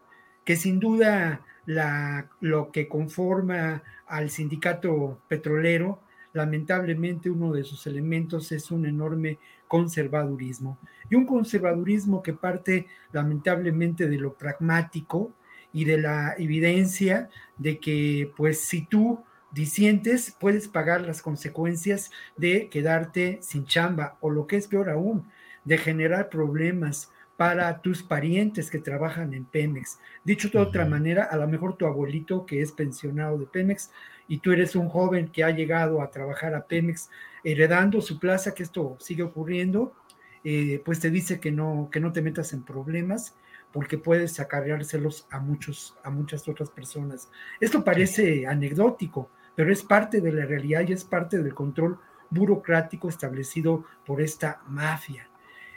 Que 0.46 0.56
sin 0.56 0.80
duda 0.80 1.46
lo 1.66 2.72
que 2.72 2.88
conforma 2.88 3.84
al 4.08 4.30
sindicato 4.30 5.20
petrolero, 5.28 6.02
lamentablemente 6.34 7.30
uno 7.30 7.52
de 7.52 7.64
sus 7.64 7.86
elementos 7.88 8.52
es 8.52 8.72
un 8.72 8.86
enorme 8.86 9.40
conservadurismo. 9.68 10.78
Y 11.10 11.16
un 11.16 11.26
conservadurismo 11.26 12.24
que 12.24 12.34
parte 12.34 12.88
lamentablemente 13.12 14.08
de 14.08 14.18
lo 14.18 14.34
pragmático 14.34 15.34
y 15.74 15.86
de 15.86 15.98
la 15.98 16.36
evidencia 16.38 17.30
de 17.58 17.80
que, 17.80 18.32
pues, 18.36 18.60
si 18.60 18.86
tú 18.86 19.24
disientes, 19.52 20.36
puedes 20.40 20.68
pagar 20.68 21.02
las 21.02 21.22
consecuencias 21.22 22.12
de 22.38 22.70
quedarte 22.70 23.40
sin 23.42 23.66
chamba 23.66 24.18
o 24.22 24.30
lo 24.30 24.48
que 24.48 24.58
es 24.58 24.68
peor 24.68 24.90
aún, 24.90 25.30
de 25.66 25.78
generar 25.78 26.30
problemas 26.30 27.11
para 27.42 27.82
tus 27.82 28.04
parientes 28.04 28.70
que 28.70 28.78
trabajan 28.78 29.34
en 29.34 29.46
Pemex. 29.46 29.98
Dicho 30.24 30.48
de 30.50 30.60
otra 30.60 30.86
manera, 30.86 31.24
a 31.24 31.36
lo 31.38 31.48
mejor 31.48 31.76
tu 31.76 31.88
abuelito 31.88 32.46
que 32.46 32.62
es 32.62 32.72
pensionado 32.72 33.40
de 33.40 33.48
Pemex 33.48 33.90
y 34.28 34.38
tú 34.38 34.52
eres 34.52 34.76
un 34.76 34.90
joven 34.90 35.28
que 35.30 35.44
ha 35.44 35.50
llegado 35.50 36.04
a 36.04 36.12
trabajar 36.12 36.54
a 36.54 36.68
Pemex 36.68 37.10
heredando 37.44 38.00
su 38.00 38.20
plaza, 38.20 38.54
que 38.54 38.62
esto 38.62 38.96
sigue 39.00 39.24
ocurriendo, 39.24 39.96
eh, 40.44 40.84
pues 40.86 41.00
te 41.00 41.10
dice 41.10 41.40
que 41.40 41.52
no, 41.52 41.90
que 41.92 42.00
no 42.00 42.12
te 42.12 42.22
metas 42.22 42.54
en 42.54 42.62
problemas 42.62 43.36
porque 43.74 43.98
puedes 43.98 44.40
acarreárselos 44.40 45.26
a, 45.32 45.40
muchos, 45.40 45.98
a 46.04 46.12
muchas 46.12 46.48
otras 46.48 46.70
personas. 46.70 47.32
Esto 47.60 47.84
parece 47.84 48.46
anecdótico, 48.46 49.32
pero 49.56 49.74
es 49.74 49.82
parte 49.82 50.22
de 50.22 50.32
la 50.32 50.46
realidad 50.46 50.84
y 50.88 50.94
es 50.94 51.04
parte 51.06 51.42
del 51.42 51.56
control 51.56 51.98
burocrático 52.30 53.10
establecido 53.10 53.84
por 54.06 54.22
esta 54.22 54.62
mafia. 54.68 55.31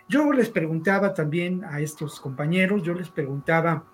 Yo 0.08 0.30
les 0.32 0.50
preguntaba 0.50 1.14
también 1.14 1.64
a 1.64 1.80
estos 1.80 2.20
compañeros, 2.20 2.82
yo 2.82 2.94
les 2.94 3.08
preguntaba 3.08 3.84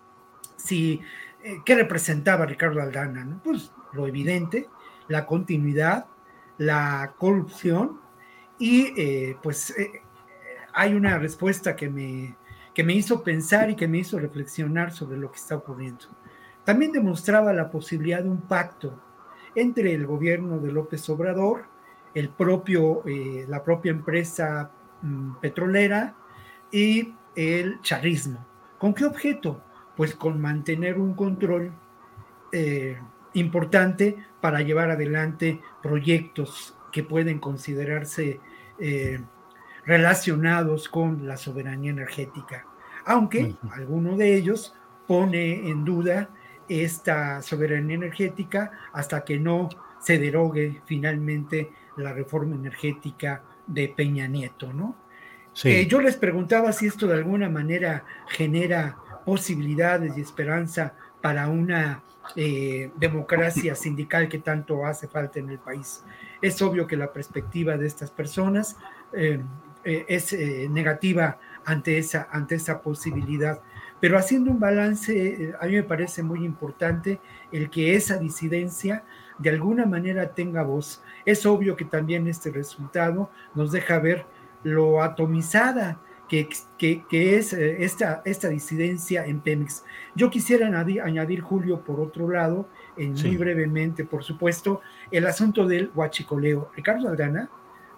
si, 0.57 1.01
eh, 1.43 1.59
¿qué 1.65 1.77
representaba 1.77 2.47
Ricardo 2.47 2.82
Aldana? 2.82 3.41
Pues 3.45 3.73
lo 3.93 4.07
evidente, 4.07 4.69
la 5.09 5.24
continuidad, 5.24 6.07
la 6.59 7.15
corrupción 7.16 8.01
y 8.59 8.93
eh, 9.01 9.37
pues 9.43 9.70
eh, 9.78 10.03
hay 10.73 10.95
una 10.95 11.19
respuesta 11.19 11.77
que 11.77 11.89
me, 11.89 12.37
que 12.74 12.82
me 12.82 12.95
hizo 12.95 13.23
pensar 13.23 13.70
y 13.70 13.77
que 13.77 13.89
me 13.89 13.99
hizo 13.99 14.19
reflexionar 14.19 14.93
sobre 14.93 15.16
lo 15.16 15.31
que 15.31 15.39
está 15.39 15.57
ocurriendo. 15.57 16.07
También 16.65 16.91
demostraba 16.91 17.53
la 17.53 17.70
posibilidad 17.70 18.23
de 18.23 18.28
un 18.28 18.43
pacto 18.43 19.01
entre 19.55 19.95
el 19.95 20.07
gobierno 20.07 20.59
de 20.59 20.73
López 20.73 21.09
Obrador, 21.09 21.65
el 22.15 22.28
propio, 22.28 23.03
la 23.49 23.65
propia 23.65 23.91
empresa 23.91 24.70
petrolera 25.40 26.14
y 26.70 27.14
el 27.35 27.81
charismo. 27.82 28.47
¿Con 28.78 28.94
qué 28.94 29.05
objeto? 29.05 29.62
Pues 29.97 30.14
con 30.14 30.40
mantener 30.40 30.98
un 30.98 31.14
control 31.14 31.72
eh, 32.52 32.98
importante 33.35 34.16
para 34.40 34.62
llevar 34.62 34.90
adelante 34.90 35.60
proyectos 35.82 36.77
que 36.90 37.02
pueden 37.02 37.39
considerarse 37.39 38.40
eh, 38.78 39.20
relacionados 39.85 40.89
con 40.89 41.27
la 41.27 41.36
soberanía 41.36 41.90
energética, 41.90 42.66
aunque 43.05 43.55
alguno 43.72 44.16
de 44.16 44.35
ellos 44.35 44.74
pone 45.06 45.68
en 45.68 45.85
duda 45.85 46.31
esta 46.68 47.43
soberanía 47.43 47.97
energética 47.97 48.70
hasta 48.93 49.24
que 49.24 49.39
no 49.39 49.68
se 50.01 50.18
derogue 50.18 50.81
finalmente 50.86 51.72
la 51.97 52.12
reforma 52.12 52.55
energética 52.55 53.43
de 53.70 53.88
Peña 53.88 54.26
Nieto, 54.26 54.72
¿no? 54.72 54.97
Eh, 55.64 55.86
yo 55.86 56.01
les 56.01 56.16
preguntaba 56.16 56.72
si 56.72 56.86
esto 56.86 57.06
de 57.06 57.14
alguna 57.14 57.48
manera 57.48 58.05
genera 58.28 58.97
posibilidades 59.24 60.16
y 60.16 60.20
esperanza 60.20 60.94
para 61.20 61.48
una 61.48 62.02
eh, 62.36 62.90
democracia 62.97 63.74
sindical 63.74 64.28
que 64.28 64.38
tanto 64.38 64.86
hace 64.86 65.09
falta 65.09 65.38
en 65.38 65.51
el 65.51 65.59
país. 65.59 66.05
Es 66.40 66.62
obvio 66.62 66.86
que 66.86 66.97
la 66.97 67.12
perspectiva 67.12 67.76
de 67.76 67.86
estas 67.86 68.10
personas 68.10 68.76
eh, 69.12 69.42
es 69.84 70.32
negativa 70.70 71.38
ante 71.64 71.98
esa, 71.98 72.28
ante 72.30 72.55
esa 72.55 72.80
posibilidad. 72.80 73.60
Pero 73.98 74.16
haciendo 74.16 74.51
un 74.51 74.60
balance, 74.60 75.52
a 75.60 75.66
mí 75.66 75.72
me 75.72 75.82
parece 75.82 76.22
muy 76.22 76.44
importante 76.44 77.20
el 77.52 77.68
que 77.68 77.97
esa 77.97 78.16
disidencia 78.16 79.05
de 79.40 79.50
alguna 79.50 79.86
manera 79.86 80.34
tenga 80.34 80.62
voz. 80.62 81.02
Es 81.24 81.44
obvio 81.46 81.76
que 81.76 81.84
también 81.84 82.28
este 82.28 82.50
resultado 82.50 83.30
nos 83.54 83.72
deja 83.72 83.98
ver 83.98 84.26
lo 84.62 85.02
atomizada 85.02 86.00
que, 86.28 86.48
que, 86.78 87.36
es 87.36 87.52
esta, 87.52 88.22
esta 88.24 88.48
disidencia 88.48 89.26
en 89.26 89.40
Pemex. 89.40 89.84
Yo 90.14 90.30
quisiera 90.30 90.68
añadir, 90.68 91.40
Julio, 91.40 91.80
por 91.80 91.98
otro 92.00 92.30
lado, 92.30 92.68
en 92.96 93.14
muy 93.14 93.36
brevemente, 93.36 94.04
por 94.04 94.22
supuesto, 94.22 94.80
el 95.10 95.26
asunto 95.26 95.66
del 95.66 95.90
huachicoleo. 95.92 96.70
Ricardo 96.76 97.08
Aldana, 97.08 97.50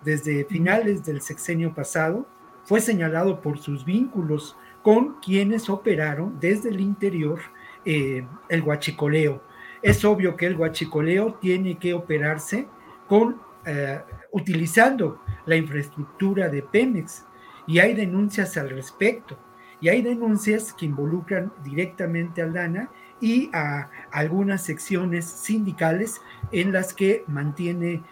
desde 0.03 0.47
finales 0.47 1.05
del 1.05 1.21
sexenio 1.21 1.75
pasado, 1.75 2.27
fue 2.65 2.81
señalado 2.81 3.43
por 3.43 3.59
sus 3.59 3.85
vínculos 3.85 4.57
con 4.83 5.21
quienes 5.21 5.69
operaron 5.69 6.39
desde 6.41 6.71
el 6.71 6.81
interior 6.81 7.39
eh, 7.85 8.25
el 8.49 8.63
huachicoleo. 8.63 9.43
Es 9.83 10.05
obvio 10.05 10.37
que 10.37 10.47
el 10.47 10.57
huachicoleo 10.57 11.35
tiene 11.35 11.77
que 11.79 11.93
operarse 11.93 12.69
con, 13.09 13.41
eh, 13.67 14.01
utilizando 14.31 15.21
la 15.45 15.57
infraestructura 15.57 16.49
de 16.49 16.63
Pemex 16.63 17.25
y 17.67 17.79
hay 17.79 17.95
denuncias 17.95 18.57
al 18.57 18.71
respecto. 18.71 19.39
Y 19.81 19.89
hay 19.89 20.01
denuncias 20.01 20.73
que 20.73 20.87
involucran 20.87 21.53
directamente 21.65 22.41
a 22.41 22.45
Aldana 22.45 22.91
y 23.21 23.51
a 23.53 23.91
algunas 24.13 24.63
secciones 24.65 25.25
sindicales 25.25 26.21
en 26.53 26.73
las 26.73 26.95
que 26.95 27.25
mantiene, 27.27 28.03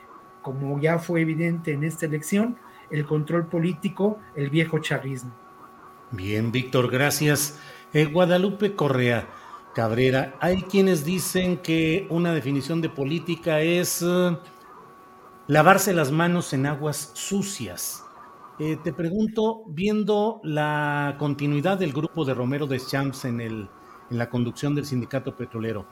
como 0.43 0.81
ya 0.81 0.99
fue 0.99 1.21
evidente 1.21 1.73
en 1.73 1.85
esta 1.85 2.07
elección, 2.07 2.57
el 2.91 3.07
control 3.07 3.47
político, 3.47 4.19
el 4.35 4.51
viejo 4.51 4.81
charrismo. 4.81 5.33
Bien, 6.11 6.51
Víctor, 6.51 6.91
gracias. 6.91 7.61
Eh, 7.93 8.07
Guadalupe 8.07 8.75
Correa 8.75 9.29
Cabrera, 9.75 10.35
hay 10.41 10.63
quienes 10.63 11.05
dicen 11.05 11.59
que 11.59 12.07
una 12.11 12.33
definición 12.33 12.81
de 12.81 12.89
política 12.89 13.61
es 13.61 14.03
eh, 14.03 14.37
lavarse 15.47 15.93
las 15.93 16.11
manos 16.11 16.53
en 16.53 16.67
aguas 16.67 17.13
sucias. 17.15 18.05
Eh, 18.59 18.77
te 18.83 18.93
pregunto, 18.93 19.63
viendo 19.69 20.41
la 20.43 21.17
continuidad 21.19 21.79
del 21.79 21.93
grupo 21.93 22.25
de 22.25 22.35
Romero 22.35 22.67
de 22.67 22.81
Champs 22.81 23.25
en, 23.25 23.41
el, 23.41 23.69
en 24.11 24.19
la 24.19 24.29
conducción 24.29 24.75
del 24.75 24.87
sindicato 24.87 25.37
petrolero, 25.37 25.87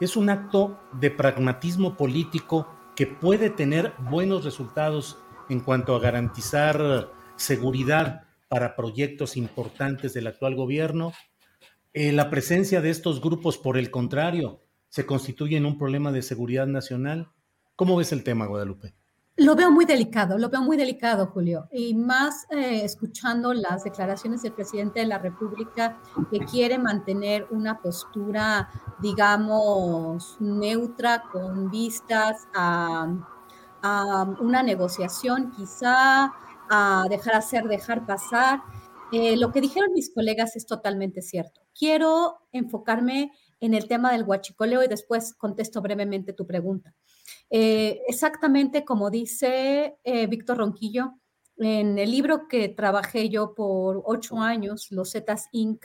¿es 0.00 0.16
un 0.16 0.28
acto 0.28 0.78
de 0.92 1.10
pragmatismo 1.10 1.96
político 1.96 2.66
que 2.94 3.06
puede 3.06 3.48
tener 3.48 3.94
buenos 4.10 4.44
resultados 4.44 5.18
en 5.48 5.60
cuanto 5.60 5.94
a 5.94 6.00
garantizar 6.00 7.10
seguridad 7.36 8.22
para 8.48 8.76
proyectos 8.76 9.36
importantes 9.36 10.12
del 10.12 10.26
actual 10.26 10.54
gobierno. 10.54 11.12
Eh, 11.92 12.12
la 12.12 12.30
presencia 12.30 12.80
de 12.80 12.90
estos 12.90 13.20
grupos, 13.20 13.58
por 13.58 13.76
el 13.76 13.90
contrario, 13.90 14.62
se 14.88 15.06
constituye 15.06 15.56
en 15.56 15.66
un 15.66 15.78
problema 15.78 16.12
de 16.12 16.22
seguridad 16.22 16.66
nacional. 16.66 17.30
¿Cómo 17.76 17.96
ves 17.96 18.12
el 18.12 18.22
tema, 18.22 18.46
Guadalupe? 18.46 18.94
Lo 19.36 19.56
veo 19.56 19.70
muy 19.70 19.86
delicado, 19.86 20.36
lo 20.36 20.50
veo 20.50 20.60
muy 20.60 20.76
delicado, 20.76 21.28
Julio, 21.28 21.66
y 21.72 21.94
más 21.94 22.46
eh, 22.50 22.82
escuchando 22.84 23.54
las 23.54 23.84
declaraciones 23.84 24.42
del 24.42 24.52
presidente 24.52 25.00
de 25.00 25.06
la 25.06 25.18
República 25.18 25.98
que 26.30 26.40
quiere 26.40 26.76
mantener 26.78 27.46
una 27.50 27.80
postura, 27.80 28.68
digamos, 29.00 30.36
neutra 30.40 31.22
con 31.32 31.70
vistas 31.70 32.46
a 32.54 33.14
una 34.40 34.62
negociación, 34.62 35.52
quizá 35.56 36.34
a 36.68 37.06
dejar 37.08 37.34
hacer, 37.34 37.64
dejar 37.64 38.06
pasar. 38.06 38.62
Eh, 39.10 39.36
lo 39.36 39.50
que 39.52 39.60
dijeron 39.60 39.92
mis 39.94 40.12
colegas 40.12 40.54
es 40.54 40.66
totalmente 40.66 41.22
cierto. 41.22 41.59
Quiero 41.74 42.40
enfocarme 42.52 43.32
en 43.60 43.74
el 43.74 43.86
tema 43.88 44.12
del 44.12 44.24
huachicoleo 44.24 44.82
y 44.82 44.88
después 44.88 45.34
contesto 45.34 45.80
brevemente 45.82 46.32
tu 46.32 46.46
pregunta. 46.46 46.94
Eh, 47.50 48.00
exactamente 48.06 48.84
como 48.84 49.10
dice 49.10 49.98
eh, 50.04 50.26
Víctor 50.26 50.58
Ronquillo, 50.58 51.14
en 51.56 51.98
el 51.98 52.10
libro 52.10 52.48
que 52.48 52.68
trabajé 52.68 53.28
yo 53.28 53.54
por 53.54 54.02
ocho 54.06 54.38
años, 54.38 54.90
Los 54.90 55.12
Zetas 55.12 55.48
Inc., 55.52 55.84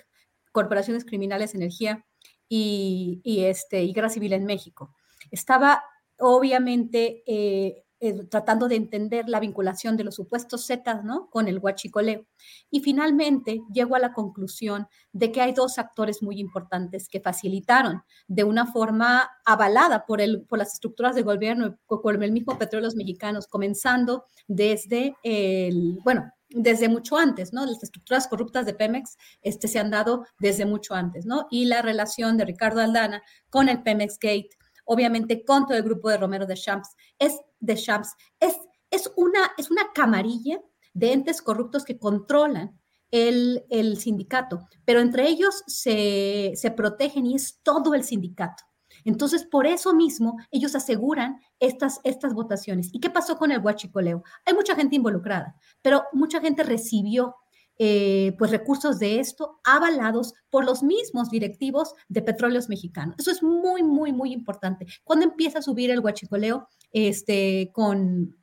Corporaciones 0.51 1.03
Criminales 1.03 1.53
Energía 1.53 2.05
y, 2.47 3.19
y, 3.23 3.43
este, 3.43 3.83
y 3.83 3.91
Guerra 3.91 4.09
Civil 4.09 4.33
en 4.33 4.45
México, 4.45 4.95
estaba 5.31 5.83
obviamente 6.17 7.23
eh, 7.25 7.84
tratando 8.29 8.67
de 8.67 8.75
entender 8.75 9.27
la 9.27 9.39
vinculación 9.39 9.97
de 9.97 10.03
los 10.03 10.15
supuestos 10.15 10.67
Zetas 10.67 11.03
¿no? 11.03 11.29
con 11.29 11.47
el 11.47 11.59
huachicoleo. 11.59 12.25
Y 12.69 12.81
finalmente 12.81 13.61
llego 13.71 13.95
a 13.95 13.99
la 13.99 14.13
conclusión 14.13 14.87
de 15.11 15.31
que 15.31 15.41
hay 15.41 15.53
dos 15.53 15.77
actores 15.79 16.21
muy 16.21 16.39
importantes 16.39 17.07
que 17.07 17.21
facilitaron 17.21 18.03
de 18.27 18.43
una 18.43 18.67
forma 18.67 19.29
avalada 19.45 20.05
por, 20.05 20.21
el, 20.21 20.43
por 20.43 20.59
las 20.59 20.73
estructuras 20.73 21.15
de 21.15 21.23
gobierno, 21.23 21.77
por 21.87 22.23
el 22.23 22.31
mismo 22.31 22.57
Petróleos 22.57 22.95
Mexicanos, 22.95 23.47
comenzando 23.47 24.25
desde 24.47 25.15
el, 25.23 25.99
bueno, 26.03 26.31
desde 26.49 26.89
mucho 26.89 27.17
antes, 27.17 27.53
¿no? 27.53 27.65
Las 27.65 27.83
estructuras 27.83 28.27
corruptas 28.27 28.65
de 28.65 28.73
Pemex 28.73 29.17
este, 29.41 29.67
se 29.67 29.79
han 29.79 29.91
dado 29.91 30.25
desde 30.39 30.65
mucho 30.65 30.93
antes, 30.93 31.25
¿no? 31.25 31.47
Y 31.49 31.65
la 31.65 31.81
relación 31.81 32.37
de 32.37 32.45
Ricardo 32.45 32.81
Aldana 32.81 33.23
con 33.49 33.67
el 33.67 33.81
Pemex 33.83 34.19
Gate, 34.19 34.49
obviamente 34.85 35.43
con 35.43 35.65
todo 35.65 35.77
el 35.77 35.83
grupo 35.83 36.09
de 36.09 36.17
Romero 36.17 36.45
de 36.45 36.55
Champs, 36.55 36.95
es 37.19 37.39
de 37.59 37.75
Champs, 37.75 38.15
es, 38.39 38.55
es, 38.89 39.11
una, 39.15 39.51
es 39.57 39.69
una 39.69 39.91
camarilla 39.93 40.61
de 40.93 41.11
entes 41.11 41.41
corruptos 41.41 41.83
que 41.83 41.99
controlan 41.99 42.79
el, 43.11 43.65
el 43.69 43.97
sindicato, 43.97 44.67
pero 44.85 44.99
entre 44.99 45.27
ellos 45.27 45.63
se, 45.67 46.53
se 46.55 46.71
protegen 46.71 47.25
y 47.25 47.35
es 47.35 47.59
todo 47.61 47.93
el 47.93 48.03
sindicato. 48.03 48.63
Entonces, 49.03 49.45
por 49.45 49.67
eso 49.67 49.93
mismo, 49.93 50.37
ellos 50.51 50.75
aseguran 50.75 51.39
estas, 51.59 51.99
estas 52.03 52.33
votaciones. 52.33 52.89
¿Y 52.93 52.99
qué 52.99 53.09
pasó 53.09 53.37
con 53.37 53.51
el 53.51 53.59
huachicoleo? 53.59 54.23
Hay 54.45 54.53
mucha 54.53 54.75
gente 54.75 54.95
involucrada, 54.95 55.55
pero 55.81 56.05
mucha 56.13 56.39
gente 56.39 56.63
recibió 56.63 57.35
eh, 57.77 58.33
pues 58.37 58.51
recursos 58.51 58.99
de 58.99 59.19
esto 59.19 59.59
avalados 59.63 60.33
por 60.49 60.65
los 60.65 60.81
mismos 60.81 61.29
directivos 61.29 61.93
de 62.07 62.21
petróleos 62.21 62.69
mexicanos. 62.69 63.15
Eso 63.19 63.31
es 63.31 63.43
muy, 63.43 63.83
muy, 63.83 64.13
muy 64.13 64.31
importante. 64.31 64.85
Cuando 65.03 65.25
empieza 65.25 65.59
a 65.59 65.61
subir 65.61 65.91
el 65.91 65.99
huachicoleo, 65.99 66.67
este, 66.91 67.71
con 67.73 68.35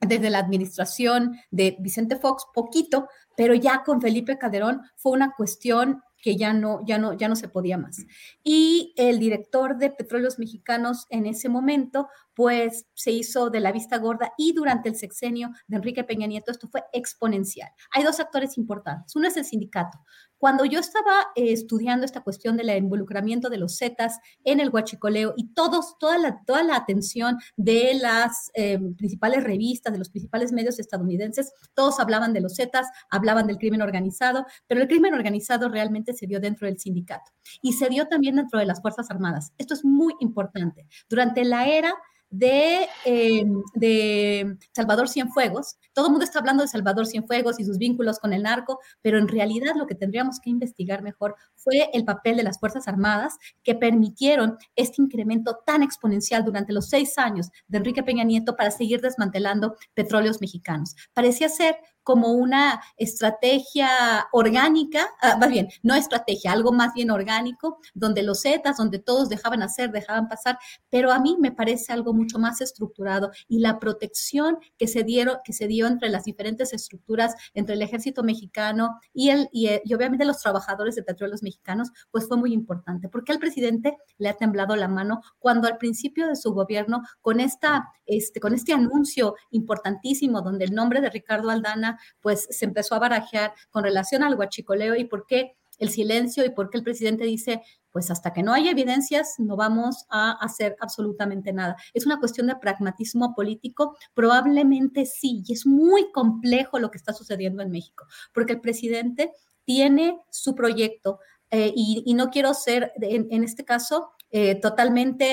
desde 0.00 0.30
la 0.30 0.38
administración 0.38 1.36
de 1.50 1.76
Vicente 1.80 2.16
Fox, 2.16 2.44
poquito, 2.52 3.08
pero 3.36 3.54
ya 3.54 3.82
con 3.82 4.00
Felipe 4.00 4.38
Calderón 4.38 4.82
fue 4.96 5.12
una 5.12 5.32
cuestión 5.34 6.02
que 6.22 6.36
ya 6.36 6.52
no, 6.52 6.80
ya 6.86 6.98
no, 6.98 7.12
ya 7.12 7.28
no 7.28 7.36
se 7.36 7.48
podía 7.48 7.78
más. 7.78 8.04
Y 8.42 8.94
el 8.96 9.18
director 9.18 9.76
de 9.78 9.90
Petróleos 9.90 10.38
Mexicanos 10.38 11.06
en 11.10 11.26
ese 11.26 11.48
momento, 11.48 12.08
pues 12.34 12.86
se 12.94 13.12
hizo 13.12 13.50
de 13.50 13.60
la 13.60 13.72
vista 13.72 13.98
gorda 13.98 14.32
y 14.36 14.52
durante 14.52 14.88
el 14.88 14.96
sexenio 14.96 15.50
de 15.68 15.76
Enrique 15.76 16.04
Peña 16.04 16.26
Nieto 16.26 16.50
esto 16.50 16.68
fue 16.68 16.84
exponencial. 16.92 17.70
Hay 17.92 18.02
dos 18.02 18.20
actores 18.20 18.58
importantes. 18.58 19.14
Uno 19.16 19.28
es 19.28 19.36
el 19.36 19.44
sindicato. 19.44 19.98
Cuando 20.46 20.64
yo 20.64 20.78
estaba 20.78 21.32
eh, 21.34 21.50
estudiando 21.50 22.06
esta 22.06 22.20
cuestión 22.20 22.56
del 22.56 22.70
involucramiento 22.70 23.50
de 23.50 23.58
los 23.58 23.78
Zetas 23.78 24.20
en 24.44 24.60
el 24.60 24.70
huachicoleo 24.70 25.34
y 25.36 25.52
todos, 25.54 25.98
toda, 25.98 26.18
la, 26.18 26.40
toda 26.46 26.62
la 26.62 26.76
atención 26.76 27.36
de 27.56 27.98
las 28.00 28.52
eh, 28.54 28.78
principales 28.96 29.42
revistas, 29.42 29.92
de 29.92 29.98
los 29.98 30.08
principales 30.08 30.52
medios 30.52 30.78
estadounidenses, 30.78 31.52
todos 31.74 31.98
hablaban 31.98 32.32
de 32.32 32.42
los 32.42 32.54
Zetas, 32.54 32.86
hablaban 33.10 33.48
del 33.48 33.58
crimen 33.58 33.82
organizado, 33.82 34.46
pero 34.68 34.82
el 34.82 34.86
crimen 34.86 35.14
organizado 35.14 35.68
realmente 35.68 36.12
se 36.12 36.28
dio 36.28 36.38
dentro 36.38 36.68
del 36.68 36.78
sindicato 36.78 37.32
y 37.60 37.72
se 37.72 37.88
dio 37.88 38.06
también 38.06 38.36
dentro 38.36 38.60
de 38.60 38.66
las 38.66 38.80
Fuerzas 38.80 39.10
Armadas. 39.10 39.52
Esto 39.58 39.74
es 39.74 39.84
muy 39.84 40.14
importante. 40.20 40.86
Durante 41.08 41.44
la 41.44 41.66
era 41.66 41.92
de, 42.30 42.88
eh, 43.04 43.44
de 43.74 44.56
Salvador 44.72 45.08
Cienfuegos. 45.08 45.76
Todo 45.92 46.06
el 46.06 46.12
mundo 46.12 46.24
está 46.24 46.38
hablando 46.38 46.62
de 46.62 46.68
Salvador 46.68 47.06
Cienfuegos 47.06 47.60
y 47.60 47.64
sus 47.64 47.78
vínculos 47.78 48.18
con 48.18 48.32
el 48.32 48.42
narco, 48.42 48.80
pero 49.02 49.18
en 49.18 49.28
realidad 49.28 49.74
lo 49.76 49.86
que 49.86 49.94
tendríamos 49.94 50.40
que 50.40 50.50
investigar 50.50 51.02
mejor 51.02 51.36
fue 51.54 51.88
el 51.92 52.04
papel 52.04 52.36
de 52.36 52.42
las 52.42 52.58
Fuerzas 52.58 52.88
Armadas 52.88 53.36
que 53.62 53.74
permitieron 53.74 54.56
este 54.74 55.02
incremento 55.02 55.58
tan 55.64 55.82
exponencial 55.82 56.44
durante 56.44 56.72
los 56.72 56.88
seis 56.88 57.18
años 57.18 57.50
de 57.68 57.78
Enrique 57.78 58.02
Peña 58.02 58.24
Nieto 58.24 58.56
para 58.56 58.70
seguir 58.70 59.00
desmantelando 59.00 59.76
petróleos 59.94 60.40
mexicanos. 60.40 60.94
Parecía 61.14 61.48
ser 61.48 61.76
como 62.06 62.30
una 62.30 62.80
estrategia 62.96 63.88
orgánica, 64.30 65.08
ah, 65.20 65.36
más 65.40 65.48
bien, 65.48 65.66
no 65.82 65.96
estrategia, 65.96 66.52
algo 66.52 66.70
más 66.70 66.94
bien 66.94 67.10
orgánico, 67.10 67.80
donde 67.94 68.22
los 68.22 68.42
Zetas, 68.42 68.76
donde 68.76 69.00
todos 69.00 69.28
dejaban 69.28 69.60
hacer, 69.60 69.90
dejaban 69.90 70.28
pasar, 70.28 70.56
pero 70.88 71.10
a 71.10 71.18
mí 71.18 71.36
me 71.40 71.50
parece 71.50 71.92
algo 71.92 72.14
mucho 72.14 72.38
más 72.38 72.60
estructurado 72.60 73.32
y 73.48 73.58
la 73.58 73.80
protección 73.80 74.58
que 74.78 74.86
se 74.86 75.02
dieron, 75.02 75.38
que 75.44 75.52
se 75.52 75.66
dio 75.66 75.88
entre 75.88 76.08
las 76.08 76.22
diferentes 76.22 76.72
estructuras, 76.72 77.34
entre 77.54 77.74
el 77.74 77.82
ejército 77.82 78.22
mexicano 78.22 79.00
y, 79.12 79.30
el, 79.30 79.48
y, 79.50 79.68
y 79.84 79.92
obviamente 79.92 80.24
los 80.24 80.38
trabajadores 80.38 80.94
de 80.94 81.02
petróleos 81.02 81.42
mexicanos, 81.42 81.90
pues 82.12 82.28
fue 82.28 82.36
muy 82.36 82.52
importante, 82.52 83.08
porque 83.08 83.32
al 83.32 83.40
presidente 83.40 83.96
le 84.18 84.28
ha 84.28 84.34
temblado 84.34 84.76
la 84.76 84.86
mano 84.86 85.22
cuando 85.40 85.66
al 85.66 85.76
principio 85.76 86.28
de 86.28 86.36
su 86.36 86.52
gobierno, 86.52 87.02
con, 87.20 87.40
esta, 87.40 87.88
este, 88.06 88.38
con 88.38 88.54
este 88.54 88.72
anuncio 88.72 89.34
importantísimo, 89.50 90.40
donde 90.40 90.66
el 90.66 90.72
nombre 90.72 91.00
de 91.00 91.10
Ricardo 91.10 91.50
Aldana, 91.50 91.95
pues 92.20 92.46
se 92.50 92.64
empezó 92.64 92.94
a 92.94 93.00
barajear 93.00 93.52
con 93.70 93.84
relación 93.84 94.22
al 94.22 94.34
huachicoleo 94.34 94.96
y 94.96 95.04
por 95.04 95.26
qué 95.26 95.56
el 95.78 95.90
silencio 95.90 96.44
y 96.44 96.50
por 96.50 96.70
qué 96.70 96.78
el 96.78 96.84
presidente 96.84 97.24
dice, 97.24 97.62
pues 97.90 98.10
hasta 98.10 98.32
que 98.32 98.42
no 98.42 98.52
haya 98.52 98.70
evidencias 98.70 99.34
no 99.38 99.56
vamos 99.56 100.06
a 100.10 100.32
hacer 100.32 100.76
absolutamente 100.80 101.52
nada. 101.52 101.76
Es 101.94 102.06
una 102.06 102.18
cuestión 102.18 102.46
de 102.46 102.56
pragmatismo 102.56 103.34
político, 103.34 103.96
probablemente 104.14 105.06
sí, 105.06 105.42
y 105.46 105.52
es 105.52 105.66
muy 105.66 106.10
complejo 106.12 106.78
lo 106.78 106.90
que 106.90 106.98
está 106.98 107.12
sucediendo 107.12 107.62
en 107.62 107.70
México, 107.70 108.06
porque 108.32 108.54
el 108.54 108.60
presidente 108.60 109.32
tiene 109.64 110.18
su 110.30 110.54
proyecto 110.54 111.20
eh, 111.50 111.72
y, 111.74 112.12
no 112.14 112.30
quiero 112.30 112.54
ser, 112.54 112.92
en, 113.00 113.44
este 113.44 113.64
caso, 113.64 114.10
eh, 114.30 114.56
totalmente 114.60 115.24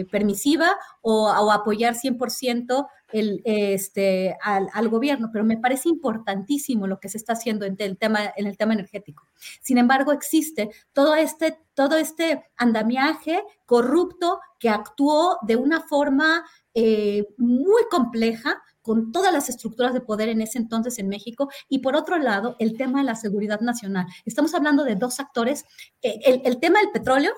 eh, 0.00 0.04
permisiva 0.06 0.70
o, 1.02 1.28
apoyar 1.50 1.94
100% 1.94 2.86
el, 3.12 3.42
este, 3.44 4.36
al, 4.42 4.88
gobierno, 4.88 5.30
pero 5.32 5.44
me 5.44 5.58
parece 5.58 5.88
importantísimo 5.88 6.86
lo 6.86 7.00
que 7.00 7.08
se 7.08 7.18
está 7.18 7.34
haciendo 7.34 7.64
en 7.64 7.76
el 7.78 7.96
tema, 7.98 8.20
en 8.36 8.46
el 8.46 8.56
tema 8.56 8.74
energético. 8.74 9.26
Sin 9.60 9.78
embargo, 9.78 10.12
existe 10.12 10.70
todo 10.92 11.14
este, 11.14 11.58
todo 11.74 11.96
este 11.96 12.44
andamiaje 12.56 13.42
corrupto 13.66 14.40
que 14.58 14.68
actuó 14.68 15.38
de 15.42 15.56
una 15.56 15.80
forma 15.82 16.44
muy 17.36 17.82
compleja, 17.88 18.60
con 18.84 19.12
todas 19.12 19.32
las 19.32 19.48
estructuras 19.48 19.94
de 19.94 20.02
poder 20.02 20.28
en 20.28 20.42
ese 20.42 20.58
entonces 20.58 20.98
en 20.98 21.08
México. 21.08 21.48
Y 21.70 21.78
por 21.78 21.96
otro 21.96 22.18
lado, 22.18 22.54
el 22.58 22.76
tema 22.76 22.98
de 22.98 23.06
la 23.06 23.14
seguridad 23.14 23.60
nacional. 23.60 24.06
Estamos 24.26 24.52
hablando 24.52 24.84
de 24.84 24.94
dos 24.94 25.20
actores. 25.20 25.64
Eh, 26.02 26.42
el, 26.44 26.60
tema 26.60 26.80
del 26.80 26.90
petróleo, 26.90 27.32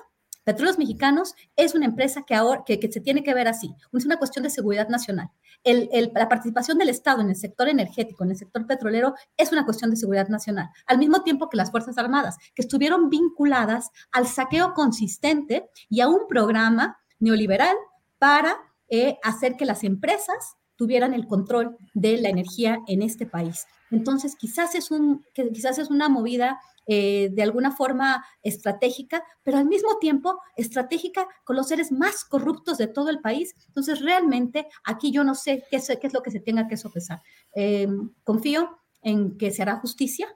Petróleos 0.47 0.77
Mexicanos 0.77 1.35
es 1.57 1.75
una 1.75 1.83
empresa 1.83 2.23
que 2.25 2.33
ahora 2.33 2.63
que, 2.65 2.79
se 2.89 3.01
tiene 3.01 3.21
que 3.21 3.33
ver 3.33 3.49
así. 3.49 3.75
Es 3.91 4.05
una 4.05 4.15
cuestión 4.15 4.43
de 4.43 4.49
seguridad 4.49 4.87
nacional. 4.87 5.29
la 5.65 6.29
participación 6.29 6.77
del 6.77 6.87
Estado 6.87 7.19
en 7.19 7.27
el 7.27 7.35
sector 7.35 7.67
energético, 7.67 8.23
en 8.23 8.31
el 8.31 8.37
sector 8.37 8.65
petrolero, 8.65 9.13
es 9.35 9.51
una 9.51 9.65
cuestión 9.65 9.91
de 9.91 9.97
seguridad 9.97 10.29
nacional. 10.29 10.69
Al 10.85 10.99
mismo 10.99 11.21
tiempo 11.21 11.49
que 11.49 11.57
las 11.57 11.69
Fuerzas 11.69 11.97
Armadas, 11.97 12.37
que 12.55 12.61
estuvieron 12.61 13.09
vinculadas 13.09 13.89
al 14.13 14.25
saqueo 14.25 14.73
consistente 14.73 15.69
y 15.89 15.99
a 15.99 16.07
un 16.07 16.27
programa 16.29 16.97
neoliberal 17.19 17.75
para 18.17 18.55
eh, 18.87 19.17
hacer 19.23 19.57
que 19.57 19.65
las 19.65 19.83
empresas 19.83 20.55
tuvieran 20.77 21.13
el 21.13 21.27
control 21.27 21.75
de 21.93 22.21
la 22.21 22.29
energía 22.29 22.79
en 22.87 23.01
este 23.01 23.25
país. 23.25 23.65
Entonces, 23.91 24.35
quizás 24.35 24.75
es, 24.75 24.91
un, 24.91 25.25
quizás 25.33 25.77
es 25.77 25.89
una 25.89 26.09
movida 26.09 26.59
eh, 26.85 27.29
de 27.31 27.43
alguna 27.43 27.71
forma 27.71 28.25
estratégica, 28.43 29.23
pero 29.43 29.57
al 29.57 29.65
mismo 29.65 29.97
tiempo 29.99 30.39
estratégica 30.55 31.27
con 31.43 31.55
los 31.55 31.67
seres 31.67 31.91
más 31.91 32.23
corruptos 32.25 32.77
de 32.77 32.87
todo 32.87 33.09
el 33.09 33.19
país. 33.19 33.55
Entonces, 33.67 34.01
realmente 34.01 34.67
aquí 34.83 35.11
yo 35.11 35.23
no 35.23 35.35
sé 35.35 35.63
qué 35.69 35.77
es, 35.77 35.87
qué 35.99 36.07
es 36.07 36.13
lo 36.13 36.21
que 36.21 36.31
se 36.31 36.39
tenga 36.39 36.67
que 36.67 36.77
sopesar. 36.77 37.21
Em, 37.53 38.11
confío 38.23 38.79
en 39.01 39.37
que 39.37 39.51
se 39.51 39.61
hará 39.61 39.77
justicia 39.77 40.27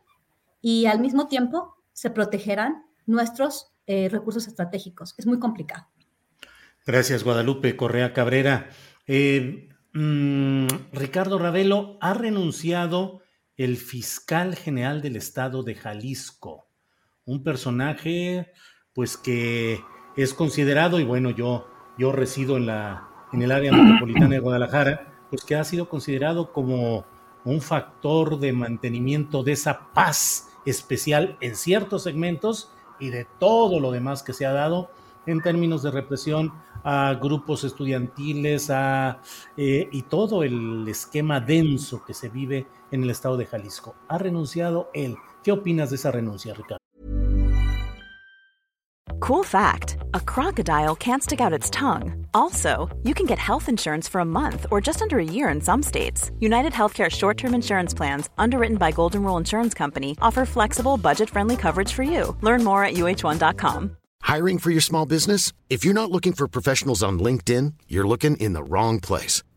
y 0.61 0.85
al 0.85 0.99
mismo 0.99 1.27
tiempo 1.27 1.75
se 1.93 2.09
protegerán 2.09 2.85
nuestros 3.05 3.73
eh, 3.87 4.09
recursos 4.09 4.47
estratégicos. 4.47 5.15
Es 5.17 5.25
muy 5.25 5.39
complicado. 5.39 5.87
Gracias, 6.85 7.23
Guadalupe 7.23 7.75
Correa 7.75 8.13
Cabrera. 8.13 8.69
Eh, 9.07 9.67
Mm, 9.93 10.67
Ricardo 10.93 11.37
Ravelo 11.37 11.97
ha 11.99 12.13
renunciado 12.13 13.21
el 13.57 13.77
fiscal 13.77 14.55
general 14.55 15.01
del 15.01 15.15
estado 15.15 15.63
de 15.63 15.75
Jalisco, 15.75 16.67
un 17.25 17.43
personaje 17.43 18.51
pues 18.93 19.17
que 19.17 19.79
es 20.15 20.33
considerado, 20.33 20.99
y 20.99 21.03
bueno, 21.03 21.29
yo, 21.29 21.67
yo 21.97 22.11
resido 22.11 22.57
en, 22.57 22.65
la, 22.65 23.07
en 23.31 23.41
el 23.41 23.51
área 23.51 23.71
metropolitana 23.71 24.29
de 24.29 24.39
Guadalajara, 24.41 25.27
pues 25.29 25.43
que 25.43 25.55
ha 25.55 25.63
sido 25.63 25.87
considerado 25.87 26.51
como 26.51 27.05
un 27.45 27.61
factor 27.61 28.39
de 28.39 28.53
mantenimiento 28.53 29.43
de 29.43 29.53
esa 29.53 29.91
paz 29.93 30.49
especial 30.65 31.37
en 31.41 31.55
ciertos 31.55 32.03
segmentos 32.03 32.71
y 32.99 33.09
de 33.09 33.25
todo 33.39 33.79
lo 33.79 33.91
demás 33.91 34.23
que 34.23 34.33
se 34.33 34.45
ha 34.45 34.51
dado 34.51 34.91
en 35.25 35.41
términos 35.41 35.83
de 35.83 35.91
represión 35.91 36.51
a 36.83 37.13
grupos 37.13 37.63
estudiantiles 37.63 38.69
a, 38.69 39.21
eh, 39.55 39.87
y 39.91 40.03
todo 40.03 40.43
el 40.43 40.87
esquema 40.87 41.39
denso 41.39 42.03
que 42.03 42.13
se 42.13 42.29
vive 42.29 42.67
en 42.91 43.03
el 43.03 43.09
estado 43.09 43.37
de 43.37 43.45
Jalisco. 43.45 43.95
Ha 44.09 44.17
renunciado 44.17 44.89
él. 44.93 45.17
¿Qué 45.43 45.51
opinas 45.51 45.89
de 45.89 45.95
esa 45.95 46.11
renuncia, 46.11 46.53
Ricardo? 46.53 46.77
Cool 49.21 49.43
fact 49.43 49.97
a 50.15 50.19
crocodile 50.19 50.95
can't 50.95 51.21
stick 51.21 51.41
out 51.41 51.53
its 51.53 51.69
tongue. 51.69 52.25
Also, 52.33 52.89
you 53.03 53.13
can 53.13 53.27
get 53.27 53.37
health 53.37 53.69
insurance 53.69 54.09
for 54.09 54.19
a 54.19 54.25
month 54.25 54.65
or 54.71 54.81
just 54.81 55.01
under 55.01 55.19
a 55.19 55.23
year 55.23 55.49
in 55.49 55.61
some 55.61 55.83
states. 55.83 56.31
United 56.39 56.73
Healthcare 56.73 57.09
short 57.09 57.37
term 57.37 57.53
insurance 57.53 57.93
plans, 57.93 58.29
underwritten 58.37 58.77
by 58.77 58.91
Golden 58.91 59.23
Rule 59.23 59.37
Insurance 59.37 59.75
Company, 59.75 60.17
offer 60.21 60.45
flexible, 60.45 60.97
budget 60.97 61.29
friendly 61.29 61.55
coverage 61.55 61.93
for 61.93 62.03
you. 62.03 62.35
Learn 62.41 62.63
more 62.63 62.83
at 62.83 62.95
uh1.com. 62.95 63.97
Hiring 64.23 64.59
for 64.59 64.71
your 64.71 64.81
small 64.81 65.05
business? 65.05 65.53
If 65.69 65.85
you're 65.85 65.93
not 65.93 66.11
looking 66.11 66.33
for 66.33 66.47
professionals 66.47 67.03
on 67.03 67.19
LinkedIn, 67.19 67.73
you're 67.87 68.07
looking 68.07 68.37
in 68.37 68.53
the 68.53 68.63
wrong 68.63 68.99
place. 68.99 69.43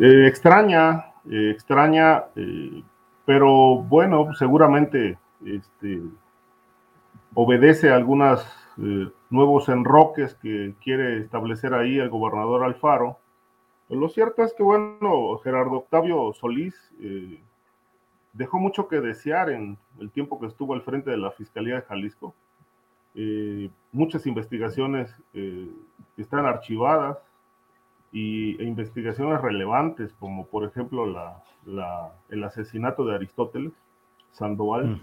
Eh, 0.00 0.26
extraña, 0.26 1.12
eh, 1.30 1.50
extraña, 1.50 2.24
eh, 2.34 2.82
pero 3.26 3.76
bueno, 3.76 4.32
seguramente 4.34 5.18
este, 5.44 6.02
obedece 7.34 7.90
a 7.90 7.96
algunos 7.96 8.46
nuevos 9.28 9.68
enroques 9.68 10.34
que 10.36 10.74
quiere 10.82 11.18
establecer 11.18 11.74
ahí 11.74 11.98
el 11.98 12.08
gobernador 12.08 12.64
Alfaro. 12.64 13.18
Lo 13.90 14.08
cierto 14.08 14.42
es 14.42 14.54
que, 14.54 14.62
bueno, 14.62 15.36
Gerardo 15.44 15.72
Octavio 15.72 16.32
Solís 16.32 16.74
dejó 18.32 18.58
mucho 18.58 18.88
que 18.88 19.02
desear 19.02 19.50
en 19.50 19.76
el 20.00 20.10
tiempo 20.10 20.40
que 20.40 20.46
estuvo 20.46 20.72
al 20.72 20.80
frente 20.80 21.10
de 21.10 21.18
la 21.18 21.32
Fiscalía 21.32 21.74
de 21.74 21.82
Jalisco. 21.82 22.34
muchas 23.92 24.26
investigaciones 24.26 25.14
están 26.16 26.46
archivadas, 26.46 27.18
y, 28.12 28.60
e 28.62 28.64
investigaciones 28.64 29.40
relevantes, 29.40 30.12
como 30.20 30.46
por 30.46 30.64
ejemplo 30.64 31.06
la, 31.06 32.12
el 32.28 32.44
asesinato 32.44 33.04
de 33.04 33.14
Aristóteles 33.14 33.72
Sandoval, 34.32 35.00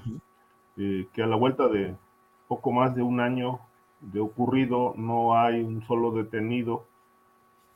eh, 0.77 1.07
que 1.13 1.23
a 1.23 1.27
la 1.27 1.35
vuelta 1.35 1.67
de 1.67 1.95
poco 2.47 2.71
más 2.71 2.95
de 2.95 3.01
un 3.01 3.19
año 3.19 3.59
de 4.01 4.19
ocurrido 4.19 4.93
no 4.95 5.35
hay 5.35 5.61
un 5.61 5.81
solo 5.83 6.11
detenido. 6.11 6.85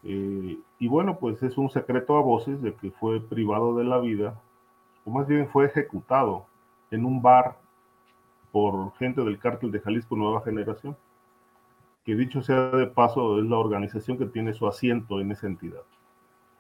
Eh, 0.04 0.58
y 0.80 0.88
bueno, 0.88 1.18
pues 1.18 1.42
es 1.44 1.58
un 1.58 1.70
secreto 1.70 2.18
a 2.18 2.22
voces 2.22 2.62
de 2.62 2.74
que 2.74 2.92
fue 2.92 3.20
privado 3.22 3.76
de 3.76 3.84
la 3.84 4.00
vida, 4.00 4.40
o 5.06 5.12
más 5.12 5.28
bien 5.28 5.48
fue 5.48 5.66
ejecutado 5.66 6.46
en 6.92 7.06
un 7.06 7.22
bar 7.22 7.58
por 8.52 8.94
gente 8.98 9.22
del 9.22 9.40
cártel 9.40 9.72
de 9.72 9.80
Jalisco 9.80 10.16
Nueva 10.16 10.42
Generación 10.42 10.96
que 12.04 12.16
dicho 12.16 12.42
sea 12.42 12.70
de 12.72 12.88
paso 12.88 13.40
es 13.40 13.46
la 13.46 13.58
organización 13.58 14.18
que 14.18 14.26
tiene 14.26 14.54
su 14.54 14.68
asiento 14.68 15.20
en 15.20 15.32
esa 15.32 15.48
entidad. 15.48 15.84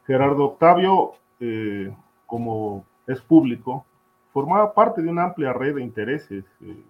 Gerardo 0.05 0.45
Octavio, 0.45 1.13
eh, 1.39 1.93
como 2.25 2.85
es 3.07 3.21
público, 3.21 3.85
formaba 4.31 4.73
parte 4.73 5.01
de 5.01 5.09
una 5.09 5.25
amplia 5.25 5.53
red 5.53 5.75
de 5.75 5.83
intereses, 5.83 6.45
eh, 6.61 6.83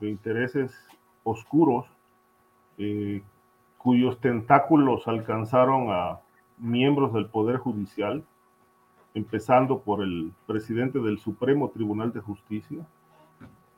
de 0.00 0.08
intereses 0.08 0.74
oscuros, 1.22 1.86
eh, 2.78 3.22
cuyos 3.76 4.18
tentáculos 4.20 5.06
alcanzaron 5.06 5.88
a 5.90 6.20
miembros 6.56 7.12
del 7.12 7.26
Poder 7.26 7.58
Judicial 7.58 8.24
empezando 9.14 9.80
por 9.80 10.02
el 10.02 10.32
presidente 10.46 10.98
del 10.98 11.18
Supremo 11.18 11.70
Tribunal 11.70 12.12
de 12.12 12.20
Justicia, 12.20 12.86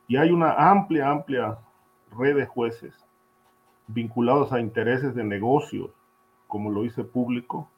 y 0.06 0.16
hay 0.16 0.30
una 0.30 0.52
amplia, 0.52 1.08
amplia 1.08 1.58
red 2.18 2.36
de 2.36 2.46
jueces 2.46 2.92
vinculados 3.92 4.52
a 4.52 4.60
intereses 4.60 5.14
de 5.14 5.24
negocios, 5.24 5.90
como 6.46 6.70
lo 6.70 6.84
hice 6.84 7.04
público, 7.04 7.68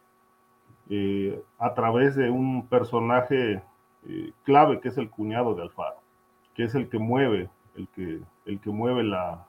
eh, 0.91 1.43
a 1.59 1.75
través 1.75 2.17
de 2.17 2.31
un 2.31 2.67
personaje 2.67 3.63
eh, 4.07 4.33
clave 4.45 4.81
que 4.81 4.89
es 4.89 4.99
el 4.99 5.11
cuñado 5.11 5.55
de 5.55 5.63
Alfaro, 5.63 5.97
que 6.55 6.65
es 6.65 6.75
el 6.75 6.89
que 6.89 6.99
mueve, 6.99 7.49
el 7.77 7.89
que, 7.89 8.21
el 8.47 8.61
que 8.61 8.71
mueve 8.71 9.05
la, 9.05 9.47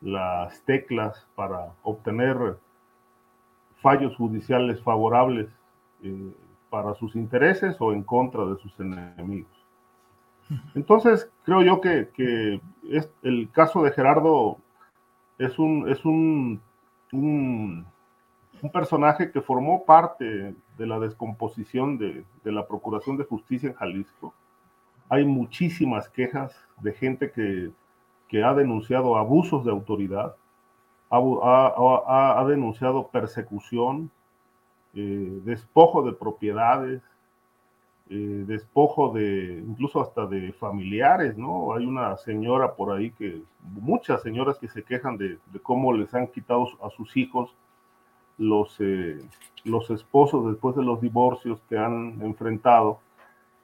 las 0.00 0.62
teclas 0.62 1.26
para 1.34 1.72
obtener 1.82 2.56
fallos 3.80 4.16
judiciales 4.16 4.82
favorables 4.82 5.48
eh, 6.02 6.32
para 6.68 6.94
sus 6.94 7.16
intereses 7.16 7.76
o 7.80 7.92
en 7.92 8.02
contra 8.02 8.44
de 8.44 8.56
sus 8.58 8.78
enemigos. 8.80 9.50
Entonces, 10.74 11.30
creo 11.44 11.62
yo 11.62 11.80
que, 11.80 12.08
que 12.14 12.60
es, 12.90 13.12
el 13.22 13.50
caso 13.52 13.82
de 13.82 13.92
Gerardo 13.92 14.58
es 15.40 15.58
un, 15.58 15.88
es 15.88 16.04
un, 16.04 16.60
un, 17.12 17.86
personaje 18.72 19.32
que 19.32 19.40
formó 19.40 19.86
parte 19.86 20.54
de 20.76 20.86
la 20.86 21.00
descomposición 21.00 21.96
de, 21.96 22.24
de, 22.44 22.52
la 22.52 22.66
Procuración 22.66 23.16
de 23.16 23.24
Justicia 23.24 23.70
en 23.70 23.74
Jalisco. 23.74 24.34
Hay 25.08 25.24
muchísimas 25.24 26.10
quejas 26.10 26.54
de 26.82 26.92
gente 26.92 27.32
que, 27.32 27.70
que 28.28 28.44
ha 28.44 28.52
denunciado 28.52 29.16
abusos 29.16 29.64
de 29.64 29.70
autoridad, 29.70 30.36
ha, 31.08 31.18
ha, 31.18 32.40
ha 32.40 32.44
denunciado 32.44 33.08
persecución, 33.08 34.10
eh, 34.94 35.40
despojo 35.44 36.02
de 36.02 36.12
propiedades, 36.12 37.02
eh, 38.12 38.44
despojo 38.44 39.12
de 39.12 39.62
incluso 39.64 40.00
hasta 40.00 40.26
de 40.26 40.52
familiares, 40.54 41.38
¿no? 41.38 41.74
Hay 41.74 41.86
una 41.86 42.16
señora 42.16 42.74
por 42.74 42.92
ahí 42.92 43.12
que, 43.12 43.40
muchas 43.62 44.20
señoras 44.22 44.58
que 44.58 44.66
se 44.66 44.82
quejan 44.82 45.16
de, 45.16 45.38
cómo 45.62 45.92
les 45.92 46.12
han 46.12 46.26
quitado 46.26 46.66
a 46.82 46.90
sus 46.90 47.16
hijos 47.16 47.54
los, 48.36 48.74
eh, 48.80 49.20
los 49.62 49.90
esposos 49.90 50.44
después 50.50 50.74
de 50.74 50.82
los 50.82 51.00
divorcios 51.00 51.62
que 51.68 51.78
han 51.78 52.20
enfrentado, 52.22 52.98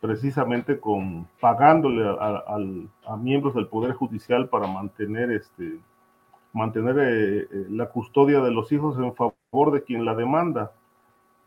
precisamente 0.01 0.79
con 0.79 1.27
pagándole 1.41 2.07
a, 2.09 3.17
miembros 3.17 3.55
del 3.55 3.67
Poder 3.67 3.95
Judicial 3.95 4.49
para 4.49 4.69
mantener, 4.69 5.33
este, 5.33 5.81
mantener 6.53 7.49
la 7.69 7.87
custodia 7.91 8.41
de 8.41 8.53
los 8.53 8.71
hijos 8.71 8.97
en 8.99 9.13
favor 9.15 9.73
de 9.73 9.83
quien 9.83 10.05
la 10.05 10.15
demanda. 10.15 10.71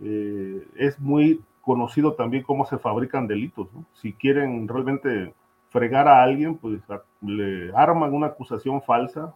Eh, 0.02 0.68
es 0.76 1.00
muy 1.00 1.42
conocido 1.70 2.14
también 2.14 2.42
cómo 2.42 2.66
se 2.66 2.80
fabrican 2.80 3.28
delitos. 3.28 3.68
Si 3.94 4.14
quieren 4.14 4.68
realmente 4.68 5.36
fregar 5.70 6.08
a 6.08 6.24
alguien, 6.24 6.58
pues 6.58 6.82
le 7.22 7.72
arman 7.76 8.12
una 8.12 8.26
acusación 8.26 8.82
falsa, 8.82 9.36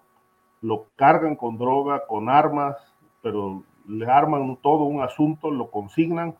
lo 0.60 0.88
cargan 0.95 1.35
con 1.35 1.60
droga, 1.60 2.07
con 2.07 2.30
armas, 2.30 2.76
pero 3.22 3.61
le 3.88 4.07
arman 4.07 4.57
todo 4.64 4.85
un 4.85 5.03
asunto, 5.03 5.51
lo 5.51 5.69
consignan 5.69 6.34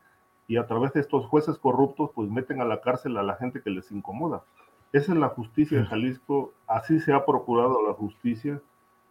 y 0.48 0.58
a 0.58 0.66
través 0.66 0.94
de 0.94 1.02
estos 1.02 1.28
jueces 1.28 1.60
corruptos, 1.60 2.10
pues 2.16 2.28
meten 2.28 2.60
a 2.60 2.66
la 2.66 2.82
cárcel 2.82 3.16
a 3.18 3.22
la 3.22 3.36
gente 3.36 3.62
que 3.62 3.70
les 3.70 3.92
incomoda. 3.92 4.42
Esa 4.94 5.12
es 5.12 5.20
la 5.20 5.30
justicia 5.30 5.78
en 5.78 5.86
Jalisco, 5.86 6.54
así 6.66 7.02
se 7.02 7.14
ha 7.14 7.24
procurado 7.24 7.88
la 7.88 7.94
justicia. 7.94 8.60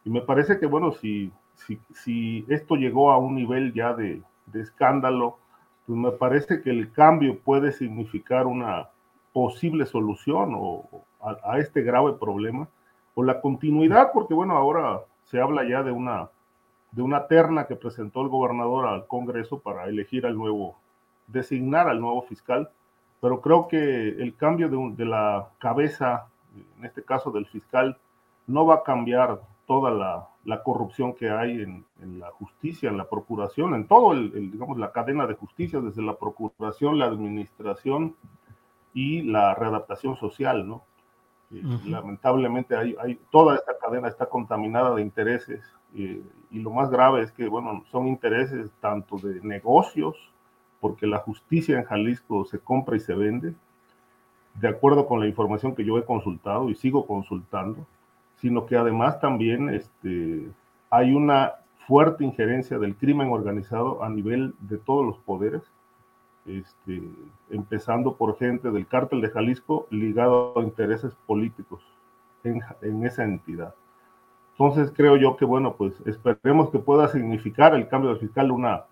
Y 0.05 0.11
me 0.11 0.23
parece 0.23 0.59
que, 0.59 0.67
bueno, 0.67 0.91
si, 0.91 1.31
si, 1.55 1.79
si 1.95 2.45
esto 2.49 2.75
llegó 2.75 3.13
a 3.13 3.19
un 3.19 3.37
nivel 3.37 3.73
ya 3.73 3.95
de, 3.95 4.21
de 4.47 4.61
escándalo, 4.63 5.39
pues 5.87 5.99
me 5.99 6.13
parece 6.13 6.63
que 6.63 6.71
el 6.71 6.93
cambio 6.93 7.39
puede 7.39 7.73
significar 7.73 8.47
una 8.47 8.89
posible 9.33 9.87
solución 9.87 10.57
a, 11.21 11.59
este 11.59 11.83
grave 11.83 12.13
problema, 12.15 12.69
o 13.15 13.23
la 13.23 13.41
continuidad, 13.41 14.11
porque 14.13 14.35
bueno, 14.35 14.57
ahora 14.57 15.01
se 15.25 15.41
habla 15.41 15.65
ya 15.69 15.83
de 15.83 15.93
una, 15.93 16.29
de 16.91 17.03
una 17.03 17.27
terna 17.27 17.67
que 17.67 17.77
presentó 17.77 18.23
el 18.23 18.29
gobernador 18.29 18.87
al 18.87 19.07
Congreso 19.07 19.61
para 19.61 19.87
elegir 19.87 20.27
al 20.27 20.37
nuevo, 20.37 20.77
designar 21.27 21.89
al 21.89 22.01
nuevo 22.01 22.23
fiscal, 22.23 22.71
pero 23.21 23.41
creo 23.41 23.69
que 23.69 24.09
el 24.09 24.35
cambio 24.37 24.69
de 24.69 25.05
la 25.05 25.49
cabeza, 25.59 26.27
en 26.79 26.85
este 26.85 27.03
caso 27.03 27.31
del 27.31 27.47
fiscal, 27.47 27.97
no 28.47 28.67
va 28.67 28.77
a 28.77 28.83
cambiar 28.83 29.41
toda 29.67 29.91
la, 29.91 30.29
la 30.45 30.63
corrupción 30.63 31.15
que 31.15 31.31
hay 31.31 31.63
en, 31.63 31.85
en, 32.01 32.19
la 32.19 32.31
justicia, 32.31 32.91
en 32.91 32.97
la 32.97 33.09
procuración, 33.09 33.75
en 33.75 33.87
todo 33.87 34.13
el, 34.13 34.51
digamos, 34.51 34.79
la 34.79 34.93
cadena 34.93 35.27
de 35.27 35.35
justicia, 35.35 35.81
desde 35.81 36.03
la 36.03 36.17
procuración, 36.17 36.99
la 36.99 37.07
administración 37.07 38.17
y 38.93 39.23
la 39.23 39.55
readaptación 39.55 40.17
social, 40.17 40.67
¿no? 40.67 40.83
Eh, 41.53 41.63
lamentablemente 41.85 42.77
hay, 42.77 42.97
hay, 43.01 43.21
toda 43.31 43.57
esta 43.57 43.77
cadena 43.79 44.09
está 44.09 44.27
contaminada 44.27 44.95
de 44.95 45.03
intereses 45.03 45.63
eh, 45.95 46.23
y 46.51 46.59
lo 46.59 46.71
más 46.71 46.91
grave 46.91 47.23
es 47.23 47.31
que, 47.31 47.47
bueno, 47.47 47.85
son 47.91 48.09
intereses 48.09 48.71
tanto 48.81 49.19
de 49.19 49.41
negocios, 49.43 50.17
porque 50.81 51.07
la 51.07 51.19
justicia 51.19 51.79
en 51.79 51.85
Jalisco 51.85 52.45
se 52.45 52.59
compra 52.59 52.97
y 52.97 53.01
se 53.01 53.15
vende, 53.15 53.55
de 54.55 54.69
acuerdo 54.69 55.07
con 55.07 55.21
la 55.21 55.29
información 55.29 55.75
que 55.75 55.85
yo 55.85 55.99
he 55.99 56.05
consultado 56.05 56.69
y 56.69 56.75
sigo 56.75 57.07
consultando, 57.07 57.87
sino 58.43 58.67
que 58.67 58.77
además 58.77 59.21
también 59.21 59.71
este, 59.71 60.51
hay 60.91 61.15
una 61.15 61.53
fuerte 61.87 62.25
injerencia 62.25 62.79
del 62.79 62.97
crimen 62.97 63.31
organizado 63.31 64.03
a 64.03 64.11
nivel 64.11 64.55
de 64.61 64.79
todos 64.79 65.07
los 65.07 65.17
poderes, 65.19 65.63
este, 66.45 67.03
empezando 67.51 68.17
por 68.17 68.37
gente 68.37 68.73
del 68.73 68.89
cártel 68.89 69.21
de 69.21 69.31
Jalisco 69.31 69.87
ligado 69.91 70.59
a 70.59 70.63
intereses 70.63 71.15
políticos 71.27 71.83
en, 72.43 72.61
en, 72.83 73.07
esa 73.07 73.23
entidad. 73.23 73.77
Entonces 74.53 74.93
creo 74.95 75.17
yo 75.17 75.37
que, 75.37 75.45
bueno, 75.45 75.75
pues 75.77 75.95
esperemos 76.05 76.71
que 76.71 76.81
pueda 76.81 77.07
significar 77.09 77.77
el 77.77 77.87
cambio 77.87 78.11
del 78.11 78.19
fiscal 78.19 78.51
una, 78.51 78.87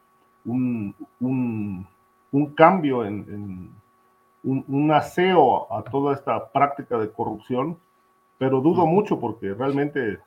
un, 0.45 0.95
un, 1.19 1.87
un 2.31 2.47
cambio 2.55 3.05
en 3.05 3.73
un, 4.45 4.65
un, 4.69 4.91
aseo 4.93 5.73
a 5.73 5.83
toda 5.83 6.15
esta 6.15 6.51
práctica 6.53 6.99
de 6.99 7.11
corrupción 7.11 7.77
pero 8.41 8.63
dudo 8.63 8.87
mucho 8.87 9.21
porque 9.21 9.53
realmente 9.53 10.19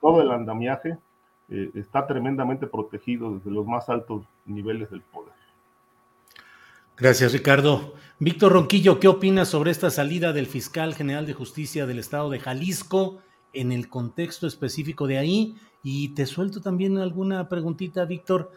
todo 0.00 0.22
el 0.22 0.30
andamiaje 0.30 0.96
eh, 1.48 1.72
está 1.74 2.06
tremendamente 2.06 2.68
protegido 2.68 3.34
desde 3.34 3.50
los 3.50 3.66
más 3.66 3.88
altos 3.88 4.22
niveles 4.46 4.88
del 4.92 5.00
poder. 5.00 5.34
Gracias, 6.96 7.32
Ricardo. 7.32 7.94
Víctor 8.20 8.52
Ronquillo, 8.52 9.00
¿qué 9.00 9.08
opinas 9.08 9.48
sobre 9.48 9.72
esta 9.72 9.90
salida 9.90 10.32
del 10.32 10.46
fiscal 10.46 10.94
general 10.94 11.26
de 11.26 11.32
justicia 11.32 11.84
del 11.84 11.98
estado 11.98 12.30
de 12.30 12.38
Jalisco 12.38 13.18
en 13.52 13.72
el 13.72 13.88
contexto 13.88 14.46
específico 14.46 15.08
de 15.08 15.18
ahí? 15.18 15.56
Y 15.82 16.10
te 16.10 16.26
suelto 16.26 16.60
también 16.60 16.96
alguna 16.96 17.48
preguntita, 17.48 18.04
Víctor. 18.04 18.52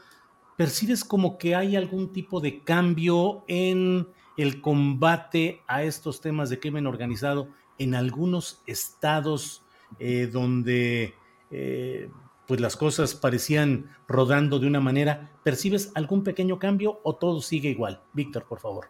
¿Percibes 0.57 1.03
como 1.03 1.39
que 1.39 1.55
hay 1.55 1.75
algún 1.75 2.13
tipo 2.13 2.39
de 2.39 2.59
cambio 2.63 3.45
en 3.47 4.07
el 4.37 4.61
combate 4.61 5.63
a 5.65 5.81
estos 5.81 6.21
temas 6.21 6.51
de 6.51 6.59
crimen 6.59 6.85
organizado 6.85 7.47
en 7.81 7.95
algunos 7.95 8.61
estados 8.67 9.63
eh, 9.99 10.29
donde 10.31 11.15
eh, 11.49 12.09
pues 12.47 12.61
las 12.61 12.77
cosas 12.77 13.15
parecían 13.15 13.89
rodando 14.07 14.59
de 14.59 14.67
una 14.67 14.79
manera, 14.79 15.31
¿percibes 15.43 15.91
algún 15.95 16.23
pequeño 16.23 16.59
cambio 16.59 16.99
o 17.03 17.15
todo 17.15 17.41
sigue 17.41 17.69
igual? 17.69 18.01
Víctor, 18.13 18.45
por 18.45 18.59
favor. 18.59 18.87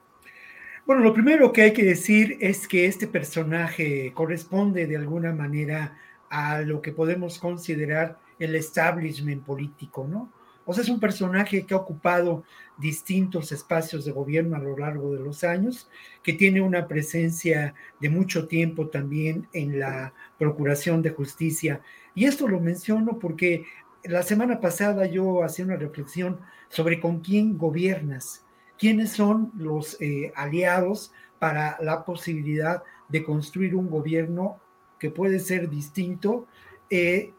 Bueno, 0.86 1.04
lo 1.04 1.14
primero 1.14 1.54
que 1.54 1.62
hay 1.62 1.74
que 1.74 1.84
decir 1.84 2.38
es 2.42 2.68
que 2.68 2.86
este 2.86 3.08
personaje 3.08 4.12
corresponde 4.14 4.88
de 4.88 4.98
alguna 4.98 5.32
manera 5.32 5.98
a 6.30 6.62
lo 6.62 6.82
que 6.82 6.92
podemos 6.92 7.40
considerar 7.40 8.20
el 8.40 8.56
establishment 8.56 9.44
político, 9.46 10.08
¿no? 10.08 10.32
O 10.66 10.74
sea, 10.74 10.84
es 10.84 10.90
un 10.90 11.00
personaje 11.00 11.66
que 11.66 11.74
ha 11.74 11.78
ocupado 11.78 12.44
distintos 12.78 13.52
espacios 13.52 14.06
de 14.06 14.12
gobierno 14.12 14.56
a 14.56 14.60
lo 14.60 14.78
largo 14.78 15.14
de 15.14 15.20
los 15.20 15.44
años, 15.44 15.90
que 16.24 16.34
tiene 16.34 16.62
una 16.62 16.88
presencia 16.88 17.74
de 18.00 18.10
mucho 18.10 18.48
tiempo 18.48 18.88
también 18.88 19.48
en 19.54 19.80
la 19.80 20.14
Procuración 20.38 21.02
de 21.02 21.12
Justicia. 21.12 21.82
Y 22.16 22.26
esto 22.26 22.48
lo 22.48 22.60
menciono 22.60 23.20
porque 23.20 23.66
la 24.04 24.24
semana 24.24 24.60
pasada 24.60 25.06
yo 25.06 25.44
hacía 25.44 25.66
una 25.66 25.76
reflexión 25.76 26.40
sobre 26.70 27.00
con 27.00 27.20
quién 27.20 27.58
gobiernas, 27.58 28.46
quiénes 28.78 29.12
son 29.12 29.52
los 29.56 30.02
eh, 30.02 30.32
aliados 30.36 31.12
para 31.38 31.78
la 31.82 32.04
posibilidad 32.06 32.84
de 33.10 33.24
construir 33.24 33.76
un 33.76 33.90
gobierno 33.90 34.60
que 35.00 35.10
puede 35.10 35.40
ser 35.40 35.70
distinto 35.70 36.48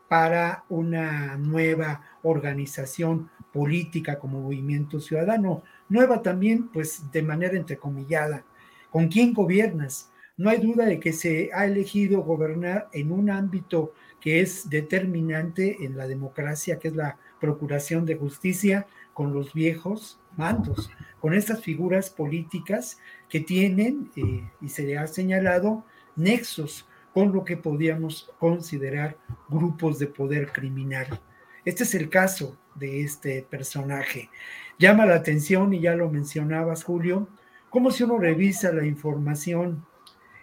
para 0.09 0.65
una 0.69 1.37
nueva 1.37 2.01
organización 2.23 3.31
política 3.53 4.19
como 4.19 4.41
movimiento 4.41 4.99
ciudadano. 4.99 5.63
Nueva 5.89 6.23
también, 6.23 6.69
pues 6.69 7.11
de 7.13 7.23
manera 7.23 7.57
entrecomillada. 7.57 8.45
¿Con 8.91 9.09
quién 9.09 9.35
gobiernas? 9.35 10.11
No 10.37 10.49
hay 10.49 10.59
duda 10.59 10.87
de 10.87 10.99
que 10.99 11.13
se 11.13 11.51
ha 11.53 11.67
elegido 11.67 12.23
gobernar 12.23 12.89
en 12.93 13.13
un 13.13 13.29
ámbito 13.29 13.93
que 14.21 14.41
es 14.41 14.71
determinante 14.71 15.85
en 15.85 15.97
la 15.97 16.07
democracia, 16.07 16.79
que 16.79 16.89
es 16.89 16.97
la 16.97 17.19
procuración 17.41 18.07
de 18.07 18.17
justicia 18.17 18.87
con 19.13 19.35
los 19.35 19.53
viejos, 19.53 20.19
mandos, 20.37 20.91
con 21.21 21.35
estas 21.35 21.61
figuras 21.61 22.09
políticas 22.09 22.99
que 23.29 23.41
tienen, 23.41 24.11
eh, 24.17 24.49
y 24.61 24.69
se 24.71 24.85
le 24.85 24.97
ha 24.97 25.07
señalado, 25.07 25.85
nexos 26.17 26.87
con 27.13 27.33
lo 27.33 27.45
que 27.45 27.57
podíamos 27.57 28.31
considerar 28.39 29.17
grupos 29.49 29.99
de 29.99 30.07
poder 30.07 30.51
criminal. 30.53 31.21
Este 31.65 31.85
es 31.85 31.95
el 31.95 32.09
caso 32.09 32.59
de 32.75 33.03
este 33.03 33.47
personaje. 33.49 34.31
Llama 34.79 35.07
la 35.07 35.17
atención, 35.17 35.73
y 35.75 35.81
ya 35.81 35.95
lo 35.95 36.11
mencionabas, 36.11 36.85
Julio, 36.85 37.29
como 37.71 37.91
si 37.91 38.03
uno 38.03 38.19
revisa 38.19 38.73
la 38.73 38.85
información, 38.85 39.85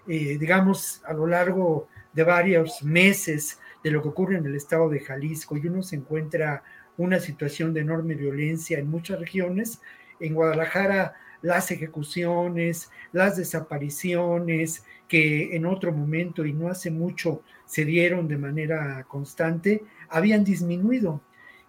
eh, 0.07 0.37
digamos, 0.37 1.01
a 1.05 1.13
lo 1.13 1.27
largo 1.27 1.87
de 2.13 2.23
varios 2.23 2.83
meses 2.83 3.59
de 3.83 3.91
lo 3.91 4.01
que 4.01 4.09
ocurre 4.09 4.37
en 4.37 4.45
el 4.45 4.55
estado 4.55 4.89
de 4.89 4.99
Jalisco, 4.99 5.57
y 5.57 5.67
uno 5.67 5.83
se 5.83 5.95
encuentra 5.95 6.63
una 6.97 7.19
situación 7.19 7.73
de 7.73 7.81
enorme 7.81 8.15
violencia 8.15 8.77
en 8.77 8.89
muchas 8.89 9.19
regiones. 9.19 9.81
En 10.19 10.33
Guadalajara, 10.33 11.15
las 11.41 11.71
ejecuciones, 11.71 12.91
las 13.11 13.37
desapariciones, 13.37 14.83
que 15.07 15.55
en 15.55 15.65
otro 15.65 15.91
momento 15.91 16.45
y 16.45 16.53
no 16.53 16.69
hace 16.69 16.91
mucho 16.91 17.41
se 17.65 17.83
dieron 17.83 18.27
de 18.27 18.37
manera 18.37 19.03
constante, 19.07 19.83
habían 20.09 20.43
disminuido. 20.43 21.21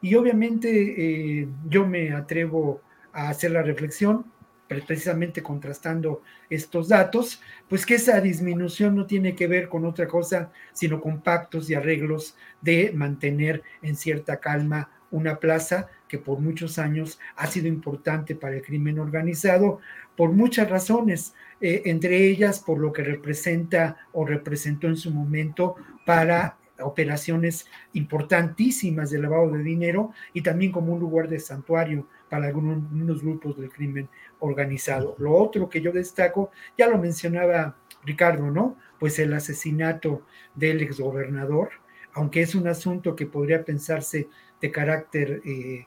Y 0.03 0.15
obviamente 0.15 1.41
eh, 1.41 1.49
yo 1.69 1.87
me 1.87 2.13
atrevo 2.13 2.81
a 3.13 3.29
hacer 3.29 3.51
la 3.51 3.63
reflexión, 3.63 4.27
precisamente 4.69 5.43
contrastando 5.43 6.23
estos 6.49 6.89
datos, 6.89 7.43
pues 7.69 7.85
que 7.85 7.97
esa 7.97 8.21
disminución 8.21 8.95
no 8.95 9.07
tiene 9.07 9.35
que 9.35 9.49
ver 9.49 9.69
con 9.69 9.85
otra 9.85 10.07
cosa, 10.07 10.53
sino 10.73 11.01
con 11.01 11.21
pactos 11.23 11.69
y 11.69 11.75
arreglos 11.75 12.37
de 12.61 12.93
mantener 12.95 13.63
en 13.83 13.97
cierta 13.97 14.39
calma 14.39 14.91
una 15.11 15.41
plaza 15.41 15.89
que 16.11 16.19
por 16.19 16.41
muchos 16.41 16.79
años 16.81 17.21
ha 17.37 17.47
sido 17.47 17.69
importante 17.69 18.35
para 18.35 18.57
el 18.57 18.63
crimen 18.63 18.99
organizado 18.99 19.79
por 20.17 20.33
muchas 20.33 20.69
razones, 20.69 21.35
eh, 21.61 21.83
entre 21.85 22.27
ellas 22.27 22.59
por 22.59 22.81
lo 22.81 22.93
que 22.93 23.05
representa 23.05 23.97
o 24.13 24.27
representó 24.27 24.89
en 24.89 24.97
su 24.97 25.13
momento 25.13 25.77
para 26.05 26.59
operaciones 26.81 27.67
importantísimas 27.93 29.11
de 29.11 29.21
lavado 29.21 29.53
de 29.53 29.63
dinero 29.63 30.13
y 30.33 30.43
también 30.43 30.73
como 30.73 30.93
un 30.93 30.99
lugar 30.99 31.29
de 31.29 31.39
santuario 31.39 32.09
para 32.29 32.49
algunos 32.49 33.23
grupos 33.23 33.57
del 33.57 33.71
crimen 33.71 34.09
organizado. 34.41 35.15
Lo 35.19 35.33
otro 35.35 35.69
que 35.69 35.81
yo 35.81 35.93
destaco, 35.93 36.51
ya 36.77 36.89
lo 36.89 36.99
mencionaba 36.99 37.77
Ricardo, 38.05 38.51
¿no? 38.51 38.77
Pues 38.99 39.19
el 39.21 39.33
asesinato 39.33 40.23
del 40.57 40.81
exgobernador, 40.81 41.71
aunque 42.15 42.43
es 42.43 42.57
un 42.57 42.67
asunto 42.67 43.15
que 43.15 43.27
podría 43.27 43.65
pensarse 43.65 44.29
de 44.61 44.71
carácter 44.73 45.43
eh, 45.45 45.87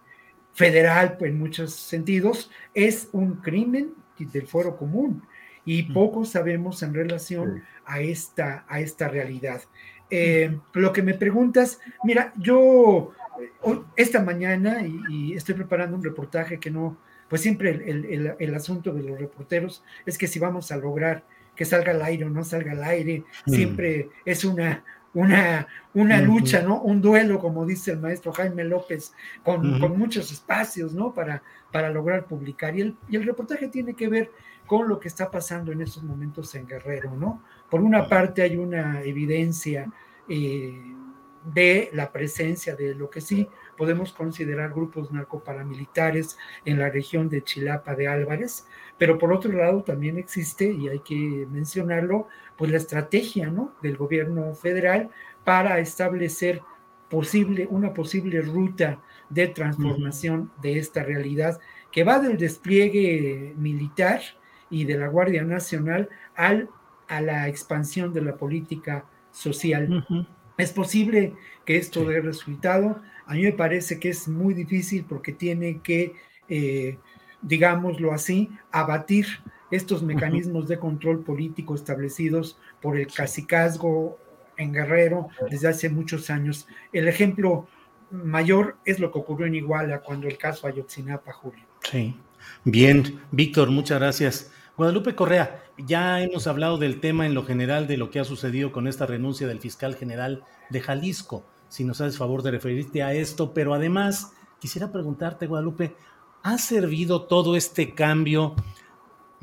federal 0.54 1.18
en 1.20 1.40
muchos 1.40 1.74
sentidos, 1.74 2.50
es 2.74 3.10
un 3.12 3.36
crimen 3.36 3.94
del 4.18 4.48
fuero 4.48 4.78
común. 4.78 5.24
Y 5.66 5.84
poco 5.94 6.26
sabemos 6.26 6.84
en 6.84 6.94
relación 6.94 7.64
a 7.86 8.02
esta, 8.02 8.66
a 8.68 8.82
esta 8.82 9.08
realidad. 9.08 9.62
Eh, 10.10 10.60
lo 10.74 10.92
que 10.92 11.02
me 11.02 11.14
preguntas, 11.14 11.80
mira, 12.04 12.34
yo 12.38 13.14
eh, 13.42 13.80
esta 13.96 14.22
mañana 14.22 14.86
y, 14.86 15.34
estoy 15.34 15.56
preparando 15.56 15.96
un 15.96 16.04
reportaje 16.04 16.60
que 16.60 16.70
no, 16.70 16.98
pues 17.30 17.42
siempre 17.42 17.70
el, 17.72 18.36
el, 18.38 18.56
asunto 18.56 18.94
de 18.94 19.04
los 19.04 19.18
reporteros 19.18 19.84
es 20.06 20.18
que 20.18 20.28
si 20.28 20.38
vamos 20.38 20.72
a 20.72 20.78
lograr 20.78 21.24
que 21.56 21.66
salga 21.66 21.92
al 21.92 22.02
aire 22.02 22.26
o 22.26 22.30
no 22.30 22.44
salga 22.44 22.74
al 22.74 22.84
aire, 22.84 23.24
siempre 23.48 24.10
es 24.26 24.44
una, 24.44 24.84
una, 25.14 25.68
una 25.94 26.22
lucha, 26.22 26.62
¿no? 26.62 26.82
Un 26.82 27.02
duelo, 27.02 27.40
como 27.40 27.66
dice 27.66 27.92
el 27.92 28.00
maestro 28.00 28.32
Jaime 28.34 28.64
López, 28.64 29.14
con, 29.44 29.80
con 29.80 29.98
muchos 29.98 30.32
espacios, 30.32 30.94
¿no? 30.94 31.14
Para, 31.14 31.44
para 31.72 31.90
lograr 31.90 32.26
publicar. 32.26 32.76
Y 32.76 32.82
el, 32.82 32.96
y 33.08 33.16
el 33.16 33.26
reportaje 33.26 33.68
tiene 33.68 33.94
que 33.94 34.08
ver 34.08 34.32
con 34.66 34.88
lo 34.88 35.00
que 35.00 35.08
está 35.08 35.30
pasando 35.30 35.72
en 35.72 35.82
estos 35.82 36.04
momentos 36.04 36.56
en 36.56 36.68
Guerrero, 36.68 37.16
¿no? 37.16 37.44
Por 37.70 37.82
una 37.82 38.08
parte 38.08 38.42
hay 38.42 38.58
una 38.58 39.02
evidencia 39.02 39.92
eh, 40.30 40.82
de 41.54 41.90
la 41.94 42.12
presencia 42.12 42.76
de 42.76 42.96
lo 42.96 43.10
que 43.10 43.22
sí 43.22 43.48
podemos 43.78 44.14
considerar 44.14 44.72
grupos 44.72 45.12
narcoparamilitares 45.12 46.38
en 46.64 46.80
la 46.80 46.90
región 46.90 47.28
de 47.28 47.44
Chilapa 47.44 47.96
de 47.96 48.08
Álvarez, 48.08 48.66
pero 48.98 49.18
por 49.18 49.34
otro 49.34 49.52
lado 49.52 49.84
también 49.84 50.18
existe, 50.18 50.72
y 50.72 50.88
hay 50.88 51.00
que 51.00 51.48
mencionarlo, 51.52 52.28
pues 52.58 52.72
la 52.72 52.78
estrategia 52.78 53.50
¿no? 53.50 53.74
del 53.82 53.98
gobierno 53.98 54.54
federal 54.54 55.10
para 55.44 55.80
establecer 55.80 56.62
posible, 57.10 57.68
una 57.70 57.94
posible 57.94 58.42
ruta 58.42 59.00
de 59.30 59.48
transformación 59.48 60.52
de 60.62 60.80
esta 60.80 61.04
realidad 61.04 61.60
que 61.92 62.04
va 62.04 62.20
del 62.20 62.38
despliegue 62.38 63.54
militar 63.56 64.22
y 64.70 64.86
de 64.86 64.98
la 64.98 65.08
Guardia 65.08 65.44
Nacional 65.44 66.10
al, 66.36 66.70
a 67.08 67.22
la 67.22 67.48
expansión 67.48 68.14
de 68.14 68.22
la 68.22 68.36
política 68.36 69.06
social. 69.32 70.06
Es 70.58 70.72
posible 70.72 71.34
que 71.66 71.78
esto 71.78 72.06
dé 72.06 72.20
resultado. 72.22 73.02
A 73.28 73.34
mí 73.34 73.44
me 73.44 73.52
parece 73.52 74.00
que 74.00 74.10
es 74.10 74.28
muy 74.28 74.56
difícil 74.56 75.06
porque 75.08 75.34
tiene 75.34 75.82
que, 75.82 76.16
eh, 76.50 76.98
digámoslo 77.42 78.12
así, 78.12 78.50
abatir 78.72 79.28
estos 79.76 80.04
mecanismos 80.04 80.68
de 80.68 80.78
control 80.78 81.24
político 81.24 81.76
establecidos 81.76 82.58
por 82.82 82.98
el 82.98 83.08
cacicazgo 83.08 84.18
en 84.58 84.72
Guerrero 84.72 85.30
desde 85.50 85.68
hace 85.68 85.90
muchos 85.90 86.30
años. 86.30 86.68
El 86.92 87.08
ejemplo 87.08 87.68
mayor 88.12 88.78
es 88.86 89.00
lo 89.00 89.12
que 89.12 89.20
ocurrió 89.20 89.48
en 89.48 89.56
Iguala 89.56 90.02
cuando 90.02 90.28
el 90.28 90.38
caso 90.38 90.68
Ayotzinapa, 90.68 91.34
Julio. 91.34 91.66
Sí. 91.82 92.16
Bien, 92.64 93.22
Víctor, 93.32 93.72
muchas 93.72 94.00
gracias. 94.00 94.52
Guadalupe 94.78 95.16
Correa, 95.16 95.64
ya 95.78 96.22
hemos 96.22 96.48
hablado 96.48 96.78
del 96.78 97.00
tema 97.00 97.26
en 97.26 97.34
lo 97.34 97.44
general 97.44 97.88
de 97.88 97.98
lo 97.98 98.10
que 98.10 98.20
ha 98.20 98.26
sucedido 98.26 98.72
con 98.72 98.88
esta 98.88 99.06
renuncia 99.06 99.48
del 99.48 99.60
fiscal 99.60 99.96
general 99.96 100.44
de 100.70 100.82
Jalisco. 100.82 101.46
Si 101.68 101.84
nos 101.84 102.02
haces 102.02 102.18
favor 102.18 102.44
de 102.44 102.52
referirte 102.52 103.02
a 103.02 103.14
esto, 103.14 103.54
pero 103.54 103.74
además 103.74 104.34
quisiera 104.60 104.92
preguntarte, 104.92 105.48
Guadalupe, 105.48 105.96
¿ha 106.44 106.58
servido 106.58 107.24
todo 107.24 107.56
este 107.56 107.94
cambio 107.94 108.56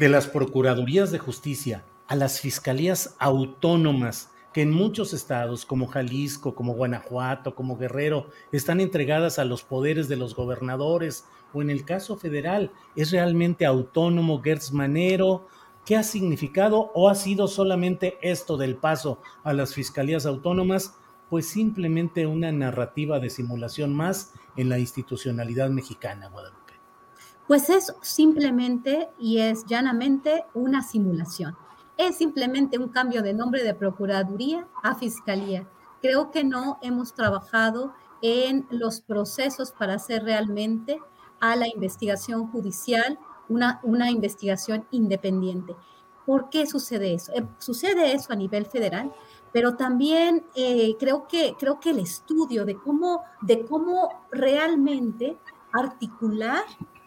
de 0.01 0.09
las 0.09 0.27
Procuradurías 0.27 1.11
de 1.11 1.19
Justicia 1.19 1.85
a 2.09 2.17
las 2.17 2.41
fiscalías 2.41 3.17
autónomas 3.19 4.31
que 4.55 4.63
en 4.63 4.71
muchos 4.71 5.13
estados 5.13 5.67
como 5.67 5.89
Jalisco, 5.89 6.55
como 6.55 6.73
Guanajuato, 6.73 7.55
como 7.55 7.77
Guerrero, 7.77 8.31
están 8.51 8.81
entregadas 8.81 9.39
a 9.39 9.45
los 9.45 9.63
poderes 9.63 10.09
de 10.09 10.17
los 10.17 10.35
gobernadores 10.35 11.27
o 11.53 11.61
en 11.61 11.69
el 11.69 11.85
caso 11.85 12.17
federal, 12.17 12.73
¿es 12.97 13.11
realmente 13.11 13.67
autónomo 13.67 14.41
Gertz 14.41 14.73
Manero? 14.73 15.49
¿Qué 15.85 15.97
ha 15.97 16.03
significado 16.03 16.91
o 16.95 17.11
ha 17.11 17.15
sido 17.15 17.47
solamente 17.47 18.17
esto 18.23 18.57
del 18.57 18.77
paso 18.77 19.21
a 19.45 19.53
las 19.53 19.75
fiscalías 19.75 20.25
autónomas? 20.25 20.95
Pues 21.29 21.47
simplemente 21.47 22.27
una 22.27 22.51
narrativa 22.53 23.21
de 23.21 23.29
simulación 23.29 23.93
más 23.93 24.33
en 24.57 24.71
la 24.71 24.79
institucionalidad 24.79 25.69
mexicana, 25.69 26.29
Guadalupe. 26.29 26.60
Pues 27.51 27.69
es 27.69 27.93
simplemente 28.01 29.09
y 29.19 29.39
es 29.39 29.67
llanamente 29.67 30.45
una 30.55 30.85
simulación. 30.85 31.57
Es 31.97 32.19
simplemente 32.19 32.79
un 32.79 32.91
cambio 32.91 33.23
de 33.23 33.35
nombre 33.35 33.65
de 33.65 33.75
Procuraduría 33.75 34.69
a 34.85 34.95
Fiscalía. 34.95 35.69
Creo 36.01 36.31
que 36.31 36.45
no 36.45 36.79
hemos 36.81 37.13
trabajado 37.13 37.93
en 38.23 38.69
los 38.71 39.01
procesos 39.01 39.73
para 39.73 39.95
hacer 39.95 40.23
realmente 40.23 41.01
a 41.41 41.57
la 41.57 41.67
investigación 41.67 42.47
judicial, 42.53 43.19
una, 43.49 43.81
una 43.83 44.13
investigación 44.13 44.87
independiente. 44.93 45.75
¿Por 46.27 46.51
qué 46.51 46.69
sucede 46.69 47.15
eso? 47.15 47.33
Eh, 47.33 47.45
sucede 47.59 48.13
eso 48.13 48.33
a 48.33 48.37
nivel 48.37 48.67
federal, 48.67 49.13
pero 49.53 49.75
también 49.75 50.47
eh, 50.55 50.95
creo, 51.01 51.27
que, 51.27 51.57
creo 51.59 51.81
que 51.81 51.91
el 51.91 51.99
estudio 51.99 52.65
de 52.65 52.77
cómo, 52.77 53.25
de 53.43 53.65
cómo 53.67 54.09
realmente 54.31 55.37
articular 55.73 56.63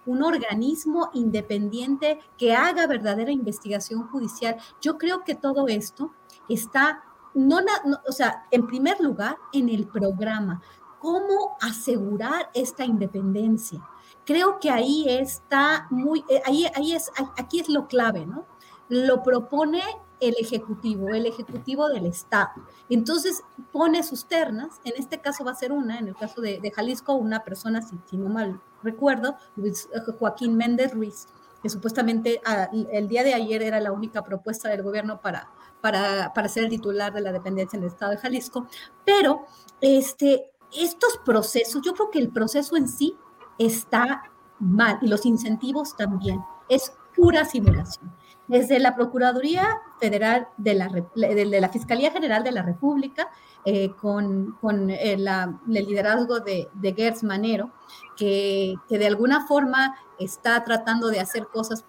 un 0.06 0.24
organismo 0.24 1.10
independiente 1.14 2.20
que 2.38 2.54
haga 2.54 2.88
verdadera 2.88 3.32
investigación 3.32 4.08
judicial, 4.08 4.58
yo 4.82 4.98
creo 4.98 5.24
que 5.24 5.36
todo 5.36 5.68
esto 5.68 6.14
está, 6.50 7.04
no, 7.34 7.60
o 8.08 8.12
sea, 8.12 8.46
en 8.52 8.68
primer 8.68 9.00
lugar, 9.00 9.38
en 9.54 9.70
el 9.70 9.88
programa, 9.88 10.62
cómo 11.00 11.58
asegurar 11.62 12.50
esta 12.54 12.86
independencia 12.86 13.82
creo 14.26 14.60
que 14.60 14.70
ahí 14.70 15.06
está 15.08 15.88
muy, 15.90 16.24
eh, 16.30 16.42
ahí, 16.46 16.66
ahí 16.76 16.94
es, 16.94 17.12
aquí 17.38 17.60
es 17.60 17.70
lo 17.70 17.88
clave, 17.88 18.26
¿no? 18.26 18.46
Lo 18.90 19.24
propone 19.24 19.82
el 20.20 20.36
Ejecutivo, 20.40 21.10
el 21.10 21.26
Ejecutivo 21.26 21.90
del 21.90 22.06
Estado. 22.06 22.52
Entonces 22.90 23.44
pone 23.72 24.04
sus 24.04 24.26
ternas, 24.26 24.80
en 24.84 24.94
este 24.98 25.20
caso 25.20 25.44
va 25.44 25.52
a 25.52 25.56
ser 25.56 25.72
una, 25.72 26.00
en 26.00 26.08
el 26.08 26.16
caso 26.16 26.42
de, 26.42 26.72
Jalisco, 26.74 27.14
una 27.14 27.44
persona, 27.44 27.82
si, 27.82 28.18
no 28.18 28.30
mal 28.30 28.62
recuerdo, 28.84 29.36
Luis, 29.56 29.90
eh, 29.94 30.12
Joaquín 30.20 30.56
Méndez 30.56 30.94
Ruiz, 30.94 31.28
que 31.62 31.70
supuestamente 31.70 32.42
ah, 32.46 32.70
el 32.92 33.08
día 33.08 33.24
de 33.24 33.34
ayer 33.34 33.64
era 33.64 33.80
la 33.80 33.92
única 33.92 34.24
propuesta 34.24 34.70
del 34.70 34.84
gobierno 34.84 35.22
para, 35.22 35.50
para, 35.82 36.34
para 36.34 36.50
ser 36.50 36.66
el 36.66 36.70
titular 36.70 37.14
de 37.14 37.22
la 37.22 37.32
dependencia 37.32 37.78
en 37.78 37.84
el 37.84 37.90
Estado 37.90 38.12
de 38.12 38.18
Jalisco, 38.18 38.68
pero 39.06 39.46
este, 39.80 40.52
estos 40.74 41.18
procesos, 41.24 41.82
yo 41.84 41.94
creo 41.94 42.12
que 42.12 42.20
el 42.20 42.30
proceso 42.30 42.76
en 42.76 42.88
sí 42.88 43.16
está 43.58 44.24
mal 44.60 45.00
y 45.02 45.08
los 45.08 45.26
incentivos 45.26 45.96
también. 45.96 46.42
Es 46.70 46.94
pura 47.16 47.46
simulación. 47.46 48.14
Desde 48.48 48.80
la 48.80 48.96
Procuraduría 48.96 49.80
Federal 50.00 50.48
de 50.58 50.74
la, 50.74 50.90
de 51.16 51.62
la 51.62 51.70
Fiscalía 51.70 52.12
General 52.12 52.44
de 52.44 52.52
la 52.52 52.62
República, 52.62 53.30
eh, 53.66 53.92
con, 53.96 54.58
con 54.60 54.90
el, 54.90 55.26
liderazgo 55.68 56.42
de, 56.42 56.68
de 56.74 56.94
Gertz 56.94 57.24
Manero, 57.24 57.72
que, 58.18 58.76
que, 58.90 58.98
de 58.98 59.08
alguna 59.08 59.48
forma 59.48 59.96
está 60.20 60.62
tratando 60.66 61.08
de 61.08 61.22
hacer 61.22 61.48
cosas, 61.48 61.86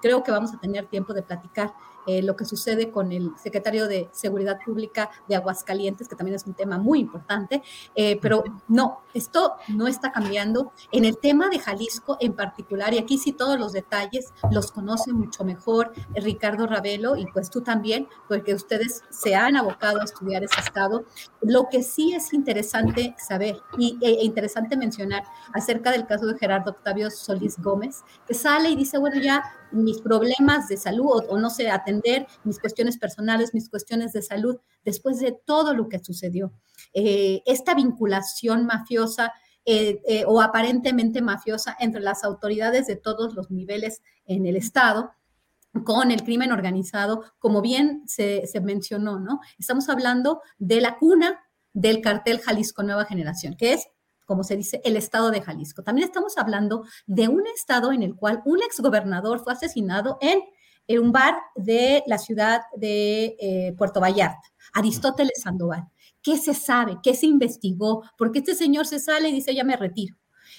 creo 0.00 0.22
que 0.22 0.30
vamos 0.30 0.54
a 0.54 0.58
tener 0.58 0.86
tiempo 0.86 1.12
de 1.12 1.22
platicar 1.22 1.74
eh, 2.08 2.22
lo 2.22 2.36
que 2.36 2.46
sucede 2.46 2.90
con 2.90 3.12
el 3.12 3.32
secretario 3.36 3.86
de 3.86 4.08
Seguridad 4.12 4.58
Pública 4.64 5.10
de 5.28 5.36
Aguascalientes, 5.36 6.08
que 6.08 6.16
también 6.16 6.36
es 6.36 6.46
un 6.46 6.54
tema 6.54 6.78
muy 6.78 7.00
importante, 7.00 7.62
eh, 7.94 8.18
pero 8.22 8.42
no, 8.66 9.02
esto 9.12 9.56
no 9.68 9.86
está 9.86 10.10
cambiando. 10.10 10.72
En 10.90 11.04
el 11.04 11.18
tema 11.18 11.50
de 11.50 11.58
Jalisco 11.58 12.16
en 12.20 12.32
particular, 12.32 12.94
y 12.94 12.98
aquí 12.98 13.18
sí 13.18 13.32
todos 13.32 13.60
los 13.60 13.74
detalles 13.74 14.32
los 14.50 14.72
conoce 14.72 15.12
mucho 15.12 15.44
mejor 15.44 15.92
Ricardo 16.14 16.66
Ravelo 16.66 17.14
y 17.14 17.26
pues 17.26 17.50
tú 17.50 17.60
también, 17.60 18.08
porque 18.26 18.54
ustedes 18.54 19.02
se 19.10 19.34
han 19.34 19.58
abocado 19.58 20.00
a 20.00 20.04
estudiar 20.04 20.42
ese 20.42 20.60
estado. 20.60 21.04
Lo 21.42 21.68
que 21.68 21.82
sí 21.82 22.14
es 22.14 22.32
interesante 22.32 23.14
saber 23.18 23.60
y, 23.76 23.98
e, 24.00 24.20
e 24.20 24.24
interesante 24.24 24.78
mencionar 24.78 25.24
acerca 25.52 25.90
del 25.90 26.06
caso 26.06 26.24
de 26.24 26.38
Gerardo 26.38 26.70
Octavio 26.70 27.10
Solís 27.10 27.60
Gómez, 27.60 28.02
que 28.26 28.32
sale 28.32 28.70
y 28.70 28.76
dice, 28.76 28.96
bueno, 28.96 29.20
ya 29.20 29.42
mis 29.70 30.00
problemas 30.00 30.68
de 30.68 30.76
salud 30.76 31.22
o, 31.28 31.38
no 31.38 31.50
sé, 31.50 31.70
atender 31.70 32.26
mis 32.44 32.58
cuestiones 32.58 32.98
personales, 32.98 33.54
mis 33.54 33.68
cuestiones 33.68 34.12
de 34.12 34.22
salud, 34.22 34.58
después 34.84 35.18
de 35.20 35.32
todo 35.44 35.74
lo 35.74 35.88
que 35.88 35.98
sucedió. 35.98 36.52
Eh, 36.94 37.42
esta 37.46 37.74
vinculación 37.74 38.66
mafiosa 38.66 39.32
eh, 39.64 40.00
eh, 40.06 40.24
o 40.26 40.40
aparentemente 40.40 41.20
mafiosa 41.20 41.76
entre 41.78 42.00
las 42.00 42.24
autoridades 42.24 42.86
de 42.86 42.96
todos 42.96 43.34
los 43.34 43.50
niveles 43.50 44.02
en 44.24 44.46
el 44.46 44.56
Estado 44.56 45.12
con 45.84 46.10
el 46.10 46.22
crimen 46.22 46.52
organizado, 46.52 47.22
como 47.38 47.60
bien 47.60 48.02
se, 48.06 48.46
se 48.46 48.60
mencionó, 48.60 49.20
¿no? 49.20 49.40
Estamos 49.58 49.88
hablando 49.90 50.40
de 50.58 50.80
la 50.80 50.96
cuna 50.96 51.40
del 51.74 52.00
cartel 52.00 52.40
Jalisco 52.40 52.82
Nueva 52.82 53.04
Generación, 53.04 53.56
que 53.56 53.74
es 53.74 53.88
como 54.28 54.44
se 54.44 54.58
dice, 54.58 54.82
el 54.84 54.98
estado 54.98 55.30
de 55.30 55.40
Jalisco. 55.40 55.82
También 55.82 56.06
estamos 56.06 56.36
hablando 56.36 56.84
de 57.06 57.28
un 57.28 57.46
estado 57.46 57.92
en 57.92 58.02
el 58.02 58.14
cual 58.14 58.42
un 58.44 58.62
exgobernador 58.62 59.40
fue 59.40 59.54
asesinado 59.54 60.18
en, 60.20 60.42
un 61.00 61.12
bar 61.12 61.34
de 61.56 62.02
la 62.06 62.18
ciudad 62.18 62.60
de 62.76 63.36
eh, 63.40 63.74
Puerto 63.76 64.00
Vallarta, 64.00 64.42
Aristóteles 64.74 65.40
Sandoval. 65.42 65.88
¿Qué 66.22 66.36
se 66.36 66.52
sabe? 66.52 66.98
¿Qué 67.02 67.14
se 67.14 67.26
investigó? 67.26 68.04
Porque 68.18 68.40
este 68.40 68.54
señor 68.54 68.86
se 68.86 68.98
sale 68.98 69.30
y 69.30 69.32
dice, 69.32 69.54
ya 69.54 69.64
me 69.64 69.76
retiro. 69.76 70.16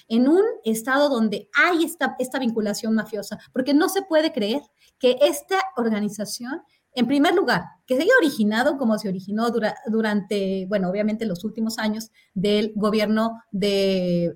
En 0.08 0.28
un 0.28 0.42
estado 0.64 1.08
donde 1.08 1.48
hay 1.54 1.84
esta, 1.84 2.16
esta 2.18 2.40
vinculación 2.40 2.94
mafiosa, 2.94 3.38
porque 3.52 3.72
no 3.72 3.88
se 3.88 4.02
puede 4.02 4.32
creer 4.32 4.62
que 4.98 5.16
esta 5.20 5.60
organización 5.76 6.62
en 6.94 7.06
primer 7.06 7.34
lugar, 7.34 7.64
que 7.86 7.96
se 7.96 8.02
haya 8.02 8.12
originado 8.18 8.78
como 8.78 8.98
se 8.98 9.08
originó 9.08 9.48
durante, 9.86 10.66
bueno, 10.68 10.88
obviamente 10.88 11.26
los 11.26 11.44
últimos 11.44 11.78
años 11.78 12.10
del 12.34 12.72
gobierno 12.76 13.42
de, 13.50 14.32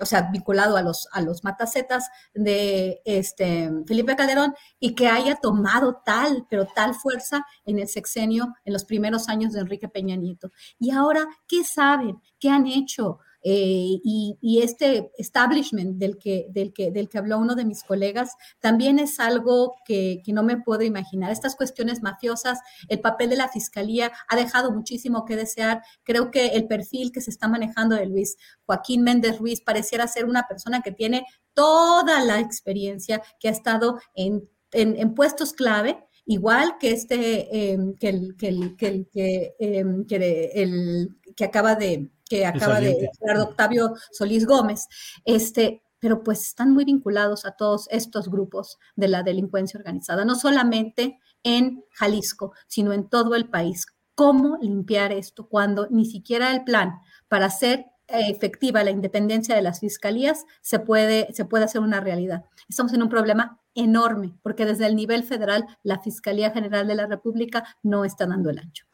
o 0.00 0.04
sea, 0.04 0.30
vinculado 0.30 0.76
a 0.76 0.82
los, 0.82 1.08
a 1.12 1.22
los 1.22 1.42
matacetas 1.44 2.08
de 2.34 3.00
este, 3.04 3.70
Felipe 3.86 4.16
Calderón 4.16 4.54
y 4.78 4.94
que 4.94 5.08
haya 5.08 5.36
tomado 5.36 6.02
tal, 6.04 6.46
pero 6.50 6.66
tal 6.66 6.94
fuerza 6.94 7.46
en 7.64 7.78
el 7.78 7.88
sexenio, 7.88 8.54
en 8.64 8.72
los 8.72 8.84
primeros 8.84 9.28
años 9.28 9.52
de 9.52 9.60
Enrique 9.60 9.88
Peña 9.88 10.16
Nieto. 10.16 10.50
Y 10.78 10.90
ahora, 10.90 11.26
¿qué 11.48 11.64
saben? 11.64 12.20
¿Qué 12.38 12.50
han 12.50 12.66
hecho? 12.66 13.20
Eh, 13.42 14.00
y, 14.04 14.60
este 14.62 15.10
establishment 15.16 15.96
del 15.96 16.18
que, 16.18 16.46
del, 16.50 16.72
que, 16.74 16.90
del 16.90 17.08
que 17.08 17.18
habló 17.18 17.38
uno 17.38 17.54
de 17.54 17.64
mis 17.64 17.82
colegas 17.82 18.34
también 18.58 18.98
es 18.98 19.18
algo 19.18 19.76
que, 19.86 20.20
que, 20.24 20.32
no 20.32 20.42
me 20.42 20.58
puedo 20.58 20.82
imaginar. 20.82 21.32
Estas 21.32 21.56
cuestiones 21.56 22.02
mafiosas, 22.02 22.58
el 22.88 23.00
papel 23.00 23.30
de 23.30 23.36
la 23.36 23.48
fiscalía 23.48 24.12
ha 24.28 24.36
dejado 24.36 24.72
muchísimo 24.72 25.24
que 25.24 25.36
desear. 25.36 25.82
Creo 26.02 26.30
que 26.30 26.48
el 26.48 26.66
perfil 26.66 27.12
que 27.12 27.22
se 27.22 27.30
está 27.30 27.48
manejando 27.48 27.96
de 27.96 28.06
Luis 28.06 28.36
Joaquín 28.66 29.02
Méndez 29.02 29.38
Ruiz 29.38 29.60
pareciera 29.62 30.06
ser 30.06 30.26
una 30.26 30.46
persona 30.46 30.82
que 30.82 30.92
tiene 30.92 31.24
toda 31.54 32.22
la 32.24 32.40
experiencia, 32.40 33.22
que 33.38 33.48
ha 33.48 33.52
estado 33.52 33.98
en, 34.14 34.48
en, 34.72 35.14
puestos 35.14 35.52
clave 35.52 35.98
igual 36.26 36.76
que 36.78 36.92
este 36.92 37.72
em, 37.72 37.94
que 37.96 38.08
el 38.08 38.36
que 38.36 38.48
el 38.48 38.76
que 38.76 39.06
que, 39.10 39.54
em, 39.58 40.06
el, 40.08 41.16
que 41.34 41.44
acaba 41.44 41.74
de 41.74 42.10
que 42.30 42.46
acaba 42.46 42.80
de 42.80 43.10
Gerardo 43.18 43.42
Octavio 43.42 43.94
Solís 44.12 44.46
Gómez, 44.46 44.86
este, 45.24 45.82
pero 45.98 46.22
pues 46.22 46.46
están 46.46 46.72
muy 46.72 46.84
vinculados 46.84 47.44
a 47.44 47.56
todos 47.56 47.88
estos 47.90 48.30
grupos 48.30 48.78
de 48.94 49.08
la 49.08 49.24
delincuencia 49.24 49.78
organizada, 49.78 50.24
no 50.24 50.36
solamente 50.36 51.18
en 51.42 51.84
Jalisco, 51.92 52.52
sino 52.68 52.92
en 52.92 53.08
todo 53.08 53.34
el 53.34 53.48
país. 53.48 53.84
¿Cómo 54.14 54.58
limpiar 54.62 55.10
esto 55.12 55.48
cuando 55.48 55.88
ni 55.90 56.04
siquiera 56.06 56.52
el 56.52 56.62
plan 56.62 57.00
para 57.26 57.46
hacer 57.46 57.86
efectiva 58.06 58.84
la 58.84 58.90
independencia 58.90 59.54
de 59.54 59.62
las 59.62 59.80
fiscalías 59.80 60.44
se 60.62 60.78
puede, 60.78 61.32
se 61.32 61.44
puede 61.44 61.64
hacer 61.64 61.80
una 61.80 62.00
realidad? 62.00 62.44
Estamos 62.68 62.92
en 62.92 63.02
un 63.02 63.08
problema 63.08 63.60
enorme 63.74 64.34
porque 64.42 64.66
desde 64.66 64.86
el 64.86 64.94
nivel 64.94 65.24
federal 65.24 65.66
la 65.82 65.98
Fiscalía 65.98 66.52
General 66.52 66.86
de 66.86 66.94
la 66.94 67.06
República 67.06 67.64
no 67.82 68.04
está 68.04 68.26
dando 68.26 68.50
el 68.50 68.58
ancho. 68.60 68.86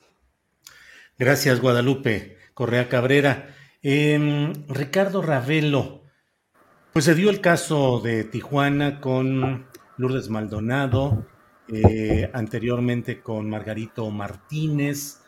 Gracias, 1.19 1.61
Guadalupe. 1.61 2.36
Correa 2.57 2.89
Cabrera. 2.89 3.55
Em, 3.83 4.51
Ricardo 4.67 5.21
Ravelo, 5.21 6.05
pues 6.95 7.05
se 7.05 7.15
dio 7.15 7.29
el 7.29 7.43
caso 7.43 8.01
de 8.01 8.25
Tijuana 8.25 8.99
con 8.99 9.67
Lourdes 9.99 10.31
Maldonado, 10.31 11.27
eh, 11.69 12.31
anteriormente 12.33 13.21
con 13.21 13.51
Margarito 13.51 14.11
Martínez, 14.11 15.21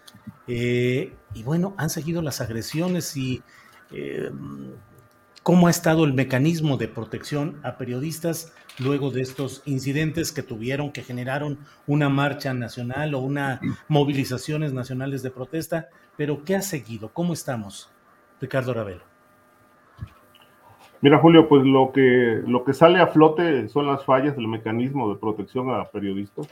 eh, 0.47 1.13
y 1.35 1.43
bueno, 1.43 1.75
han 1.77 1.91
seguido 1.91 2.23
las 2.23 2.41
agresiones 2.41 3.15
y 3.19 3.43
em, 3.91 4.73
cómo 5.43 5.67
ha 5.67 5.71
estado 5.71 6.07
el 6.07 6.15
mecanismo 6.15 6.79
de 6.79 6.89
protección 6.89 7.61
a 7.63 7.77
periodistas 7.77 8.55
luego 8.79 9.11
de 9.11 9.21
estos 9.21 9.61
incidentes 9.67 10.33
que 10.33 10.43
tuvieron, 10.43 10.93
que 10.93 11.03
generaron 11.03 11.59
una 11.87 12.09
marcha 12.09 12.55
nacional 12.55 13.15
o 13.15 13.19
una 13.19 13.61
movilizaciones 13.87 14.73
nacionales 14.73 15.23
de 15.23 15.31
protesta, 15.31 15.89
pero 16.19 16.45
¿qué 16.45 16.57
ha 16.57 16.63
seguido? 16.63 17.11
¿Cómo 17.13 17.33
estamos, 17.33 17.89
Ricardo 18.41 18.75
Ravelo? 18.75 19.03
Mira, 21.01 21.19
Julio, 21.19 21.49
pues 21.49 21.65
lo 21.65 21.93
que, 21.93 22.43
lo 22.45 22.65
que 22.65 22.75
sale 22.75 22.99
a 23.01 23.07
flote 23.07 23.69
son 23.69 23.87
las 23.87 24.05
fallas 24.05 24.35
del 24.35 24.49
mecanismo 24.49 25.09
de 25.09 25.21
protección 25.21 25.71
a 25.71 25.85
periodistas, 25.85 26.49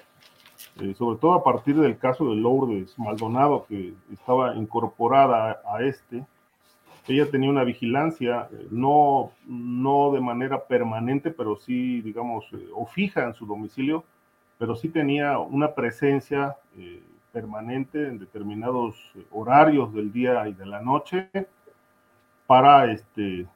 eh, 0.81 0.95
sobre 0.95 1.19
todo 1.19 1.33
a 1.33 1.43
partir 1.43 1.75
del 1.75 1.99
caso 1.99 2.31
de 2.31 2.37
Lourdes 2.37 2.97
Maldonado, 2.97 3.67
que 3.69 3.93
estaba 4.13 4.55
incorporada 4.55 5.61
a, 5.69 5.83
este. 5.83 6.25
Ella 7.09 7.29
tenía 7.29 7.51
una 7.51 7.65
vigilancia, 7.65 8.49
eh, 8.53 8.69
no, 8.71 9.33
no 9.49 10.13
de 10.13 10.21
manera 10.21 10.65
permanente, 10.65 11.33
pero 11.33 11.57
sí, 11.57 12.03
digamos, 12.03 12.45
eh, 12.53 12.69
o 12.73 12.87
fija 12.87 13.25
en 13.25 13.35
su 13.35 13.47
domicilio, 13.47 14.05
pero 14.59 14.77
sí 14.77 14.91
tenía 14.91 15.41
una 15.41 15.75
presencia 15.75 16.55
permanente 17.37 18.09
en 18.09 18.19
determinados 18.19 18.97
horarios 19.31 19.93
del 19.93 20.11
día 20.11 20.49
y 20.49 20.55
de 20.55 20.65
la 20.65 20.81
noche 20.81 21.29
para 22.47 22.91
este 22.91 23.47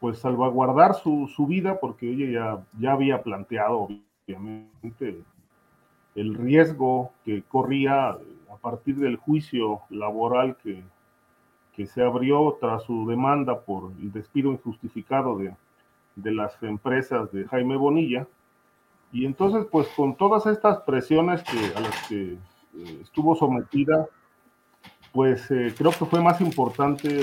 pues 0.00 0.18
salvaguardar 0.18 0.94
su, 0.94 1.28
su 1.28 1.46
vida 1.46 1.78
porque 1.78 2.10
ella 2.10 2.26
ya, 2.32 2.80
ya 2.80 2.92
había 2.94 3.22
planteado 3.22 3.86
obviamente 4.26 5.22
el 6.16 6.34
riesgo 6.34 7.12
que 7.24 7.44
corría 7.44 8.08
a 8.08 8.56
partir 8.60 8.96
del 8.96 9.14
juicio 9.14 9.82
laboral 9.88 10.56
que, 10.56 10.82
que 11.76 11.86
se 11.86 12.02
abrió 12.02 12.58
tras 12.60 12.82
su 12.82 13.06
demanda 13.06 13.60
por 13.60 13.92
el 14.00 14.10
despido 14.10 14.50
injustificado 14.50 15.38
de, 15.38 15.54
de 16.16 16.32
las 16.32 16.60
empresas 16.64 17.30
de 17.30 17.46
Jaime 17.46 17.76
Bonilla. 17.76 18.26
Y 19.12 19.26
entonces, 19.26 19.64
pues 19.70 19.86
con 19.94 20.16
todas 20.16 20.46
estas 20.46 20.80
presiones 20.80 21.44
a 21.76 21.80
las 21.80 22.08
que 22.08 22.36
eh, 22.74 23.00
estuvo 23.02 23.34
sometida, 23.34 24.06
pues 25.12 25.50
eh, 25.50 25.74
creo 25.76 25.90
que 25.90 26.06
fue 26.06 26.22
más 26.22 26.40
importante 26.40 27.20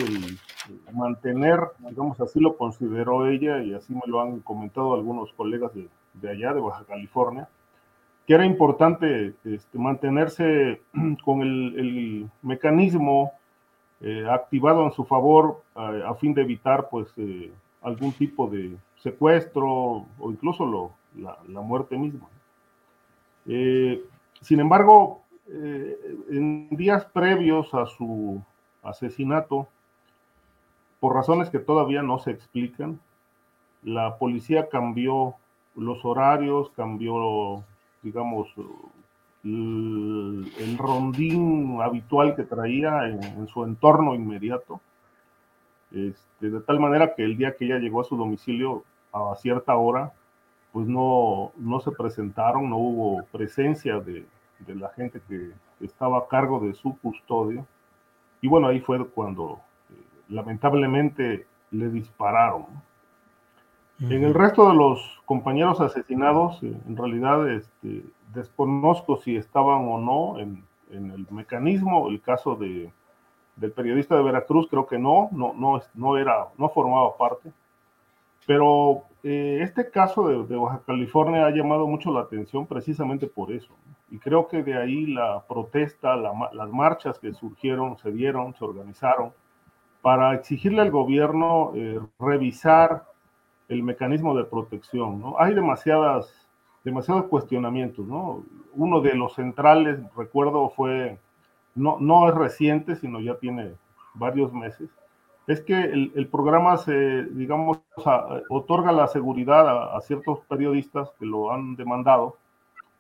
mantener, 0.93 1.59
digamos 1.80 2.21
así 2.21 2.39
lo 2.39 2.55
consideró 2.55 3.27
ella 3.27 3.63
y 3.63 3.73
así 3.73 3.93
me 3.93 4.01
lo 4.05 4.21
han 4.21 4.41
comentado 4.41 4.93
algunos 4.93 5.34
colegas 5.34 5.73
de, 5.73 5.88
de 6.13 6.30
allá, 6.30 6.53
de 6.53 6.61
Baja 6.61 6.84
California, 6.85 7.49
que 8.27 8.35
era 8.35 8.45
importante 8.45 9.34
este, 9.43 9.80
mantenerse 9.80 10.81
con 11.26 11.41
el, 11.41 11.80
el 11.80 12.30
mecanismo 12.43 13.31
eh, 14.01 14.27
activado 14.30 14.85
en 14.85 14.91
su 14.91 15.03
favor 15.03 15.63
a 15.76 16.13
fin 16.15 16.34
de 16.34 16.41
evitar 16.41 16.89
pues 16.89 17.07
algún 17.81 18.11
tipo 18.13 18.47
de 18.47 18.77
secuestro 18.97 20.05
o 20.19 20.31
incluso 20.31 20.65
lo, 20.65 20.91
la, 21.15 21.38
la, 21.47 21.61
muerte 21.61 21.97
misma. 21.97 22.27
sin 23.45 24.59
embargo, 24.59 25.21
eh, 25.51 26.17
en 26.30 26.69
días 26.69 27.05
previos 27.05 27.73
a 27.73 27.88
su 27.88 28.41
asesinato, 28.84 29.67
por 30.99 31.15
razones 31.15 31.49
que 31.49 31.59
todavía 31.59 32.03
no 32.03 32.19
se 32.19 32.31
explican, 32.31 32.99
la 33.84 34.17
policía 34.17 34.69
cambió 34.69 35.35
los 35.76 36.03
horarios, 36.05 36.69
cambió, 36.76 37.63
digamos, 38.03 38.49
el, 39.43 40.77
rondín 40.77 41.81
habitual 41.81 42.35
que 42.35 42.43
traía 42.43 43.07
en, 43.07 43.47
su 43.47 43.63
entorno 43.63 44.13
inmediato, 44.13 44.81
este, 45.91 46.49
de 46.49 46.61
tal 46.61 46.80
manera 46.80 47.15
que 47.15 47.23
el 47.23 47.38
día 47.38 47.55
que 47.55 47.65
ella 47.65 47.80
llegó 47.80 48.01
a 48.01 48.05
su 48.05 48.17
domicilio 48.17 48.84
a 49.11 49.35
cierta 49.38 49.76
hora, 49.76 50.11
pues 50.71 50.88
no, 50.88 51.51
no 51.57 51.80
se 51.80 51.91
presentaron, 51.91 52.69
no 52.69 52.77
hubo 52.77 53.23
presencia 53.31 53.99
de, 53.99 54.26
de 54.60 54.76
la 54.76 54.90
gente 54.90 55.22
que 55.27 55.52
estaba 55.81 56.19
a 56.19 56.27
cargo 56.27 56.60
de 56.60 56.73
su 56.73 56.98
custodio. 56.99 57.65
Y 58.41 58.48
bueno, 58.48 58.68
ahí 58.68 58.80
fue 58.80 59.06
cuando 59.07 59.60
eh, 59.90 59.94
lamentablemente 60.30 61.45
le 61.72 61.90
dispararon. 61.90 62.65
En 64.02 64.23
el 64.23 64.34
resto 64.34 64.69
de 64.69 64.76
los 64.76 65.22
compañeros 65.26 65.81
asesinados, 65.81 66.64
eh, 66.64 66.73
en 66.88 66.95
realidad 66.95 67.49
este, 67.49 68.06
desconozco 68.34 69.18
si 69.18 69.36
estaban 69.36 69.86
o 69.90 69.98
no 69.99 70.40
en, 70.40 70.64
el 70.90 71.27
mecanismo. 71.30 72.07
El 72.07 72.22
caso 72.22 72.56
de, 72.56 72.91
del 73.57 73.72
periodista 73.73 74.15
de 74.15 74.23
Veracruz 74.23 74.68
creo 74.69 74.88
que 74.88 74.98
no, 74.98 75.27
no, 75.34 75.53
no, 75.53 75.81
no, 75.94 76.18
era, 76.18 76.48
no 76.57 76.69
formaba 76.69 77.15
parte. 77.18 77.52
Pero 78.48 79.03
eh, 79.24 79.60
este 79.62 79.90
caso 79.90 80.46
de, 80.46 80.56
Baja 80.56 80.82
California 80.86 81.46
ha 81.46 81.52
llamado 81.52 81.88
mucho 81.88 82.12
la 82.12 82.22
atención 82.22 82.66
precisamente 82.66 83.28
por 83.28 83.52
eso. 83.52 83.74
Y 84.10 84.18
creo 84.18 84.48
que 84.48 84.64
de 84.64 84.78
ahí 84.78 85.08
la 85.08 85.44
protesta, 85.48 86.16
las 86.16 86.70
marchas 86.70 87.20
que 87.20 87.34
surgieron, 87.34 87.98
se 87.98 88.12
dieron, 88.12 88.56
se 88.56 88.64
organizaron 88.64 89.34
para 90.02 90.34
exigirle 90.34 90.82
al 90.82 90.91
gobierno 90.91 91.74
eh, 91.76 92.00
revisar 92.20 93.06
el 93.68 93.84
mecanismo 93.84 94.36
de 94.36 94.46
protección. 94.46 95.22
Hay 95.38 95.54
demasiadas, 95.54 96.48
demasiados 96.84 97.26
cuestionamientos. 97.26 98.08
¿no? 98.08 98.44
Uno 98.74 99.02
de 99.02 99.14
los 99.16 99.36
centrales, 99.36 100.00
recuerdo, 100.16 100.70
fue, 100.70 101.20
no 101.76 102.30
es 102.30 102.36
reciente, 102.36 102.96
sino 102.96 103.20
ya 103.20 103.36
tiene 103.38 103.74
varios 104.14 104.54
meses, 104.54 104.90
es 105.49 105.61
que 105.61 105.81
el, 105.81 106.27
programa 106.27 106.77
se, 106.77 107.23
digamos, 107.23 107.80
otorga 108.49 108.91
la 108.91 109.07
seguridad 109.07 109.95
a, 109.95 109.99
ciertos 110.01 110.41
periodistas 110.41 111.09
que 111.17 111.26
lo 111.26 111.51
han 111.51 111.76
demandado 111.76 112.38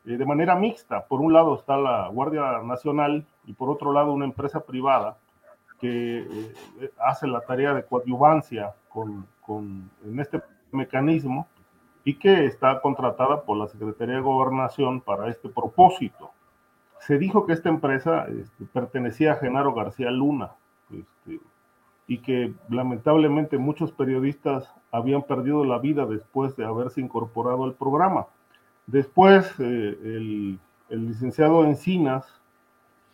eh, 0.05 0.17
de 0.17 0.25
manera 0.25 0.55
mixta. 0.55 1.05
Por 1.05 1.21
un 1.21 1.31
lado 1.31 1.53
está 1.53 1.77
la 1.77 2.07
Guardia 2.07 2.63
Nacional 2.63 3.23
y 3.45 3.53
por 3.53 3.69
otro 3.69 3.93
lado 3.93 4.13
una 4.13 4.25
empresa 4.25 4.61
privada 4.61 5.17
que 5.79 6.21
eh, 6.21 6.91
hace 6.99 7.27
la 7.27 7.41
tarea 7.41 7.75
de 7.75 7.85
coadyuvancia 7.85 8.73
con, 8.89 9.27
con, 9.45 9.91
en 10.03 10.19
este 10.19 10.41
mecanismo 10.71 11.47
y 12.03 12.15
que 12.15 12.45
está 12.45 12.81
contratada 12.81 13.43
por 13.43 13.57
la 13.57 13.67
Secretaría 13.67 14.15
de 14.15 14.21
Gobernación 14.21 15.01
para 15.01 15.29
este 15.29 15.49
propósito. 15.49 16.31
Se 17.01 17.19
dijo 17.19 17.45
que 17.45 17.53
esta 17.53 17.69
empresa 17.69 18.25
este, 18.27 18.65
pertenecía 18.65 19.33
a 19.33 19.35
Genaro 19.35 19.75
García 19.75 20.09
Luna, 20.09 20.53
este, 20.91 21.39
y 22.09 22.17
que 22.17 22.55
lamentablemente 22.69 23.59
muchos 23.59 23.91
periodistas 23.91 24.73
habían 24.91 25.21
perdido 25.21 25.63
la 25.63 25.77
vida 25.77 26.07
después 26.07 26.55
de 26.55 26.65
haberse 26.65 27.01
incorporado 27.01 27.65
al 27.65 27.75
programa. 27.75 28.25
Después, 28.87 29.47
eh, 29.59 29.95
el, 30.01 30.59
licenciado 30.89 31.63
Encinas 31.63 32.25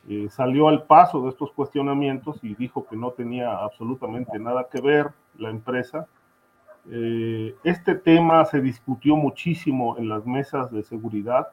eh, 0.07 0.27
salió 0.29 0.69
al 0.69 0.83
paso 0.83 1.21
de 1.23 1.29
estos 1.29 1.51
cuestionamientos 1.51 2.41
y 2.41 2.55
dijo 2.55 2.87
que 2.87 2.95
no 2.95 3.11
tenía 3.11 3.57
absolutamente 3.57 4.39
nada 4.39 4.69
que 4.71 4.79
ver 4.79 5.09
la 5.37 5.49
empresa. 5.49 6.07
Eh, 6.89 7.53
este 7.65 7.95
tema 7.95 8.45
se 8.45 8.61
discutió 8.61 9.17
muchísimo 9.17 9.97
en 9.97 10.07
las 10.07 10.25
mesas 10.25 10.71
de 10.71 10.83
seguridad, 10.83 11.47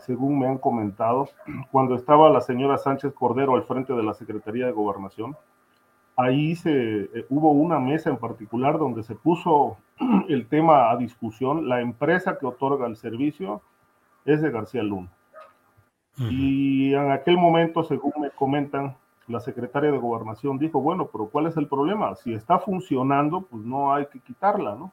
según 0.00 0.38
me 0.38 0.48
han 0.48 0.58
comentado, 0.58 1.30
cuando 1.72 1.94
estaba 1.94 2.28
la 2.28 2.42
señora 2.42 2.76
Sánchez 2.76 3.14
Cordero 3.14 3.54
al 3.54 3.62
frente 3.62 3.94
de 3.94 4.02
la 4.02 4.12
Secretaría 4.12 4.66
de 4.66 4.72
Gobernación 4.72 5.34
ahí 6.16 6.54
se, 6.56 7.02
eh, 7.02 7.26
hubo 7.28 7.52
una 7.52 7.78
mesa 7.78 8.10
en 8.10 8.18
particular 8.18 8.78
donde 8.78 9.02
se 9.02 9.14
puso 9.14 9.76
el 10.28 10.46
tema 10.46 10.90
a 10.90 10.96
discusión. 10.96 11.68
La 11.68 11.80
empresa 11.80 12.38
que 12.38 12.46
otorga 12.46 12.86
el 12.86 12.96
servicio 12.96 13.62
es 14.24 14.40
de 14.42 14.50
García 14.50 14.82
Luna. 14.82 15.10
Y 16.18 16.92
en 16.92 17.10
aquel 17.10 17.38
momento, 17.38 17.82
según 17.84 18.12
me 18.20 18.30
comentan, 18.30 18.96
la 19.28 19.40
secretaria 19.40 19.90
de 19.90 19.98
gobernación 19.98 20.58
dijo, 20.58 20.80
bueno, 20.80 21.08
pero 21.10 21.26
¿cuál 21.28 21.46
es 21.46 21.56
el 21.56 21.66
problema? 21.66 22.14
Si 22.16 22.34
está 22.34 22.58
funcionando, 22.58 23.40
pues 23.42 23.64
no 23.64 23.94
hay 23.94 24.06
que 24.06 24.20
quitarla, 24.20 24.74
¿no? 24.74 24.92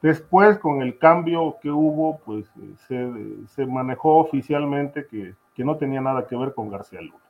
Después, 0.00 0.58
con 0.58 0.82
el 0.82 0.96
cambio 0.98 1.56
que 1.60 1.70
hubo, 1.70 2.18
pues 2.18 2.48
se, 2.86 3.46
se 3.48 3.66
manejó 3.66 4.18
oficialmente 4.18 5.06
que, 5.08 5.34
que 5.54 5.64
no 5.64 5.76
tenía 5.76 6.00
nada 6.00 6.24
que 6.28 6.36
ver 6.36 6.54
con 6.54 6.70
García 6.70 7.00
Luna. 7.00 7.27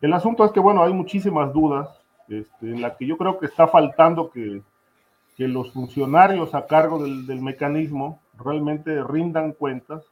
El 0.00 0.12
asunto 0.12 0.44
es 0.44 0.52
que, 0.52 0.60
bueno, 0.60 0.82
hay 0.82 0.92
muchísimas 0.92 1.52
dudas 1.52 1.88
este, 2.28 2.70
en 2.70 2.80
la 2.80 2.96
que 2.96 3.06
yo 3.06 3.18
creo 3.18 3.38
que 3.38 3.46
está 3.46 3.66
faltando 3.66 4.30
que, 4.30 4.62
que 5.36 5.48
los 5.48 5.72
funcionarios 5.72 6.54
a 6.54 6.66
cargo 6.66 7.02
del, 7.02 7.26
del, 7.26 7.42
mecanismo 7.42 8.20
realmente 8.38 9.02
rindan 9.04 9.52
cuentas, 9.52 10.04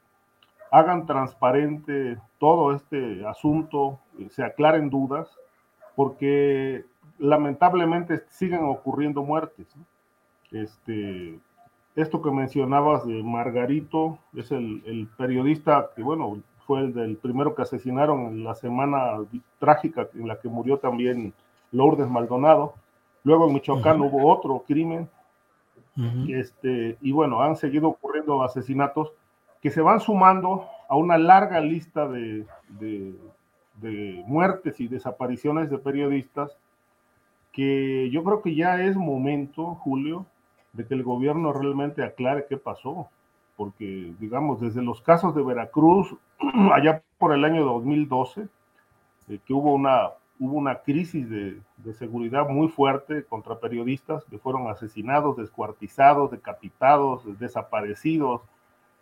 hagan 0.71 1.05
transparente 1.05 2.17
todo 2.37 2.75
este 2.75 3.25
asunto, 3.25 3.99
eh, 4.19 4.27
se 4.29 4.43
aclaren 4.43 4.89
dudas, 4.89 5.29
porque 5.95 6.85
lamentablemente 7.17 8.23
siguen 8.29 8.65
ocurriendo 8.65 9.23
muertes. 9.23 9.67
Este, 10.51 11.39
esto 11.95 12.21
que 12.21 12.31
mencionabas 12.31 13.05
de 13.05 13.23
Margarito 13.23 14.19
es 14.35 14.51
el, 14.51 14.83
el 14.85 15.07
periodista 15.17 15.89
que, 15.95 16.03
bueno, 16.03 16.41
fue 16.69 16.81
el 16.81 16.93
del 16.93 17.17
primero 17.17 17.55
que 17.55 17.63
asesinaron 17.63 18.27
en 18.27 18.43
la 18.43 18.53
semana 18.53 19.17
trágica 19.57 20.07
en 20.13 20.27
la 20.27 20.39
que 20.39 20.49
murió 20.49 20.77
también 20.77 21.33
Lourdes 21.71 22.07
Maldonado. 22.07 22.75
Luego 23.23 23.47
en 23.47 23.55
Michoacán 23.55 23.99
hubo 24.01 24.31
otro 24.31 24.63
crimen. 24.67 25.09
este, 26.27 26.95
y 27.01 27.11
bueno, 27.11 27.41
han 27.41 27.55
seguido 27.55 27.87
ocurriendo 27.87 28.43
asesinatos 28.43 29.11
que 29.63 29.71
se 29.71 29.81
van 29.81 29.99
sumando 29.99 30.67
a 30.87 30.95
una 30.95 31.17
larga 31.17 31.59
lista 31.59 32.07
de, 32.07 32.45
de, 32.67 33.15
de 33.81 34.23
muertes 34.27 34.79
y 34.79 34.87
desapariciones 34.87 35.71
de 35.71 35.79
periodistas 35.79 36.55
que 37.51 38.11
yo 38.11 38.23
creo 38.23 38.43
que 38.43 38.53
ya 38.53 38.79
es 38.83 38.95
momento, 38.95 39.73
Julio, 39.73 40.27
de 40.73 40.85
que 40.85 40.93
el 40.93 41.01
gobierno 41.01 41.51
realmente 41.51 42.03
aclare 42.03 42.45
qué 42.47 42.57
pasó 42.57 43.09
porque 43.59 44.13
digamos, 44.21 44.61
desde 44.61 44.81
los 44.81 45.01
casos 45.01 45.35
de 45.35 45.43
Veracruz, 45.43 46.15
allá 46.73 47.03
por 47.17 47.33
el 47.33 47.43
año 47.43 47.65
2012, 47.65 48.47
eh, 49.27 49.39
que 49.45 49.53
hubo 49.53 49.73
una, 49.73 50.11
hubo 50.39 50.53
una 50.53 50.75
crisis 50.75 51.29
de, 51.29 51.59
de, 51.75 51.93
seguridad 51.93 52.47
muy 52.47 52.69
fuerte 52.69 53.25
contra 53.25 53.59
periodistas 53.59 54.23
que 54.29 54.37
fueron 54.37 54.69
asesinados, 54.69 55.35
descuartizados, 55.35 56.31
decapitados, 56.31 57.37
desaparecidos. 57.37 58.43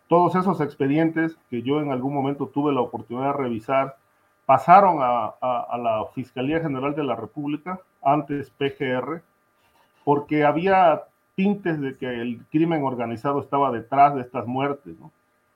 Todos 0.08 0.34
esos 0.34 0.60
expedientes 0.60 1.38
que 1.50 1.62
yo 1.62 1.80
en 1.80 1.92
algún 1.92 2.12
momento 2.12 2.48
tuve 2.48 2.72
la 2.72 2.80
oportunidad 2.80 3.26
de 3.26 3.38
revisar, 3.44 3.96
pasaron 4.44 4.98
a, 5.02 5.36
a 5.40 5.78
la 5.78 6.04
Fiscalía 6.16 6.58
General 6.58 6.96
de 6.96 7.04
la 7.04 7.14
República, 7.14 7.78
antes 8.02 8.50
PGR, 8.50 9.22
porque 10.04 10.44
había 10.44 11.04
tintes 11.38 11.80
de 11.80 11.96
que 11.96 12.20
el 12.20 12.44
crimen 12.50 12.82
organizado 12.82 13.38
estaba 13.38 13.70
detrás 13.70 14.12
de 14.16 14.22
estas 14.22 14.44
muertes. 14.44 14.96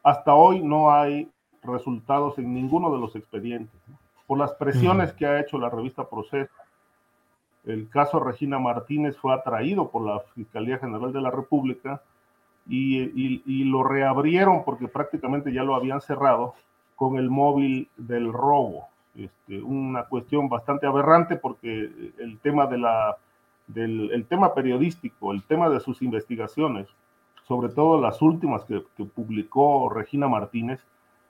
Hasta 0.05 0.33
hoy 0.33 0.61
no 0.61 0.93
hay 0.93 1.29
resultados 1.65 2.39
en 2.39 2.55
ninguno 2.55 2.95
de 2.95 3.01
los 3.01 3.17
expedientes. 3.17 3.75
Por 4.29 4.39
las 4.39 4.53
presiones 4.53 5.13
que 5.13 5.27
ha 5.27 5.41
hecho 5.41 5.59
la 5.59 5.71
revista 5.71 6.09
Proceso, 6.09 6.53
el 7.65 7.89
caso 7.89 8.21
Regina 8.21 8.61
Martínez 8.61 9.17
fue 9.17 9.35
atraído 9.35 9.91
por 9.91 10.07
la 10.07 10.21
Fiscalía 10.37 10.79
General 10.79 11.13
de 11.13 11.21
la 11.21 11.33
República 11.33 12.01
y, 12.69 13.65
lo 13.65 13.83
reabrieron 13.83 14.63
porque 14.65 14.87
prácticamente 14.87 15.53
ya 15.53 15.65
lo 15.65 15.75
habían 15.75 16.01
cerrado 16.01 16.55
con 16.95 17.17
el 17.17 17.29
móvil 17.29 17.89
del 17.97 18.33
robo. 18.33 18.87
Este, 19.17 19.61
una 19.61 20.05
cuestión 20.05 20.49
bastante 20.49 20.87
aberrante 20.87 21.35
porque 21.35 21.91
el 22.21 22.39
tema 22.41 22.69
de 22.69 22.79
la 22.79 23.17
del 23.66 24.10
el 24.12 24.26
tema 24.26 24.55
periodístico, 24.55 25.32
el 25.32 25.43
tema 25.43 25.68
de 25.68 25.80
sus 25.80 26.02
investigaciones, 26.02 26.89
sobre 27.47 27.68
todo 27.68 28.01
las 28.01 28.22
últimas 28.22 28.64
que, 28.64 28.82
publicó 29.14 29.89
Regina 29.89 30.28
Martínez, 30.28 30.80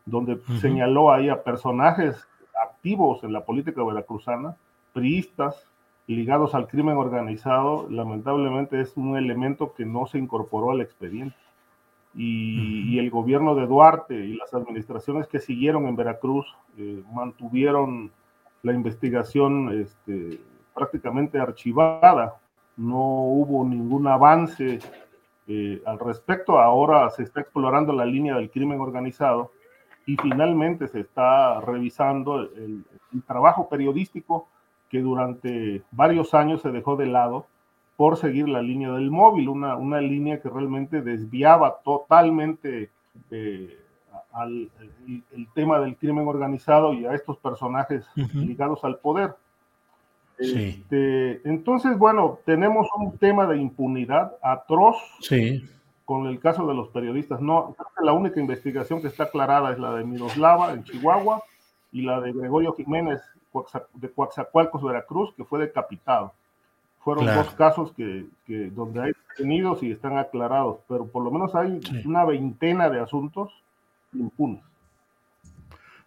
donde 0.04 0.40
señaló 0.60 1.12
ahí 1.12 1.28
a 1.28 1.42
personajes 1.42 2.26
activos 2.62 3.22
en 3.24 3.32
la 3.32 3.44
política 3.44 3.82
veracruzana, 3.84 4.56
priistas, 4.92 5.66
ligados 6.06 6.54
al 6.54 6.66
crimen 6.66 6.96
organizado, 6.96 7.88
lamentablemente 7.88 8.80
es 8.80 8.96
un 8.96 9.16
elemento 9.16 9.72
que 9.74 9.84
no 9.84 10.06
se 10.06 10.18
incorporó 10.18 10.72
al 10.72 10.80
expediente. 10.80 11.36
Y, 12.14 12.98
el 12.98 13.08
gobierno 13.10 13.54
de 13.54 13.66
Duarte 13.66 14.14
y 14.14 14.34
las 14.34 14.52
administraciones 14.52 15.26
que 15.28 15.38
siguieron 15.38 15.86
en 15.86 15.96
Veracruz 15.96 16.46
eh, 16.76 17.02
mantuvieron 17.10 18.10
la 18.62 18.74
investigación 18.74 19.80
este, 19.80 20.40
prácticamente 20.74 21.38
archivada, 21.38 22.36
no 22.76 22.98
hubo 22.98 23.64
ningún 23.64 24.06
avance 24.06 24.80
Eh, 25.48 25.82
al 25.86 25.98
respecto, 25.98 26.60
ahora 26.60 27.10
se 27.10 27.24
está 27.24 27.40
explorando 27.40 27.92
la 27.92 28.04
línea 28.04 28.36
del 28.36 28.50
crimen 28.50 28.80
organizado 28.80 29.50
y 30.06 30.16
finalmente 30.16 30.86
se 30.86 31.00
está 31.00 31.60
revisando 31.60 32.40
el, 32.40 32.84
trabajo 33.26 33.68
periodístico 33.68 34.48
que 34.88 35.00
durante 35.00 35.82
varios 35.90 36.32
años 36.32 36.62
se 36.62 36.70
dejó 36.70 36.96
de 36.96 37.06
lado 37.06 37.46
por 37.96 38.16
seguir 38.16 38.48
la 38.48 38.62
línea 38.62 38.92
del 38.92 39.10
móvil, 39.10 39.48
una, 39.48 39.76
una 39.76 40.00
línea 40.00 40.40
que 40.40 40.48
realmente 40.48 41.02
desviaba 41.02 41.80
totalmente 41.84 42.90
eh, 43.30 43.78
al 44.32 44.70
el, 45.32 45.48
tema 45.54 45.80
del 45.80 45.96
crimen 45.96 46.26
organizado 46.26 46.94
y 46.94 47.04
a 47.04 47.14
estos 47.14 47.36
personajes 47.38 48.06
ligados 48.32 48.84
al 48.84 48.98
poder. 48.98 49.34
Este, 50.42 51.40
entonces, 51.48 51.96
bueno, 51.96 52.38
tenemos 52.44 52.88
un 52.96 53.16
tema 53.18 53.46
de 53.46 53.58
impunidad 53.58 54.32
atroz 54.42 54.96
con 56.04 56.26
el 56.26 56.40
caso 56.40 56.66
de 56.66 56.74
los 56.74 56.88
periodistas. 56.88 57.40
No, 57.40 57.76
la 58.02 58.12
única 58.12 58.40
investigación 58.40 59.00
que 59.00 59.08
está 59.08 59.24
aclarada 59.24 59.72
es 59.72 59.78
la 59.78 59.94
de 59.94 60.04
Miroslava 60.04 60.72
en 60.72 60.84
Chihuahua 60.84 61.42
y 61.92 62.02
la 62.02 62.20
de 62.20 62.32
Gregorio 62.32 62.74
Jiménez 62.74 63.20
de 63.94 64.10
Coatzacoalcos, 64.10 64.82
Veracruz, 64.82 65.32
que 65.36 65.44
fue 65.44 65.60
decapitado. 65.60 66.32
Fueron 67.00 67.26
dos 67.26 67.50
casos 67.54 67.92
que, 67.96 68.26
donde 68.46 69.02
hay 69.02 69.12
detenidos 69.30 69.82
y 69.82 69.90
están 69.90 70.18
aclarados, 70.18 70.78
pero 70.88 71.06
por 71.06 71.24
lo 71.24 71.30
menos 71.30 71.54
hay 71.54 71.80
una 72.04 72.24
veintena 72.24 72.88
de 72.88 73.00
asuntos 73.00 73.50
impunes. 74.12 74.62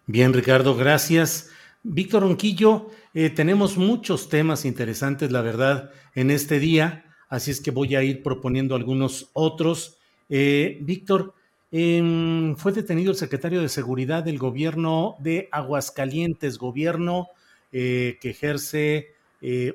Bien, 0.06 0.32
Ricardo, 0.32 0.74
gracias. 0.74 1.50
Víctor 1.88 2.24
Ronquillo, 2.24 2.90
eh, 3.14 3.30
tenemos 3.30 3.78
muchos 3.78 4.28
temas 4.28 4.64
interesantes, 4.64 5.30
la 5.30 5.40
verdad, 5.40 5.92
en 6.16 6.32
este 6.32 6.58
día, 6.58 7.04
así 7.28 7.52
es 7.52 7.60
que 7.60 7.70
voy 7.70 7.94
a 7.94 8.02
ir 8.02 8.24
proponiendo 8.24 8.74
algunos 8.74 9.30
otros. 9.34 9.96
Eh, 10.28 10.78
Víctor, 10.82 11.34
em, 11.70 12.56
fue 12.56 12.72
detenido 12.72 13.12
el 13.12 13.16
secretario 13.16 13.62
de 13.62 13.68
Seguridad 13.68 14.24
del 14.24 14.36
gobierno 14.36 15.14
de 15.20 15.48
Aguascalientes, 15.52 16.58
gobierno 16.58 17.28
eh, 17.70 18.18
que 18.20 18.30
ejerce 18.30 19.14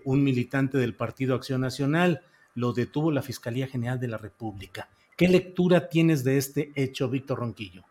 un 0.04 0.22
militante 0.22 0.78
del 0.78 0.96
Partido 0.96 1.34
Acción 1.34 1.62
Nacional. 1.62 2.24
Lo 2.56 2.74
detuvo 2.74 3.10
la 3.10 3.22
Fiscalía 3.22 3.68
General 3.68 4.02
de 4.02 4.10
la 4.10 4.18
República. 4.18 4.90
¿Qué 5.16 5.30
lectura 5.30 5.88
tienes 5.88 6.26
de 6.26 6.38
este 6.38 6.74
hecho, 6.76 7.08
Víctor 7.08 7.40
Ronquillo? 7.40 7.84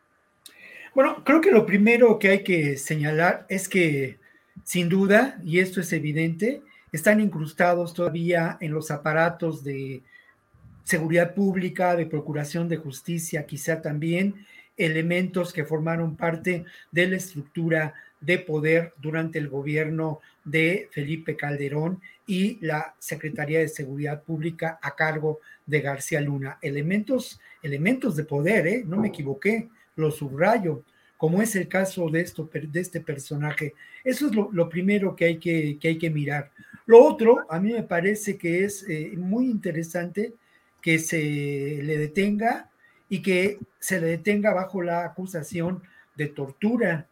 Bueno, 0.94 1.22
creo 1.24 1.40
que 1.40 1.52
lo 1.52 1.66
primero 1.66 2.18
que 2.18 2.28
hay 2.28 2.42
que 2.42 2.76
señalar 2.76 3.46
es 3.48 3.68
que, 3.68 4.18
sin 4.64 4.88
duda, 4.88 5.40
y 5.44 5.60
esto 5.60 5.80
es 5.80 5.92
evidente, 5.92 6.62
están 6.90 7.20
incrustados 7.20 7.94
todavía 7.94 8.58
en 8.60 8.72
los 8.72 8.90
aparatos 8.90 9.62
de 9.62 10.02
seguridad 10.82 11.34
pública, 11.34 11.94
de 11.94 12.06
procuración 12.06 12.68
de 12.68 12.78
justicia, 12.78 13.46
quizá 13.46 13.80
también 13.80 14.46
elementos 14.76 15.52
que 15.52 15.64
formaron 15.64 16.16
parte 16.16 16.64
de 16.90 17.06
la 17.06 17.16
estructura 17.16 17.94
de 18.20 18.38
poder 18.38 18.92
durante 19.00 19.38
el 19.38 19.48
gobierno 19.48 20.20
de 20.44 20.88
Felipe 20.90 21.36
Calderón 21.36 22.00
y 22.26 22.58
la 22.64 22.94
Secretaría 22.98 23.60
de 23.60 23.68
Seguridad 23.68 24.22
Pública 24.24 24.80
a 24.82 24.96
cargo 24.96 25.38
de 25.66 25.80
García 25.80 26.20
Luna. 26.20 26.58
Elementos, 26.60 27.40
elementos 27.62 28.16
de 28.16 28.24
poder, 28.24 28.66
¿eh? 28.66 28.82
no 28.84 28.96
me 28.96 29.08
equivoqué 29.08 29.68
lo 30.00 30.10
subrayo, 30.10 30.82
como 31.16 31.42
es 31.42 31.54
el 31.54 31.68
caso 31.68 32.08
de, 32.08 32.22
esto, 32.22 32.48
de 32.52 32.80
este 32.80 33.00
personaje. 33.00 33.74
Eso 34.02 34.26
es 34.26 34.32
lo, 34.34 34.68
primero 34.68 35.14
que 35.14 35.26
hay 35.26 35.38
que, 35.38 35.78
hay 35.82 35.98
que 35.98 36.10
mirar. 36.10 36.50
Lo 36.86 37.04
otro, 37.04 37.46
a 37.48 37.60
mí 37.60 37.72
me 37.72 37.82
parece 37.82 38.36
que 38.36 38.64
es 38.64 38.84
eh, 38.88 39.12
muy 39.16 39.46
interesante 39.46 40.32
que 40.80 40.98
se 40.98 41.80
le 41.82 41.98
detenga 41.98 42.70
y 43.08 43.20
que 43.22 43.58
se 43.78 44.00
le 44.00 44.06
detenga 44.06 44.52
bajo 44.52 44.82
la 44.82 45.04
acusación 45.04 45.82
de 46.16 46.28
tortura, 46.28 47.06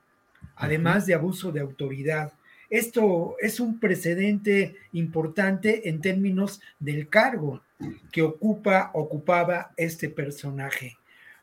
además 0.56 1.06
de 1.06 1.14
abuso 1.14 1.52
de 1.52 1.60
autoridad. 1.60 2.32
Esto 2.70 3.36
es 3.40 3.60
un 3.60 3.80
precedente 3.80 4.76
importante 4.92 5.88
en 5.88 6.00
términos 6.00 6.60
del 6.78 7.08
cargo 7.08 7.62
que 8.12 8.22
ocupa, 8.22 8.90
ocupaba 8.94 9.72
este 9.76 10.10
personaje. 10.10 10.97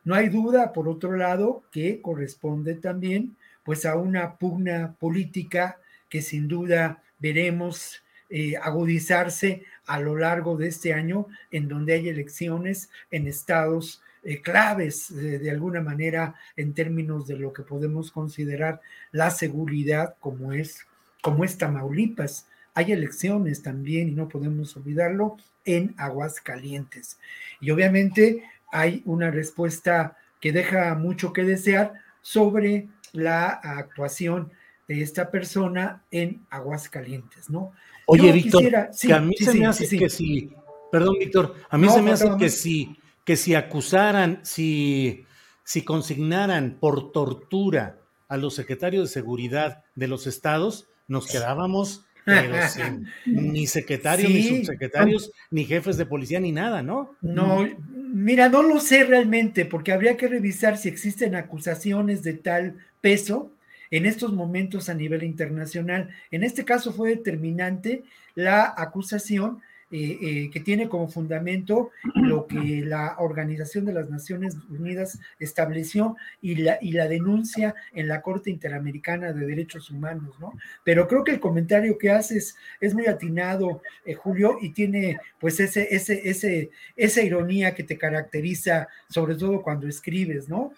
No 0.05 0.15
hay 0.15 0.29
duda, 0.29 0.71
por 0.71 0.87
otro 0.87 1.17
lado, 1.17 1.63
que 1.71 2.01
corresponde 2.01 2.75
también 2.75 3.35
pues 3.63 3.85
a 3.85 3.95
una 3.95 4.37
pugna 4.37 4.95
política 4.99 5.79
que 6.07 6.21
sin 6.21 6.47
duda 6.47 7.01
veremos 7.19 8.03
eh, 8.29 8.55
agudizarse 8.57 9.63
a 9.87 9.99
lo 9.99 10.15
largo 10.15 10.55
de 10.55 10.67
este 10.67 10.93
año, 10.93 11.27
en 11.51 11.67
donde 11.67 11.93
hay 11.93 12.09
elecciones 12.09 12.89
en 13.09 13.27
estados 13.27 14.01
eh, 14.23 14.41
claves 14.41 15.11
eh, 15.11 15.39
de 15.39 15.51
alguna 15.51 15.81
manera 15.81 16.35
en 16.55 16.73
términos 16.73 17.27
de 17.27 17.37
lo 17.37 17.53
que 17.53 17.63
podemos 17.63 18.11
considerar 18.11 18.81
la 19.11 19.29
seguridad 19.31 20.15
como 20.19 20.53
es 20.53 20.85
como 21.21 21.43
es 21.43 21.57
Tamaulipas. 21.57 22.47
Hay 22.75 22.91
elecciones 22.91 23.63
también 23.63 24.09
y 24.09 24.11
no 24.11 24.29
podemos 24.29 24.77
olvidarlo 24.77 25.37
en 25.63 25.95
Aguascalientes. 25.97 27.17
Y 27.59 27.71
obviamente 27.71 28.43
hay 28.71 29.01
una 29.05 29.31
respuesta 29.31 30.17
que 30.39 30.51
deja 30.51 30.95
mucho 30.95 31.33
que 31.33 31.43
desear 31.43 31.93
sobre 32.21 32.87
la 33.13 33.47
actuación 33.47 34.51
de 34.87 35.01
esta 35.01 35.31
persona 35.31 36.03
en 36.11 36.45
Aguascalientes, 36.49 37.49
¿no? 37.49 37.71
Oye, 38.05 38.31
Víctor, 38.31 38.61
que 39.01 39.13
a 39.13 39.19
mí 39.19 39.35
se 39.35 39.53
me 39.55 39.65
hace 39.65 39.97
que 39.97 40.09
si, 40.09 40.51
perdón, 40.91 41.15
Víctor, 41.19 41.55
a 41.69 41.77
mí 41.77 41.89
se 41.89 42.01
me 42.01 42.11
hace 42.11 42.29
que 42.37 42.49
si, 42.49 42.95
que 43.23 43.35
si 43.35 43.55
acusaran, 43.55 44.39
si, 44.43 45.25
si 45.63 45.83
consignaran 45.83 46.77
por 46.79 47.11
tortura 47.11 47.97
a 48.27 48.37
los 48.37 48.53
secretarios 48.55 49.09
de 49.09 49.13
seguridad 49.13 49.83
de 49.95 50.07
los 50.07 50.27
estados, 50.27 50.87
nos 51.07 51.27
quedábamos 51.27 52.05
ni 53.25 53.67
secretarios, 53.67 54.31
ni 54.31 54.43
subsecretarios, 54.43 55.31
ni 55.51 55.65
jefes 55.65 55.97
de 55.97 56.05
policía, 56.05 56.39
ni 56.39 56.51
nada, 56.51 56.81
¿no? 56.81 57.15
No, 57.21 57.67
mira, 58.15 58.47
no 58.47 58.63
lo 58.63 58.79
sé 58.79 59.03
realmente, 59.03 59.65
porque 59.65 59.91
habría 59.91 60.15
que 60.15 60.29
revisar 60.29 60.77
si 60.77 60.87
existen 60.87 61.35
acusaciones 61.35 62.23
de 62.23 62.33
tal 62.33 62.77
peso 63.01 63.51
en 63.91 64.05
estos 64.05 64.31
momentos 64.31 64.87
a 64.87 64.93
nivel 64.93 65.23
internacional. 65.23 66.09
En 66.31 66.43
este 66.43 66.63
caso 66.63 66.93
fue 66.93 67.09
determinante 67.09 68.03
la 68.33 68.73
acusación 68.77 69.61
eh, 69.97 70.17
eh, 70.21 70.49
que 70.51 70.59
tiene 70.59 70.89
como 70.89 71.07
fundamento 71.07 71.91
lo 72.15 72.47
que 72.47 72.83
la 72.85 73.15
Organización 73.17 73.85
de 73.85 73.93
las 73.93 74.09
Naciones 74.09 74.57
Unidas 74.69 75.17
estableció 75.39 76.17
y 76.41 76.55
la, 76.55 76.77
y 76.81 76.91
la 76.91 77.07
denuncia 77.07 77.75
en 77.93 78.09
la 78.09 78.21
Corte 78.21 78.49
Interamericana 78.49 79.31
de 79.31 79.47
Derechos 79.47 79.89
Humanos, 79.89 80.35
¿no? 80.37 80.51
Pero 80.83 81.07
creo 81.07 81.23
que 81.23 81.31
el 81.31 81.39
comentario 81.39 81.97
que 81.97 82.11
haces 82.11 82.57
es 82.81 82.93
muy 82.93 83.05
atinado, 83.05 83.81
eh, 84.05 84.15
Julio, 84.15 84.57
y 84.61 84.73
tiene 84.73 85.17
pues 85.39 85.61
ese, 85.61 85.87
ese, 85.89 86.27
ese, 86.29 86.71
esa 86.97 87.21
ironía 87.21 87.73
que 87.73 87.83
te 87.83 87.97
caracteriza, 87.97 88.89
sobre 89.07 89.35
todo 89.35 89.61
cuando 89.61 89.87
escribes, 89.87 90.49
¿no? 90.49 90.73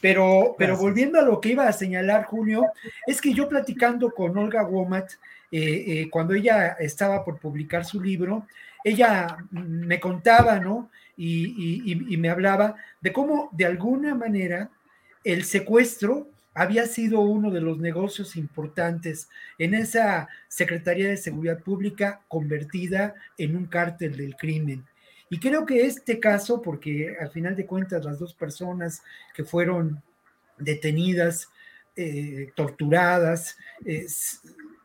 Pero, 0.00 0.54
pero 0.56 0.78
volviendo 0.78 1.18
a 1.18 1.22
lo 1.22 1.38
que 1.38 1.50
iba 1.50 1.68
a 1.68 1.72
señalar, 1.74 2.24
Julio, 2.24 2.64
es 3.06 3.20
que 3.20 3.34
yo 3.34 3.46
platicando 3.46 4.10
con 4.10 4.38
Olga 4.38 4.64
Womat, 4.64 5.12
eh, 5.56 5.84
eh, 5.86 6.10
cuando 6.10 6.34
ella 6.34 6.72
estaba 6.80 7.24
por 7.24 7.38
publicar 7.38 7.84
su 7.84 8.02
libro, 8.02 8.48
ella 8.82 9.36
me 9.52 10.00
contaba, 10.00 10.58
¿no? 10.58 10.90
Y, 11.16 12.16
me 12.18 12.28
hablaba 12.28 12.74
de 13.00 13.12
cómo 13.12 13.50
de 13.52 13.64
alguna 13.64 14.16
manera 14.16 14.68
el 15.22 15.44
secuestro 15.44 16.26
había 16.54 16.86
sido 16.86 17.20
uno 17.20 17.52
de 17.52 17.60
los 17.60 17.78
negocios 17.78 18.34
importantes 18.34 19.28
en 19.56 19.74
esa 19.74 20.28
Secretaría 20.48 21.06
de 21.06 21.16
Seguridad 21.16 21.60
Pública 21.60 22.22
convertida 22.26 23.14
en 23.38 23.54
un 23.54 23.66
cártel 23.66 24.16
del 24.16 24.34
crimen. 24.34 24.84
Y 25.30 25.38
creo 25.38 25.64
que 25.64 25.86
este 25.86 26.18
caso, 26.18 26.62
porque 26.62 27.16
al 27.20 27.30
final 27.30 27.54
de 27.54 27.66
cuentas 27.66 28.04
las 28.04 28.18
dos 28.18 28.34
personas 28.34 29.04
que 29.32 29.44
fueron 29.44 30.02
detenidas, 30.58 31.48
eh, 31.94 32.50
torturadas, 32.56 33.56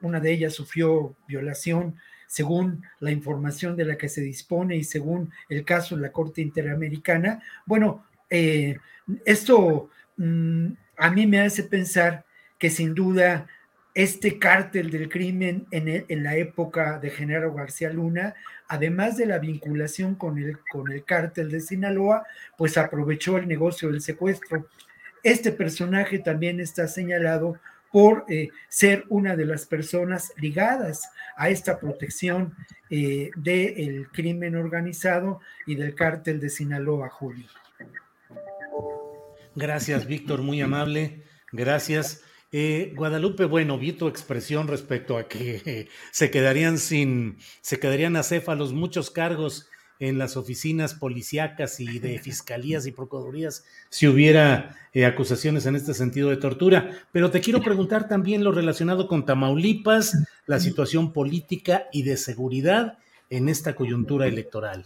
una 0.01 0.19
de 0.19 0.31
ellas 0.31 0.53
sufrió 0.53 1.15
violación, 1.27 1.95
según 2.27 2.83
la 2.99 3.11
información 3.11 3.75
de 3.75 3.85
la 3.85 3.97
que 3.97 4.07
se 4.07 4.21
dispone 4.21 4.75
y 4.75 4.83
según 4.83 5.31
el 5.49 5.65
caso 5.65 5.95
en 5.95 6.03
la 6.03 6.11
Corte 6.11 6.41
Interamericana. 6.41 7.41
Bueno, 7.65 8.05
eh, 8.29 8.77
esto 9.25 9.89
mm, 10.17 10.67
a 10.97 11.09
mí 11.09 11.25
me 11.25 11.41
hace 11.41 11.63
pensar 11.63 12.25
que 12.59 12.69
sin 12.69 12.93
duda 12.93 13.47
este 13.95 14.37
cártel 14.37 14.91
del 14.91 15.09
crimen 15.09 15.65
en, 15.71 16.05
en, 16.07 16.23
la 16.23 16.37
época 16.37 16.99
de 16.99 17.09
Genaro 17.09 17.53
García 17.53 17.89
Luna, 17.89 18.35
además 18.67 19.17
de 19.17 19.25
la 19.25 19.39
vinculación 19.39 20.13
con 20.13 20.37
el, 20.37 20.59
con 20.71 20.91
el 20.91 21.03
cártel 21.03 21.49
de 21.49 21.59
Sinaloa, 21.59 22.25
pues 22.57 22.77
aprovechó 22.77 23.37
el 23.37 23.47
negocio 23.47 23.89
del 23.89 24.01
secuestro. 24.01 24.67
Este 25.23 25.51
personaje 25.51 26.19
también 26.19 26.59
está 26.59 26.87
señalado 26.87 27.57
por 27.91 28.25
eh, 28.29 28.49
ser 28.67 29.05
una 29.09 29.35
de 29.35 29.45
las 29.45 29.65
personas 29.65 30.33
ligadas 30.37 31.09
a 31.35 31.49
esta 31.49 31.79
protección 31.79 32.55
eh, 32.89 33.31
del 33.35 34.07
crimen 34.11 34.55
organizado 34.55 35.39
y 35.65 35.75
del 35.75 35.95
cártel 35.95 36.39
de 36.39 36.49
Sinaloa, 36.49 37.09
Julio. 37.09 37.47
Gracias, 39.55 40.05
Víctor, 40.05 40.41
muy 40.41 40.61
amable. 40.61 41.23
Gracias. 41.51 42.23
Eh, 42.51 42.93
Guadalupe, 42.95 43.45
bueno, 43.45 43.77
vi 43.77 43.93
tu 43.93 44.07
expresión 44.07 44.67
respecto 44.67 45.17
a 45.17 45.27
que 45.27 45.89
se 46.11 46.31
quedarían 46.31 46.77
sin, 46.77 47.37
se 47.61 47.79
quedarían 47.79 48.15
acéfalos 48.15 48.73
muchos 48.73 49.11
cargos 49.11 49.67
en 49.99 50.17
las 50.17 50.37
oficinas 50.37 50.93
policíacas 50.93 51.79
y 51.79 51.99
de 51.99 52.17
fiscalías 52.23 52.87
y 52.87 52.91
procuradurías 52.91 53.65
si 53.89 54.07
hubiera 54.07 54.75
eh, 54.93 55.05
acusaciones 55.05 55.65
en 55.65 55.75
este 55.75 55.93
sentido 55.93 56.29
de 56.29 56.37
tortura. 56.37 56.89
Pero 57.11 57.29
te 57.29 57.41
quiero 57.41 57.61
preguntar 57.61 58.07
también 58.07 58.43
lo 58.43 58.51
relacionado 58.51 59.07
con 59.07 59.25
Tamaulipas, 59.25 60.17
la 60.45 60.59
situación 60.59 61.13
política 61.13 61.87
y 61.91 62.03
de 62.03 62.17
seguridad 62.17 62.97
en 63.29 63.47
esta 63.47 63.75
coyuntura 63.75 64.25
electoral. 64.25 64.85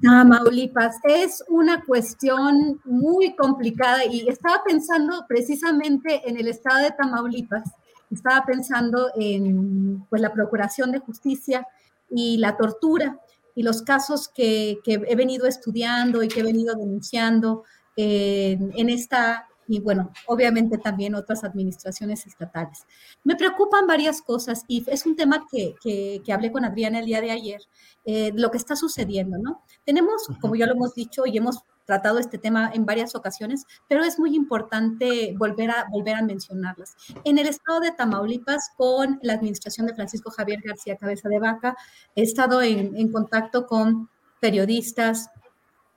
Tamaulipas 0.00 0.96
es 1.04 1.44
una 1.48 1.82
cuestión 1.84 2.80
muy 2.84 3.34
complicada 3.36 4.06
y 4.06 4.26
estaba 4.26 4.62
pensando 4.64 5.26
precisamente 5.28 6.22
en 6.26 6.38
el 6.38 6.48
estado 6.48 6.82
de 6.82 6.92
Tamaulipas, 6.92 7.70
estaba 8.10 8.44
pensando 8.46 9.10
en 9.16 10.06
pues, 10.08 10.22
la 10.22 10.32
procuración 10.32 10.92
de 10.92 11.00
justicia 11.00 11.66
y 12.08 12.38
la 12.38 12.56
tortura 12.56 13.18
y 13.54 13.62
los 13.62 13.82
casos 13.82 14.28
que, 14.28 14.78
he 14.84 15.16
venido 15.16 15.46
estudiando 15.46 16.22
y 16.22 16.28
que 16.28 16.40
he 16.40 16.44
venido 16.44 16.74
denunciando 16.74 17.64
en 17.96 18.88
esta, 18.88 19.46
y 19.68 19.80
bueno, 19.80 20.10
obviamente 20.26 20.78
también 20.78 21.14
otras 21.14 21.44
administraciones 21.44 22.26
estatales. 22.26 22.86
Me 23.22 23.36
preocupan 23.36 23.86
varias 23.86 24.20
cosas 24.20 24.64
y 24.68 24.84
es 24.88 25.06
un 25.06 25.16
tema 25.16 25.46
que, 25.50 25.74
que, 25.82 26.32
hablé 26.32 26.50
con 26.50 26.64
Adriana 26.64 26.98
el 26.98 27.06
día 27.06 27.20
de 27.20 27.30
ayer, 27.30 27.60
eh, 28.04 28.32
lo 28.34 28.50
que 28.50 28.58
está 28.58 28.76
sucediendo, 28.76 29.38
¿no? 29.38 29.62
Tenemos, 29.84 30.26
como 30.40 30.56
ya 30.56 30.66
lo 30.66 30.72
hemos 30.72 30.94
dicho 30.94 31.24
y 31.26 31.38
hemos 31.38 31.62
tratado 31.84 32.18
este 32.18 32.38
tema 32.38 32.70
en 32.74 32.84
varias 32.84 33.14
ocasiones, 33.14 33.66
pero 33.88 34.04
es 34.04 34.18
muy 34.18 34.34
importante 34.34 35.34
volver 35.38 35.70
a, 35.70 35.86
volver 35.90 36.16
a 36.16 36.22
mencionarlas. 36.22 36.96
En 37.24 37.38
el 37.38 37.46
estado 37.46 37.80
de 37.80 37.92
Tamaulipas, 37.92 38.70
con 38.76 39.18
la 39.22 39.34
administración 39.34 39.86
de 39.86 39.94
Francisco 39.94 40.30
Javier 40.30 40.60
García 40.64 40.96
Cabeza 40.96 41.28
de 41.28 41.38
Vaca, 41.38 41.76
he 42.14 42.22
estado 42.22 42.62
en, 42.62 43.12
contacto 43.12 43.66
con 43.66 44.08
periodistas, 44.40 45.28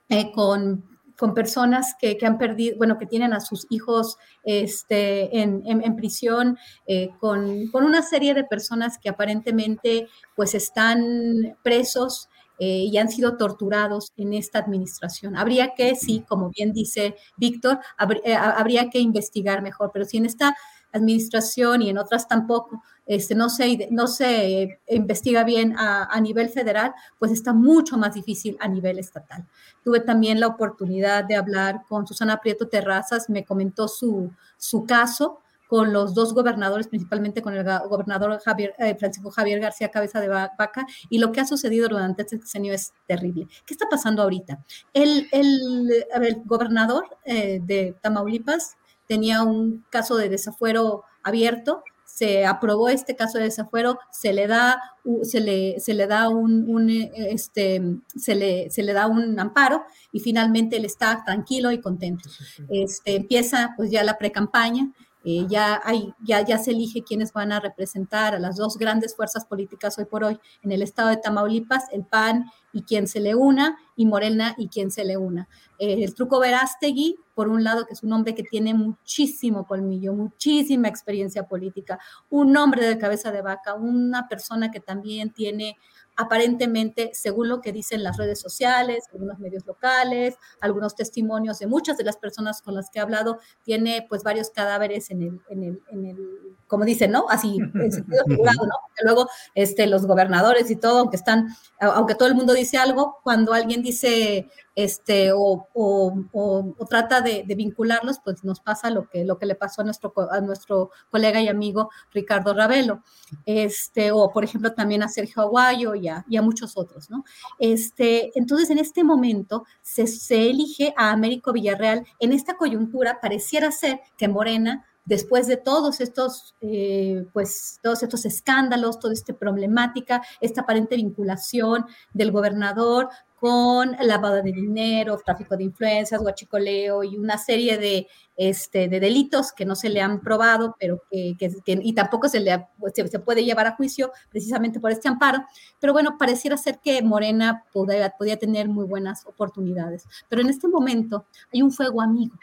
eh, 0.08 0.30
con, 0.32 0.84
con, 1.16 1.34
personas 1.34 1.94
que, 1.98 2.18
han 2.22 2.38
perdido, 2.38 2.76
bueno, 2.76 2.98
que 2.98 3.06
tienen 3.06 3.32
a 3.32 3.40
sus 3.40 3.66
hijos 3.70 4.16
este, 4.44 5.40
en, 5.40 5.62
en, 5.66 5.96
prisión, 5.96 6.58
eh, 6.86 7.10
con, 7.18 7.68
con, 7.68 7.84
una 7.84 8.02
serie 8.02 8.34
de 8.34 8.44
personas 8.44 8.98
que 8.98 9.08
aparentemente 9.08 10.06
pues 10.36 10.54
están 10.54 11.56
presos 11.62 12.28
eh, 12.58 12.88
y 12.90 12.96
han 12.98 13.08
sido 13.10 13.36
torturados 13.36 14.12
en 14.16 14.34
esta 14.34 14.58
administración. 14.58 15.36
Habría 15.36 15.74
que, 15.74 15.94
sí, 15.94 16.24
como 16.26 16.50
bien 16.50 16.72
dice 16.72 17.16
Víctor, 17.36 17.78
eh, 18.24 18.34
habría 18.34 18.90
que 18.90 18.98
investigar 18.98 19.62
mejor, 19.62 19.90
pero 19.92 20.04
si 20.04 20.16
en 20.16 20.26
esta 20.26 20.56
administración 20.92 21.82
y 21.82 21.90
en 21.90 21.98
otras 21.98 22.26
tampoco 22.28 22.82
este, 23.06 23.34
no, 23.34 23.48
se, 23.48 23.88
no 23.90 24.06
se 24.06 24.80
investiga 24.88 25.44
bien 25.44 25.74
a, 25.78 26.20
nivel 26.20 26.48
federal, 26.48 26.94
pues 27.18 27.32
está 27.32 27.52
mucho 27.52 27.96
más 27.96 28.14
difícil 28.14 28.56
a 28.60 28.68
nivel 28.68 28.98
estatal. 28.98 29.46
Tuve 29.84 30.00
también 30.00 30.40
la 30.40 30.46
oportunidad 30.46 31.24
de 31.24 31.36
hablar 31.36 31.82
con 31.88 32.06
Susana 32.06 32.40
Prieto 32.40 32.68
Terrazas, 32.68 33.30
me 33.30 33.44
comentó 33.44 33.88
su, 33.88 34.30
su 34.56 34.84
caso 34.84 35.40
con 35.68 35.92
los 35.92 36.14
dos 36.14 36.34
gobernadores, 36.34 36.88
principalmente 36.88 37.42
con 37.42 37.54
el 37.54 37.62
gobernador 37.88 38.40
Javier, 38.40 38.74
eh, 38.78 38.96
Francisco 38.98 39.30
Javier 39.30 39.60
García 39.60 39.90
Cabeza 39.90 40.20
de 40.20 40.26
Vaca, 40.26 40.86
y 41.08 41.18
lo 41.18 41.30
que 41.30 41.40
ha 41.40 41.46
sucedido 41.46 41.88
durante 41.88 42.22
este 42.22 42.38
sexenio 42.38 42.72
es 42.72 42.94
terrible. 43.06 43.46
¿Qué 43.66 43.74
está 43.74 43.86
pasando 43.88 44.22
ahorita? 44.22 44.64
El, 44.92 45.28
el, 45.30 46.04
el 46.20 46.42
gobernador 46.44 47.04
eh, 47.24 47.60
de 47.62 47.94
Tamaulipas 48.00 48.76
tenía 49.06 49.42
un 49.42 49.84
caso 49.90 50.16
de 50.16 50.28
desafuero 50.28 51.04
abierto, 51.22 51.84
se 52.04 52.46
aprobó 52.46 52.88
este 52.88 53.14
caso 53.14 53.38
de 53.38 53.44
desafuero, 53.44 53.98
se 54.10 54.32
le 54.32 54.48
da, 54.48 54.80
se 55.22 55.40
le, 55.40 55.78
se 55.78 55.94
le 55.94 56.06
da 56.08 56.28
un, 56.30 56.68
un, 56.68 56.90
este, 56.90 57.80
se 58.16 58.34
le, 58.34 58.70
se 58.70 58.82
le 58.82 58.92
da 58.92 59.06
un 59.06 59.38
amparo 59.38 59.84
y 60.10 60.18
finalmente 60.18 60.78
él 60.78 60.84
está 60.84 61.22
tranquilo 61.24 61.70
y 61.70 61.80
contento. 61.80 62.28
Este, 62.70 63.16
empieza 63.16 63.74
pues 63.76 63.90
ya 63.90 64.02
la 64.02 64.18
pre-campaña 64.18 64.90
eh, 65.30 65.44
ya, 65.46 65.82
hay, 65.84 66.14
ya, 66.24 66.40
ya 66.40 66.56
se 66.56 66.70
elige 66.70 67.02
quiénes 67.02 67.34
van 67.34 67.52
a 67.52 67.60
representar 67.60 68.34
a 68.34 68.38
las 68.38 68.56
dos 68.56 68.78
grandes 68.78 69.14
fuerzas 69.14 69.44
políticas 69.44 69.98
hoy 69.98 70.06
por 70.06 70.24
hoy 70.24 70.40
en 70.62 70.72
el 70.72 70.80
estado 70.80 71.10
de 71.10 71.18
Tamaulipas, 71.18 71.84
el 71.92 72.06
PAN 72.06 72.46
y 72.72 72.80
quien 72.84 73.06
se 73.06 73.20
le 73.20 73.34
una, 73.34 73.76
y 73.94 74.06
Morena 74.06 74.54
y 74.56 74.68
quien 74.68 74.90
se 74.90 75.04
le 75.04 75.18
una. 75.18 75.46
Eh, 75.78 76.02
el 76.02 76.14
truco 76.14 76.40
Verástegui, 76.40 77.16
por 77.34 77.48
un 77.48 77.62
lado, 77.62 77.84
que 77.84 77.92
es 77.92 78.02
un 78.02 78.14
hombre 78.14 78.34
que 78.34 78.42
tiene 78.42 78.72
muchísimo 78.72 79.66
colmillo, 79.66 80.14
muchísima 80.14 80.88
experiencia 80.88 81.46
política, 81.46 81.98
un 82.30 82.56
hombre 82.56 82.86
de 82.86 82.96
cabeza 82.96 83.30
de 83.30 83.42
vaca, 83.42 83.74
una 83.74 84.28
persona 84.28 84.70
que 84.70 84.80
también 84.80 85.30
tiene 85.34 85.76
aparentemente, 86.18 87.10
según 87.14 87.48
lo 87.48 87.60
que 87.60 87.72
dicen 87.72 88.02
las 88.02 88.16
redes 88.16 88.40
sociales, 88.40 89.04
algunos 89.12 89.38
medios 89.38 89.64
locales, 89.64 90.34
algunos 90.60 90.96
testimonios 90.96 91.60
de 91.60 91.68
muchas 91.68 91.96
de 91.96 92.02
las 92.02 92.16
personas 92.16 92.60
con 92.60 92.74
las 92.74 92.90
que 92.90 92.98
he 92.98 93.02
hablado, 93.02 93.38
tiene 93.62 94.04
pues 94.08 94.24
varios 94.24 94.50
cadáveres 94.50 95.12
en 95.12 95.22
el, 95.22 95.40
en 95.48 95.62
el, 95.62 95.82
en 95.92 96.06
el 96.06 96.18
como 96.66 96.84
dicen, 96.84 97.12
¿no? 97.12 97.26
Así, 97.30 97.56
en 97.56 97.92
sentido 97.92 98.24
figurado, 98.26 98.66
¿no? 98.66 98.74
Porque 98.82 99.04
luego 99.04 99.28
este, 99.54 99.86
los 99.86 100.06
gobernadores 100.06 100.68
y 100.72 100.76
todo, 100.76 100.98
aunque 100.98 101.16
están, 101.16 101.48
aunque 101.78 102.16
todo 102.16 102.26
el 102.26 102.34
mundo 102.34 102.52
dice 102.52 102.78
algo, 102.78 103.18
cuando 103.22 103.52
alguien 103.52 103.80
dice 103.80 104.48
este, 104.78 105.32
o, 105.32 105.66
o, 105.74 106.86
trata 106.88 107.20
de, 107.20 107.42
vincularlos, 107.56 108.20
pues 108.22 108.44
nos 108.44 108.60
pasa 108.60 108.90
lo 108.90 109.08
que, 109.08 109.24
lo 109.24 109.36
que 109.36 109.44
le 109.44 109.56
pasó 109.56 109.80
a 109.80 109.84
nuestro, 109.84 110.14
a 110.30 110.40
nuestro 110.40 110.92
colega 111.10 111.40
y 111.40 111.48
amigo 111.48 111.90
Ricardo 112.12 112.54
Ravelo, 112.54 113.02
este, 113.44 114.12
o 114.12 114.30
por 114.30 114.44
ejemplo 114.44 114.74
también 114.74 115.02
a 115.02 115.08
Sergio 115.08 115.42
Aguayo 115.42 115.96
y 115.96 116.06
a, 116.06 116.24
y 116.28 116.36
a 116.36 116.42
muchos 116.42 116.76
otros, 116.76 117.10
¿no? 117.10 117.24
Este, 117.58 118.30
entonces, 118.38 118.70
en 118.70 118.78
este 118.78 119.02
momento 119.02 119.64
se, 119.82 120.06
se 120.06 120.48
elige 120.48 120.94
a 120.96 121.10
Américo 121.10 121.52
Villarreal, 121.52 122.06
en 122.20 122.32
esta 122.32 122.56
coyuntura 122.56 123.20
pareciera 123.20 123.72
ser 123.72 123.98
que 124.16 124.28
Morena 124.28 124.86
después 125.08 125.46
de 125.46 125.56
todos 125.56 126.00
estos, 126.00 126.54
eh, 126.60 127.26
pues, 127.32 127.80
todos 127.82 128.02
estos 128.02 128.26
escándalos, 128.26 128.98
toda 128.98 129.14
esta 129.14 129.32
problemática, 129.32 130.22
esta 130.40 130.60
aparente 130.60 130.96
vinculación 130.96 131.86
del 132.12 132.30
gobernador 132.30 133.08
con 133.40 133.96
lavado 134.00 134.42
de 134.42 134.52
dinero, 134.52 135.18
tráfico 135.24 135.56
de 135.56 135.64
influencias, 135.64 136.20
guachicoleo 136.20 137.04
y 137.04 137.16
una 137.16 137.38
serie 137.38 137.78
de, 137.78 138.08
este, 138.36 138.88
de 138.88 139.00
delitos 139.00 139.52
que 139.52 139.64
no 139.64 139.76
se 139.76 139.88
le 139.88 140.00
han 140.02 140.20
probado, 140.20 140.76
pero 140.78 141.00
que, 141.10 141.36
y 141.64 141.92
tampoco 141.94 142.28
se 142.28 142.40
le 142.40 142.66
se, 142.92 143.18
puede 143.20 143.44
llevar 143.44 143.68
a 143.68 143.76
juicio 143.76 144.10
precisamente 144.28 144.80
por 144.80 144.90
este 144.90 145.08
amparo. 145.08 145.44
Pero 145.80 145.92
bueno, 145.92 146.18
pareciera 146.18 146.56
ser 146.56 146.80
que 146.80 147.00
Morena 147.00 147.64
podía, 147.72 148.10
podía 148.10 148.36
tener 148.36 148.68
muy 148.68 148.84
buenas 148.84 149.24
oportunidades. 149.24 150.04
Pero 150.28 150.42
en 150.42 150.50
este 150.50 150.68
momento 150.68 151.24
hay 151.52 151.62
un 151.62 151.70
fuego 151.70 152.02
amigo 152.02 152.34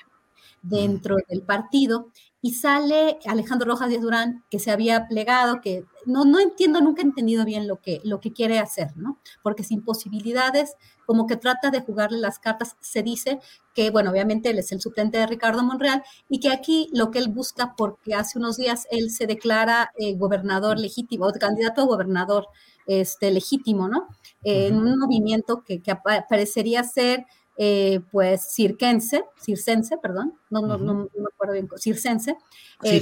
dentro 0.67 1.17
del 1.29 1.43
partido 1.43 2.11
y 2.41 2.53
sale 2.53 3.17
Alejandro 3.25 3.71
Rojas 3.71 3.89
Díaz 3.89 4.03
Durán, 4.03 4.43
que 4.51 4.59
se 4.59 4.69
había 4.69 5.07
plegado, 5.07 5.61
que 5.61 5.83
no, 6.05 6.25
no 6.25 6.39
entiendo, 6.39 6.79
nunca 6.79 7.01
he 7.01 7.05
entendido 7.05 7.43
bien 7.43 7.67
lo 7.67 7.81
que, 7.81 8.01
lo 8.03 8.19
que 8.19 8.33
quiere 8.33 8.59
hacer, 8.59 8.95
¿no? 8.95 9.19
Porque 9.41 9.63
sin 9.63 9.83
posibilidades, 9.83 10.75
como 11.07 11.25
que 11.25 11.37
trata 11.37 11.71
de 11.71 11.81
jugarle 11.81 12.19
las 12.19 12.37
cartas, 12.37 12.75
se 12.81 13.01
dice 13.01 13.39
que, 13.73 13.89
bueno, 13.89 14.11
obviamente 14.11 14.51
él 14.51 14.59
es 14.59 14.71
el 14.71 14.79
suplente 14.79 15.17
de 15.17 15.25
Ricardo 15.25 15.63
Monreal 15.63 16.03
y 16.29 16.39
que 16.39 16.51
aquí 16.51 16.87
lo 16.93 17.09
que 17.09 17.17
él 17.17 17.29
busca, 17.29 17.73
porque 17.75 18.13
hace 18.13 18.37
unos 18.37 18.57
días 18.57 18.85
él 18.91 19.09
se 19.09 19.25
declara 19.25 19.91
eh, 19.97 20.15
gobernador 20.15 20.77
legítimo, 20.77 21.31
candidato 21.39 21.81
a 21.81 21.85
gobernador 21.85 22.47
este, 22.85 23.31
legítimo, 23.31 23.87
¿no? 23.87 24.07
en 24.43 24.77
un 24.77 24.99
movimiento 24.99 25.63
que, 25.63 25.81
que 25.81 25.95
parecería 26.29 26.83
ser 26.83 27.25
eh, 27.57 28.01
pues 28.11 28.53
cirquense, 28.53 29.25
circense, 29.41 29.97
perdón, 29.97 30.33
no, 30.49 30.61
no, 30.61 30.77
no, 30.77 30.93
me 30.95 31.27
acuerdo 31.33 31.53
bien, 31.53 31.69
circense, 31.77 32.37
eh, 32.83 33.01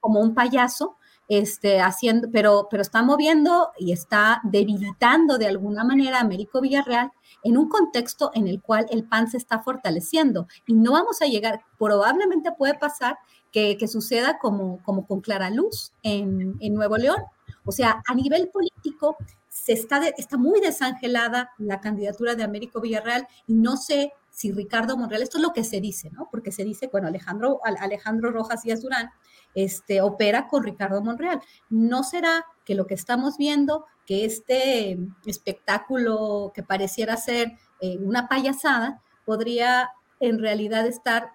como, 0.00 0.20
un 0.20 0.34
payaso, 0.34 0.96
este, 1.28 1.80
haciendo, 1.80 2.28
pero, 2.30 2.68
pero 2.70 2.82
está 2.82 3.02
moviendo 3.02 3.70
y 3.78 3.92
está 3.92 4.40
debilitando 4.44 5.38
de 5.38 5.46
alguna 5.46 5.84
manera 5.84 6.18
a 6.18 6.20
Américo 6.20 6.60
Villarreal 6.60 7.10
en 7.42 7.56
un 7.56 7.68
contexto 7.68 8.30
en 8.34 8.46
el 8.46 8.60
cual 8.60 8.86
el 8.90 9.04
PAN 9.04 9.28
se 9.28 9.36
está 9.36 9.60
fortaleciendo. 9.60 10.46
Y 10.66 10.74
no 10.74 10.92
vamos 10.92 11.22
a 11.22 11.26
llegar, 11.26 11.64
probablemente 11.78 12.52
puede 12.52 12.74
pasar 12.74 13.18
que, 13.52 13.76
que 13.76 13.88
suceda 13.88 14.38
como, 14.38 14.82
como 14.84 15.06
con 15.06 15.20
Clara 15.20 15.50
Luz 15.50 15.92
en, 16.02 16.56
en 16.60 16.74
Nuevo 16.74 16.96
León. 16.96 17.22
O 17.64 17.72
sea, 17.72 18.02
a 18.06 18.14
nivel 18.14 18.48
político, 18.48 19.16
se 19.56 19.72
está, 19.72 20.06
está 20.18 20.36
muy 20.36 20.60
desangelada 20.60 21.50
la 21.56 21.80
candidatura 21.80 22.34
de 22.34 22.44
Américo 22.44 22.80
Villarreal 22.80 23.26
y 23.46 23.54
no 23.54 23.78
sé 23.78 24.12
si 24.30 24.52
Ricardo 24.52 24.98
Monreal, 24.98 25.22
esto 25.22 25.38
es 25.38 25.42
lo 25.42 25.54
que 25.54 25.64
se 25.64 25.80
dice, 25.80 26.10
¿no? 26.10 26.28
Porque 26.30 26.52
se 26.52 26.62
dice, 26.62 26.90
bueno, 26.92 27.08
Alejandro, 27.08 27.60
Alejandro 27.64 28.30
Rojas 28.32 28.62
Díaz 28.62 28.82
Durán 28.82 29.10
este, 29.54 30.02
opera 30.02 30.46
con 30.46 30.62
Ricardo 30.62 31.02
Monreal. 31.02 31.40
¿No 31.70 32.02
será 32.02 32.44
que 32.66 32.74
lo 32.74 32.86
que 32.86 32.92
estamos 32.92 33.38
viendo, 33.38 33.86
que 34.04 34.26
este 34.26 34.98
espectáculo 35.24 36.52
que 36.54 36.62
pareciera 36.62 37.16
ser 37.16 37.54
eh, 37.80 37.96
una 37.98 38.28
payasada, 38.28 39.00
podría 39.24 39.90
en 40.20 40.38
realidad 40.38 40.86
estar, 40.86 41.30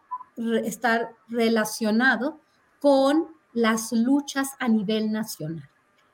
estar 0.64 1.16
relacionado 1.28 2.40
con 2.80 3.30
las 3.52 3.92
luchas 3.92 4.50
a 4.60 4.68
nivel 4.68 5.12
nacional 5.12 5.71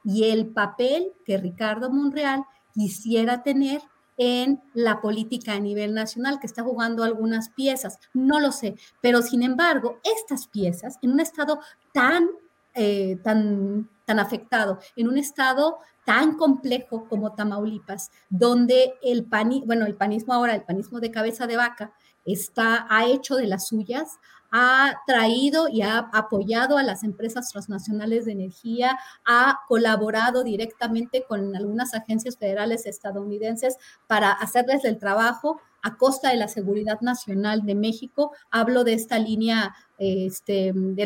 y 0.07 0.23
el 0.23 0.47
papel 0.47 1.11
que 1.25 1.37
Ricardo 1.37 1.89
Monreal 1.89 2.45
quisiera 2.73 3.43
tener 3.43 3.81
en 4.15 4.63
la 4.73 5.01
política 5.01 5.53
a 5.53 5.59
nivel 5.59 5.93
nacional, 5.93 6.39
que 6.39 6.47
está 6.47 6.63
jugando 6.63 7.03
algunas 7.03 7.49
piezas, 7.49 7.99
no 8.13 8.39
lo 8.39 8.53
sé, 8.53 8.75
pero 9.01 9.21
sin 9.21 9.43
embargo, 9.43 9.99
estas 10.03 10.47
piezas, 10.47 10.97
en 11.01 11.11
un 11.11 11.19
estado 11.19 11.59
tan, 11.93 12.29
eh, 12.73 13.17
tan, 13.21 13.89
tan 14.05 14.19
afectado, 14.19 14.79
en 14.95 15.09
un 15.09 15.17
estado 15.17 15.77
tan 16.05 16.37
complejo 16.37 17.09
como 17.09 17.35
Tamaulipas, 17.35 18.09
donde 18.29 18.93
el, 19.03 19.25
pani, 19.25 19.61
bueno, 19.65 19.85
el 19.85 19.95
panismo 19.95 20.33
ahora, 20.33 20.55
el 20.55 20.63
panismo 20.63 21.01
de 21.01 21.11
cabeza 21.11 21.47
de 21.47 21.57
vaca, 21.57 21.91
está, 22.23 22.87
ha 22.89 23.05
hecho 23.07 23.35
de 23.35 23.47
las 23.47 23.67
suyas, 23.67 24.19
ha 24.51 24.93
traído 25.05 25.67
y 25.69 25.81
ha 25.81 26.09
apoyado 26.13 26.77
a 26.77 26.83
las 26.83 27.03
empresas 27.03 27.49
transnacionales 27.49 28.25
de 28.25 28.31
energía, 28.33 28.97
ha 29.25 29.59
colaborado 29.67 30.43
directamente 30.43 31.25
con 31.27 31.55
algunas 31.55 31.93
agencias 31.93 32.37
federales 32.37 32.85
estadounidenses 32.85 33.77
para 34.07 34.31
hacerles 34.31 34.85
el 34.85 34.97
trabajo 34.99 35.59
a 35.87 35.97
costa 35.97 36.29
de 36.29 36.37
la 36.37 36.47
seguridad 36.47 37.01
nacional 37.01 37.65
de 37.65 37.75
México. 37.75 38.31
Hablo 38.51 38.83
de 38.83 38.93
esta 38.93 39.19
línea, 39.19 39.75
este, 39.97 40.71
de, 40.73 41.05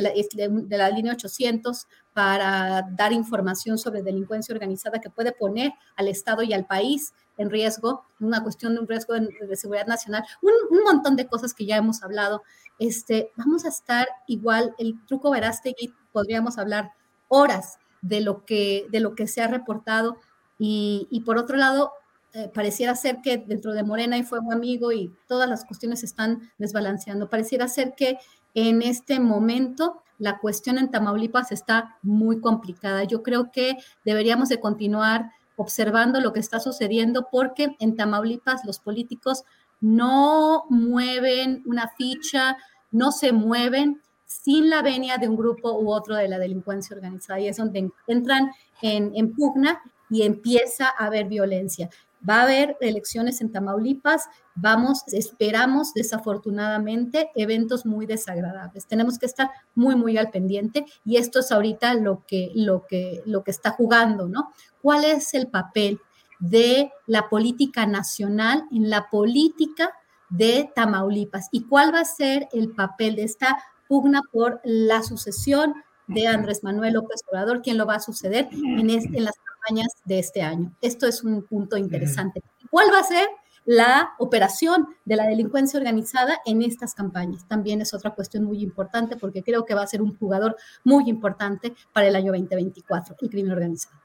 la, 0.78 0.90
línea 0.90 1.14
800 1.14 1.88
para 2.14 2.88
dar 2.92 3.14
información 3.14 3.78
sobre 3.78 4.04
delincuencia 4.04 4.54
organizada 4.54 5.00
que 5.00 5.10
puede 5.10 5.32
poner 5.32 5.74
al 5.96 6.08
Estado 6.08 6.44
y 6.44 6.54
al 6.54 6.66
país 6.66 7.14
en 7.38 7.50
riesgo, 7.50 8.06
una 8.20 8.44
cuestión 8.44 8.74
de 8.74 8.82
un 8.82 8.88
riesgo 8.88 9.14
de, 9.14 9.56
seguridad 9.56 9.88
nacional, 9.88 10.24
un, 10.42 10.52
un, 10.70 10.84
montón 10.84 11.16
de 11.16 11.28
cosas 11.28 11.54
que 11.54 11.66
ya 11.66 11.78
hemos 11.78 12.04
hablado 12.04 12.44
este, 12.82 13.32
vamos 13.36 13.64
a 13.66 13.68
estar 13.68 14.08
igual, 14.26 14.74
el 14.80 15.06
truco 15.06 15.30
Verástegui, 15.30 15.94
podríamos 16.12 16.58
hablar 16.58 16.94
horas 17.28 17.78
de 18.02 18.22
lo 18.22 18.44
que, 18.44 18.88
de 18.90 19.00
lo 19.00 19.14
que 19.14 19.28
se 19.28 19.40
ha 19.44 19.48
reportado 19.48 20.18
y, 20.58 21.22
por 21.24 21.38
otro 21.38 21.58
lado, 21.58 21.92
eh, 22.34 22.50
pareciera 22.54 22.96
ser 22.96 23.22
que 23.22 23.38
dentro 23.38 23.74
de 23.74 23.84
Morena 23.84 24.16
hay 24.16 24.24
fuego 24.24 24.52
amigo 24.52 24.92
y 24.92 25.14
todas 25.28 25.50
las 25.50 25.66
cuestiones 25.66 26.04
están 26.04 26.52
desbalanceando. 26.58 27.30
Pareciera 27.30 27.68
ser 27.68 27.94
que 27.96 28.18
en 28.54 28.82
este 28.82 29.20
momento 29.20 30.02
la 30.18 30.40
cuestión 30.40 30.78
en 30.78 30.92
Tamaulipas 30.92 31.52
está 31.52 31.98
muy 32.02 32.40
complicada. 32.40 33.04
Yo 33.04 33.24
creo 33.24 33.52
que 33.52 33.78
deberíamos 34.06 34.50
de 34.50 34.60
continuar 34.60 35.32
observando 35.56 36.20
lo 36.22 36.34
que 36.34 36.40
está 36.40 36.60
sucediendo 36.60 37.28
porque 37.32 37.76
en 37.80 37.96
Tamaulipas 37.96 38.64
los 38.66 38.80
políticos 38.80 39.44
no 39.80 40.66
mueven 40.70 41.64
una 41.66 41.90
ficha, 41.98 42.58
no 42.92 43.12
se 43.12 43.32
mueven 43.32 44.02
sin 44.26 44.70
la 44.70 44.82
venia 44.82 45.18
de 45.18 45.28
un 45.28 45.36
grupo 45.36 45.74
u 45.74 45.92
otro 45.92 46.16
de 46.16 46.28
la 46.28 46.40
delincuencia 46.40 46.96
organizada. 46.96 47.40
Y 47.40 47.48
es 47.48 47.58
donde 47.58 47.92
entran 48.08 48.52
en, 48.82 49.34
pugna 49.34 49.82
y 50.10 50.24
empieza 50.24 50.88
a 50.88 51.06
haber 51.06 51.28
violencia. 51.28 51.90
Va 52.28 52.40
a 52.40 52.44
haber 52.44 52.78
elecciones 52.82 53.42
en 53.42 53.52
Tamaulipas, 53.52 54.26
vamos, 54.56 55.04
esperamos 55.08 55.94
desafortunadamente 55.94 57.32
eventos 57.36 57.86
muy 57.86 58.06
desagradables. 58.06 58.86
Tenemos 58.86 59.18
que 59.18 59.26
estar 59.26 59.50
muy, 59.74 59.96
muy 59.96 60.18
al 60.18 60.30
pendiente 60.30 60.86
y 61.04 61.18
esto 61.18 61.40
es 61.40 61.52
ahorita 61.52 61.96
lo 61.96 62.24
que, 62.28 62.52
lo 62.54 62.86
que, 62.88 63.22
lo 63.26 63.44
que 63.44 63.52
está 63.52 63.72
jugando, 63.72 64.28
¿no? 64.28 64.52
¿Cuál 64.82 65.06
es 65.06 65.34
el 65.34 65.48
papel 65.48 66.00
de 66.40 66.92
la 67.08 67.30
política 67.30 67.86
nacional 67.86 68.64
en 68.72 68.90
la 68.90 69.10
política 69.10 69.92
de 70.30 70.72
Tamaulipas 70.76 71.50
y 71.52 71.66
cuál 71.66 71.94
va 71.94 72.02
a 72.02 72.06
ser 72.06 72.48
el 72.54 72.72
papel 72.72 73.16
de 73.16 73.24
esta 73.24 73.62
pugna 73.88 74.22
por 74.32 74.62
la 74.64 75.04
sucesión 75.04 75.76
de 76.08 76.28
Andrés 76.28 76.64
Manuel 76.64 76.94
López 76.94 77.22
Obrador, 77.30 77.62
quién 77.62 77.78
lo 77.78 77.86
va 77.86 77.96
a 77.96 78.00
suceder 78.00 78.50
en, 78.52 78.90
en 78.90 79.24
las 79.24 79.36
campañas 79.62 79.94
de 80.06 80.20
este 80.20 80.42
año. 80.42 80.74
Esto 80.82 81.08
es 81.08 81.24
un 81.24 81.44
punto 81.44 81.78
interesante. 81.78 82.42
¿Cuál 82.70 82.88
va 82.94 83.00
a 83.00 83.04
ser 83.04 83.28
la 83.66 84.12
operación 84.18 84.88
de 85.06 85.16
la 85.16 85.28
delincuencia 85.28 85.80
organizada 85.80 86.40
en 86.46 86.62
estas 86.62 86.94
campañas? 86.94 87.48
También 87.48 87.82
es 87.82 87.94
otra 87.94 88.12
cuestión 88.12 88.44
muy 88.44 88.62
importante 88.62 89.18
porque 89.18 89.44
creo 89.44 89.66
que 89.66 89.76
va 89.76 89.84
a 89.84 89.88
ser 89.88 90.02
un 90.02 90.18
jugador 90.18 90.56
muy 90.84 91.10
importante 91.10 91.74
para 91.94 92.08
el 92.08 92.16
año 92.16 92.32
2024, 92.32 93.16
el 93.22 93.30
crimen 93.30 93.52
organizado. 93.52 93.96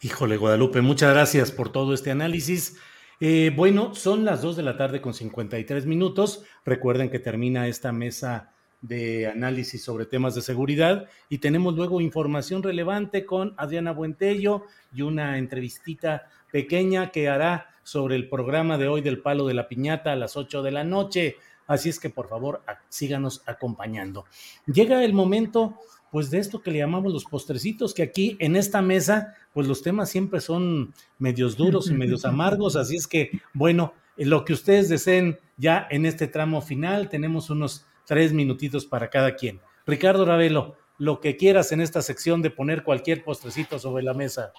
Híjole, 0.00 0.36
Guadalupe, 0.36 0.80
muchas 0.80 1.12
gracias 1.12 1.50
por 1.50 1.72
todo 1.72 1.92
este 1.92 2.10
análisis. 2.10 2.76
Eh, 3.20 3.52
bueno, 3.54 3.96
son 3.96 4.24
las 4.24 4.42
2 4.42 4.56
de 4.56 4.62
la 4.62 4.76
tarde 4.76 5.00
con 5.00 5.12
53 5.12 5.86
minutos. 5.86 6.44
Recuerden 6.64 7.10
que 7.10 7.18
termina 7.18 7.66
esta 7.66 7.90
mesa 7.90 8.52
de 8.80 9.26
análisis 9.26 9.82
sobre 9.82 10.06
temas 10.06 10.34
de 10.34 10.42
seguridad 10.42 11.08
y 11.28 11.38
tenemos 11.38 11.74
luego 11.74 12.00
información 12.00 12.62
relevante 12.62 13.26
con 13.26 13.54
Adriana 13.56 13.92
Buentello 13.92 14.64
y 14.94 15.02
una 15.02 15.38
entrevistita 15.38 16.28
pequeña 16.52 17.10
que 17.10 17.28
hará 17.28 17.68
sobre 17.82 18.16
el 18.16 18.28
programa 18.28 18.78
de 18.78 18.88
hoy 18.88 19.00
del 19.00 19.20
Palo 19.20 19.46
de 19.46 19.54
la 19.54 19.68
Piñata 19.68 20.12
a 20.12 20.16
las 20.16 20.36
8 20.36 20.62
de 20.62 20.70
la 20.70 20.84
noche. 20.84 21.36
Así 21.66 21.88
es 21.88 21.98
que 21.98 22.10
por 22.10 22.28
favor 22.28 22.62
síganos 22.88 23.42
acompañando. 23.46 24.24
Llega 24.66 25.04
el 25.04 25.12
momento 25.12 25.78
pues 26.10 26.30
de 26.30 26.38
esto 26.38 26.62
que 26.62 26.70
le 26.70 26.78
llamamos 26.78 27.12
los 27.12 27.24
postrecitos, 27.24 27.92
que 27.92 28.02
aquí 28.02 28.36
en 28.40 28.56
esta 28.56 28.80
mesa, 28.80 29.34
pues 29.52 29.66
los 29.66 29.82
temas 29.82 30.08
siempre 30.08 30.40
son 30.40 30.94
medios 31.18 31.56
duros 31.56 31.90
y 31.90 31.94
medios 31.94 32.24
amargos, 32.24 32.76
así 32.76 32.96
es 32.96 33.06
que, 33.06 33.30
bueno, 33.52 33.92
lo 34.16 34.44
que 34.44 34.52
ustedes 34.52 34.88
deseen 34.88 35.38
ya 35.56 35.86
en 35.90 36.06
este 36.06 36.26
tramo 36.26 36.60
final, 36.62 37.08
tenemos 37.08 37.50
unos 37.50 37.86
tres 38.08 38.32
minutitos 38.32 38.86
para 38.86 39.10
cada 39.10 39.36
quien. 39.36 39.60
Ricardo 39.86 40.24
Ravelo, 40.24 40.74
lo 40.96 41.20
que 41.20 41.36
quieras 41.36 41.70
en 41.72 41.82
esta 41.82 42.00
sección 42.02 42.40
de 42.40 42.50
poner 42.50 42.82
cualquier 42.82 43.22
postrecito 43.22 43.78
sobre 43.78 44.02
la 44.02 44.14
mesa. 44.14 44.52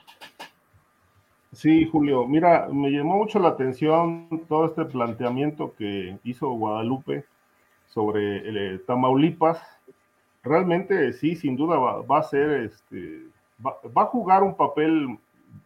Sí, 1.52 1.90
Julio, 1.92 2.28
mira, 2.28 2.68
me 2.72 2.92
llamó 2.92 3.18
mucho 3.18 3.40
la 3.40 3.50
atención 3.50 4.46
todo 4.48 4.68
este 4.68 4.86
planteamiento 4.86 5.74
que 5.76 6.20
hizo 6.24 6.48
Guadalupe 6.52 7.26
sobre 7.88 8.48
el, 8.48 8.58
eh, 8.58 8.80
Tamaulipas, 8.86 9.60
realmente 10.44 11.12
sí, 11.14 11.36
sin 11.36 11.56
duda 11.56 11.78
va, 11.78 12.20
a 12.20 12.24
ser, 12.24 12.52
este, 12.62 13.24
va, 13.66 14.04
a 14.04 14.06
jugar 14.06 14.44
un 14.44 14.56
papel 14.56 15.18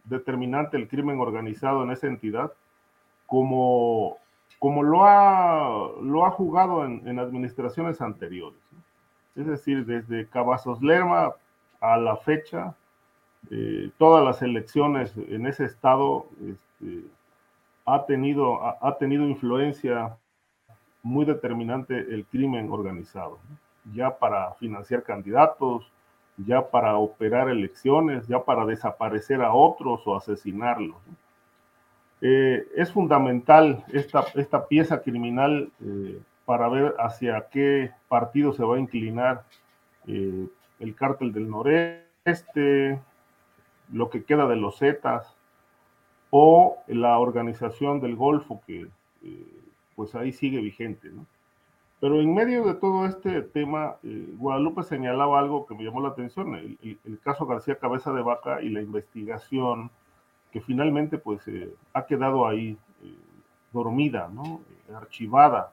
determinante 0.04 0.78
el 0.78 0.88
crimen 0.88 1.20
organizado 1.20 1.84
en 1.84 1.90
esa 1.90 2.06
entidad, 2.06 2.50
como, 3.26 4.16
como 4.64 4.82
lo, 4.82 5.04
ha, 5.04 5.90
lo 6.00 6.24
ha 6.24 6.30
jugado 6.30 6.86
en, 6.86 7.18
administraciones 7.18 8.00
anteriores. 8.00 8.58
Es 9.36 9.46
decir, 9.46 9.84
desde 9.84 10.26
Cavazos 10.26 10.80
Lerma 10.80 11.34
a 11.82 11.98
la 11.98 12.16
fecha, 12.16 12.74
eh, 13.50 13.90
todas 13.98 14.24
las 14.24 14.40
elecciones 14.40 15.12
en 15.18 15.46
ese 15.46 15.66
estado 15.66 16.28
este, 16.40 17.04
ha, 17.84 18.06
tenido, 18.06 18.58
ha, 18.64 18.96
tenido 18.96 19.24
influencia 19.28 20.16
muy 21.02 21.26
determinante 21.26 21.98
el 21.98 22.24
crimen 22.24 22.72
organizado 22.72 23.40
ya 23.92 24.16
para 24.16 24.54
financiar 24.54 25.02
candidatos, 25.02 25.92
ya 26.38 26.70
para 26.70 26.96
operar 26.96 27.50
elecciones, 27.50 28.26
ya 28.28 28.42
para 28.42 28.64
desaparecer 28.64 29.42
a 29.42 29.52
otros 29.52 30.00
o 30.06 30.16
asesinarlos. 30.16 30.96
Eh, 32.20 32.66
es 32.76 32.92
fundamental 32.92 33.84
esta, 33.92 34.24
esta 34.34 34.66
pieza 34.66 35.02
criminal 35.02 35.70
eh, 35.84 36.18
para 36.44 36.68
ver 36.68 36.94
hacia 36.98 37.48
qué 37.50 37.90
partido 38.08 38.52
se 38.52 38.64
va 38.64 38.76
a 38.76 38.80
inclinar 38.80 39.44
eh, 40.06 40.46
el 40.80 40.94
cártel 40.94 41.32
del 41.32 41.50
noreste, 41.50 42.98
lo 43.92 44.10
que 44.10 44.24
queda 44.24 44.46
de 44.46 44.56
los 44.56 44.78
Zetas 44.78 45.36
o 46.30 46.78
la 46.86 47.18
organización 47.18 48.00
del 48.00 48.16
Golfo 48.16 48.62
que 48.66 48.86
pues 49.94 50.14
ahí 50.14 50.32
sigue 50.32 50.60
vigente. 50.60 51.08
¿no? 51.10 51.26
Pero 52.00 52.20
en 52.20 52.34
medio 52.34 52.64
de 52.64 52.74
todo 52.74 53.06
este 53.06 53.42
tema, 53.42 53.96
Guadalupe 54.02 54.82
señalaba 54.82 55.38
algo 55.38 55.66
que 55.66 55.74
me 55.74 55.84
llamó 55.84 56.00
la 56.00 56.08
atención, 56.08 56.54
el, 56.54 57.18
caso 57.22 57.46
García 57.46 57.76
Cabeza 57.76 58.12
de 58.12 58.22
Vaca 58.22 58.60
y 58.60 58.68
la 58.70 58.82
investigación 58.82 59.90
que 60.54 60.60
finalmente 60.60 61.18
pues 61.18 61.46
eh, 61.48 61.74
ha 61.92 62.06
quedado 62.06 62.46
ahí 62.46 62.78
eh, 63.02 63.14
dormida, 63.72 64.30
¿no? 64.32 64.60
archivada, 64.94 65.72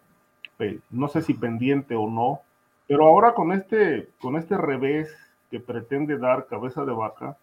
no 0.89 1.07
sé 1.07 1.21
si 1.21 1.35
pendiente 1.35 1.95
o 1.95 2.09
no, 2.09 2.41
pero 2.87 3.05
ahora 3.05 3.33
con 3.35 3.51
este, 3.51 4.09
con 4.19 4.37
este 4.37 4.57
revés 4.57 5.15
que 5.51 5.59
pretende 5.59 6.17
dar 6.17 6.47
Cabeza 6.47 6.83
de 6.83 6.93
Vaca, 6.93 7.37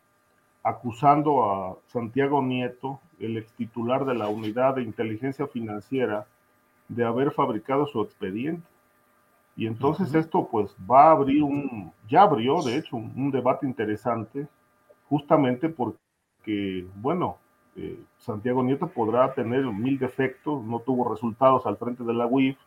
acusando 0.64 1.44
a 1.44 1.76
Santiago 1.86 2.42
Nieto, 2.42 2.98
el 3.20 3.36
ex 3.36 3.52
titular 3.52 4.04
de 4.04 4.14
la 4.14 4.28
Unidad 4.28 4.74
de 4.74 4.82
Inteligencia 4.82 5.46
Financiera, 5.46 6.26
de 6.88 7.04
haber 7.04 7.30
fabricado 7.30 7.86
su 7.86 8.02
expediente. 8.02 8.66
Y 9.56 9.66
entonces 9.66 10.12
esto 10.14 10.48
pues 10.50 10.74
va 10.90 11.04
a 11.04 11.12
abrir 11.12 11.42
un, 11.42 11.92
ya 12.08 12.22
abrió 12.22 12.62
de 12.62 12.76
hecho 12.76 12.96
un, 12.96 13.30
debate 13.30 13.66
interesante, 13.66 14.48
justamente 15.08 15.68
porque, 15.68 15.98
bueno, 16.96 17.38
eh, 17.76 17.98
Santiago 18.18 18.62
Nieto 18.62 18.88
podrá 18.88 19.32
tener 19.34 19.64
mil 19.66 19.98
defectos, 19.98 20.64
no 20.64 20.80
tuvo 20.80 21.08
resultados 21.08 21.66
al 21.66 21.76
frente 21.76 22.02
de 22.02 22.14
la 22.14 22.26
UIF, 22.26 22.58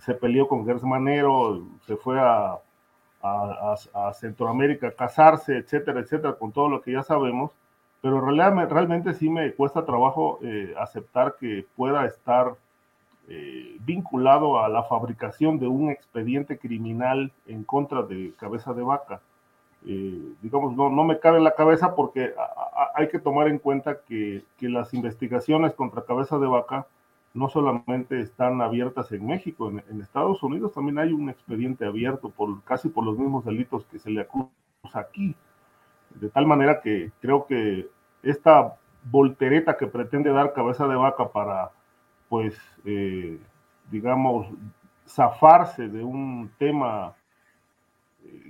se 0.00 0.14
peleó 0.14 0.48
con 0.48 0.64
Gers 0.64 0.82
Manero, 0.82 1.62
se 1.86 1.96
fue 1.96 2.18
a, 2.20 2.58
a, 3.22 4.12
Centroamérica 4.14 4.88
a 4.88 4.92
casarse, 4.92 5.56
etcétera, 5.56 6.00
etcétera, 6.00 6.34
con 6.34 6.52
todo 6.52 6.68
lo 6.68 6.80
que 6.80 6.92
ya 6.92 7.02
sabemos, 7.02 7.52
pero 8.00 8.20
realmente, 8.20 8.72
realmente 8.72 9.14
sí 9.14 9.28
me 9.28 9.52
cuesta 9.52 9.84
trabajo 9.84 10.38
eh, 10.42 10.74
aceptar 10.78 11.36
que 11.38 11.66
pueda 11.76 12.06
estar 12.06 12.54
eh, 13.28 13.76
vinculado 13.80 14.60
a 14.62 14.68
la 14.68 14.84
fabricación 14.84 15.58
de 15.58 15.66
un 15.66 15.90
expediente 15.90 16.58
criminal 16.58 17.32
en 17.46 17.64
contra 17.64 18.02
de 18.02 18.32
cabeza 18.38 18.72
de 18.72 18.82
vaca. 18.82 19.20
Eh, 19.84 20.32
digamos, 20.42 20.74
no, 20.74 20.90
no 20.90 21.04
me 21.04 21.18
cabe 21.20 21.38
en 21.38 21.44
la 21.44 21.54
cabeza 21.54 21.94
porque 21.94 22.32
hay 22.94 23.08
que 23.08 23.18
tomar 23.18 23.48
en 23.48 23.58
cuenta 23.58 24.00
que, 24.00 24.42
que, 24.56 24.68
las 24.68 24.94
investigaciones 24.94 25.74
contra 25.74 26.04
cabeza 26.04 26.38
de 26.38 26.46
vaca 26.46 26.86
no 27.34 27.48
solamente 27.48 28.20
están 28.20 28.62
abiertas 28.62 29.12
en 29.12 29.26
México, 29.26 29.70
en, 29.70 30.00
Estados 30.00 30.42
Unidos 30.42 30.72
también 30.72 30.98
hay 30.98 31.12
un 31.12 31.28
expediente 31.28 31.84
abierto 31.84 32.30
por 32.30 32.62
casi 32.64 32.88
por 32.88 33.04
los 33.04 33.18
mismos 33.18 33.44
delitos 33.44 33.84
que 33.84 33.98
se 33.98 34.10
le 34.10 34.22
acusa 34.22 34.50
aquí. 34.94 35.36
De 36.14 36.30
tal 36.30 36.46
manera 36.46 36.80
que 36.80 37.12
creo 37.20 37.46
que 37.46 37.88
esta 38.22 38.76
voltereta 39.04 39.76
que 39.76 39.86
pretende 39.86 40.30
dar 40.30 40.54
cabeza 40.54 40.88
de 40.88 40.96
vaca 40.96 41.28
para 41.28 41.70
pues, 42.28 42.58
eh, 42.84 43.38
digamos, 43.90 44.48
zafarse 45.06 45.88
de 45.88 46.02
un 46.02 46.50
tema 46.58 47.14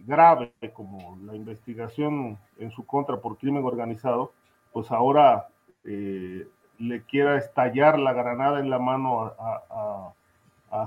grave 0.06 0.52
como 0.72 1.18
la 1.24 1.34
investigación 1.34 2.38
en 2.58 2.70
su 2.70 2.84
contra 2.84 3.20
por 3.20 3.38
crimen 3.38 3.64
organizado, 3.64 4.32
pues 4.72 4.90
ahora 4.90 5.48
eh, 5.84 6.46
le 6.78 7.02
quiera 7.02 7.38
estallar 7.38 7.98
la 7.98 8.12
granada 8.12 8.60
en 8.60 8.70
la 8.70 8.78
mano 8.78 9.32
a, 9.38 10.12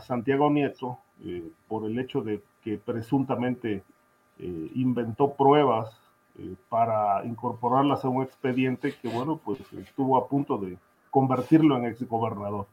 Santiago 0.01 0.51
Nieto 0.51 0.99
por 1.67 1.83
el 1.85 1.97
hecho 1.97 2.21
de 2.21 2.41
que 2.63 2.77
presuntamente 2.77 3.81
inventó 4.37 5.33
pruebas 5.33 5.99
para 6.69 7.25
incorporarlas 7.25 8.05
a 8.05 8.09
un 8.09 8.23
expediente 8.23 8.93
que, 9.01 9.09
bueno, 9.09 9.39
pues 9.43 9.59
estuvo 9.73 10.17
a 10.17 10.27
punto 10.27 10.57
de 10.57 10.77
convertirlo 11.09 11.77
en 11.77 11.85
exgobernador. 11.85 12.67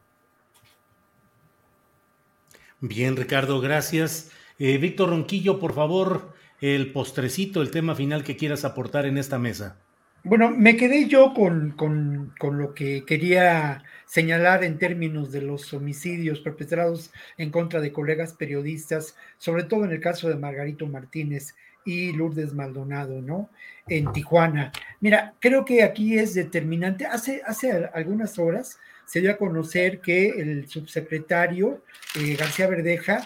Bien, 2.79 3.15
Ricardo, 3.15 3.59
gracias. 3.59 4.31
Eh, 4.59 4.77
Víctor 4.77 5.09
Ronquillo, 5.09 5.59
por 5.59 5.73
favor, 5.73 6.33
el 6.61 6.91
postrecito, 6.91 7.61
el 7.61 7.71
tema 7.71 7.95
final 7.95 8.23
que 8.23 8.37
quieras 8.37 8.65
aportar 8.65 9.05
en 9.05 9.17
esta 9.17 9.37
mesa. 9.37 9.77
Bueno, 10.23 10.49
me 10.49 10.75
quedé 10.75 11.07
yo 11.07 11.33
con, 11.33 11.71
con, 11.71 12.33
con, 12.39 12.57
lo 12.57 12.73
que 12.73 13.05
quería 13.05 13.83
señalar 14.05 14.63
en 14.63 14.77
términos 14.77 15.31
de 15.31 15.41
los 15.41 15.73
homicidios 15.73 16.39
perpetrados 16.39 17.11
en 17.37 17.51
contra 17.51 17.79
de 17.79 17.93
colegas 17.93 18.33
periodistas, 18.33 19.15
sobre 19.37 19.63
todo 19.63 19.85
en 19.85 19.91
el 19.91 20.01
caso 20.01 20.27
de 20.27 20.35
Margarito 20.35 20.87
Martínez 20.87 21.55
y 21.85 22.11
Lourdes 22.11 22.53
Maldonado, 22.53 23.21
¿no? 23.21 23.49
En 23.87 24.11
Tijuana. 24.11 24.73
Mira, 24.99 25.35
creo 25.39 25.63
que 25.63 25.83
aquí 25.83 26.17
es 26.17 26.33
determinante. 26.33 27.05
Hace, 27.05 27.41
hace 27.45 27.89
algunas 27.93 28.37
horas 28.37 28.79
se 29.05 29.21
dio 29.21 29.31
a 29.31 29.37
conocer 29.37 30.01
que 30.01 30.27
el 30.27 30.67
subsecretario 30.67 31.81
eh, 32.19 32.35
García 32.35 32.67
Verdeja 32.67 33.23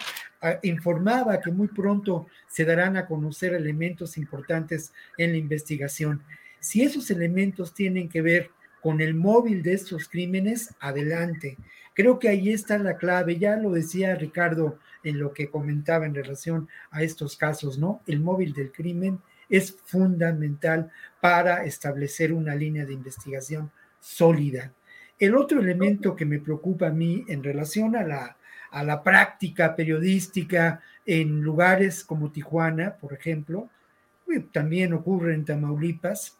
informaba 0.62 1.40
que 1.40 1.50
muy 1.50 1.68
pronto 1.68 2.26
se 2.48 2.64
darán 2.64 2.96
a 2.96 3.06
conocer 3.06 3.54
elementos 3.54 4.18
importantes 4.18 4.92
en 5.18 5.32
la 5.32 5.38
investigación. 5.38 6.22
Si 6.60 6.82
esos 6.82 7.10
elementos 7.10 7.74
tienen 7.74 8.08
que 8.08 8.22
ver 8.22 8.50
con 8.82 9.00
el 9.00 9.14
móvil 9.14 9.62
de 9.62 9.74
estos 9.74 10.08
crímenes, 10.08 10.74
adelante. 10.80 11.56
Creo 11.94 12.18
que 12.18 12.28
ahí 12.28 12.50
está 12.50 12.78
la 12.78 12.96
clave, 12.96 13.38
ya 13.38 13.56
lo 13.56 13.70
decía 13.70 14.16
Ricardo 14.16 14.78
en 15.04 15.20
lo 15.20 15.32
que 15.32 15.50
comentaba 15.50 16.04
en 16.04 16.14
relación 16.14 16.68
a 16.90 17.04
estos 17.04 17.36
casos, 17.36 17.78
¿no? 17.78 18.02
El 18.08 18.18
móvil 18.18 18.52
del 18.52 18.72
crimen 18.72 19.20
es 19.48 19.76
fundamental 19.84 20.90
para 21.20 21.64
establecer 21.64 22.32
una 22.32 22.56
línea 22.56 22.84
de 22.84 22.94
investigación 22.94 23.70
sólida. 24.00 24.72
El 25.16 25.36
otro 25.36 25.60
elemento 25.60 26.16
que 26.16 26.24
me 26.24 26.40
preocupa 26.40 26.88
a 26.88 26.92
mí 26.92 27.24
en 27.28 27.44
relación 27.44 27.94
a 27.94 28.02
la, 28.02 28.36
a 28.72 28.82
la 28.82 29.02
práctica 29.02 29.76
periodística 29.76 30.80
en 31.06 31.42
lugares 31.42 32.04
como 32.04 32.32
Tijuana, 32.32 32.96
por 32.96 33.12
ejemplo, 33.12 33.68
también 34.50 34.94
ocurre 34.94 35.34
en 35.34 35.44
Tamaulipas, 35.44 36.38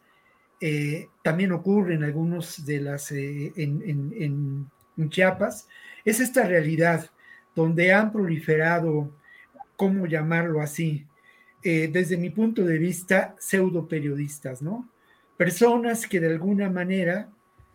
eh, 0.59 1.09
también 1.21 1.51
ocurre 1.51 1.93
en 1.93 2.03
algunos 2.03 2.65
de 2.65 2.81
las, 2.81 3.11
eh, 3.11 3.53
en, 3.55 4.69
Chiapas, 5.09 5.67
es 6.05 6.19
esta 6.19 6.43
realidad 6.47 7.09
donde 7.55 7.91
han 7.91 8.11
proliferado, 8.11 9.11
¿cómo 9.75 10.05
llamarlo 10.05 10.61
así? 10.61 11.05
Eh, 11.63 11.89
desde 11.91 12.15
mi 12.17 12.29
punto 12.29 12.63
de 12.63 12.77
vista, 12.77 13.35
pseudo 13.39 13.87
periodistas, 13.87 14.61
¿no? 14.61 14.87
Personas 15.35 16.07
que 16.07 16.19
de 16.19 16.27
alguna 16.27 16.69
manera 16.69 17.29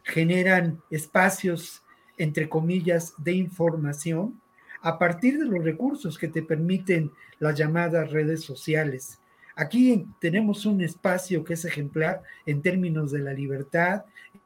generan 0.04 0.80
espacios, 0.90 1.82
entre 2.16 2.48
comillas, 2.48 3.14
de 3.18 3.32
información 3.32 4.40
a 4.82 4.98
partir 4.98 5.38
de 5.38 5.46
los 5.46 5.64
recursos 5.64 6.18
que 6.18 6.28
te 6.28 6.42
permiten 6.42 7.10
las 7.38 7.56
llamadas 7.56 8.10
redes 8.10 8.42
sociales. 8.42 9.20
Aquí 9.56 10.06
tenemos 10.20 10.66
un 10.66 10.80
espacio 10.82 11.42
que 11.42 11.54
es 11.54 11.64
ejemplar 11.64 12.22
en 12.46 12.62
términos 12.62 13.10
de 13.10 13.18
la 13.18 13.32
libertad, 13.32 14.04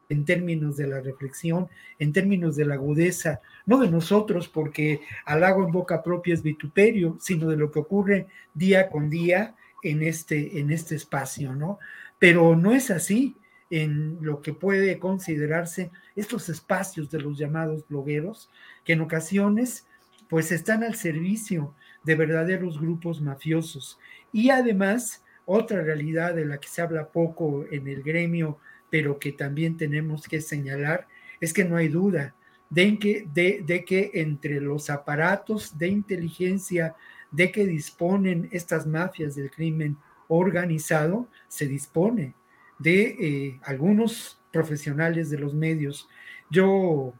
en 0.09 0.25
términos 0.25 0.77
de 0.77 0.87
la 0.87 1.01
reflexión, 1.01 1.69
en 1.99 2.13
términos 2.13 2.57
de 2.57 2.65
la 2.65 2.75
agudeza, 2.75 3.41
no 3.67 3.79
de 3.79 3.91
nosotros, 3.91 4.49
porque 4.49 5.01
halago 5.25 5.65
en 5.65 5.73
boca 5.73 6.03
propia 6.03 6.35
es 6.35 6.43
vituperio, 6.43 7.17
sino 7.21 7.49
de 7.49 7.57
lo 7.57 7.71
que 7.71 7.79
ocurre 7.79 8.27
día 8.55 8.89
con 8.89 9.11
día 9.11 9.55
en 9.83 10.03
este, 10.03 10.59
en 10.61 10.71
este 10.71 10.95
espacio, 10.95 11.55
¿no? 11.55 11.79
Pero 12.19 12.57
no 12.57 12.73
es 12.73 12.91
así 12.91 13.37
en 13.71 14.19
lo 14.21 14.43
que 14.43 14.53
puede 14.53 14.99
considerarse 14.99 15.91
estos 16.15 16.49
espacios 16.49 17.11
de 17.11 17.21
los 17.21 17.39
llamados 17.39 17.87
blogueros, 17.89 18.51
que 18.85 18.93
en 18.93 19.01
ocasiones 19.01 19.87
pues 20.33 20.51
están 20.51 20.83
al 20.83 20.95
servicio 20.95 21.75
de 22.05 22.15
verdaderos 22.15 22.81
grupos 22.81 23.21
mafiosos. 23.21 23.99
Y 24.33 24.49
además, 24.49 25.23
otra 25.45 25.83
realidad 25.83 26.35
de 26.35 26.47
la 26.47 26.57
que 26.57 26.69
se 26.69 26.81
habla 26.81 27.09
poco 27.09 27.67
en 27.71 27.87
el 27.87 28.03
gremio, 28.03 28.57
pero 28.89 29.19
que 29.19 29.33
también 29.33 29.77
tenemos 29.77 30.27
que 30.27 30.41
señalar, 30.41 31.07
es 31.39 31.53
que 31.53 31.67
no 31.67 31.77
hay 31.77 31.89
duda 31.89 32.35
de 32.71 32.99
que, 32.99 33.29
de, 33.31 33.85
que 33.85 34.11
entre 34.15 34.59
los 34.63 34.89
aparatos 34.89 35.77
de 35.77 35.89
inteligencia 35.89 36.95
de 37.31 37.53
que 37.53 37.67
disponen 37.67 38.49
estas 38.53 38.87
mafias 38.87 39.35
del 39.35 39.51
crimen 39.51 39.99
organizado, 40.29 41.29
se 41.47 41.67
dispone 41.67 42.33
de 42.79 43.03
eh, 43.03 43.61
algunos 43.65 44.41
profesionales 44.51 45.29
de 45.29 45.39
los 45.41 45.53
medios. 45.53 46.09
Yo, 46.49 47.13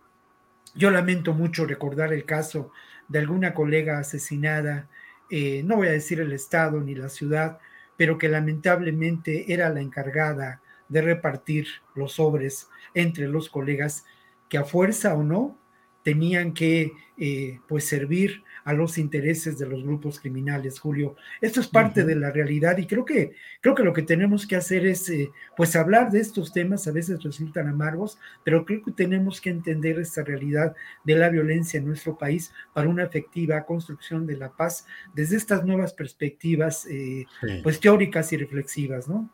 yo 0.75 0.91
lamento 0.91 1.35
mucho 1.35 1.67
recordar 1.67 2.15
el 2.15 2.25
caso 2.25 2.73
de 3.13 3.19
alguna 3.19 3.53
colega 3.53 3.99
asesinada, 3.99 4.89
eh, 5.31 5.63
no 5.65 5.77
voy 5.77 5.89
a 5.89 5.93
decir 5.93 6.19
el 6.19 6.33
estado 6.33 6.81
ni 6.81 6.95
la 6.95 7.11
ciudad, 7.11 7.59
pero 7.99 8.17
que 8.17 8.31
lamentablemente 8.31 9.53
era 9.53 9.69
la 9.69 9.83
encargada 9.83 10.63
de 10.89 11.03
repartir 11.03 11.67
los 11.95 12.15
sobres 12.15 12.69
entre 12.95 13.29
los 13.29 13.51
colegas 13.51 14.07
que 14.49 14.57
a 14.57 14.65
fuerza 14.65 15.15
o 15.15 15.23
no 15.23 15.59
tenían 16.03 16.55
que 16.55 16.93
eh, 17.19 17.61
pues 17.69 17.87
servir 17.87 18.45
a 18.65 18.73
los 18.73 18.99
intereses 18.99 19.59
de 19.59 19.67
los 19.67 19.83
grupos 19.83 20.21
criminales, 20.21 20.79
Julio. 20.79 21.17
Esto 21.41 21.61
es 21.61 21.69
parte 21.69 22.05
de 22.05 22.15
la 22.15 22.31
realidad 22.31 22.79
y 22.79 22.87
creo 22.87 23.05
que, 23.05 23.33
creo 23.61 23.75
que 23.75 23.83
lo 23.83 23.93
que 23.93 24.03
tenemos 24.03 24.47
que 24.47 24.57
hacer 24.57 24.87
es, 24.87 25.09
eh, 25.11 25.31
pues, 25.57 25.77
hablar 25.77 26.11
de 26.11 26.21
estos 26.21 26.53
temas, 26.53 26.87
a 26.87 26.93
veces 26.93 27.23
resultan 27.23 27.69
amargos, 27.69 28.19
pero 28.45 28.65
creo 28.65 28.83
que 28.83 28.93
tenemos 28.93 29.41
que 29.41 29.51
entender 29.51 29.99
esta 29.99 30.23
realidad 30.23 30.75
de 31.05 31.17
la 31.17 31.29
violencia 31.29 31.79
en 31.79 31.87
nuestro 31.87 32.17
país 32.17 32.53
para 32.73 32.89
una 32.89 33.05
efectiva 33.05 33.65
construcción 33.65 34.27
de 34.27 34.37
la 34.37 34.51
paz 34.51 34.87
desde 35.15 35.37
estas 35.37 35.65
nuevas 35.65 35.93
perspectivas, 35.93 36.87
eh, 36.87 37.27
pues, 37.63 37.81
teóricas 37.81 38.33
y 38.33 38.37
reflexivas, 38.37 39.09
¿no? 39.09 39.29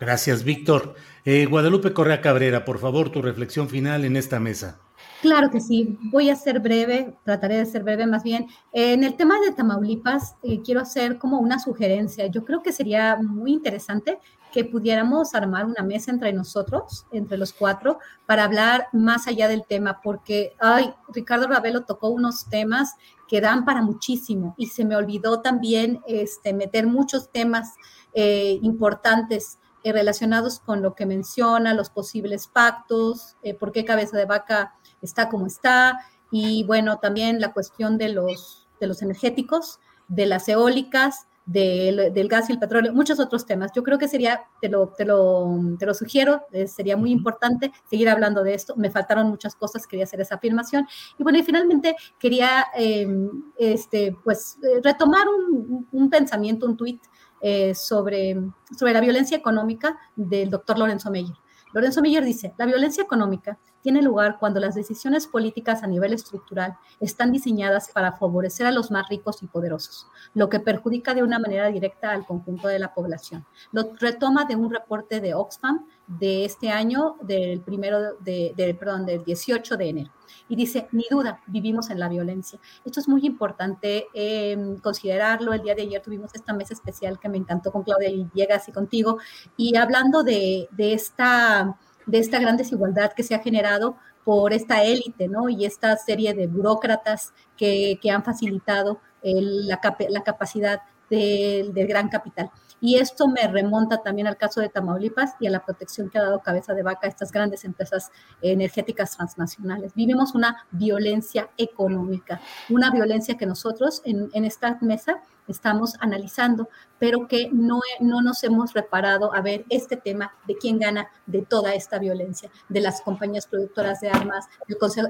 Gracias, 0.00 0.44
Víctor. 0.44 0.94
Eh, 1.24 1.46
Guadalupe 1.46 1.92
Correa 1.92 2.20
Cabrera, 2.20 2.64
por 2.64 2.78
favor, 2.78 3.10
tu 3.10 3.20
reflexión 3.20 3.68
final 3.68 4.04
en 4.04 4.16
esta 4.16 4.38
mesa. 4.38 4.80
Claro 5.20 5.50
que 5.50 5.60
sí, 5.60 5.98
voy 6.12 6.30
a 6.30 6.36
ser 6.36 6.60
breve, 6.60 7.16
trataré 7.24 7.56
de 7.56 7.66
ser 7.66 7.82
breve 7.82 8.06
más 8.06 8.22
bien. 8.22 8.46
En 8.70 9.02
el 9.02 9.16
tema 9.16 9.40
de 9.40 9.50
Tamaulipas, 9.50 10.36
eh, 10.44 10.62
quiero 10.62 10.80
hacer 10.80 11.18
como 11.18 11.40
una 11.40 11.58
sugerencia. 11.58 12.26
Yo 12.28 12.44
creo 12.44 12.62
que 12.62 12.72
sería 12.72 13.16
muy 13.16 13.52
interesante 13.52 14.20
que 14.52 14.64
pudiéramos 14.64 15.34
armar 15.34 15.66
una 15.66 15.82
mesa 15.82 16.12
entre 16.12 16.32
nosotros, 16.32 17.04
entre 17.10 17.36
los 17.36 17.52
cuatro, 17.52 17.98
para 18.26 18.44
hablar 18.44 18.86
más 18.92 19.26
allá 19.26 19.48
del 19.48 19.64
tema, 19.66 20.00
porque, 20.02 20.54
ay, 20.60 20.94
Ricardo 21.08 21.48
Ravelo 21.48 21.84
tocó 21.84 22.10
unos 22.10 22.48
temas 22.48 22.94
que 23.26 23.40
dan 23.40 23.64
para 23.64 23.82
muchísimo 23.82 24.54
y 24.56 24.66
se 24.66 24.84
me 24.84 24.94
olvidó 24.94 25.40
también 25.40 26.00
este, 26.06 26.54
meter 26.54 26.86
muchos 26.86 27.30
temas 27.30 27.74
eh, 28.14 28.58
importantes 28.62 29.58
eh, 29.82 29.92
relacionados 29.92 30.60
con 30.60 30.80
lo 30.80 30.94
que 30.94 31.06
menciona, 31.06 31.74
los 31.74 31.90
posibles 31.90 32.46
pactos, 32.46 33.36
por 33.60 33.72
qué 33.72 33.84
cabeza 33.84 34.16
de 34.16 34.24
vaca 34.24 34.77
está 35.02 35.28
como 35.28 35.46
está, 35.46 35.98
y 36.30 36.64
bueno, 36.64 36.98
también 36.98 37.40
la 37.40 37.52
cuestión 37.52 37.98
de 37.98 38.10
los, 38.10 38.68
de 38.80 38.86
los 38.86 39.02
energéticos, 39.02 39.80
de 40.08 40.26
las 40.26 40.48
eólicas, 40.48 41.26
del, 41.48 42.28
gas 42.28 42.50
y 42.50 42.52
el 42.52 42.58
petróleo, 42.58 42.92
muchos 42.92 43.18
otros 43.18 43.46
temas. 43.46 43.72
Yo 43.74 43.82
creo 43.82 43.98
que 43.98 44.06
sería, 44.06 44.42
te 44.60 44.68
lo, 44.68 44.88
te 44.88 45.06
lo, 45.06 45.58
te 45.78 45.86
lo 45.86 45.94
sugiero, 45.94 46.42
eh, 46.52 46.66
sería 46.66 46.96
muy 46.96 47.10
importante 47.10 47.72
seguir 47.88 48.10
hablando 48.10 48.42
de 48.42 48.52
esto. 48.52 48.76
Me 48.76 48.90
faltaron 48.90 49.30
muchas 49.30 49.54
cosas, 49.54 49.86
quería 49.86 50.04
hacer 50.04 50.20
esa 50.20 50.34
afirmación. 50.34 50.86
Y 51.18 51.22
bueno, 51.22 51.38
y 51.38 51.42
finalmente 51.42 51.96
quería 52.18 52.66
em, 52.74 53.30
este, 53.56 54.14
pues, 54.22 54.58
eh, 54.62 54.80
retomar 54.84 55.26
un, 55.26 55.88
un, 55.90 56.10
pensamiento, 56.10 56.66
un 56.66 56.76
tuit 56.76 57.02
eh, 57.40 57.74
sobre, 57.74 58.36
sobre 58.78 58.92
la 58.92 59.00
violencia 59.00 59.36
económica 59.36 59.98
del 60.16 60.50
doctor 60.50 60.78
Lorenzo 60.78 61.10
Meyer. 61.10 61.36
Lorenzo 61.72 62.02
Meyer 62.02 62.24
dice, 62.24 62.54
la 62.58 62.66
violencia 62.66 63.02
económica 63.02 63.58
tiene 63.82 64.02
lugar 64.02 64.38
cuando 64.38 64.60
las 64.60 64.74
decisiones 64.74 65.26
políticas 65.26 65.82
a 65.82 65.86
nivel 65.86 66.12
estructural 66.12 66.76
están 67.00 67.32
diseñadas 67.32 67.90
para 67.92 68.12
favorecer 68.12 68.66
a 68.66 68.72
los 68.72 68.90
más 68.90 69.08
ricos 69.08 69.42
y 69.42 69.46
poderosos, 69.46 70.06
lo 70.34 70.48
que 70.48 70.60
perjudica 70.60 71.14
de 71.14 71.22
una 71.22 71.38
manera 71.38 71.68
directa 71.68 72.10
al 72.10 72.26
conjunto 72.26 72.68
de 72.68 72.78
la 72.78 72.94
población. 72.94 73.46
Lo 73.72 73.92
retoma 73.98 74.44
de 74.44 74.56
un 74.56 74.70
reporte 74.70 75.20
de 75.20 75.34
Oxfam 75.34 75.86
de 76.06 76.44
este 76.44 76.70
año, 76.70 77.16
del 77.20 77.60
primero 77.60 78.14
de, 78.20 78.76
perdón, 78.78 79.06
del 79.06 79.24
18 79.24 79.76
de 79.76 79.88
enero. 79.88 80.12
Y 80.48 80.56
dice, 80.56 80.88
ni 80.92 81.04
duda, 81.10 81.40
vivimos 81.46 81.90
en 81.90 81.98
la 81.98 82.08
violencia. 82.08 82.58
Esto 82.84 83.00
es 83.00 83.08
muy 83.08 83.24
importante 83.26 84.06
em, 84.14 84.78
considerarlo. 84.78 85.52
El 85.52 85.62
día 85.62 85.74
de 85.74 85.82
ayer 85.82 86.02
tuvimos 86.02 86.34
esta 86.34 86.52
mesa 86.52 86.74
especial 86.74 87.18
que 87.18 87.28
me 87.28 87.38
encantó 87.38 87.70
con 87.72 87.82
Claudia 87.82 88.10
Villegas 88.10 88.68
y 88.68 88.72
contigo. 88.72 89.18
Y 89.56 89.76
hablando 89.76 90.22
de, 90.22 90.68
de 90.72 90.92
esta 90.94 91.78
de 92.08 92.18
esta 92.18 92.40
gran 92.40 92.56
desigualdad 92.56 93.12
que 93.12 93.22
se 93.22 93.34
ha 93.34 93.38
generado 93.38 93.96
por 94.24 94.52
esta 94.52 94.82
élite, 94.82 95.28
¿no? 95.28 95.48
Y 95.48 95.64
esta 95.64 95.96
serie 95.96 96.34
de 96.34 96.46
burócratas 96.46 97.32
que, 97.56 97.98
han 98.10 98.24
facilitado 98.24 99.00
la, 99.22 99.80
la, 100.08 100.22
capacidad 100.22 100.80
del 101.10 101.72
gran 101.86 102.08
capital. 102.08 102.50
Y 102.80 102.96
esto 102.96 103.28
me 103.28 103.46
remonta 103.48 104.02
también 104.02 104.26
al 104.26 104.36
caso 104.36 104.60
de 104.60 104.68
Tamaulipas 104.68 105.34
y 105.40 105.46
a 105.46 105.50
la 105.50 105.64
protección 105.64 106.08
que 106.08 106.18
ha 106.18 106.22
dado 106.22 106.40
cabeza 106.40 106.74
de 106.74 106.82
vaca 106.82 107.06
a 107.06 107.10
estas 107.10 107.32
grandes 107.32 107.64
empresas 107.64 108.10
energéticas 108.40 109.16
transnacionales. 109.16 109.94
Vivimos 109.94 110.34
una 110.34 110.64
violencia 110.70 111.48
económica, 111.56 112.40
una 112.68 112.90
violencia 112.90 113.36
que 113.36 113.46
nosotros 113.46 114.02
en, 114.04 114.28
esta 114.44 114.78
mesa 114.80 115.20
estamos 115.48 115.94
analizando, 116.00 116.68
pero 116.98 117.26
que 117.26 117.50
no, 117.52 117.80
no 118.00 118.22
nos 118.22 118.44
hemos 118.44 118.72
reparado 118.74 119.34
a 119.34 119.40
ver 119.40 119.64
este 119.70 119.96
tema 119.96 120.32
de 120.46 120.56
quién 120.56 120.78
gana 120.78 121.08
de 121.26 121.42
toda 121.42 121.74
esta 121.74 121.98
violencia, 121.98 122.50
de 122.68 122.80
las 122.80 123.00
compañías 123.00 123.46
productoras 123.46 124.00
de 124.00 124.10
armas, 124.10 124.46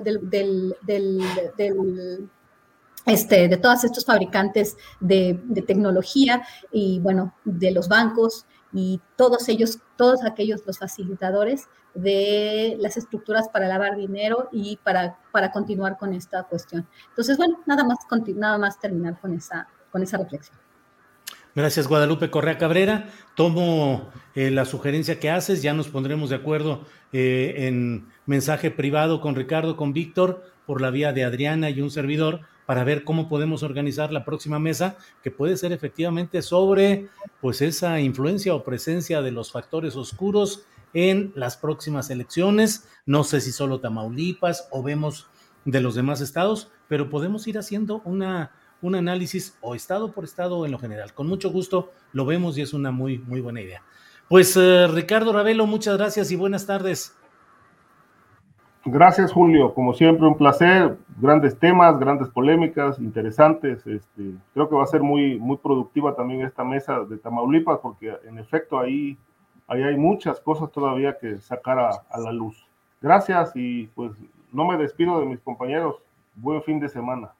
del, 0.03 0.31
del, 0.31 0.77
del, 0.82 1.23
del 1.57 2.31
este, 3.07 3.49
de 3.49 3.57
todos 3.57 3.85
estos 3.85 4.05
fabricantes 4.05 4.77
de, 5.01 5.41
tecnología 5.66 6.43
y, 6.73 7.01
bueno, 7.01 7.35
de 7.45 7.70
los 7.70 7.89
bancos 7.89 8.47
y 8.73 9.01
todos 9.16 9.49
ellos, 9.49 9.79
todos 9.97 10.25
aquellos 10.25 10.62
los 10.66 10.79
facilitadores 10.79 11.69
de 11.95 12.77
las 12.81 12.97
estructuras 12.97 13.49
para 13.49 13.66
lavar 13.66 13.97
dinero 13.97 14.49
y 14.53 14.79
para, 14.85 15.19
para 15.33 15.51
continuar 15.51 15.97
con 15.97 16.12
esta 16.12 16.45
cuestión. 16.45 16.87
Entonces, 17.09 17.37
bueno, 17.37 17.59
nada 17.66 17.85
más, 17.85 17.99
nada 18.35 18.59
más 18.59 18.79
terminar 18.79 19.19
con 19.20 19.35
esa, 19.35 19.69
con 19.91 20.03
esa 20.03 20.19
reflexión. 20.19 20.59
Gracias, 21.55 21.89
Guadalupe 21.89 22.31
Correa 22.31 22.57
Cabrera. 22.57 23.09
Tomo 23.35 24.11
eh, 24.35 24.51
la 24.51 24.65
sugerencia 24.65 25.19
que 25.19 25.31
haces, 25.31 25.61
ya 25.61 25.73
nos 25.73 25.89
pondremos 25.89 26.31
de 26.31 26.37
acuerdo 26.37 26.85
eh, 27.12 27.66
en 27.66 28.07
mensaje 28.27 28.70
privado 28.70 29.20
con 29.20 29.35
Ricardo, 29.35 29.77
con 29.77 29.93
Víctor, 29.93 30.45
por 30.66 30.81
la 30.81 30.91
vía 30.91 31.12
de 31.12 31.25
Adriana 31.25 31.70
y 31.70 31.81
un 31.81 31.91
servidor 31.91 32.43
para 32.69 32.85
ver 32.85 33.03
cómo 33.03 33.31
podemos 33.31 33.62
organizar 33.62 34.12
la 34.12 34.27
próxima 34.27 34.59
mesa, 34.59 34.99
que 35.23 35.31
puede 35.31 35.57
ser 35.57 35.73
efectivamente 35.73 36.43
sobre 36.43 37.09
pues 37.40 37.62
esa 37.62 37.99
influencia 37.99 38.55
o 38.55 38.62
presencia 38.62 39.23
de 39.23 39.31
los 39.31 39.51
factores 39.51 39.97
oscuros 39.97 40.66
en 40.93 41.32
las 41.35 41.57
próximas 41.57 42.11
elecciones. 42.11 42.86
No 43.07 43.24
sé 43.24 43.40
si 43.40 43.53
solo 43.53 43.81
Tamaulipas 43.81 44.69
o 44.70 44.82
vemos 44.82 45.28
de 45.65 45.81
los 45.81 45.95
demás 45.95 46.20
estados, 46.20 46.70
pero 46.89 47.09
podemos 47.09 47.49
ir 47.49 47.57
haciendo 47.57 48.03
una, 48.05 48.53
un 48.82 48.97
análisis 48.97 49.57
o 49.62 49.74
estado 49.74 50.12
por 50.12 50.24
estado 50.24 50.66
en 50.66 50.73
lo 50.73 50.78
general. 50.78 51.15
Con 51.15 51.27
mucho 51.27 51.51
gusto 51.51 51.90
lo 52.12 52.27
vemos 52.27 52.59
y 52.59 52.61
es 52.61 52.74
una 52.74 52.90
muy, 52.90 53.16
muy 53.16 53.40
buena 53.40 53.62
idea. 53.62 53.82
Pues 54.28 54.55
eh, 54.59 54.86
Ricardo 54.89 55.32
Ravelo, 55.32 55.66
muchas 55.66 55.97
gracias 55.97 56.31
y 56.32 56.36
buenas 56.36 56.66
tardes. 56.66 57.15
Gracias, 58.90 59.32
Julio. 59.32 59.74
Como 59.74 59.93
siempre, 59.93 60.27
un 60.27 60.36
placer. 60.36 60.97
Grandes 61.20 61.59
temas, 61.59 61.98
grandes 61.98 62.28
polémicas, 62.28 62.98
interesantes. 62.98 63.86
Este, 63.86 64.32
creo 64.55 64.69
que 64.69 64.74
va 64.77 64.85
a 64.85 64.86
ser 64.86 65.02
muy, 65.02 65.39
muy 65.39 65.56
productiva 65.56 66.15
también 66.15 66.43
esta 66.43 66.65
mesa 66.65 67.01
de 67.01 67.19
Tamaulipas, 67.19 67.78
porque 67.82 68.15
en 68.27 68.39
efecto 68.39 68.78
ahí, 68.78 69.19
ahí 69.66 69.82
hay 69.82 69.97
muchas 69.97 70.40
cosas 70.40 70.70
todavía 70.73 71.19
que 71.19 71.39
sacar 71.39 71.78
a, 71.78 72.19
la 72.19 72.32
luz. 72.32 72.66
Gracias 73.02 73.52
y 73.55 73.89
pues 73.94 74.12
no 74.52 74.65
me 74.65 74.77
despido 74.77 75.20
de 75.20 75.27
mis 75.27 75.40
compañeros. 75.40 75.97
Buen 76.36 76.62
fin 76.62 76.81
de 76.81 76.89
semana. 76.89 77.32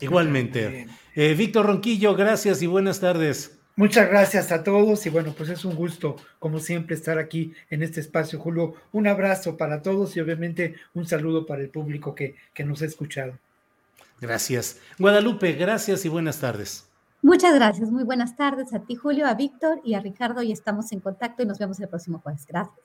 Igualmente. 0.00 0.88
Eh, 1.14 1.34
Víctor 1.34 1.66
Ronquillo, 1.66 2.14
gracias 2.16 2.62
y 2.62 2.66
buenas 2.66 3.00
tardes. 3.00 3.61
Muchas 3.74 4.08
gracias 4.08 4.52
a 4.52 4.62
todos 4.62 5.06
y 5.06 5.10
bueno, 5.10 5.34
pues 5.36 5.48
es 5.48 5.64
un 5.64 5.74
gusto, 5.74 6.16
como 6.38 6.58
siempre, 6.58 6.94
estar 6.94 7.18
aquí 7.18 7.54
en 7.70 7.82
este 7.82 8.00
espacio, 8.00 8.38
Julio. 8.38 8.74
Un 8.92 9.06
abrazo 9.06 9.56
para 9.56 9.80
todos 9.80 10.14
y 10.16 10.20
obviamente 10.20 10.74
un 10.92 11.06
saludo 11.06 11.46
para 11.46 11.62
el 11.62 11.70
público 11.70 12.14
que, 12.14 12.36
que 12.52 12.64
nos 12.64 12.82
ha 12.82 12.86
escuchado. 12.86 13.38
Gracias. 14.20 14.78
Guadalupe, 14.98 15.52
gracias 15.54 16.04
y 16.04 16.08
buenas 16.08 16.38
tardes. 16.38 16.86
Muchas 17.22 17.54
gracias, 17.54 17.90
muy 17.90 18.04
buenas 18.04 18.36
tardes 18.36 18.74
a 18.74 18.80
ti, 18.80 18.94
Julio, 18.94 19.26
a 19.26 19.34
Víctor 19.34 19.80
y 19.84 19.94
a 19.94 20.00
Ricardo 20.00 20.42
y 20.42 20.52
estamos 20.52 20.92
en 20.92 21.00
contacto 21.00 21.42
y 21.42 21.46
nos 21.46 21.58
vemos 21.58 21.80
el 21.80 21.88
próximo 21.88 22.18
jueves. 22.18 22.46
Gracias. 22.46 22.76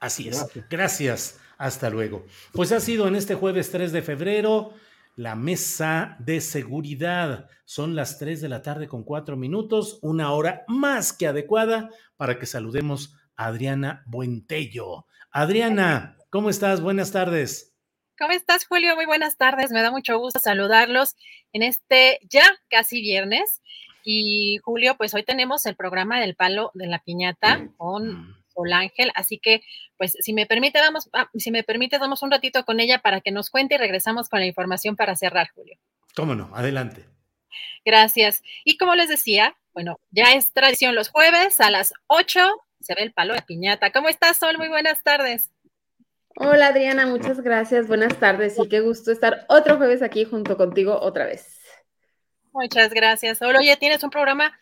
Así 0.00 0.28
es. 0.28 0.44
Gracias. 0.68 1.38
Hasta 1.56 1.90
luego. 1.90 2.24
Pues 2.52 2.70
ha 2.70 2.78
sido 2.78 3.08
en 3.08 3.16
este 3.16 3.34
jueves 3.34 3.70
3 3.70 3.90
de 3.90 4.02
febrero 4.02 4.72
la 5.18 5.34
mesa 5.34 6.16
de 6.20 6.40
seguridad. 6.40 7.48
Son 7.64 7.96
las 7.96 8.20
3 8.20 8.40
de 8.40 8.48
la 8.48 8.62
tarde 8.62 8.86
con 8.86 9.02
4 9.02 9.36
minutos, 9.36 9.98
una 10.00 10.30
hora 10.30 10.62
más 10.68 11.12
que 11.12 11.26
adecuada 11.26 11.90
para 12.16 12.38
que 12.38 12.46
saludemos 12.46 13.16
a 13.34 13.46
Adriana 13.46 14.04
Buentello. 14.06 15.06
Adriana, 15.32 16.16
¿cómo 16.30 16.50
estás? 16.50 16.80
Buenas 16.80 17.10
tardes. 17.10 17.74
¿Cómo 18.16 18.30
estás, 18.30 18.64
Julio? 18.64 18.94
Muy 18.94 19.06
buenas 19.06 19.36
tardes. 19.36 19.72
Me 19.72 19.82
da 19.82 19.90
mucho 19.90 20.16
gusto 20.20 20.38
saludarlos 20.38 21.16
en 21.52 21.64
este 21.64 22.20
ya 22.30 22.44
casi 22.70 23.00
viernes. 23.00 23.60
Y 24.04 24.58
Julio, 24.62 24.96
pues 24.96 25.14
hoy 25.14 25.24
tenemos 25.24 25.66
el 25.66 25.74
programa 25.74 26.20
del 26.20 26.36
palo 26.36 26.70
de 26.74 26.86
la 26.86 27.00
piñata 27.00 27.68
con 27.76 28.37
Ángel, 28.72 29.10
así 29.14 29.38
que 29.38 29.62
pues 29.96 30.16
si 30.20 30.32
me 30.32 30.46
permite 30.46 30.80
vamos 30.80 31.08
ah, 31.12 31.28
si 31.34 31.50
me 31.50 31.62
permite 31.62 31.98
damos 31.98 32.22
un 32.22 32.30
ratito 32.30 32.64
con 32.64 32.80
ella 32.80 32.98
para 32.98 33.20
que 33.20 33.30
nos 33.30 33.50
cuente 33.50 33.76
y 33.76 33.78
regresamos 33.78 34.28
con 34.28 34.40
la 34.40 34.46
información 34.46 34.96
para 34.96 35.16
cerrar, 35.16 35.48
Julio. 35.54 35.78
Cómo 36.14 36.34
no, 36.34 36.50
adelante. 36.54 37.04
Gracias. 37.84 38.42
Y 38.64 38.76
como 38.76 38.94
les 38.94 39.08
decía, 39.08 39.56
bueno, 39.72 40.00
ya 40.10 40.34
es 40.34 40.52
tradición 40.52 40.94
los 40.94 41.08
jueves 41.08 41.60
a 41.60 41.70
las 41.70 41.92
8 42.08 42.40
se 42.80 42.94
ve 42.94 43.02
el 43.02 43.12
palo 43.12 43.34
de 43.34 43.42
piñata. 43.42 43.90
¿Cómo 43.92 44.08
estás, 44.08 44.38
Sol? 44.38 44.56
Muy 44.56 44.68
buenas 44.68 45.02
tardes. 45.02 45.50
Hola 46.36 46.68
Adriana, 46.68 47.06
muchas 47.06 47.40
gracias. 47.40 47.88
Buenas 47.88 48.18
tardes 48.18 48.56
y 48.58 48.68
qué 48.68 48.80
gusto 48.80 49.10
estar 49.10 49.44
otro 49.48 49.76
jueves 49.76 50.02
aquí 50.02 50.24
junto 50.24 50.56
contigo 50.56 50.98
otra 51.00 51.26
vez. 51.26 51.60
Muchas 52.52 52.92
gracias, 52.92 53.38
Sol. 53.38 53.56
Oye, 53.56 53.76
tienes 53.76 54.02
un 54.04 54.10
programa 54.10 54.58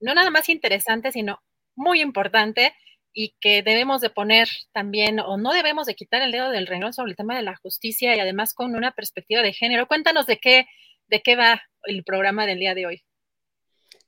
no 0.00 0.14
nada 0.14 0.30
más 0.30 0.48
interesante, 0.48 1.12
sino 1.12 1.40
muy 1.76 2.00
importante 2.00 2.74
y 3.14 3.36
que 3.40 3.62
debemos 3.62 4.00
de 4.00 4.10
poner 4.10 4.48
también, 4.72 5.20
o 5.20 5.38
no 5.38 5.52
debemos 5.52 5.86
de 5.86 5.94
quitar 5.94 6.20
el 6.20 6.32
dedo 6.32 6.50
del 6.50 6.66
renglón 6.66 6.92
sobre 6.92 7.12
el 7.12 7.16
tema 7.16 7.36
de 7.36 7.42
la 7.42 7.56
justicia 7.56 8.14
y 8.14 8.20
además 8.20 8.52
con 8.52 8.74
una 8.74 8.90
perspectiva 8.90 9.40
de 9.40 9.52
género. 9.52 9.86
Cuéntanos 9.86 10.26
de 10.26 10.38
qué, 10.38 10.66
de 11.06 11.22
qué 11.22 11.36
va 11.36 11.62
el 11.84 12.02
programa 12.02 12.44
del 12.44 12.58
día 12.58 12.74
de 12.74 12.86
hoy. 12.86 13.02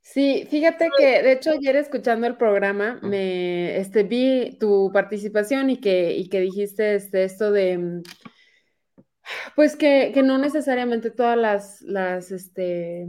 Sí, 0.01 0.47
fíjate 0.51 0.91
que 0.97 1.23
de 1.23 1.33
hecho 1.33 1.51
ayer 1.51 1.77
escuchando 1.77 2.27
el 2.27 2.37
programa 2.37 3.01
me 3.03 3.77
este, 3.77 4.03
vi 4.05 4.57
tu 4.59 4.91
participación 4.93 5.71
y 5.71 5.79
que, 5.79 6.15
y 6.15 6.29
que 6.29 6.41
dijiste 6.41 6.95
este, 6.95 7.25
esto 7.25 7.51
de 7.51 8.03
pues 9.57 9.77
que, 9.77 10.13
que 10.15 10.23
no 10.23 10.39
necesariamente 10.39 11.11
todas 11.11 11.37
las, 11.37 11.83
las, 11.83 12.31
este, 12.31 13.07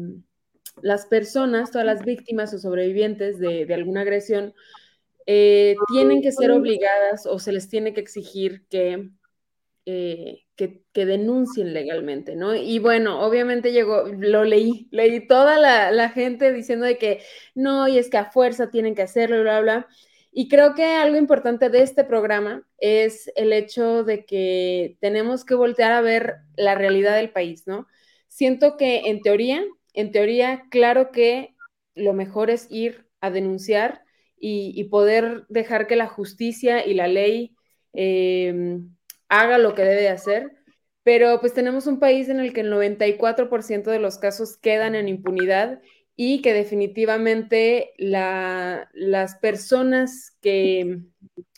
las 0.82 1.06
personas, 1.06 1.70
todas 1.70 1.86
las 1.86 2.04
víctimas 2.04 2.54
o 2.54 2.60
sobrevivientes 2.60 3.38
de, 3.40 3.66
de 3.66 3.74
alguna 3.74 4.02
agresión 4.02 4.54
eh, 5.30 5.76
tienen 5.92 6.22
que 6.22 6.32
ser 6.32 6.52
obligadas 6.52 7.26
o 7.26 7.38
se 7.38 7.52
les 7.52 7.68
tiene 7.68 7.94
que 7.94 8.00
exigir 8.00 8.66
que, 8.70 9.10
eh, 9.86 10.46
que, 10.56 11.06
denuncien 11.06 11.74
legalmente, 11.74 12.38
¿no? 12.38 12.56
Y 12.56 12.80
bueno, 12.80 13.20
obviamente 13.20 13.74
llegó, 13.74 14.06
lo 14.08 14.46
leí, 14.46 14.88
leí 14.90 15.28
toda 15.28 15.60
la, 15.60 15.92
la, 15.92 16.10
gente 16.10 16.54
diciendo 16.54 16.86
de 16.86 16.98
que 16.98 17.22
no, 17.56 17.90
y 17.90 17.98
es 17.98 18.10
que 18.10 18.18
a 18.18 18.32
fuerza 18.32 18.72
tienen 18.72 18.96
que 18.96 19.02
hacerlo, 19.02 19.42
bla, 19.42 19.60
bla. 19.60 19.88
Y 20.32 20.48
creo 20.48 20.74
que 20.76 20.86
algo 20.86 21.18
importante 21.18 21.70
de 21.70 21.82
este 21.82 22.06
programa 22.06 22.66
es 22.78 23.30
el 23.36 23.52
hecho 23.52 24.06
de 24.06 24.26
que 24.26 24.98
tenemos 25.02 25.44
que 25.44 25.56
voltear 25.56 25.92
a 25.92 26.02
ver 26.02 26.36
la 26.56 26.74
realidad 26.74 27.16
del 27.18 27.32
país, 27.32 27.68
¿no? 27.68 27.86
Siento 28.30 28.78
que 28.78 29.10
en 29.10 29.22
teoría, 29.22 29.64
en 29.94 30.12
teoría, 30.12 30.64
claro 30.72 31.12
que 31.12 31.54
lo 31.96 32.14
mejor 32.14 32.50
es 32.50 32.68
ir 32.70 33.08
a 33.20 33.30
denunciar 33.30 34.07
y, 34.40 34.84
poder 34.86 35.46
dejar 35.50 35.88
que 35.88 35.96
la 35.96 36.08
justicia 36.08 36.86
y 36.86 36.94
la 36.94 37.08
ley 37.08 37.56
em, 37.94 38.96
haga 39.30 39.58
lo 39.58 39.76
que 39.76 39.84
debe 39.84 40.10
hacer, 40.10 40.52
pero 41.04 41.40
pues 41.40 41.54
tenemos 41.54 41.88
un 41.88 42.00
país 42.00 42.30
en 42.30 42.40
el 42.40 42.54
que 42.54 42.62
el 42.62 42.72
94% 42.72 43.92
de 43.92 44.00
los 44.00 44.18
casos 44.18 44.58
quedan 44.58 44.96
en 44.96 45.08
impunidad 45.08 45.82
y 46.16 46.42
que 46.42 46.54
definitivamente 46.54 47.94
las 47.98 49.36
personas 49.42 50.36
que, 50.42 51.00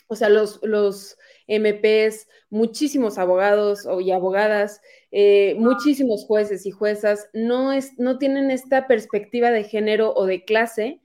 o 0.08 0.16
sea, 0.16 0.30
los, 0.30 0.60
los 0.64 1.18
MPs, 1.48 2.28
muchísimos 2.50 3.18
abogados 3.18 3.88
y 4.02 4.12
abogadas, 4.12 4.82
eh, 5.12 5.56
muchísimos 5.58 6.26
jueces 6.26 6.66
y 6.66 6.72
juezas, 6.72 7.30
no, 7.34 7.72
es, 7.72 7.98
no 7.98 8.18
tienen 8.18 8.52
esta 8.52 8.86
perspectiva 8.86 9.50
de 9.50 9.64
género 9.64 10.14
o 10.14 10.26
de 10.26 10.44
clase 10.44 11.02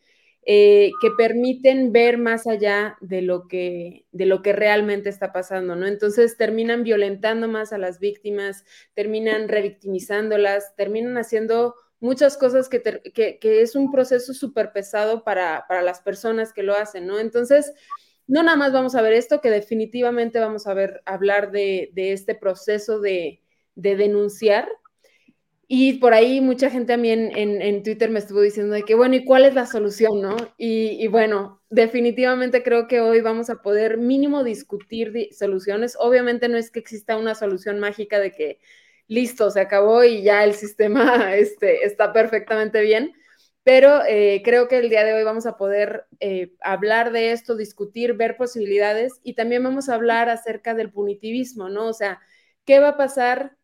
eh, 0.47 0.91
que 1.01 1.11
permiten 1.17 1.93
ver 1.93 2.19
más 2.19 2.47
allá 2.47 2.97
de 3.01 3.23
lo, 3.23 3.49
que, 3.49 4.05
de 4.13 4.27
lo 4.27 4.43
que 4.43 4.53
realmente 4.53 5.09
está 5.09 5.33
pasando, 5.33 5.75
¿no? 5.75 5.87
Entonces 5.87 6.37
terminan 6.37 6.85
violentando 6.85 7.49
más 7.49 7.73
a 7.73 7.79
las 7.79 7.99
víctimas, 7.99 8.65
terminan 8.93 9.49
revictimizándolas, 9.49 10.77
terminan 10.77 11.17
haciendo 11.17 11.75
muchas 12.05 12.37
cosas 12.37 12.69
que, 12.69 13.39
es 13.43 13.75
un 13.75 13.91
proceso 13.91 14.35
súper 14.35 14.73
pesado 14.73 15.25
para, 15.25 15.65
las 15.83 16.01
personas 16.01 16.53
que 16.53 16.63
lo 16.63 16.75
hacen, 16.75 17.07
¿no? 17.07 17.19
Entonces, 17.19 17.73
no 18.27 18.43
nada 18.43 18.59
más 18.59 18.75
vamos 18.75 18.95
a 18.95 19.01
ver 19.01 19.15
esto, 19.15 19.41
que 19.41 19.49
definitivamente 19.49 20.39
vamos 20.39 20.67
a 20.67 20.75
ver, 20.75 21.01
hablar 21.07 21.51
de, 21.51 21.91
este 21.97 22.35
proceso 22.35 23.01
de, 23.01 23.41
denunciar. 23.75 24.69
Y 25.77 25.95
por 25.95 26.15
ahí 26.15 26.41
mucha 26.41 26.71
gente 26.71 26.93
también 26.93 27.33
en, 27.35 27.83
Twitter 27.83 28.09
me 28.09 28.21
estuvo 28.21 28.41
diciendo 28.41 28.75
de 28.75 28.85
que, 28.85 28.95
bueno, 28.95 29.17
¿y 29.17 29.25
cuál 29.25 29.45
es 29.45 29.55
la 29.55 29.67
solución, 29.67 30.23
no? 30.23 30.37
Y, 30.57 31.05
y, 31.05 31.09
bueno, 31.09 31.61
definitivamente 31.69 32.63
creo 32.63 32.87
que 32.87 33.01
hoy 33.01 33.21
vamos 33.21 33.51
a 33.51 33.61
poder 33.61 33.99
mínimo 33.99 34.45
discutir 34.45 35.31
soluciones. 35.33 35.97
Obviamente 35.99 36.49
no 36.49 36.59
es 36.59 36.71
que 36.71 36.79
exista 36.79 37.17
una 37.17 37.35
solución 37.35 37.81
mágica 37.81 38.21
de 38.21 38.31
que 38.31 38.61
listo, 39.09 39.51
se 39.51 39.59
acabó 39.59 40.05
y 40.05 40.23
ya 40.23 40.45
el 40.45 40.55
sistema 40.55 41.35
este, 41.35 41.85
está 41.85 42.13
perfectamente 42.13 42.81
bien. 42.81 43.13
Pero 43.65 44.05
eh, 44.07 44.43
creo 44.45 44.69
que 44.69 44.79
el 44.79 44.91
día 44.91 45.03
de 45.03 45.15
hoy 45.15 45.25
vamos 45.25 45.45
a 45.45 45.57
poder 45.57 46.07
eh, 46.21 46.53
hablar 46.61 47.11
de 47.11 47.33
esto, 47.33 47.57
discutir, 47.57 48.13
ver 48.13 48.37
posibilidades 48.37 49.15
y 49.25 49.35
también 49.35 49.65
vamos 49.65 49.89
a 49.89 49.97
hablar 49.97 50.29
acerca 50.29 50.73
del 50.75 50.93
punitivismo, 50.93 51.69
¿no? 51.69 51.89
O 51.89 51.95
sea, 51.95 52.21
¿qué 52.65 52.79
va 52.79 52.91
a 52.91 52.97
pasar? 52.97 53.57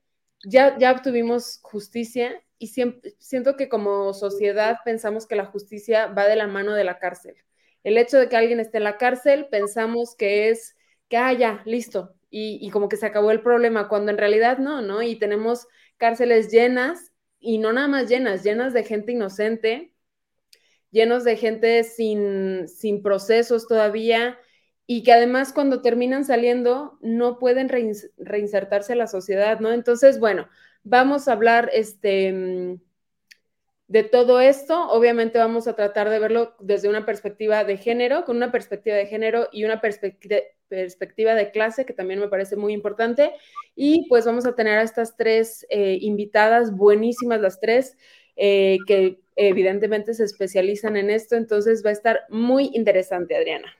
Ya, 0.45 0.79
ya 0.79 0.93
obtuvimos 0.93 1.61
justicia 1.63 2.43
y 2.59 2.69
siento 2.69 3.57
que 3.57 3.69
como 3.69 4.13
sociedad 4.15 4.79
pensamos 4.85 5.27
que 5.27 5.37
la 5.37 5.47
justicia 5.47 6.07
va 6.07 6.27
de 6.27 6.37
la 6.37 6.47
mano 6.47 6.75
de 6.75 6.85
la 6.85 6.99
cárcel. 6.99 7.37
El 7.85 7.97
hecho 7.99 8.19
de 8.19 8.29
que 8.29 8.37
alguien 8.37 8.61
esté 8.61 8.79
en 8.79 8.85
la 8.85 8.99
cárcel, 8.99 9.49
pensamos 9.51 10.15
que 10.17 10.51
es 10.51 10.77
que, 11.09 11.17
ah, 11.17 11.33
ya, 11.33 11.63
listo, 11.65 12.15
y, 12.31 12.71
como 12.71 12.89
que 12.89 12.97
se 12.97 13.07
acabó 13.07 13.31
el 13.33 13.43
problema, 13.43 13.89
cuando 13.89 14.13
en 14.13 14.19
realidad 14.19 14.59
no, 14.59 14.83
¿no? 14.83 15.03
Y 15.03 15.17
tenemos 15.19 15.67
cárceles 15.97 16.51
llenas 16.53 17.13
y 17.41 17.59
no 17.59 17.73
nada 17.73 17.89
más 17.89 18.09
llenas, 18.09 18.45
llenas 18.45 18.73
de 18.73 18.85
gente 18.85 19.13
inocente, 19.13 19.93
llenos 20.91 21.25
de 21.25 21.37
gente 21.37 21.83
sin, 21.85 22.69
sin 22.69 23.03
procesos 23.03 23.67
todavía 23.67 24.39
y 24.93 25.05
que 25.05 25.13
además 25.13 25.53
cuando 25.53 25.83
terminan 25.83 26.25
saliendo 26.25 26.99
no 27.01 27.39
pueden 27.39 27.69
reinsertarse 27.69 28.95
a 28.95 28.97
la 28.97 29.07
sociedad, 29.07 29.61
¿no? 29.61 29.73
Entonces, 29.73 30.19
bueno, 30.19 30.49
vamos 30.83 31.29
a 31.29 31.33
hablar 31.35 31.71
este, 31.73 32.33
mm, 32.33 32.81
de 33.87 34.03
todo 34.03 34.41
esto. 34.41 34.91
Obviamente 34.91 35.39
vamos 35.39 35.69
a 35.69 35.77
tratar 35.77 36.11
de 36.11 36.19
verlo 36.19 36.57
desde 36.59 36.89
una 36.89 37.07
perspectiva 37.07 37.63
de 37.63 37.77
género, 37.77 38.25
con 38.25 38.37
una 38.37 38.51
perspectiva 38.51 38.97
de 38.97 39.07
género 39.07 39.47
y 39.53 39.63
una 39.63 39.81
perspectiva 39.81 41.35
de 41.37 41.51
clase, 41.53 41.87
que 41.87 41.93
también 41.93 42.19
me 42.19 42.27
parece 42.27 42.57
muy 42.57 42.73
importante. 42.73 43.31
Y 43.77 44.09
pues 44.09 44.27
vamos 44.27 44.45
a 44.45 44.57
tener 44.57 44.77
a 44.77 44.83
estas 44.83 45.17
tres 45.17 45.65
eh, 45.71 45.99
invitadas, 46.01 46.75
buenísimas 46.77 47.41
las 47.41 47.61
tres, 47.61 47.97
eh, 48.35 48.79
que 48.89 49.21
evidentemente 49.37 50.15
se 50.15 50.25
especializan 50.25 50.97
en 50.97 51.11
esto, 51.11 51.37
entonces 51.37 51.85
va 51.87 51.91
a 51.91 51.93
estar 51.93 52.23
muy 52.29 52.71
interesante, 52.75 53.37
Adriana. 53.37 53.80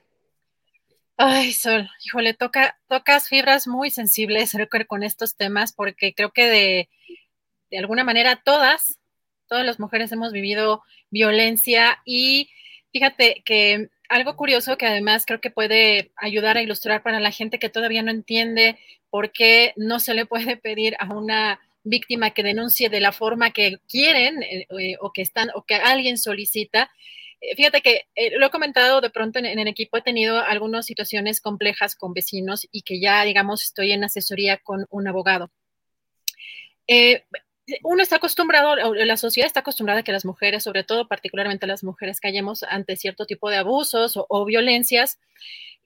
Ay, 1.23 1.53
Sol, 1.53 1.87
híjole, 2.03 2.33
toca, 2.33 2.79
tocas 2.87 3.27
fibras 3.27 3.67
muy 3.67 3.91
sensibles 3.91 4.53
con 4.87 5.03
estos 5.03 5.35
temas, 5.35 5.71
porque 5.71 6.15
creo 6.15 6.31
que 6.31 6.45
de, 6.49 6.89
de 7.69 7.77
alguna 7.77 8.03
manera 8.03 8.41
todas, 8.43 8.97
todas 9.47 9.63
las 9.63 9.79
mujeres 9.79 10.11
hemos 10.11 10.31
vivido 10.31 10.81
violencia 11.11 12.01
y 12.05 12.49
fíjate 12.91 13.43
que 13.45 13.89
algo 14.09 14.35
curioso 14.35 14.77
que 14.77 14.87
además 14.87 15.25
creo 15.27 15.41
que 15.41 15.51
puede 15.51 16.11
ayudar 16.15 16.57
a 16.57 16.63
ilustrar 16.63 17.03
para 17.03 17.19
la 17.19 17.31
gente 17.31 17.59
que 17.59 17.69
todavía 17.69 18.01
no 18.01 18.09
entiende 18.09 18.79
por 19.11 19.31
qué 19.31 19.73
no 19.77 19.99
se 19.99 20.15
le 20.15 20.25
puede 20.25 20.57
pedir 20.57 20.95
a 20.97 21.13
una 21.13 21.59
víctima 21.83 22.31
que 22.31 22.41
denuncie 22.41 22.89
de 22.89 22.99
la 22.99 23.11
forma 23.11 23.51
que 23.51 23.77
quieren 23.87 24.41
eh, 24.41 24.65
eh, 24.79 24.95
o 24.99 25.13
que 25.13 25.21
están 25.21 25.49
o 25.53 25.65
que 25.65 25.75
alguien 25.75 26.17
solicita. 26.17 26.89
Eh, 27.41 27.55
fíjate 27.55 27.81
que 27.81 28.07
lo 28.37 28.45
he 28.45 28.49
comentado 28.51 29.01
de 29.01 29.09
pronto 29.09 29.39
en, 29.39 29.45
el 29.45 29.67
equipo, 29.67 29.97
he 29.97 30.01
tenido 30.01 30.39
algunas 30.39 30.85
situaciones 30.85 31.41
complejas 31.41 31.95
con 31.95 32.13
vecinos 32.13 32.67
y 32.71 32.83
que 32.83 33.01
ya, 33.01 33.23
digamos, 33.23 33.63
estoy 33.63 33.91
en 33.91 34.03
asesoría 34.03 34.57
con 34.57 34.85
un 34.89 35.07
abogado 35.07 35.51
uno 37.83 38.03
está 38.03 38.17
acostumbrado, 38.17 38.75
la 38.75 39.17
sociedad 39.17 39.47
está 39.47 39.61
acostumbrada 39.61 40.01
a 40.01 40.03
que 40.03 40.11
las 40.11 40.25
mujeres, 40.25 40.63
sobre 40.63 40.83
todo 40.83 41.07
particularmente 41.07 41.67
las 41.67 41.83
mujeres, 41.83 42.19
callemos 42.19 42.63
ante 42.63 42.95
cierto 42.97 43.25
tipo 43.25 43.49
de 43.49 43.57
abusos 43.57 44.17
o, 44.17 44.45
violencias. 44.45 45.19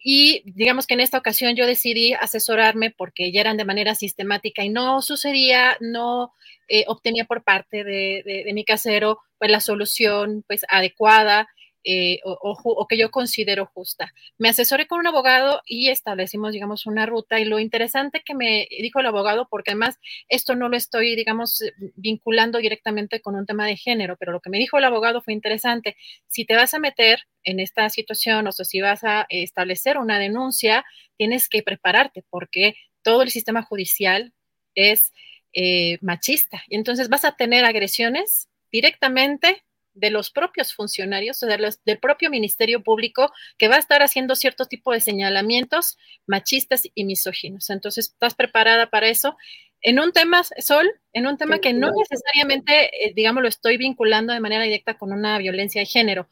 Y 0.08 0.44
digamos 0.46 0.86
que 0.86 0.94
en 0.94 1.00
esta 1.00 1.18
ocasión 1.18 1.56
yo 1.56 1.66
decidí 1.66 2.14
asesorarme 2.14 2.92
porque 2.92 3.32
ya 3.32 3.42
eran 3.42 3.58
de 3.58 3.66
manera 3.66 3.96
sistemática 3.96 4.64
y 4.64 4.70
no 4.70 5.02
sucedía, 5.02 5.78
no 5.80 6.32
eh, 6.68 6.84
obtenía 6.86 7.26
por 7.26 7.44
parte 7.44 7.84
de, 7.84 8.22
de, 8.24 8.54
mi 8.54 8.64
casero 8.64 9.18
pues 9.40 9.50
la 9.50 9.60
solución 9.62 10.44
pues 10.48 10.62
adecuada 10.70 11.48
eh, 11.88 12.20
o, 12.24 12.88
que 12.90 12.98
yo 12.98 13.12
considero 13.12 13.68
justa. 13.68 14.12
Me 14.40 14.50
asesoré 14.50 14.88
con 14.88 15.00
un 15.00 15.06
abogado 15.08 15.62
y 15.68 15.90
establecimos, 15.90 16.52
digamos, 16.52 16.88
una 16.88 17.06
ruta 17.06 17.40
y 17.40 17.46
lo 17.46 17.60
interesante 17.60 18.24
que 18.26 18.34
me 18.34 18.68
dijo 18.72 19.00
el 19.00 19.06
abogado, 19.06 19.48
porque 19.48 19.72
además 19.72 20.00
esto 20.28 20.56
no 20.56 20.68
lo 20.68 20.78
estoy, 20.78 21.16
digamos, 21.16 21.62
vinculando 21.96 22.58
directamente 22.58 23.22
con 23.22 23.36
un 23.36 23.46
tema 23.46 23.68
de 23.68 23.78
género, 23.78 24.18
pero 24.18 24.32
lo 24.32 24.42
que 24.42 24.50
me 24.50 24.58
dijo 24.58 24.80
el 24.80 24.86
abogado 24.86 25.22
fue 25.22 25.34
interesante. 25.34 25.96
Si 26.28 26.44
te 26.44 26.56
vas 26.56 26.74
a 26.74 26.80
meter 26.80 27.20
en 27.44 27.60
esta 27.60 27.88
situación 27.92 28.48
o 28.48 28.52
si 28.52 28.82
vas 28.82 29.04
a 29.04 29.28
establecer 29.30 30.00
una 30.00 30.18
denuncia, 30.18 30.84
tienes 31.18 31.48
que 31.48 31.62
prepararte 31.62 32.26
porque 32.32 32.76
todo 33.04 33.22
el 33.22 33.30
sistema 33.30 33.62
judicial 33.62 34.34
es 34.74 35.14
eh, 35.54 36.00
machista 36.02 36.64
y 36.68 36.76
entonces 36.78 37.10
vas 37.10 37.26
a 37.26 37.36
tener 37.36 37.64
agresiones 37.64 38.50
directamente 38.72 39.65
de 39.96 40.12
los 40.12 40.30
propios 40.30 40.74
funcionarios, 40.74 41.42
o 41.42 41.48
del 41.48 42.00
propio 42.00 42.30
Ministerio 42.30 42.84
Público, 42.84 43.32
que 43.58 43.68
va 43.68 43.76
a 43.78 43.80
estar 43.80 44.04
haciendo 44.04 44.36
cierto 44.36 44.66
tipo 44.66 44.92
de 44.92 45.00
señalamientos 45.00 45.98
machistas 46.28 46.84
y 46.94 47.06
misóginos. 47.06 47.70
Entonces, 47.70 48.10
¿estás 48.10 48.36
preparada 48.36 48.90
para 48.90 49.08
eso? 49.08 49.36
En 49.82 50.00
un 50.00 50.12
tema, 50.12 50.44
Sol, 50.44 50.90
en 51.14 51.28
un 51.28 51.38
tema 51.38 51.60
que 51.60 51.74
no 51.74 51.92
necesariamente, 51.92 53.06
eh, 53.06 53.14
digamos, 53.16 53.42
lo 53.42 53.50
estoy 53.50 53.78
vinculando 53.78 54.34
de 54.34 54.40
manera 54.40 54.64
directa 54.64 54.98
con 54.98 55.12
una 55.12 55.38
violencia 55.38 55.82
de 55.82 55.86
género. 55.86 56.28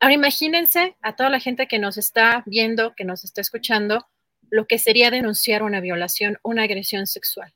Ahora 0.00 0.14
imagínense 0.14 0.96
a 1.00 1.16
toda 1.16 1.30
la 1.30 1.40
gente 1.40 1.66
que 1.66 1.78
nos 1.78 1.96
está 1.96 2.42
viendo, 2.46 2.94
que 2.94 3.04
nos 3.04 3.24
está 3.24 3.40
escuchando, 3.40 4.06
lo 4.50 4.66
que 4.66 4.78
sería 4.78 5.10
denunciar 5.10 5.62
una 5.62 5.80
violación, 5.80 6.38
una 6.42 6.64
agresión 6.64 7.06
sexual. 7.06 7.52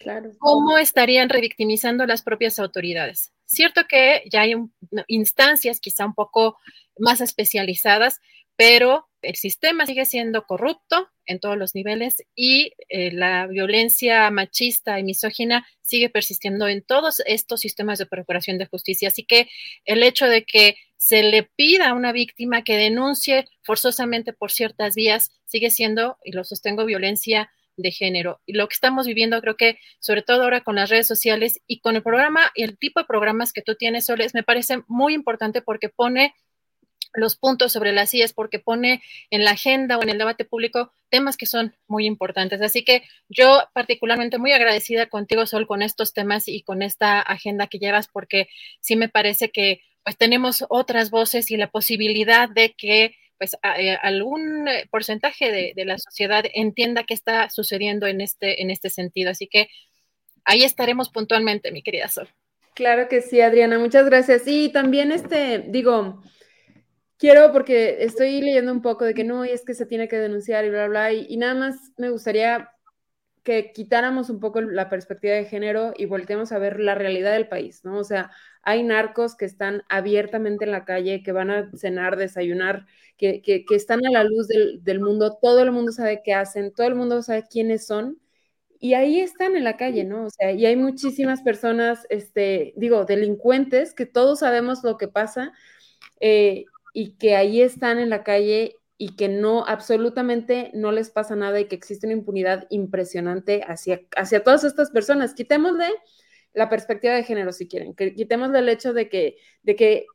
Claro. 0.00 0.32
¿Cómo 0.38 0.76
estarían 0.78 1.28
revictimizando 1.28 2.06
las 2.06 2.22
propias 2.22 2.58
autoridades? 2.58 3.33
Cierto 3.46 3.82
que 3.88 4.22
ya 4.30 4.42
hay 4.42 4.54
instancias 5.08 5.80
quizá 5.80 6.06
un 6.06 6.14
poco 6.14 6.56
más 6.98 7.20
especializadas, 7.20 8.20
pero 8.56 9.08
el 9.22 9.36
sistema 9.36 9.86
sigue 9.86 10.04
siendo 10.04 10.44
corrupto, 10.46 11.08
en 11.26 11.40
todos 11.40 11.56
los 11.56 11.74
niveles 11.74 12.22
y 12.34 12.72
eh, 12.88 13.10
la 13.12 13.46
violencia 13.46 14.30
machista 14.30 14.98
y 14.98 15.04
misógina 15.04 15.66
sigue 15.80 16.10
persistiendo 16.10 16.68
en 16.68 16.82
todos 16.82 17.22
estos 17.26 17.60
sistemas 17.60 17.98
de 17.98 18.06
procuración 18.06 18.58
de 18.58 18.66
justicia. 18.66 19.08
Así 19.08 19.24
que 19.24 19.48
el 19.84 20.02
hecho 20.02 20.26
de 20.26 20.44
que 20.44 20.76
se 20.96 21.22
le 21.22 21.42
pida 21.42 21.90
a 21.90 21.94
una 21.94 22.12
víctima 22.12 22.62
que 22.62 22.76
denuncie 22.76 23.46
forzosamente 23.62 24.32
por 24.32 24.50
ciertas 24.50 24.94
vías 24.94 25.30
sigue 25.44 25.70
siendo, 25.70 26.18
y 26.24 26.32
lo 26.32 26.44
sostengo, 26.44 26.84
violencia 26.84 27.50
de 27.76 27.90
género. 27.90 28.40
Y 28.46 28.54
lo 28.54 28.68
que 28.68 28.74
estamos 28.74 29.06
viviendo, 29.06 29.40
creo 29.40 29.56
que 29.56 29.78
sobre 29.98 30.22
todo 30.22 30.42
ahora 30.42 30.62
con 30.62 30.76
las 30.76 30.90
redes 30.90 31.06
sociales 31.06 31.60
y 31.66 31.80
con 31.80 31.96
el 31.96 32.02
programa 32.02 32.52
y 32.54 32.62
el 32.62 32.78
tipo 32.78 33.00
de 33.00 33.06
programas 33.06 33.52
que 33.52 33.62
tú 33.62 33.74
tienes, 33.74 34.06
Soles, 34.06 34.34
me 34.34 34.42
parece 34.42 34.82
muy 34.88 35.14
importante 35.14 35.62
porque 35.62 35.88
pone 35.88 36.34
los 37.14 37.36
puntos 37.36 37.72
sobre 37.72 37.92
las 37.92 38.10
sillas 38.10 38.32
porque 38.32 38.58
pone 38.58 39.02
en 39.30 39.44
la 39.44 39.52
agenda 39.52 39.98
o 39.98 40.02
en 40.02 40.08
el 40.08 40.18
debate 40.18 40.44
público 40.44 40.92
temas 41.08 41.36
que 41.36 41.46
son 41.46 41.74
muy 41.86 42.06
importantes. 42.06 42.60
Así 42.60 42.84
que 42.84 43.04
yo 43.28 43.62
particularmente 43.72 44.38
muy 44.38 44.52
agradecida 44.52 45.06
contigo, 45.06 45.46
Sol, 45.46 45.66
con 45.66 45.82
estos 45.82 46.12
temas 46.12 46.48
y 46.48 46.62
con 46.62 46.82
esta 46.82 47.20
agenda 47.20 47.68
que 47.68 47.78
llevas, 47.78 48.08
porque 48.08 48.48
sí 48.80 48.96
me 48.96 49.08
parece 49.08 49.50
que 49.50 49.80
pues 50.02 50.18
tenemos 50.18 50.64
otras 50.68 51.10
voces 51.10 51.50
y 51.50 51.56
la 51.56 51.70
posibilidad 51.70 52.48
de 52.48 52.74
que 52.76 53.16
pues 53.38 53.56
eh, 53.78 53.96
algún 54.02 54.68
eh, 54.68 54.86
porcentaje 54.90 55.72
de, 55.74 55.84
la 55.84 55.98
sociedad 55.98 56.44
entienda 56.54 57.04
qué 57.04 57.14
está 57.14 57.50
sucediendo 57.50 58.06
en 58.06 58.20
este, 58.20 58.62
en 58.62 58.70
este 58.70 58.90
sentido. 58.90 59.30
Así 59.30 59.48
que 59.48 59.68
ahí 60.44 60.62
estaremos 60.62 61.10
puntualmente, 61.10 61.72
mi 61.72 61.82
querida 61.82 62.08
Sol. 62.08 62.28
Claro 62.74 63.08
que 63.08 63.22
sí, 63.22 63.40
Adriana, 63.40 63.78
muchas 63.78 64.06
gracias. 64.06 64.42
Y 64.46 64.70
también 64.70 65.12
este, 65.12 65.64
digo, 65.68 66.22
quiero 67.18 67.52
porque 67.52 67.98
estoy 68.00 68.40
leyendo 68.40 68.72
un 68.72 68.82
poco 68.82 69.04
de 69.04 69.14
que 69.14 69.24
no, 69.24 69.44
y 69.44 69.50
es 69.50 69.64
que 69.64 69.74
se 69.74 69.86
tiene 69.86 70.08
que 70.08 70.16
denunciar 70.18 70.64
y 70.64 70.70
bla, 70.70 70.88
bla, 70.88 71.12
y, 71.12 71.26
y 71.28 71.36
nada 71.36 71.54
más 71.54 71.76
me 71.96 72.10
gustaría 72.10 72.70
que 73.44 73.72
quitáramos 73.72 74.30
un 74.30 74.40
poco 74.40 74.60
la 74.62 74.88
perspectiva 74.88 75.34
de 75.34 75.44
género 75.44 75.92
y 75.96 76.06
volteemos 76.06 76.50
a 76.50 76.58
ver 76.58 76.80
la 76.80 76.94
realidad 76.94 77.32
del 77.32 77.46
país, 77.46 77.84
¿no? 77.84 77.98
O 77.98 78.04
sea, 78.04 78.30
hay 78.64 78.82
narcos 78.82 79.36
que 79.36 79.44
están 79.44 79.82
abiertamente 79.88 80.64
en 80.64 80.72
la 80.72 80.84
calle, 80.84 81.22
que 81.22 81.32
van 81.32 81.50
a 81.50 81.70
cenar, 81.76 82.16
desayunar, 82.16 82.86
que, 83.16 83.42
que, 83.42 83.64
que 83.64 83.74
están 83.74 84.04
a 84.06 84.10
la 84.10 84.24
luz 84.24 84.48
del, 84.48 84.82
del, 84.82 85.00
mundo, 85.00 85.38
todo 85.40 85.60
el 85.62 85.72
mundo 85.72 85.92
sabe 85.92 86.22
qué 86.24 86.34
hacen, 86.34 86.72
todo 86.72 86.86
el 86.86 86.94
mundo 86.94 87.22
sabe 87.22 87.44
quiénes 87.48 87.86
son, 87.86 88.18
y 88.80 88.94
ahí 88.94 89.20
están 89.20 89.56
en 89.56 89.64
la 89.64 89.76
calle, 89.76 90.04
¿no? 90.04 90.26
O 90.26 90.30
sea, 90.30 90.52
y 90.52 90.66
hay 90.66 90.76
muchísimas 90.76 91.42
personas, 91.42 92.06
este, 92.10 92.74
digo, 92.76 93.04
delincuentes, 93.04 93.94
que 93.94 94.06
todos 94.06 94.40
sabemos 94.40 94.84
lo 94.84 94.98
que 94.98 95.08
pasa, 95.08 95.52
eh, 96.20 96.66
y 96.92 97.16
que 97.16 97.36
ahí 97.36 97.60
están 97.60 97.98
en 97.98 98.10
la 98.10 98.22
calle 98.24 98.76
y 98.96 99.16
que 99.16 99.28
no, 99.28 99.64
absolutamente 99.66 100.70
no 100.74 100.92
les 100.92 101.10
pasa 101.10 101.34
nada 101.36 101.60
y 101.60 101.66
que 101.66 101.74
existe 101.74 102.06
una 102.06 102.14
impunidad 102.14 102.66
impresionante 102.70 103.62
hacia, 103.66 104.02
hacia 104.16 104.44
todas 104.44 104.64
estas 104.64 104.90
personas. 104.90 105.34
Quitémosle 105.34 105.88
la 106.54 106.68
perspectiva 106.68 107.14
de 107.14 107.24
género, 107.24 107.52
si 107.52 107.68
quieren, 107.68 107.94
que 107.94 108.14
quitémosle 108.14 108.60
el 108.60 108.68
hecho 108.68 108.92
de 108.92 109.08
que, 109.08 109.36
de 109.62 109.76
que 109.76 110.06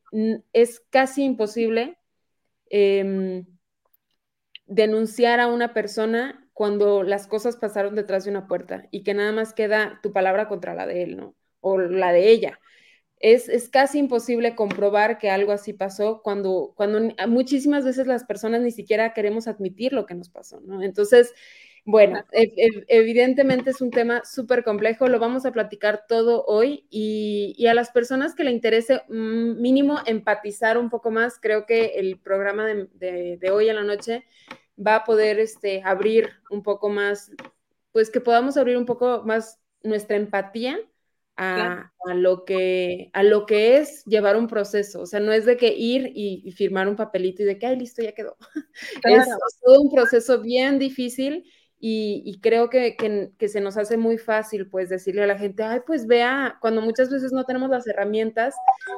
es 0.53 0.79
casi 0.89 1.23
imposible 1.23 1.97
eh, 2.69 3.43
denunciar 4.65 5.39
a 5.39 5.47
una 5.47 5.73
persona 5.73 6.49
cuando 6.53 7.03
las 7.03 7.27
cosas 7.27 7.57
pasaron 7.57 7.95
detrás 7.95 8.23
de 8.23 8.31
una 8.31 8.47
puerta 8.47 8.87
y 8.91 9.03
que 9.03 9.13
nada 9.13 9.31
más 9.31 9.53
queda 9.53 9.99
tu 10.01 10.11
palabra 10.11 10.47
contra 10.47 10.73
la 10.73 10.85
de 10.85 11.03
él, 11.03 11.17
¿no? 11.17 11.35
O 11.61 11.77
la 11.77 12.11
de 12.11 12.29
ella 12.29 12.59
es, 13.19 13.69
casi 13.69 13.99
imposible 13.99 14.55
comprobar 14.55 15.17
que 15.17 15.29
algo 15.29 15.51
así 15.51 15.73
pasó 15.73 16.21
cuando, 16.23 16.73
cuando 16.75 17.13
muchísimas 17.27 17.83
veces 17.83 18.07
las 18.07 18.23
personas 18.23 18.61
ni 18.61 18.71
siquiera 18.71 19.13
queremos 19.13 19.47
admitir 19.47 19.93
lo 19.93 20.05
que 20.05 20.15
nos 20.15 20.29
pasó, 20.29 20.61
¿no? 20.61 20.81
Entonces, 20.81 21.33
bueno, 21.91 22.23
evidentemente 22.31 23.71
es 23.71 23.81
un 23.81 23.89
tema 23.89 24.21
súper 24.23 24.63
complejo, 24.63 25.07
lo 25.07 25.17
vamos 25.17 25.47
a 25.47 25.51
platicar 25.51 26.05
todo 26.07 26.45
hoy 26.45 26.85
y, 26.91 27.65
a 27.65 27.73
las 27.73 27.89
personas 27.89 28.35
que 28.35 28.43
le 28.43 28.51
interese 28.51 29.01
mm, 29.09 29.59
mínimo 29.59 29.97
empatizar 30.05 30.77
un 30.77 30.91
poco 30.91 31.09
más, 31.09 31.39
creo 31.41 31.65
que 31.65 31.93
el 31.95 32.19
programa 32.19 32.67
de, 32.67 33.39
hoy 33.51 33.69
en 33.69 33.75
la 33.75 33.83
noche 33.83 34.23
va 34.77 34.97
a 34.97 35.03
poder 35.03 35.39
este, 35.39 35.81
abrir 35.83 36.29
un 36.51 36.61
poco 36.61 36.89
más, 36.89 37.31
pues 37.91 38.11
que 38.11 38.21
podamos 38.21 38.55
abrir 38.55 38.77
un 38.77 38.85
poco 38.85 39.23
más 39.25 39.59
nuestra 39.81 40.15
empatía 40.15 40.79
a, 41.37 41.91
lo 42.13 42.45
que, 42.45 43.09
a 43.13 43.23
lo 43.23 43.45
que 43.47 43.77
es 43.77 44.03
llevar 44.05 44.37
un 44.37 44.47
proceso. 44.47 45.01
O 45.01 45.05
sea, 45.05 45.21
no 45.21 45.31
es 45.31 45.45
de 45.45 45.57
que 45.57 45.73
ir 45.73 46.11
y, 46.13 46.51
firmar 46.51 46.87
un 46.87 46.97
papelito 46.97 47.41
y 47.41 47.45
de 47.45 47.57
que, 47.57 47.65
ay, 47.65 47.77
listo, 47.77 48.03
ya 48.03 48.11
quedó. 48.11 48.35
Es, 49.03 49.27
todo 49.63 49.81
un 49.81 49.89
proceso 49.89 50.41
bien 50.41 50.77
difícil 50.77 51.49
y, 51.81 52.39
creo 52.41 52.69
que, 52.69 52.97
que, 52.97 53.47
se 53.47 53.61
nos 53.61 53.77
hace 53.77 53.95
muy 53.95 54.17
fácil, 54.17 54.67
pues, 54.67 54.89
decirle 54.89 55.23
a 55.23 55.27
la 55.27 55.37
gente, 55.37 55.63
ay, 55.63 55.79
pues 55.87 56.07
vea, 56.07 56.57
cuando 56.59 56.81
muchas 56.81 57.09
veces 57.09 57.31
no 57.31 57.45
tenemos 57.45 57.69
las 57.69 57.87
herramientas 57.87 58.53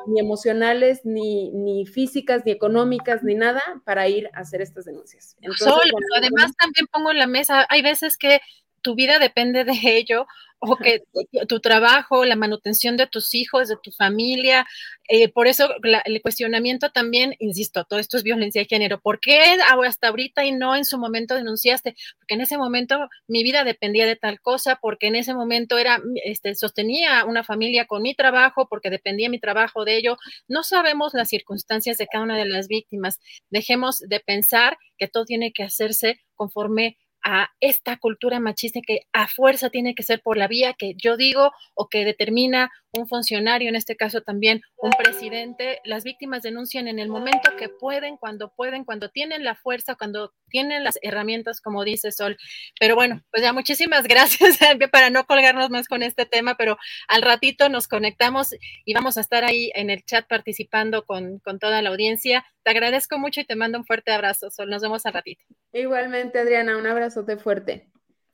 ni 0.08 0.20
emocionales, 0.20 1.02
ni, 1.03 1.52
ni 1.52 1.86
físicas, 1.86 2.41
ni 2.44 2.52
económicas, 2.52 3.24
ni 3.24 3.36
nada 3.36 3.62
para 3.86 4.08
ir 4.08 4.30
a 4.34 4.40
hacer 4.40 4.62
estas 4.62 4.86
denuncias. 4.86 5.38
Entonces, 5.41 5.94
además 6.18 6.52
también 6.58 6.88
pongo 6.91 7.12
en 7.12 7.20
la 7.20 7.28
mesa, 7.28 7.68
hay 7.70 7.84
veces 7.84 8.18
que 8.18 8.40
tu 8.82 8.95
vida 8.95 9.20
depende 9.20 9.64
de 9.64 9.80
ello 9.84 10.26
o 10.64 10.76
que 10.76 11.02
tu 11.49 11.60
trabajo, 11.60 12.24
la 12.24 12.36
manutención 12.36 12.95
de 12.95 13.08
tus 13.08 13.34
hijos, 13.34 13.68
de 13.68 13.78
tu 13.82 13.91
familia. 13.91 14.68
Eh, 15.10 15.28
por 15.28 15.48
eso 15.48 15.72
el 16.06 16.22
cuestionamiento 16.22 16.91
también, 16.91 17.36
insisto, 17.40 17.84
todo 17.84 17.98
esto 17.98 18.16
es 18.18 18.24
violencia 18.24 18.62
de 18.62 18.68
género. 18.68 19.02
¿Por 19.02 19.20
qué 19.20 19.40
hasta 19.40 20.10
ahorita 20.10 20.45
y 20.45 20.52
no 20.52 20.76
en 20.76 20.86
su 20.86 20.99
momento 20.99 21.34
denunciaste? 21.34 21.95
Porque 22.20 22.36
en 22.36 22.41
ese 22.41 22.60
momento 22.60 23.10
mi 23.28 23.41
vida 23.41 23.64
dependía 23.64 24.06
de 24.06 24.16
tal 24.16 24.40
cosa, 24.40 24.78
porque 24.80 25.08
en 25.08 25.16
ese 25.16 25.34
momento 25.34 25.80
era, 25.80 25.99
este, 26.24 26.53
sostenía 26.53 27.26
una 27.26 27.44
familia 27.44 27.88
con 27.88 28.03
mi 28.03 28.14
trabajo, 28.14 28.68
porque 28.70 28.91
dependía 28.91 29.30
mi 29.30 29.40
trabajo 29.40 29.84
de 29.84 29.98
ello. 29.98 30.18
No 30.48 30.62
sabemos 30.62 31.16
las 31.16 31.30
circunstancias 31.30 31.98
de 31.98 32.06
cada 32.06 32.24
una 32.24 32.38
de 32.38 32.45
las 32.45 32.68
víctimas. 32.68 33.20
Dejemos 33.49 33.98
de 33.98 34.20
pensar 34.20 34.78
que 34.99 35.08
todo 35.08 35.26
tiene 35.26 35.53
que 35.53 35.64
hacerse 35.64 36.22
conforme 36.36 36.98
a 37.23 37.49
esta 37.60 37.98
cultura 37.98 38.39
machista 38.39 38.80
que 38.85 39.02
a 39.14 39.27
fuerza 39.27 39.69
tiene 39.69 39.95
que 39.95 40.03
ser 40.03 40.22
por 40.22 40.38
la 40.38 40.48
vía 40.48 40.73
que 40.73 40.93
yo 40.98 41.18
digo 41.18 41.52
o 41.76 41.87
que 41.87 42.05
determina 42.05 42.71
un 42.94 43.07
funcionario, 43.07 43.70
en 43.70 43.76
este 43.76 43.96
caso 43.96 44.21
también 44.21 44.62
un 44.78 44.91
presidente. 44.91 45.79
Las 45.86 46.04
víctimas 46.04 46.41
denuncian 46.41 46.87
en 46.87 46.99
el 46.99 47.10
momento 47.10 47.55
que 47.57 47.70
pueden, 47.70 48.18
cuando 48.18 48.54
pueden, 48.54 48.84
cuando 48.84 49.10
tienen 49.10 49.44
la 49.44 49.55
fuerza, 49.55 49.96
cuando 49.96 50.34
tienen 50.49 50.84
las 50.84 50.99
herramientas, 51.02 51.62
como 51.62 51.84
dice 51.84 52.12
Sol. 52.12 52.37
Pero 52.79 52.96
bueno, 52.96 53.21
pues 53.31 53.44
ya 53.44 53.54
muchísimas 53.54 54.04
gracias 54.07 54.57
para 54.91 55.10
no 55.10 55.26
colgarnos 55.26 55.70
más 55.70 55.87
con 55.87 56.04
este 56.04 56.26
tema, 56.26 56.55
pero 56.55 56.78
al 57.07 57.21
ratito 57.21 57.70
nos 57.70 57.87
conectamos 57.87 58.54
y 58.86 58.94
vamos 58.94 59.18
a 59.18 59.21
estar 59.21 59.44
ahí 59.44 59.71
en 59.76 59.89
el 59.89 60.04
chat 60.04 60.28
participando 60.28 61.05
con, 61.05 61.39
con 61.39 61.60
toda 61.60 61.81
la 61.81 61.89
audiencia. 61.89 62.46
Te 62.63 62.71
agradezco 62.71 63.18
mucho 63.18 63.41
y 63.41 63.46
te 63.46 63.55
mando 63.55 63.78
un 63.78 63.86
fuerte 63.86 64.12
abrazo, 64.12 64.52
Sol. 64.52 64.70
Nos 64.70 64.81
vemos 64.81 65.05
al 65.05 65.13
ratito. 65.13 65.44
Igualmente, 65.73 66.39
Adriana, 66.39 66.78
un 66.78 66.86
abrazote 67.12 67.38
fuerte. 67.38 67.88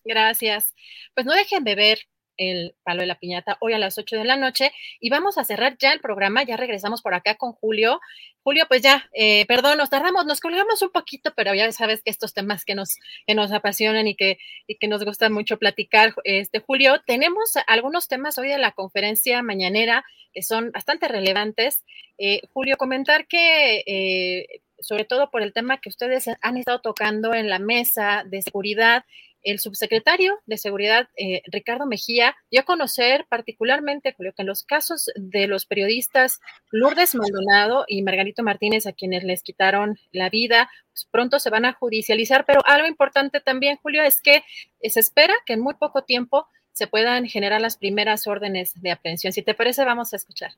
Gracias. 0.04 0.74
Pues 1.14 1.26
no 1.26 1.34
dejen 1.34 1.64
de 1.64 1.76
ver 1.76 2.00
el 2.40 2.76
palo 2.84 3.02
de 3.02 3.08
la 3.08 3.18
piñata 3.18 3.58
hoy 3.62 3.74
a 3.74 3.80
las 3.80 3.98
8 3.98 4.16
de 4.16 4.24
la 4.24 4.36
noche 4.36 4.72
y 5.00 5.10
vamos 5.10 5.40
a 5.40 5.44
cerrar 5.44 5.76
ya 5.80 5.92
el 5.92 6.00
programa, 6.00 6.44
ya 6.44 6.56
regresamos 6.56 7.02
por 7.02 7.16
acá 7.16 7.34
con 7.36 7.54
Julio. 7.54 8.00
Julio, 8.44 8.66
pues 8.68 8.84
ya, 8.84 9.10
eh, 9.14 9.46
perdón, 9.48 9.80
nos 9.80 9.90
tardamos, 9.90 10.26
nos 10.28 10.40
colgamos 10.40 10.82
un 10.84 10.92
poquito, 10.92 11.34
pero 11.36 11.56
ya 11.56 11.72
sabes 11.72 12.04
que 12.04 12.12
estos 12.12 12.36
temas 12.36 12.64
que 12.64 12.76
nos, 12.76 13.00
que 13.26 13.34
nos 13.34 13.52
apasionan 13.52 14.08
y 14.08 14.16
que, 14.16 14.38
y 14.68 14.78
que 14.78 14.88
nos 14.88 15.04
gusta 15.04 15.30
mucho 15.32 15.58
platicar, 15.58 16.14
este 16.24 16.60
Julio, 16.60 17.02
tenemos 17.08 17.54
algunos 17.66 18.08
temas 18.08 18.38
hoy 18.38 18.50
de 18.50 18.60
la 18.60 18.72
conferencia 18.72 19.42
mañanera 19.42 20.06
que 20.32 20.44
son 20.44 20.72
bastante 20.72 21.08
relevantes. 21.08 21.84
Eh, 22.20 22.42
Julio, 22.54 22.78
comentar 22.78 23.26
que... 23.28 23.84
Eh, 23.88 24.62
sobre 24.80 25.06
todo 25.06 25.30
por 25.30 25.42
el 25.42 25.54
tema 25.54 25.80
que 25.80 25.90
ustedes 25.90 26.26
han 26.42 26.58
estado 26.58 26.82
tocando 26.82 27.34
en 27.34 27.50
la 27.50 27.60
mesa 27.60 28.24
de 28.26 28.42
seguridad, 28.42 29.06
el 29.44 29.60
subsecretario 29.60 30.40
de 30.46 30.58
Seguridad, 30.58 31.08
eh, 31.16 31.42
Ricardo 31.46 31.86
Mejía, 31.86 32.36
dio 32.52 32.62
a 32.62 32.66
conocer 32.66 33.26
particularmente, 33.30 34.14
Julio, 34.16 34.34
que 34.36 34.42
en 34.42 34.48
los 34.48 34.64
casos 34.64 35.10
de 35.16 35.48
los 35.48 35.66
periodistas 35.66 36.42
Lourdes 36.70 37.16
Maldonado 37.16 37.86
y 37.88 38.02
Margarito 38.02 38.44
Martínez, 38.44 38.88
a 38.88 38.92
quienes 38.92 39.24
les 39.24 39.44
quitaron 39.44 39.98
la 40.12 40.30
vida, 40.30 40.70
pues 40.92 41.08
pronto 41.10 41.40
se 41.40 41.50
van 41.50 41.64
a 41.64 41.74
judicializar, 41.74 42.46
pero 42.46 42.62
algo 42.66 42.88
importante 42.88 43.40
también, 43.40 43.78
Julio, 43.82 44.04
es 44.04 44.22
que 44.22 44.44
se 44.84 45.00
espera 45.00 45.34
que 45.46 45.54
en 45.54 45.62
muy 45.62 45.76
poco 45.76 46.04
tiempo 46.04 46.48
se 46.74 46.88
puedan 46.88 47.26
generar 47.26 47.62
las 47.62 47.78
primeras 47.78 48.28
órdenes 48.28 48.74
de 48.76 48.92
aprehensión. 48.92 49.32
Si 49.34 49.44
te 49.44 49.54
parece, 49.54 49.86
vamos 49.86 50.12
a 50.14 50.18
escuchar. 50.18 50.52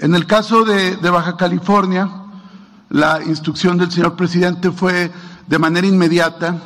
En 0.00 0.14
el 0.14 0.26
caso 0.26 0.64
de, 0.64 0.96
de 0.96 1.10
Baja 1.10 1.36
California, 1.36 2.27
la 2.90 3.22
instrucción 3.22 3.76
del 3.76 3.90
señor 3.90 4.16
presidente 4.16 4.70
fue 4.70 5.10
de 5.46 5.58
manera 5.58 5.86
inmediata 5.86 6.62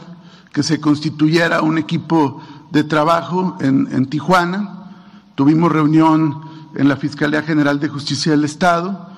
que 0.52 0.62
se 0.62 0.80
constituyera 0.80 1.62
un 1.62 1.78
equipo 1.78 2.40
de 2.70 2.84
trabajo 2.84 3.56
en, 3.60 4.06
Tijuana. 4.06 4.90
Tuvimos 5.34 5.72
reunión 5.72 6.42
en 6.76 6.88
la 6.88 6.96
Fiscalía 6.96 7.42
General 7.42 7.80
de 7.80 7.88
Justicia 7.88 8.32
del 8.32 8.44
Estado, 8.44 9.10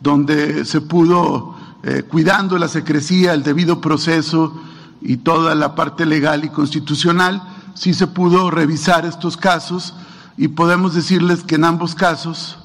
donde 0.00 0.64
se 0.64 0.80
pudo, 0.80 1.56
eh, 1.82 2.02
cuidando 2.02 2.58
la 2.58 2.68
secrecía, 2.68 3.32
el 3.32 3.42
debido 3.42 3.80
proceso 3.80 4.60
y 5.00 5.18
toda 5.18 5.54
la 5.54 5.74
parte 5.74 6.04
legal 6.04 6.44
y 6.44 6.50
constitucional, 6.50 7.42
sí 7.74 7.94
se 7.94 8.06
pudo 8.06 8.50
revisar 8.50 9.06
estos 9.06 9.36
casos 9.36 9.94
y 10.36 10.48
podemos 10.48 10.94
decirles 10.94 11.42
que 11.42 11.54
en 11.54 11.64
ambos 11.64 11.94
casos, 11.94 12.58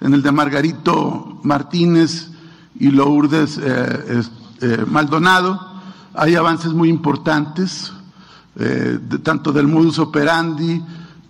en 0.00 0.14
el 0.14 0.22
de 0.22 0.32
Margarito 0.32 1.40
Martínez 1.42 2.31
y 2.82 2.90
Lourdes 2.90 3.60
eh, 3.62 4.22
eh, 4.60 4.84
Maldonado, 4.88 5.70
hay 6.14 6.34
avances 6.34 6.72
muy 6.72 6.88
importantes, 6.88 7.92
eh, 8.56 8.98
tanto 9.22 9.52
del 9.52 9.68
modus 9.68 10.00
operandi, 10.00 10.82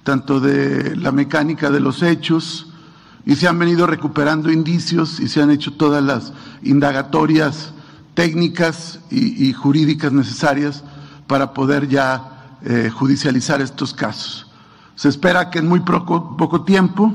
tanto 0.02 0.40
de 0.40 0.96
la 0.96 1.12
mecánica 1.12 1.70
de 1.70 1.78
los 1.78 2.02
hechos, 2.02 2.68
y 3.26 3.36
se 3.36 3.48
han 3.48 3.58
venido 3.58 3.86
recuperando 3.86 4.50
indicios 4.50 5.20
y 5.20 5.28
se 5.28 5.42
han 5.42 5.50
hecho 5.50 5.74
todas 5.74 6.02
las 6.02 6.32
indagatorias 6.62 7.74
técnicas 8.14 9.00
y, 9.10 9.52
jurídicas 9.52 10.10
necesarias 10.10 10.82
para 11.26 11.52
poder 11.52 11.86
ya 11.86 12.56
eh, 12.64 12.88
judicializar 12.90 13.60
estos 13.60 13.92
casos. 13.92 14.50
Se 14.96 15.10
espera 15.10 15.50
que 15.50 15.58
en 15.58 15.68
muy 15.68 15.80
poco, 15.80 16.34
poco 16.34 16.62
tiempo 16.62 17.12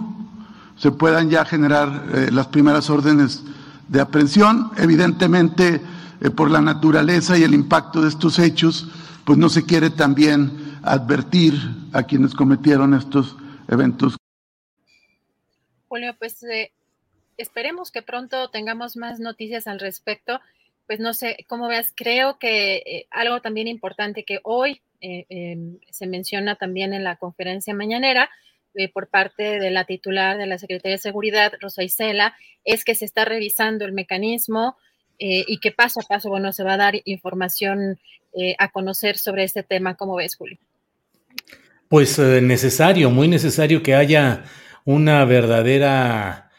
se 0.77 0.91
puedan 0.91 1.27
ya 1.31 1.43
generar 1.43 2.05
eh, 2.13 2.29
las 2.31 2.45
primeras 2.47 2.91
órdenes 2.91 3.43
de 3.87 4.01
aprehensión. 4.01 4.71
Evidentemente, 4.77 5.81
eh, 6.21 6.29
por 6.29 6.51
la 6.51 6.61
naturaleza 6.61 7.37
y 7.37 7.43
el 7.43 7.53
impacto 7.53 8.01
de 8.01 8.09
estos 8.09 8.39
hechos, 8.39 8.87
pues 9.25 9.37
no 9.37 9.49
se 9.49 9.65
quiere 9.65 9.89
también 9.89 10.79
advertir 10.83 11.53
a 11.93 12.03
quienes 12.03 12.33
cometieron 12.33 12.93
estos 12.93 13.35
eventos. 13.67 14.17
Julio, 15.87 16.15
pues 16.19 16.37
esperemos 17.37 17.91
que 17.91 18.01
pronto 18.01 18.49
tengamos 18.49 18.97
más 18.97 19.19
noticias 19.19 19.67
al 19.67 19.79
respecto 19.79 20.39
pues 20.87 21.01
no 21.01 21.13
sé, 21.13 21.45
cómo 21.47 21.67
veas, 21.67 21.91
creo 21.93 22.39
que 22.39 22.77
eh, 22.77 23.07
algo 23.11 23.41
también 23.41 23.67
importante 23.67 24.23
que 24.23 24.39
hoy 24.43 24.81
eh, 25.01 25.25
em, 25.29 25.79
se 25.91 26.07
menciona 26.07 26.55
también 26.55 26.93
en 26.93 27.03
la 27.03 27.17
conferencia 27.17 27.75
mañanera 27.75 28.29
eh, 28.77 28.89
por 28.89 29.07
parte 29.07 29.59
de 29.59 29.71
la 29.71 29.85
titular 29.85 30.37
de 30.37 30.47
la 30.47 30.57
Secretaría 30.57 30.95
de 30.95 31.01
Seguridad, 31.01 31.53
Rosa 31.59 31.83
Isela, 31.83 32.35
es 32.63 32.85
que 32.85 32.95
se 32.95 33.05
está 33.05 33.25
revisando 33.25 33.85
el 33.85 33.91
mecanismo 33.91 34.77
y 35.19 35.59
que 35.59 35.71
paso 35.71 35.99
a 35.99 36.03
paso, 36.03 36.29
bueno, 36.29 36.53
se 36.53 36.63
va 36.63 36.73
a 36.73 36.77
dar 36.77 36.93
información 37.05 37.97
a 38.59 38.71
conocer 38.71 39.17
sobre 39.17 39.45
este 39.45 39.63
tema. 39.63 39.95
¿Cómo 39.95 40.15
ves, 40.15 40.35
Julio? 40.35 40.59
Pues 41.87 42.19
necesario, 42.19 43.09
muy 43.09 43.27
necesario 43.27 43.81
que 43.81 43.95
haya 43.95 44.43
una 44.85 45.25
verdadera 45.25 46.51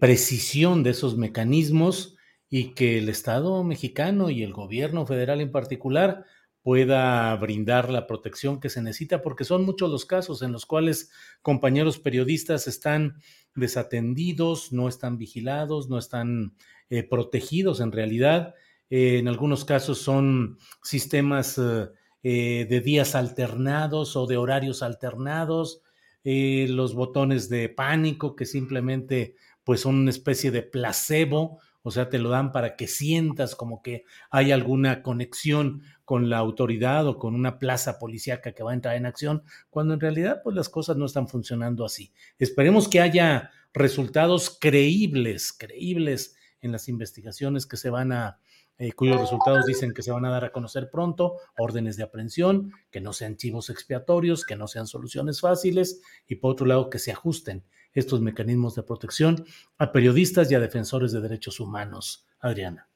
precisión 0.00 0.82
de 0.82 0.90
esos 0.90 1.16
mecanismos 1.16 2.16
y 2.54 2.74
que 2.74 2.98
el 2.98 3.08
Estado 3.08 3.64
mexicano 3.64 4.28
y 4.28 4.42
el 4.42 4.52
gobierno 4.52 5.06
federal 5.06 5.40
en 5.40 5.50
particular 5.50 6.26
pueda 6.62 7.34
brindar 7.36 7.90
la 7.90 8.06
protección 8.06 8.60
que 8.60 8.70
se 8.70 8.82
necesita, 8.82 9.20
porque 9.20 9.44
son 9.44 9.64
muchos 9.64 9.90
los 9.90 10.06
casos 10.06 10.42
en 10.42 10.52
los 10.52 10.64
cuales 10.64 11.10
compañeros 11.42 11.98
periodistas 11.98 12.68
están 12.68 13.16
desatendidos, 13.54 14.72
no 14.72 14.88
están 14.88 15.18
vigilados, 15.18 15.88
no 15.88 15.98
están 15.98 16.54
eh, 16.88 17.02
protegidos 17.02 17.80
en 17.80 17.90
realidad. 17.90 18.54
Eh, 18.90 19.18
en 19.18 19.26
algunos 19.26 19.64
casos 19.64 19.98
son 19.98 20.58
sistemas 20.82 21.58
eh, 21.58 22.66
de 22.68 22.80
días 22.80 23.16
alternados 23.16 24.14
o 24.16 24.26
de 24.26 24.36
horarios 24.36 24.82
alternados, 24.82 25.82
los 26.24 26.94
botones 26.94 27.48
de 27.48 27.68
pánico 27.68 28.36
que 28.36 28.46
simplemente 28.46 29.34
pues 29.64 29.80
son 29.80 29.96
una 29.96 30.10
especie 30.10 30.52
de 30.52 30.62
placebo 30.62 31.58
o 31.82 31.90
sea, 31.90 32.08
te 32.08 32.18
lo 32.18 32.30
dan 32.30 32.52
para 32.52 32.76
que 32.76 32.86
sientas 32.86 33.56
como 33.56 33.82
que 33.82 34.04
hay 34.30 34.52
alguna 34.52 35.02
conexión 35.02 35.82
con 36.12 36.28
la 36.28 36.36
autoridad 36.36 37.06
o 37.06 37.18
con 37.18 37.34
una 37.34 37.58
plaza 37.58 37.98
policíaca 37.98 38.52
que 38.52 38.62
va 38.62 38.72
a 38.72 38.74
entrar 38.74 38.96
en 38.96 39.06
acción, 39.06 39.44
cuando 39.70 39.94
en 39.94 40.00
realidad 40.00 40.42
pues 40.44 40.54
las 40.54 40.68
cosas 40.68 40.98
no 40.98 41.06
están 41.06 41.26
funcionando 41.26 41.86
así. 41.86 42.12
Esperemos 42.38 42.86
que 42.86 43.00
haya 43.00 43.50
resultados 43.72 44.58
creíbles, 44.60 45.54
creíbles 45.54 46.36
en 46.60 46.70
las 46.70 46.90
investigaciones 46.90 47.64
que 47.64 47.78
se 47.78 47.88
van 47.88 48.12
a, 48.12 48.38
eh, 48.76 48.92
cuyos 48.92 49.18
resultados 49.18 49.64
dicen 49.64 49.94
que 49.94 50.02
se 50.02 50.12
van 50.12 50.26
a 50.26 50.30
dar 50.30 50.44
a 50.44 50.52
conocer 50.52 50.90
pronto, 50.90 51.38
órdenes 51.56 51.96
de 51.96 52.02
aprehensión, 52.02 52.74
que 52.90 53.00
no 53.00 53.14
sean 53.14 53.38
chivos 53.38 53.70
expiatorios, 53.70 54.44
que 54.44 54.54
no 54.54 54.68
sean 54.68 54.86
soluciones 54.86 55.40
fáciles 55.40 56.02
y 56.26 56.34
por 56.34 56.52
otro 56.52 56.66
lado 56.66 56.90
que 56.90 56.98
se 56.98 57.12
ajusten 57.12 57.64
estos 57.94 58.20
mecanismos 58.20 58.74
de 58.74 58.82
protección 58.82 59.46
a 59.78 59.92
periodistas 59.92 60.50
y 60.50 60.56
a 60.56 60.60
defensores 60.60 61.10
de 61.10 61.22
derechos 61.22 61.58
humanos. 61.58 62.26
Adriana. 62.38 62.91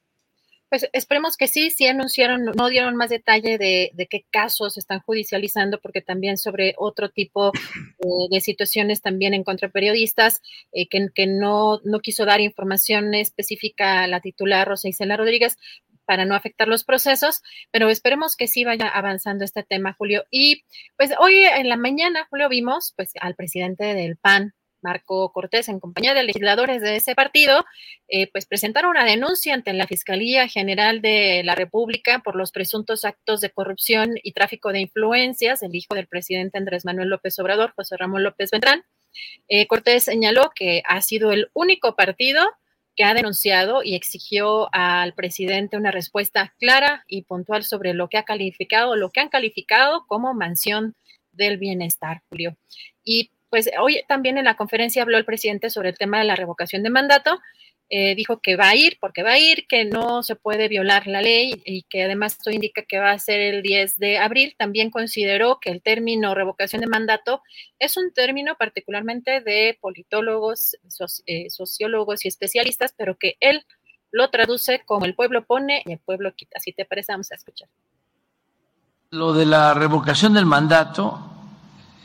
Pues 0.69 0.89
esperemos 0.91 1.37
que 1.37 1.47
sí, 1.47 1.71
sí 1.71 1.87
anunciaron, 1.87 2.43
no 2.43 2.67
dieron 2.67 2.95
más 2.95 3.09
detalle 3.09 3.57
de, 3.57 4.07
qué 4.09 4.25
casos 4.29 4.77
están 4.77 4.99
judicializando, 4.99 5.79
porque 5.79 6.01
también 6.01 6.37
sobre 6.37 6.73
otro 6.77 7.09
tipo 7.09 7.51
de 8.29 8.41
situaciones 8.41 9.01
también 9.01 9.33
en 9.33 9.43
contra 9.43 9.69
de 9.69 9.71
periodistas, 9.73 10.41
eh, 10.73 10.87
que, 10.89 11.27
no, 11.27 11.79
no 11.83 11.99
quiso 11.99 12.25
dar 12.25 12.41
información 12.41 13.13
específica 13.13 14.03
a 14.03 14.07
la 14.07 14.19
titular 14.19 14.67
Rosa 14.67 14.89
Isela 14.89 15.15
Rodríguez 15.15 15.57
para 16.07 16.25
no 16.25 16.35
afectar 16.35 16.67
los 16.69 16.85
procesos, 16.85 17.41
pero 17.69 17.89
esperemos 17.89 18.35
que 18.35 18.47
sí 18.47 18.63
vaya 18.63 18.87
avanzando 18.87 19.43
este 19.43 19.63
tema, 19.63 19.93
Julio. 19.93 20.23
Y 20.31 20.63
pues 20.95 21.11
hoy 21.19 21.35
en 21.43 21.67
la 21.67 21.75
mañana, 21.75 22.25
Julio, 22.29 22.47
vimos 22.49 22.93
pues 22.95 23.11
al 23.19 23.35
presidente 23.35 23.93
del 23.93 24.15
PAN, 24.15 24.53
Marco 24.81 25.31
Cortés, 25.31 25.69
en 25.69 25.79
compañía 25.79 26.13
de 26.13 26.23
legisladores 26.23 26.81
de 26.81 26.95
ese 26.95 27.15
partido, 27.15 27.65
eh, 28.07 28.27
pues 28.31 28.45
presentaron 28.45 28.91
una 28.91 29.05
denuncia 29.05 29.53
ante 29.53 29.73
la 29.73 29.87
Fiscalía 29.87 30.47
General 30.47 31.01
de 31.01 31.41
la 31.43 31.55
República 31.55 32.19
por 32.19 32.35
los 32.35 32.51
presuntos 32.51 33.05
actos 33.05 33.41
de 33.41 33.49
corrupción 33.49 34.15
y 34.23 34.33
tráfico 34.33 34.71
de 34.71 34.81
influencias 34.81 35.59
del 35.59 35.75
hijo 35.75 35.95
del 35.95 36.07
presidente 36.07 36.57
Andrés 36.57 36.85
Manuel 36.85 37.09
López 37.09 37.37
Obrador, 37.39 37.73
José 37.75 37.97
Ramón 37.97 38.23
López 38.23 38.51
Beltrán. 38.51 38.83
Eh, 39.47 39.67
Cortés 39.67 40.03
señaló 40.03 40.51
que 40.55 40.83
ha 40.85 41.01
sido 41.01 41.31
el 41.31 41.49
único 41.53 41.95
partido 41.95 42.45
que 42.95 43.03
ha 43.03 43.13
denunciado 43.13 43.83
y 43.83 43.95
exigió 43.95 44.69
al 44.73 45.13
presidente 45.13 45.77
una 45.77 45.91
respuesta 45.91 46.55
clara 46.59 47.03
y 47.07 47.21
puntual 47.23 47.63
sobre 47.63 47.93
lo 47.93 48.09
que 48.09 48.17
ha 48.17 48.23
calificado, 48.23 48.95
lo 48.95 49.11
que 49.11 49.19
han 49.19 49.29
calificado 49.29 50.05
como 50.07 50.33
mansión 50.33 50.95
del 51.31 51.57
bienestar, 51.57 52.23
Julio. 52.29 52.57
Y 53.03 53.31
pues 53.49 53.69
hoy 53.79 54.01
también 54.07 54.37
en 54.37 54.45
la 54.45 54.55
conferencia 54.55 55.01
habló 55.01 55.17
el 55.17 55.25
presidente 55.25 55.69
sobre 55.69 55.89
el 55.89 55.97
tema 55.97 56.19
de 56.19 56.25
la 56.25 56.35
revocación 56.35 56.83
de 56.83 56.89
mandato. 56.89 57.39
Eh, 57.89 58.15
dijo 58.15 58.41
que 58.41 58.57
va 58.57 58.67
a 58.69 58.75
ir, 58.75 58.97
porque 58.99 59.23
va 59.23 59.31
a 59.31 59.39
ir, 59.39 59.65
que 59.65 59.85
no 59.85 60.21
se 60.21 60.35
puede 60.35 60.67
violar 60.67 61.07
la 61.07 61.21
ley 61.21 61.61
y 61.63 61.83
que 61.83 62.03
además 62.03 62.33
esto 62.33 62.51
indica 62.51 62.81
que 62.81 62.99
va 62.99 63.11
a 63.11 63.19
ser 63.19 63.39
el 63.39 63.61
10 63.61 63.97
de 63.97 64.17
abril. 64.17 64.55
También 64.57 64.91
consideró 64.91 65.59
que 65.61 65.69
el 65.69 65.81
término 65.81 66.35
revocación 66.35 66.81
de 66.81 66.87
mandato 66.87 67.41
es 67.79 67.95
un 67.95 68.11
término 68.11 68.55
particularmente 68.55 69.39
de 69.39 69.77
politólogos, 69.79 70.75
eh, 71.27 71.49
sociólogos 71.49 72.25
y 72.25 72.27
especialistas, 72.27 72.93
pero 72.97 73.17
que 73.17 73.37
él 73.39 73.65
lo 74.11 74.29
traduce 74.31 74.81
como 74.85 75.05
el 75.05 75.15
pueblo 75.15 75.45
pone 75.45 75.81
y 75.85 75.93
el 75.93 75.99
pueblo 75.99 76.33
quita. 76.35 76.59
Te 76.75 76.83
parece, 76.83 77.13
vamos 77.13 77.31
a 77.31 77.35
escuchar. 77.35 77.69
Lo 79.11 79.31
de 79.31 79.45
la 79.45 79.73
revocación 79.73 80.33
del 80.33 80.45
mandato 80.45 81.36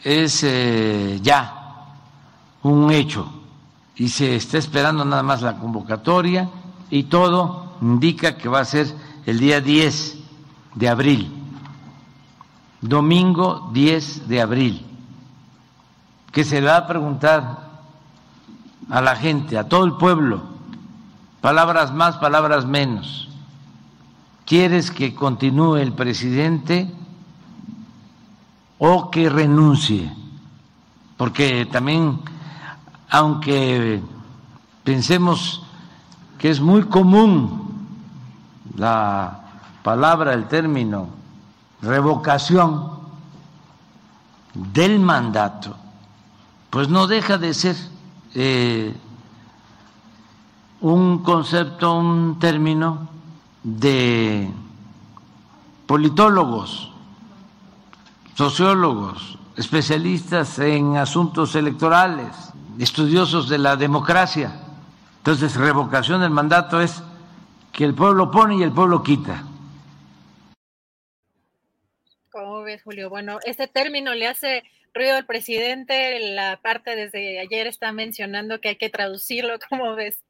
es 0.05 0.42
eh, 0.44 1.20
ya 1.22 1.97
un 2.62 2.90
hecho 2.90 3.31
y 3.97 4.08
se 4.08 4.36
está 4.36 4.58
esperando 4.58 5.05
nada 5.05 5.22
más 5.22 5.42
la 5.42 5.58
convocatoria 5.58 6.48
y 6.90 7.05
todo 7.05 7.76
indica 7.81 8.36
que 8.36 8.48
va 8.48 8.60
a 8.60 8.64
ser 8.64 8.86
el 9.26 9.39
día 9.39 9.60
10 9.60 10.18
de 10.74 10.89
abril, 10.89 11.32
domingo 12.81 13.70
10 13.72 14.28
de 14.28 14.40
abril, 14.40 14.86
que 16.32 16.44
se 16.44 16.60
va 16.60 16.76
a 16.76 16.86
preguntar 16.86 17.70
a 18.90 19.00
la 19.00 19.16
gente, 19.16 19.58
a 19.58 19.68
todo 19.68 19.84
el 19.84 19.92
pueblo, 19.94 20.42
palabras 21.40 21.92
más, 21.92 22.16
palabras 22.16 22.66
menos. 22.66 23.28
¿Quieres 24.44 24.90
que 24.90 25.14
continúe 25.14 25.76
el 25.76 25.92
presidente? 25.92 26.92
O 28.85 29.12
que 29.12 29.28
renuncie, 29.28 30.12
porque 31.17 31.67
también, 31.67 32.19
aunque 33.09 34.02
pensemos 34.83 35.62
que 36.36 36.51
es 36.51 36.61
muy 36.61 36.83
común 36.86 37.86
la 38.77 39.41
palabra, 39.85 40.33
el 40.35 40.49
término 40.49 41.11
revocación 41.81 42.91
del 44.52 44.99
mandato, 44.99 45.77
pues 46.69 46.89
no 46.89 47.07
deja 47.07 47.39
de 47.39 47.55
ser 47.55 47.77
eh, 48.35 48.97
un 50.81 51.23
concepto, 51.23 51.94
un 51.94 52.36
término 52.41 53.09
de 53.62 54.51
politólogos 55.86 56.92
sociólogos, 58.35 59.39
especialistas 59.57 60.59
en 60.59 60.97
asuntos 60.97 61.55
electorales, 61.55 62.28
estudiosos 62.78 63.49
de 63.49 63.59
la 63.59 63.77
democracia. 63.77 64.52
Entonces, 65.19 65.57
revocación 65.57 66.20
del 66.20 66.31
mandato 66.31 66.81
es 66.81 67.02
que 67.73 67.85
el 67.85 67.94
pueblo 67.94 68.31
pone 68.31 68.57
y 68.57 68.62
el 68.62 68.73
pueblo 68.73 69.02
quita. 69.02 69.44
ves, 72.65 72.83
Julio? 72.83 73.11
Bueno, 73.11 73.39
ese 73.44 73.67
término 73.67 74.15
le 74.15 74.27
hace 74.27 74.62
ruido 74.94 75.17
al 75.17 75.27
presidente, 75.27 76.19
la 76.35 76.61
parte 76.62 76.97
desde 76.97 77.39
ayer 77.41 77.67
está 77.67 77.93
mencionando 77.93 78.61
que 78.61 78.70
hay 78.70 78.77
que 78.77 78.91
traducirlo, 78.91 79.55
¿cómo 79.69 79.94
ves? 79.94 80.23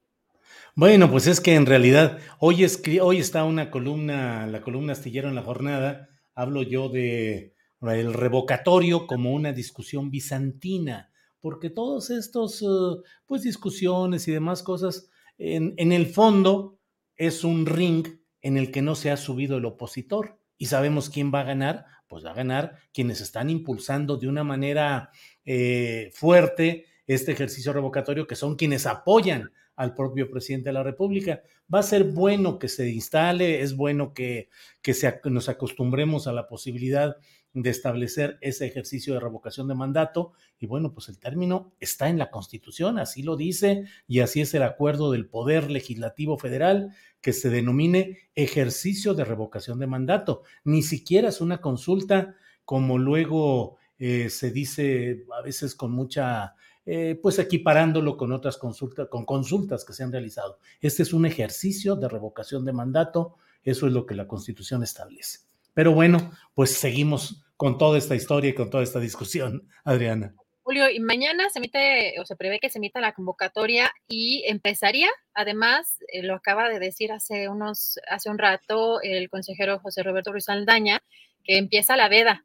Bueno, 0.75 1.11
pues 1.11 1.27
es 1.27 1.41
que 1.41 1.55
en 1.55 1.67
realidad 1.67 2.19
hoy, 2.39 2.65
es, 2.65 2.83
hoy 3.01 3.19
está 3.19 3.45
una 3.45 3.71
columna, 3.71 4.47
la 4.47 4.63
columna 4.63 4.93
astillero 4.93 5.29
en 5.29 5.35
la 5.35 5.43
jornada, 5.43 6.09
hablo 6.35 6.63
yo 6.63 6.89
de 6.89 7.52
el 7.83 8.15
revocatorio 8.15 9.07
como 9.07 9.33
una 9.33 9.53
discusión 9.53 10.11
bizantina, 10.11 11.11
porque 11.41 11.71
todos 11.71 12.11
estos, 12.11 12.63
eh, 12.63 13.03
pues 13.27 13.43
discusiones 13.43 14.29
y 14.29 14.33
demás 14.33 14.63
cosas, 14.63 15.09
en, 15.39 15.75
en 15.77 15.93
el 15.93 16.07
fondo 16.07 16.79
es 17.17 17.45
un 17.45 17.67
ring 17.67 18.07
en 18.41 18.57
el 18.57 18.71
que 18.71 18.83
no 18.83 18.95
se 18.95 19.11
ha 19.11 19.17
subido 19.17 19.57
el 19.57 19.65
opositor 19.65 20.39
y 20.59 20.67
sabemos 20.67 21.11
quién 21.11 21.33
va 21.35 21.41
a 21.41 21.45
ganar, 21.45 21.87
pues 22.07 22.25
va 22.25 22.31
a 22.31 22.35
ganar 22.35 22.77
quienes 22.93 23.21
están 23.21 23.51
impulsando 23.51 24.17
de 24.17 24.29
una 24.29 24.45
manera 24.45 25.11
eh, 25.45 26.11
fuerte 26.13 26.87
este 27.07 27.33
ejercicio 27.33 27.73
revocatorio, 27.73 28.27
que 28.27 28.37
son 28.37 28.57
quienes 28.57 28.87
apoyan 28.87 29.51
al 29.75 29.95
propio 29.95 30.31
presidente 30.31 30.69
de 30.69 30.75
la 30.75 30.83
República. 30.83 31.43
Va 31.73 31.81
a 31.81 31.83
ser 31.83 32.05
bueno 32.05 32.59
que 32.59 32.69
se 32.69 32.91
instale, 32.91 33.63
es 33.63 33.75
bueno 33.75 34.13
que, 34.13 34.51
que 34.83 34.95
se, 34.95 35.21
nos 35.25 35.49
acostumbremos 35.49 36.27
a 36.27 36.33
la 36.33 36.47
posibilidad 36.47 37.17
de 37.55 37.71
establecer 37.71 38.39
ese 38.41 38.67
ejercicio 38.67 39.15
de 39.15 39.21
revocación 39.21 39.69
de 39.69 39.75
mandato. 39.75 40.33
Y 40.59 40.67
bueno, 40.67 40.93
pues 40.93 41.09
el 41.09 41.19
término 41.19 41.73
está 41.81 42.09
en 42.09 42.19
la 42.19 42.31
Constitución, 42.31 42.99
así 42.99 43.23
lo 43.23 43.37
dice, 43.37 43.85
y 44.07 44.21
así 44.21 44.41
es 44.41 44.55
el 44.55 44.63
acuerdo 44.63 45.11
del 45.13 45.27
Poder 45.27 45.71
Legislativo 45.71 46.39
Federal 46.39 46.95
que 47.21 47.33
se 47.33 47.51
denomine 47.51 48.19
ejercicio 48.35 49.15
de 49.15 49.25
revocación 49.25 49.79
de 49.79 49.87
mandato. 49.87 50.43
Ni 50.65 50.83
siquiera 50.83 51.29
es 51.29 51.41
una 51.41 51.61
consulta 51.61 52.37
como 52.65 52.99
luego 52.99 53.77
eh, 53.99 54.31
se 54.31 54.51
dice 54.51 55.25
a 55.39 55.43
veces 55.43 55.75
con 55.75 55.93
mucha 55.93 56.55
eh, 56.85 57.17
pues 57.23 57.39
equiparándolo 57.39 58.17
con 58.17 58.33
otras 58.33 58.59
consultas, 58.59 59.07
con 59.09 59.25
consultas 59.25 59.85
que 59.85 59.93
se 59.93 60.03
han 60.03 60.11
realizado. 60.11 60.59
Este 60.81 61.05
es 61.05 61.13
un 61.13 61.27
ejercicio 61.27 61.95
de 61.95 62.09
revocación 62.09 62.65
de 62.65 62.73
mandato, 62.73 63.37
eso 63.63 63.87
es 63.87 63.93
lo 63.93 64.05
que 64.05 64.17
la 64.17 64.27
Constitución 64.27 64.83
establece. 64.83 65.52
Pero 65.75 65.93
bueno, 65.93 66.31
pues 66.55 66.77
seguimos 66.77 67.43
con 67.57 67.79
toda 67.79 67.99
esta 67.99 68.15
historia 68.15 68.51
y 68.51 68.55
con 68.55 68.71
toda 68.71 68.83
esta 68.83 69.01
discusión, 69.01 69.69
Adriana. 69.85 70.35
Julio, 70.63 70.89
y 70.89 71.01
mañana 71.01 71.51
se 71.51 71.59
emite 71.59 72.15
o 72.21 72.25
se 72.25 72.37
prevé 72.37 72.61
que 72.61 72.71
se 72.71 72.79
emita 72.79 73.01
la 73.01 73.15
convocatoria 73.15 73.93
y 74.09 74.45
empezaría, 74.47 75.09
además, 75.35 75.99
eh, 76.13 76.23
lo 76.23 76.35
acaba 76.35 76.69
de 76.69 76.79
decir 76.79 77.11
hace 77.11 77.49
unos, 77.49 77.99
hace 78.09 78.31
un 78.31 78.39
rato 78.39 79.01
el 79.03 79.29
consejero 79.29 79.81
José 79.81 80.03
Roberto 80.03 80.31
Ruiz 80.31 80.49
Aldaña, 80.49 81.03
que 81.45 81.59
empieza 81.59 81.97
la 81.97 82.09
veda 82.09 82.45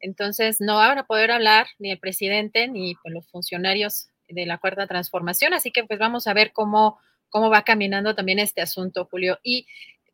entonces, 0.00 0.60
no 0.60 0.76
van 0.76 0.98
a 0.98 1.06
poder 1.06 1.30
hablar 1.30 1.66
ni 1.78 1.90
el 1.90 1.98
presidente 1.98 2.68
ni 2.68 2.94
pues, 3.02 3.12
los 3.12 3.26
funcionarios 3.28 4.08
de 4.28 4.46
la 4.46 4.58
Cuarta 4.58 4.86
Transformación. 4.86 5.54
Así 5.54 5.70
que, 5.70 5.84
pues, 5.84 5.98
vamos 5.98 6.26
a 6.26 6.34
ver 6.34 6.52
cómo, 6.52 6.98
cómo 7.30 7.50
va 7.50 7.62
caminando 7.62 8.14
también 8.14 8.38
este 8.38 8.60
asunto, 8.60 9.06
Julio. 9.10 9.38
Y 9.42 9.66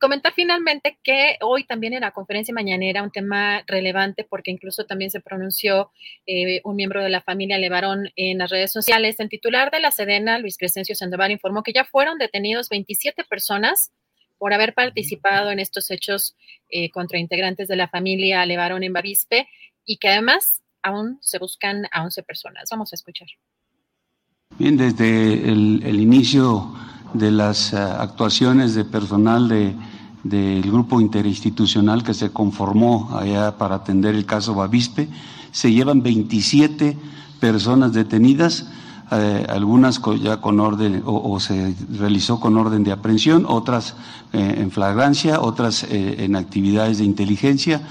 comentar 0.04 0.34
finalmente 0.34 0.98
que 1.02 1.38
hoy 1.40 1.64
también 1.64 1.94
en 1.94 2.02
la 2.02 2.10
conferencia 2.10 2.52
mañanera 2.52 3.02
un 3.02 3.10
tema 3.10 3.62
relevante 3.66 4.22
porque 4.22 4.50
incluso 4.50 4.84
también 4.84 5.10
se 5.10 5.20
pronunció 5.20 5.92
eh, 6.26 6.60
un 6.64 6.76
miembro 6.76 7.02
de 7.02 7.08
la 7.08 7.22
familia 7.22 7.56
Levarón 7.56 8.10
en 8.14 8.36
las 8.36 8.50
redes 8.50 8.70
sociales. 8.70 9.18
El 9.18 9.30
titular 9.30 9.70
de 9.70 9.80
la 9.80 9.90
Sedena, 9.92 10.38
Luis 10.38 10.58
Crescencio 10.58 10.94
Sandoval, 10.94 11.30
informó 11.30 11.62
que 11.62 11.72
ya 11.72 11.86
fueron 11.86 12.18
detenidos 12.18 12.68
27 12.68 13.24
personas 13.24 13.92
por 14.36 14.52
haber 14.52 14.74
participado 14.74 15.50
en 15.50 15.58
estos 15.58 15.90
hechos 15.90 16.36
eh, 16.68 16.90
contra 16.90 17.18
integrantes 17.18 17.66
de 17.66 17.76
la 17.76 17.88
familia 17.88 18.44
Levarón 18.44 18.82
en 18.82 18.92
Bavispe 18.92 19.48
y 19.86 19.96
que 19.96 20.08
además 20.08 20.60
aún 20.82 21.16
se 21.22 21.38
buscan 21.38 21.86
a 21.92 22.04
11 22.04 22.24
personas. 22.24 22.64
Vamos 22.70 22.92
a 22.92 22.96
escuchar. 22.96 23.28
Bien, 24.58 24.76
desde 24.76 25.32
el, 25.50 25.98
inicio 25.98 26.74
de 27.14 27.30
las 27.30 27.72
eh, 27.72 27.78
actuaciones 27.78 28.74
de 28.74 28.84
personal 28.84 29.48
de, 29.48 29.74
del 30.24 30.62
grupo 30.62 31.00
interinstitucional 31.00 32.02
que 32.02 32.14
se 32.14 32.30
conformó 32.30 33.10
allá 33.16 33.56
para 33.56 33.76
atender 33.76 34.14
el 34.14 34.26
caso 34.26 34.54
Bavispe, 34.54 35.08
se 35.52 35.72
llevan 35.72 36.02
27 36.02 36.96
personas 37.38 37.92
detenidas, 37.92 38.66
eh, 39.12 39.46
algunas 39.48 40.00
ya 40.20 40.40
con 40.40 40.58
orden 40.58 41.02
o, 41.04 41.38
se 41.38 41.76
realizó 41.96 42.40
con 42.40 42.56
orden 42.56 42.82
de 42.82 42.92
aprehensión, 42.92 43.44
otras 43.46 43.94
eh, 44.32 44.56
en 44.58 44.70
flagrancia, 44.70 45.40
otras 45.40 45.86
en 45.88 46.34
actividades 46.34 46.98
de 46.98 47.04
inteligencia 47.04 47.82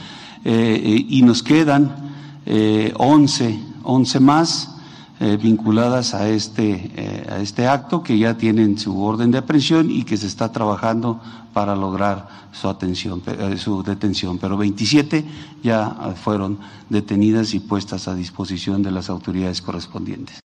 eh, 0.43 1.05
y 1.07 1.21
nos 1.21 1.43
quedan 1.43 2.11
eh, 2.45 2.93
11, 2.97 3.59
11 3.83 4.19
más 4.19 4.75
eh, 5.19 5.37
vinculadas 5.41 6.13
a 6.13 6.27
este, 6.27 6.91
eh, 6.95 7.27
a 7.29 7.39
este 7.39 7.67
acto 7.67 8.03
que 8.03 8.17
ya 8.17 8.35
tienen 8.35 8.77
su 8.77 9.01
orden 9.01 9.31
de 9.31 9.37
aprehensión 9.37 9.89
y 9.89 10.03
que 10.03 10.17
se 10.17 10.27
está 10.27 10.51
trabajando 10.51 11.21
para 11.53 11.75
lograr 11.75 12.27
su, 12.51 12.67
atención, 12.67 13.23
su 13.57 13.83
detención. 13.83 14.39
Pero 14.39 14.57
27 14.57 15.23
ya 15.61 15.89
fueron 16.15 16.59
detenidas 16.89 17.53
y 17.53 17.59
puestas 17.59 18.07
a 18.07 18.15
disposición 18.15 18.83
de 18.83 18.91
las 18.91 19.09
autoridades 19.09 19.61
correspondientes. 19.61 20.39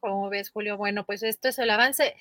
¿Cómo 0.00 0.28
ves, 0.28 0.50
Julio? 0.50 0.76
Bueno, 0.76 1.04
pues 1.04 1.22
esto 1.22 1.48
es 1.48 1.58
el 1.58 1.70
avance. 1.70 2.14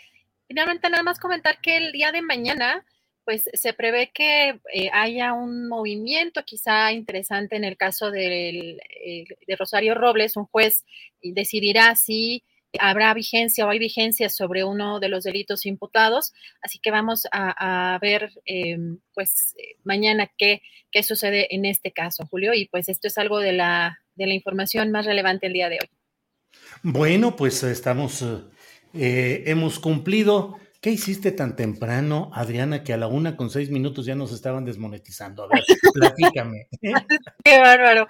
Finalmente, 0.47 0.89
nada 0.89 1.03
más 1.03 1.19
comentar 1.19 1.59
que 1.61 1.77
el 1.77 1.91
día 1.91 2.11
de 2.11 2.21
mañana 2.21 2.85
pues 3.27 3.43
se 3.51 3.73
prevé 3.73 4.09
que 4.13 4.61
eh, 4.73 4.89
haya 4.93 5.33
un 5.33 5.67
movimiento 5.67 6.45
quizá 6.45 6.93
interesante 6.93 7.57
en 7.57 7.65
el 7.65 7.75
caso 7.75 8.09
eh, 8.13 8.77
de 9.45 9.55
Rosario 9.57 9.95
Robles, 9.95 10.37
un 10.37 10.45
juez 10.45 10.85
decidirá 11.21 11.93
si 11.97 12.45
habrá 12.79 13.13
vigencia 13.13 13.65
o 13.65 13.69
hay 13.69 13.79
vigencia 13.79 14.29
sobre 14.29 14.63
uno 14.63 14.99
de 14.99 15.09
los 15.09 15.23
delitos 15.23 15.65
imputados, 15.65 16.33
así 16.61 16.79
que 16.79 16.91
vamos 16.91 17.27
a, 17.31 17.97
ver 18.01 18.31
em, 18.45 18.99
pues 19.13 19.55
mañana 19.83 20.29
qué, 20.37 20.61
qué 20.91 21.03
sucede 21.03 21.53
en 21.53 21.65
este 21.65 21.91
caso, 21.91 22.25
Julio, 22.25 22.53
y 22.53 22.67
pues 22.67 22.89
esto 22.89 23.07
es 23.07 23.17
algo 23.17 23.39
de 23.39 23.53
la, 23.53 23.99
de 24.15 24.27
la 24.27 24.33
información 24.33 24.91
más 24.91 25.05
relevante 25.05 25.47
el 25.47 25.53
día 25.53 25.69
de 25.69 25.79
hoy. 25.81 25.89
Bueno, 26.83 27.35
pues 27.35 27.63
estamos, 27.63 28.23
eh, 28.93 29.43
hemos 29.45 29.79
cumplido 29.79 30.59
¿Qué 30.81 30.91
hiciste 30.91 31.31
tan 31.31 31.55
temprano, 31.55 32.29
Adriana, 32.33 32.83
que 32.83 32.93
a 32.93 32.97
la 32.97 33.07
una 33.07 33.35
con 33.35 33.49
seis 33.49 33.69
minutos 33.71 34.05
ya 34.05 34.15
nos 34.15 34.31
estaban 34.31 34.63
desmonetizando? 34.63 35.43
A 35.43 35.47
ver, 35.47 35.63
platícame. 35.93 36.67
Qué 37.43 37.59
bárbaro. 37.59 38.07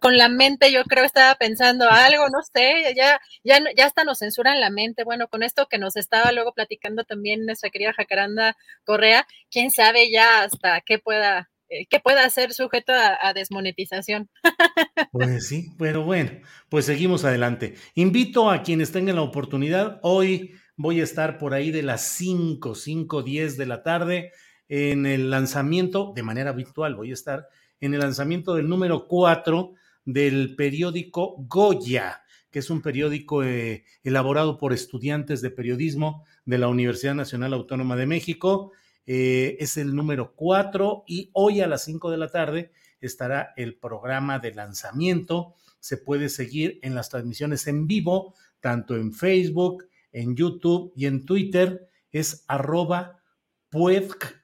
con, 0.00 0.16
la 0.16 0.28
mente 0.28 0.70
yo 0.70 0.84
creo 0.84 1.04
estaba 1.04 1.34
pensando 1.36 1.88
algo, 1.90 2.28
no 2.28 2.42
sé, 2.42 2.94
ya, 2.94 3.20
ya, 3.42 3.58
ya 3.76 3.86
hasta 3.86 4.04
nos 4.04 4.18
censuran 4.18 4.60
la 4.60 4.70
mente. 4.70 5.04
Bueno, 5.04 5.28
con 5.28 5.42
esto 5.42 5.66
que 5.66 5.78
nos 5.78 5.96
estaba 5.96 6.32
luego 6.32 6.52
platicando 6.52 7.04
también 7.04 7.46
nuestra 7.46 7.70
querida 7.70 7.92
Jacaranda 7.94 8.56
Correa, 8.84 9.26
quién 9.50 9.70
sabe 9.70 10.10
ya 10.10 10.42
hasta 10.42 10.82
qué 10.82 10.98
pueda 10.98 11.48
eh, 11.70 11.86
que 11.86 11.98
pueda 11.98 12.28
ser 12.28 12.52
sujeto 12.52 12.92
a, 12.92 13.32
desmonetización. 13.32 14.28
Pues 15.12 15.46
sí, 15.46 15.70
pero 15.78 16.02
bueno, 16.02 16.32
pues 16.68 16.86
seguimos 16.86 17.24
adelante. 17.24 17.74
Invito 17.94 18.50
a 18.50 18.62
quienes 18.62 18.90
tengan 18.90 19.14
la 19.14 19.22
oportunidad 19.22 20.00
hoy 20.02 20.54
Voy 20.76 21.00
a 21.00 21.04
estar 21.04 21.38
por 21.38 21.54
ahí 21.54 21.70
de 21.70 21.82
las 21.82 22.02
5, 22.16 22.74
5, 22.74 23.22
10 23.22 23.56
de 23.56 23.66
la 23.66 23.82
tarde 23.82 24.32
en 24.68 25.06
el 25.06 25.30
lanzamiento, 25.30 26.12
de 26.16 26.22
manera 26.22 26.52
virtual, 26.52 26.96
voy 26.96 27.10
a 27.10 27.14
estar 27.14 27.48
en 27.80 27.94
el 27.94 28.00
lanzamiento 28.00 28.54
del 28.54 28.68
número 28.68 29.06
4 29.06 29.74
del 30.04 30.56
periódico 30.56 31.36
Goya, 31.46 32.22
que 32.50 32.58
es 32.58 32.70
un 32.70 32.82
periódico 32.82 33.44
eh, 33.44 33.84
elaborado 34.02 34.58
por 34.58 34.72
estudiantes 34.72 35.42
de 35.42 35.50
periodismo 35.50 36.24
de 36.44 36.58
la 36.58 36.68
Universidad 36.68 37.14
Nacional 37.14 37.52
Autónoma 37.52 37.94
de 37.94 38.06
México. 38.06 38.72
Eh, 39.06 39.56
es 39.60 39.76
el 39.76 39.94
número 39.94 40.34
4 40.34 41.04
y 41.06 41.30
hoy 41.34 41.60
a 41.60 41.66
las 41.66 41.84
5 41.84 42.10
de 42.10 42.16
la 42.16 42.30
tarde 42.30 42.72
estará 43.00 43.52
el 43.56 43.76
programa 43.76 44.38
de 44.38 44.54
lanzamiento. 44.54 45.54
Se 45.78 45.98
puede 45.98 46.28
seguir 46.30 46.78
en 46.82 46.94
las 46.94 47.10
transmisiones 47.10 47.66
en 47.66 47.86
vivo, 47.86 48.34
tanto 48.60 48.96
en 48.96 49.12
Facebook, 49.12 49.84
en 50.14 50.34
YouTube 50.34 50.94
y 50.96 51.04
en 51.06 51.26
Twitter 51.26 51.90
es 52.10 52.44
arroba 52.48 53.20
puedj, 53.68 54.42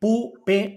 P-U-E-D-J-S 0.00 0.76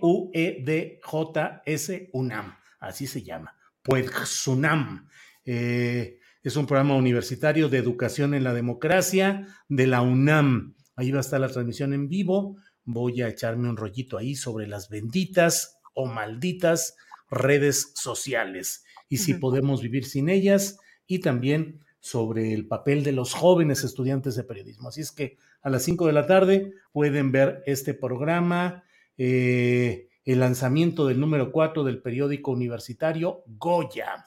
UNAM, 2.13 2.57
así 2.79 3.07
se 3.07 3.23
llama, 3.23 3.57
PUEDJSUNAM. 3.81 5.07
Eh, 5.45 6.19
es 6.43 6.55
un 6.55 6.65
programa 6.67 6.95
universitario 6.95 7.69
de 7.69 7.77
educación 7.77 8.33
en 8.33 8.43
la 8.43 8.53
democracia 8.53 9.47
de 9.69 9.87
la 9.87 10.01
UNAM. 10.01 10.75
Ahí 10.95 11.11
va 11.11 11.17
a 11.19 11.21
estar 11.21 11.39
la 11.39 11.47
transmisión 11.49 11.93
en 11.93 12.09
vivo. 12.09 12.57
Voy 12.83 13.21
a 13.21 13.29
echarme 13.29 13.69
un 13.69 13.77
rollito 13.77 14.17
ahí 14.17 14.35
sobre 14.35 14.67
las 14.67 14.89
benditas 14.89 15.79
o 15.93 16.05
malditas 16.05 16.95
redes 17.29 17.93
sociales 17.95 18.83
y 19.09 19.17
si 19.17 19.35
podemos 19.35 19.81
vivir 19.81 20.05
sin 20.05 20.29
ellas 20.29 20.77
y 21.07 21.19
también 21.19 21.83
sobre 22.03 22.53
el 22.53 22.67
papel 22.67 23.01
de 23.05 23.13
los 23.13 23.33
jóvenes 23.33 23.85
estudiantes 23.85 24.35
de 24.35 24.43
periodismo. 24.43 24.89
Así 24.89 24.99
es 24.99 25.13
que 25.13 25.37
a 25.61 25.69
las 25.69 25.83
5 25.83 26.05
de 26.05 26.11
la 26.11 26.27
tarde 26.27 26.73
pueden 26.91 27.31
ver 27.31 27.63
este 27.65 27.93
programa 27.93 28.83
eh, 29.17 30.09
el 30.25 30.41
lanzamiento 30.41 31.07
del 31.07 31.21
número 31.21 31.53
4 31.53 31.85
del 31.85 32.01
periódico 32.01 32.51
universitario 32.51 33.45
Goya. 33.47 34.25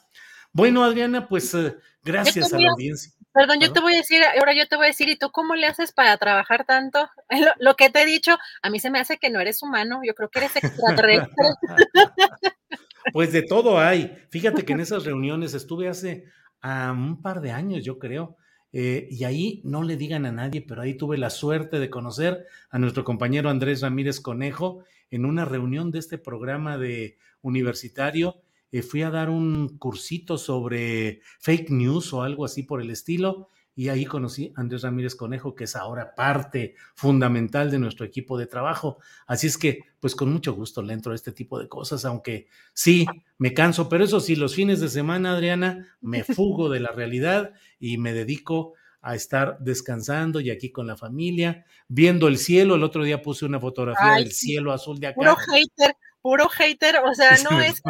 Bueno, 0.52 0.84
Adriana, 0.84 1.28
pues 1.28 1.52
eh, 1.52 1.76
gracias 2.02 2.50
a 2.54 2.58
la 2.58 2.70
audiencia. 2.70 3.12
Perdón, 3.34 3.60
yo 3.60 3.70
te 3.70 3.80
voy 3.80 3.92
a 3.92 3.98
decir, 3.98 4.22
ahora 4.24 4.54
yo 4.54 4.66
te 4.66 4.76
voy 4.76 4.86
a 4.86 4.88
decir, 4.88 5.10
¿y 5.10 5.16
tú 5.16 5.30
cómo 5.30 5.54
le 5.54 5.66
haces 5.66 5.92
para 5.92 6.16
trabajar 6.16 6.64
tanto? 6.64 7.10
Lo, 7.30 7.52
lo, 7.58 7.76
que 7.76 7.90
te 7.90 8.00
he 8.00 8.06
dicho, 8.06 8.38
a 8.62 8.70
mí 8.70 8.80
se 8.80 8.88
me 8.88 9.00
hace 9.00 9.18
que 9.18 9.28
no 9.28 9.38
eres 9.38 9.62
humano, 9.62 10.00
yo 10.02 10.14
creo 10.14 10.30
que 10.30 10.38
eres 10.38 10.56
extraterrestre. 10.56 11.44
pues 13.12 13.32
de 13.32 13.42
todo 13.42 13.78
hay. 13.78 14.16
Fíjate 14.30 14.64
que 14.64 14.72
en 14.72 14.80
esas 14.80 15.04
reuniones 15.04 15.52
estuve 15.52 15.88
hace 15.88 16.24
um, 16.66 17.08
un 17.08 17.22
par 17.22 17.40
de 17.40 17.52
años, 17.52 17.84
yo 17.84 17.98
creo, 17.98 18.36
eh, 18.72 19.08
y 19.10 19.24
ahí 19.24 19.60
no 19.64 19.82
le 19.82 19.96
digan 19.96 20.26
a 20.26 20.32
nadie, 20.32 20.60
pero 20.60 20.82
ahí 20.82 20.94
tuve 20.94 21.18
la 21.18 21.30
suerte 21.30 21.78
de 21.78 21.90
conocer 21.90 22.46
a 22.70 22.78
nuestro 22.78 23.04
compañero 23.04 23.48
Andrés 23.48 23.80
Ramírez 23.82 24.20
Conejo 24.20 24.84
en 25.10 25.24
una 25.24 25.44
reunión 25.44 25.90
de 25.90 26.00
este 26.00 26.18
programa 26.18 26.76
de 26.76 27.18
universitario 27.42 28.42
eh, 28.72 28.82
fui 28.82 29.02
a 29.02 29.10
dar 29.10 29.30
un 29.30 29.78
cursito 29.78 30.38
sobre 30.38 31.20
fake 31.40 31.70
news 31.70 32.12
o 32.12 32.22
algo 32.22 32.44
así 32.44 32.62
por 32.62 32.80
el 32.80 32.90
estilo. 32.90 33.48
Y 33.78 33.90
ahí 33.90 34.06
conocí 34.06 34.54
a 34.56 34.62
Andrés 34.62 34.82
Ramírez 34.82 35.14
Conejo, 35.14 35.54
que 35.54 35.64
es 35.64 35.76
ahora 35.76 36.14
parte 36.14 36.74
fundamental 36.94 37.70
de 37.70 37.78
nuestro 37.78 38.06
equipo 38.06 38.38
de 38.38 38.46
trabajo. 38.46 38.98
Así 39.26 39.46
es 39.46 39.58
que, 39.58 39.80
pues 40.00 40.14
con 40.14 40.32
mucho 40.32 40.54
gusto 40.54 40.80
le 40.80 40.94
entro 40.94 41.12
a 41.12 41.14
este 41.14 41.30
tipo 41.30 41.58
de 41.58 41.68
cosas, 41.68 42.06
aunque 42.06 42.48
sí, 42.72 43.06
me 43.36 43.52
canso, 43.52 43.90
pero 43.90 44.02
eso 44.02 44.18
sí, 44.18 44.34
los 44.34 44.54
fines 44.54 44.80
de 44.80 44.88
semana, 44.88 45.32
Adriana, 45.32 45.86
me 46.00 46.24
fugo 46.24 46.70
de 46.70 46.80
la 46.80 46.90
realidad 46.90 47.52
y 47.78 47.98
me 47.98 48.14
dedico 48.14 48.72
a 49.02 49.14
estar 49.14 49.58
descansando 49.60 50.40
y 50.40 50.50
aquí 50.50 50.72
con 50.72 50.86
la 50.86 50.96
familia, 50.96 51.64
viendo 51.86 52.28
el 52.28 52.38
cielo. 52.38 52.74
El 52.74 52.82
otro 52.82 53.04
día 53.04 53.22
puse 53.22 53.44
una 53.44 53.60
fotografía 53.60 54.14
del 54.14 54.32
cielo 54.32 54.72
azul 54.72 54.98
de 54.98 55.08
acá. 55.08 55.16
Puro 55.16 55.36
hater, 55.36 55.94
puro 56.26 56.48
hater, 56.48 56.96
o 57.04 57.14
sea, 57.14 57.36
no 57.48 57.60
es, 57.60 57.80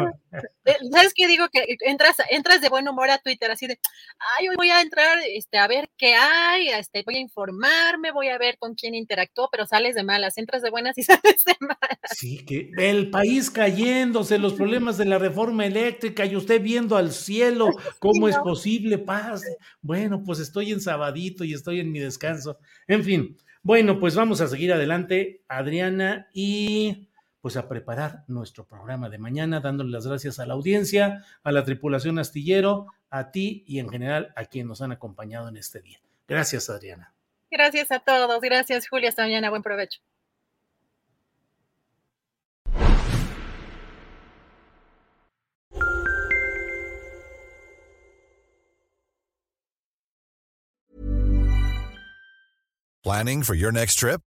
eh, 0.65 0.75
¿sabes 0.91 1.13
qué 1.15 1.27
digo? 1.27 1.47
Que 1.51 1.75
entras, 1.87 2.17
entras 2.29 2.61
de 2.61 2.69
buen 2.69 2.87
humor 2.87 3.09
a 3.09 3.17
Twitter, 3.17 3.49
así 3.49 3.65
de, 3.65 3.79
ay, 4.37 4.49
hoy 4.49 4.55
voy 4.55 4.69
a 4.69 4.79
entrar 4.79 5.17
este, 5.33 5.57
a 5.57 5.67
ver 5.67 5.89
qué 5.97 6.13
hay, 6.13 6.69
este, 6.69 7.01
voy 7.03 7.15
a 7.15 7.19
informarme, 7.19 8.11
voy 8.11 8.27
a 8.27 8.37
ver 8.37 8.59
con 8.59 8.75
quién 8.75 8.93
interactuó, 8.93 9.49
pero 9.51 9.65
sales 9.65 9.95
de 9.95 10.03
malas, 10.03 10.37
entras 10.37 10.61
de 10.61 10.69
buenas 10.69 10.95
y 10.99 11.01
sales 11.03 11.43
de 11.47 11.55
malas. 11.61 12.11
Sí, 12.11 12.45
que 12.45 12.69
el 12.77 13.09
país 13.09 13.49
cayéndose, 13.49 14.37
los 14.37 14.53
problemas 14.53 14.99
de 14.99 15.05
la 15.05 15.17
reforma 15.17 15.65
eléctrica 15.65 16.23
y 16.23 16.35
usted 16.35 16.61
viendo 16.61 16.95
al 16.95 17.13
cielo, 17.13 17.69
¿cómo 17.97 18.27
es 18.27 18.37
posible 18.37 18.99
paz? 18.99 19.41
Bueno, 19.81 20.21
pues 20.23 20.37
estoy 20.37 20.73
en 20.73 20.79
sabadito 20.79 21.43
y 21.43 21.55
estoy 21.55 21.79
en 21.79 21.91
mi 21.91 21.97
descanso. 21.97 22.59
En 22.87 23.03
fin, 23.03 23.35
bueno, 23.63 23.99
pues 23.99 24.15
vamos 24.15 24.41
a 24.41 24.47
seguir 24.47 24.71
adelante, 24.71 25.43
Adriana, 25.49 26.29
y 26.31 27.06
pues 27.47 27.55
a 27.55 27.69
preparar 27.69 28.25
nuestro 28.27 28.67
programa 28.67 29.07
de 29.07 29.19
mañana, 29.19 29.61
dándole 29.61 29.89
las 29.89 30.05
gracias 30.05 30.37
a 30.37 30.45
la 30.45 30.53
audiencia, 30.53 31.23
a 31.45 31.53
la 31.53 31.63
tripulación 31.63 32.19
astillero, 32.19 32.87
a 33.09 33.31
ti 33.31 33.63
y 33.65 33.79
en 33.79 33.87
general 33.87 34.33
a 34.35 34.43
quienes 34.43 34.67
nos 34.67 34.81
han 34.81 34.91
acompañado 34.91 35.47
en 35.47 35.55
este 35.55 35.79
día. 35.79 35.97
Gracias, 36.27 36.69
Adriana. 36.69 37.13
Gracias 37.49 37.89
a 37.93 37.99
todos. 37.99 38.41
Gracias, 38.41 38.89
Julia. 38.89 39.07
Hasta 39.07 39.21
mañana. 39.21 39.49
Buen 39.49 39.61
provecho. 39.61 40.01
Planning 53.03 53.43
for 53.43 53.55
your 53.55 53.71
next 53.71 53.95
trip? 53.95 54.26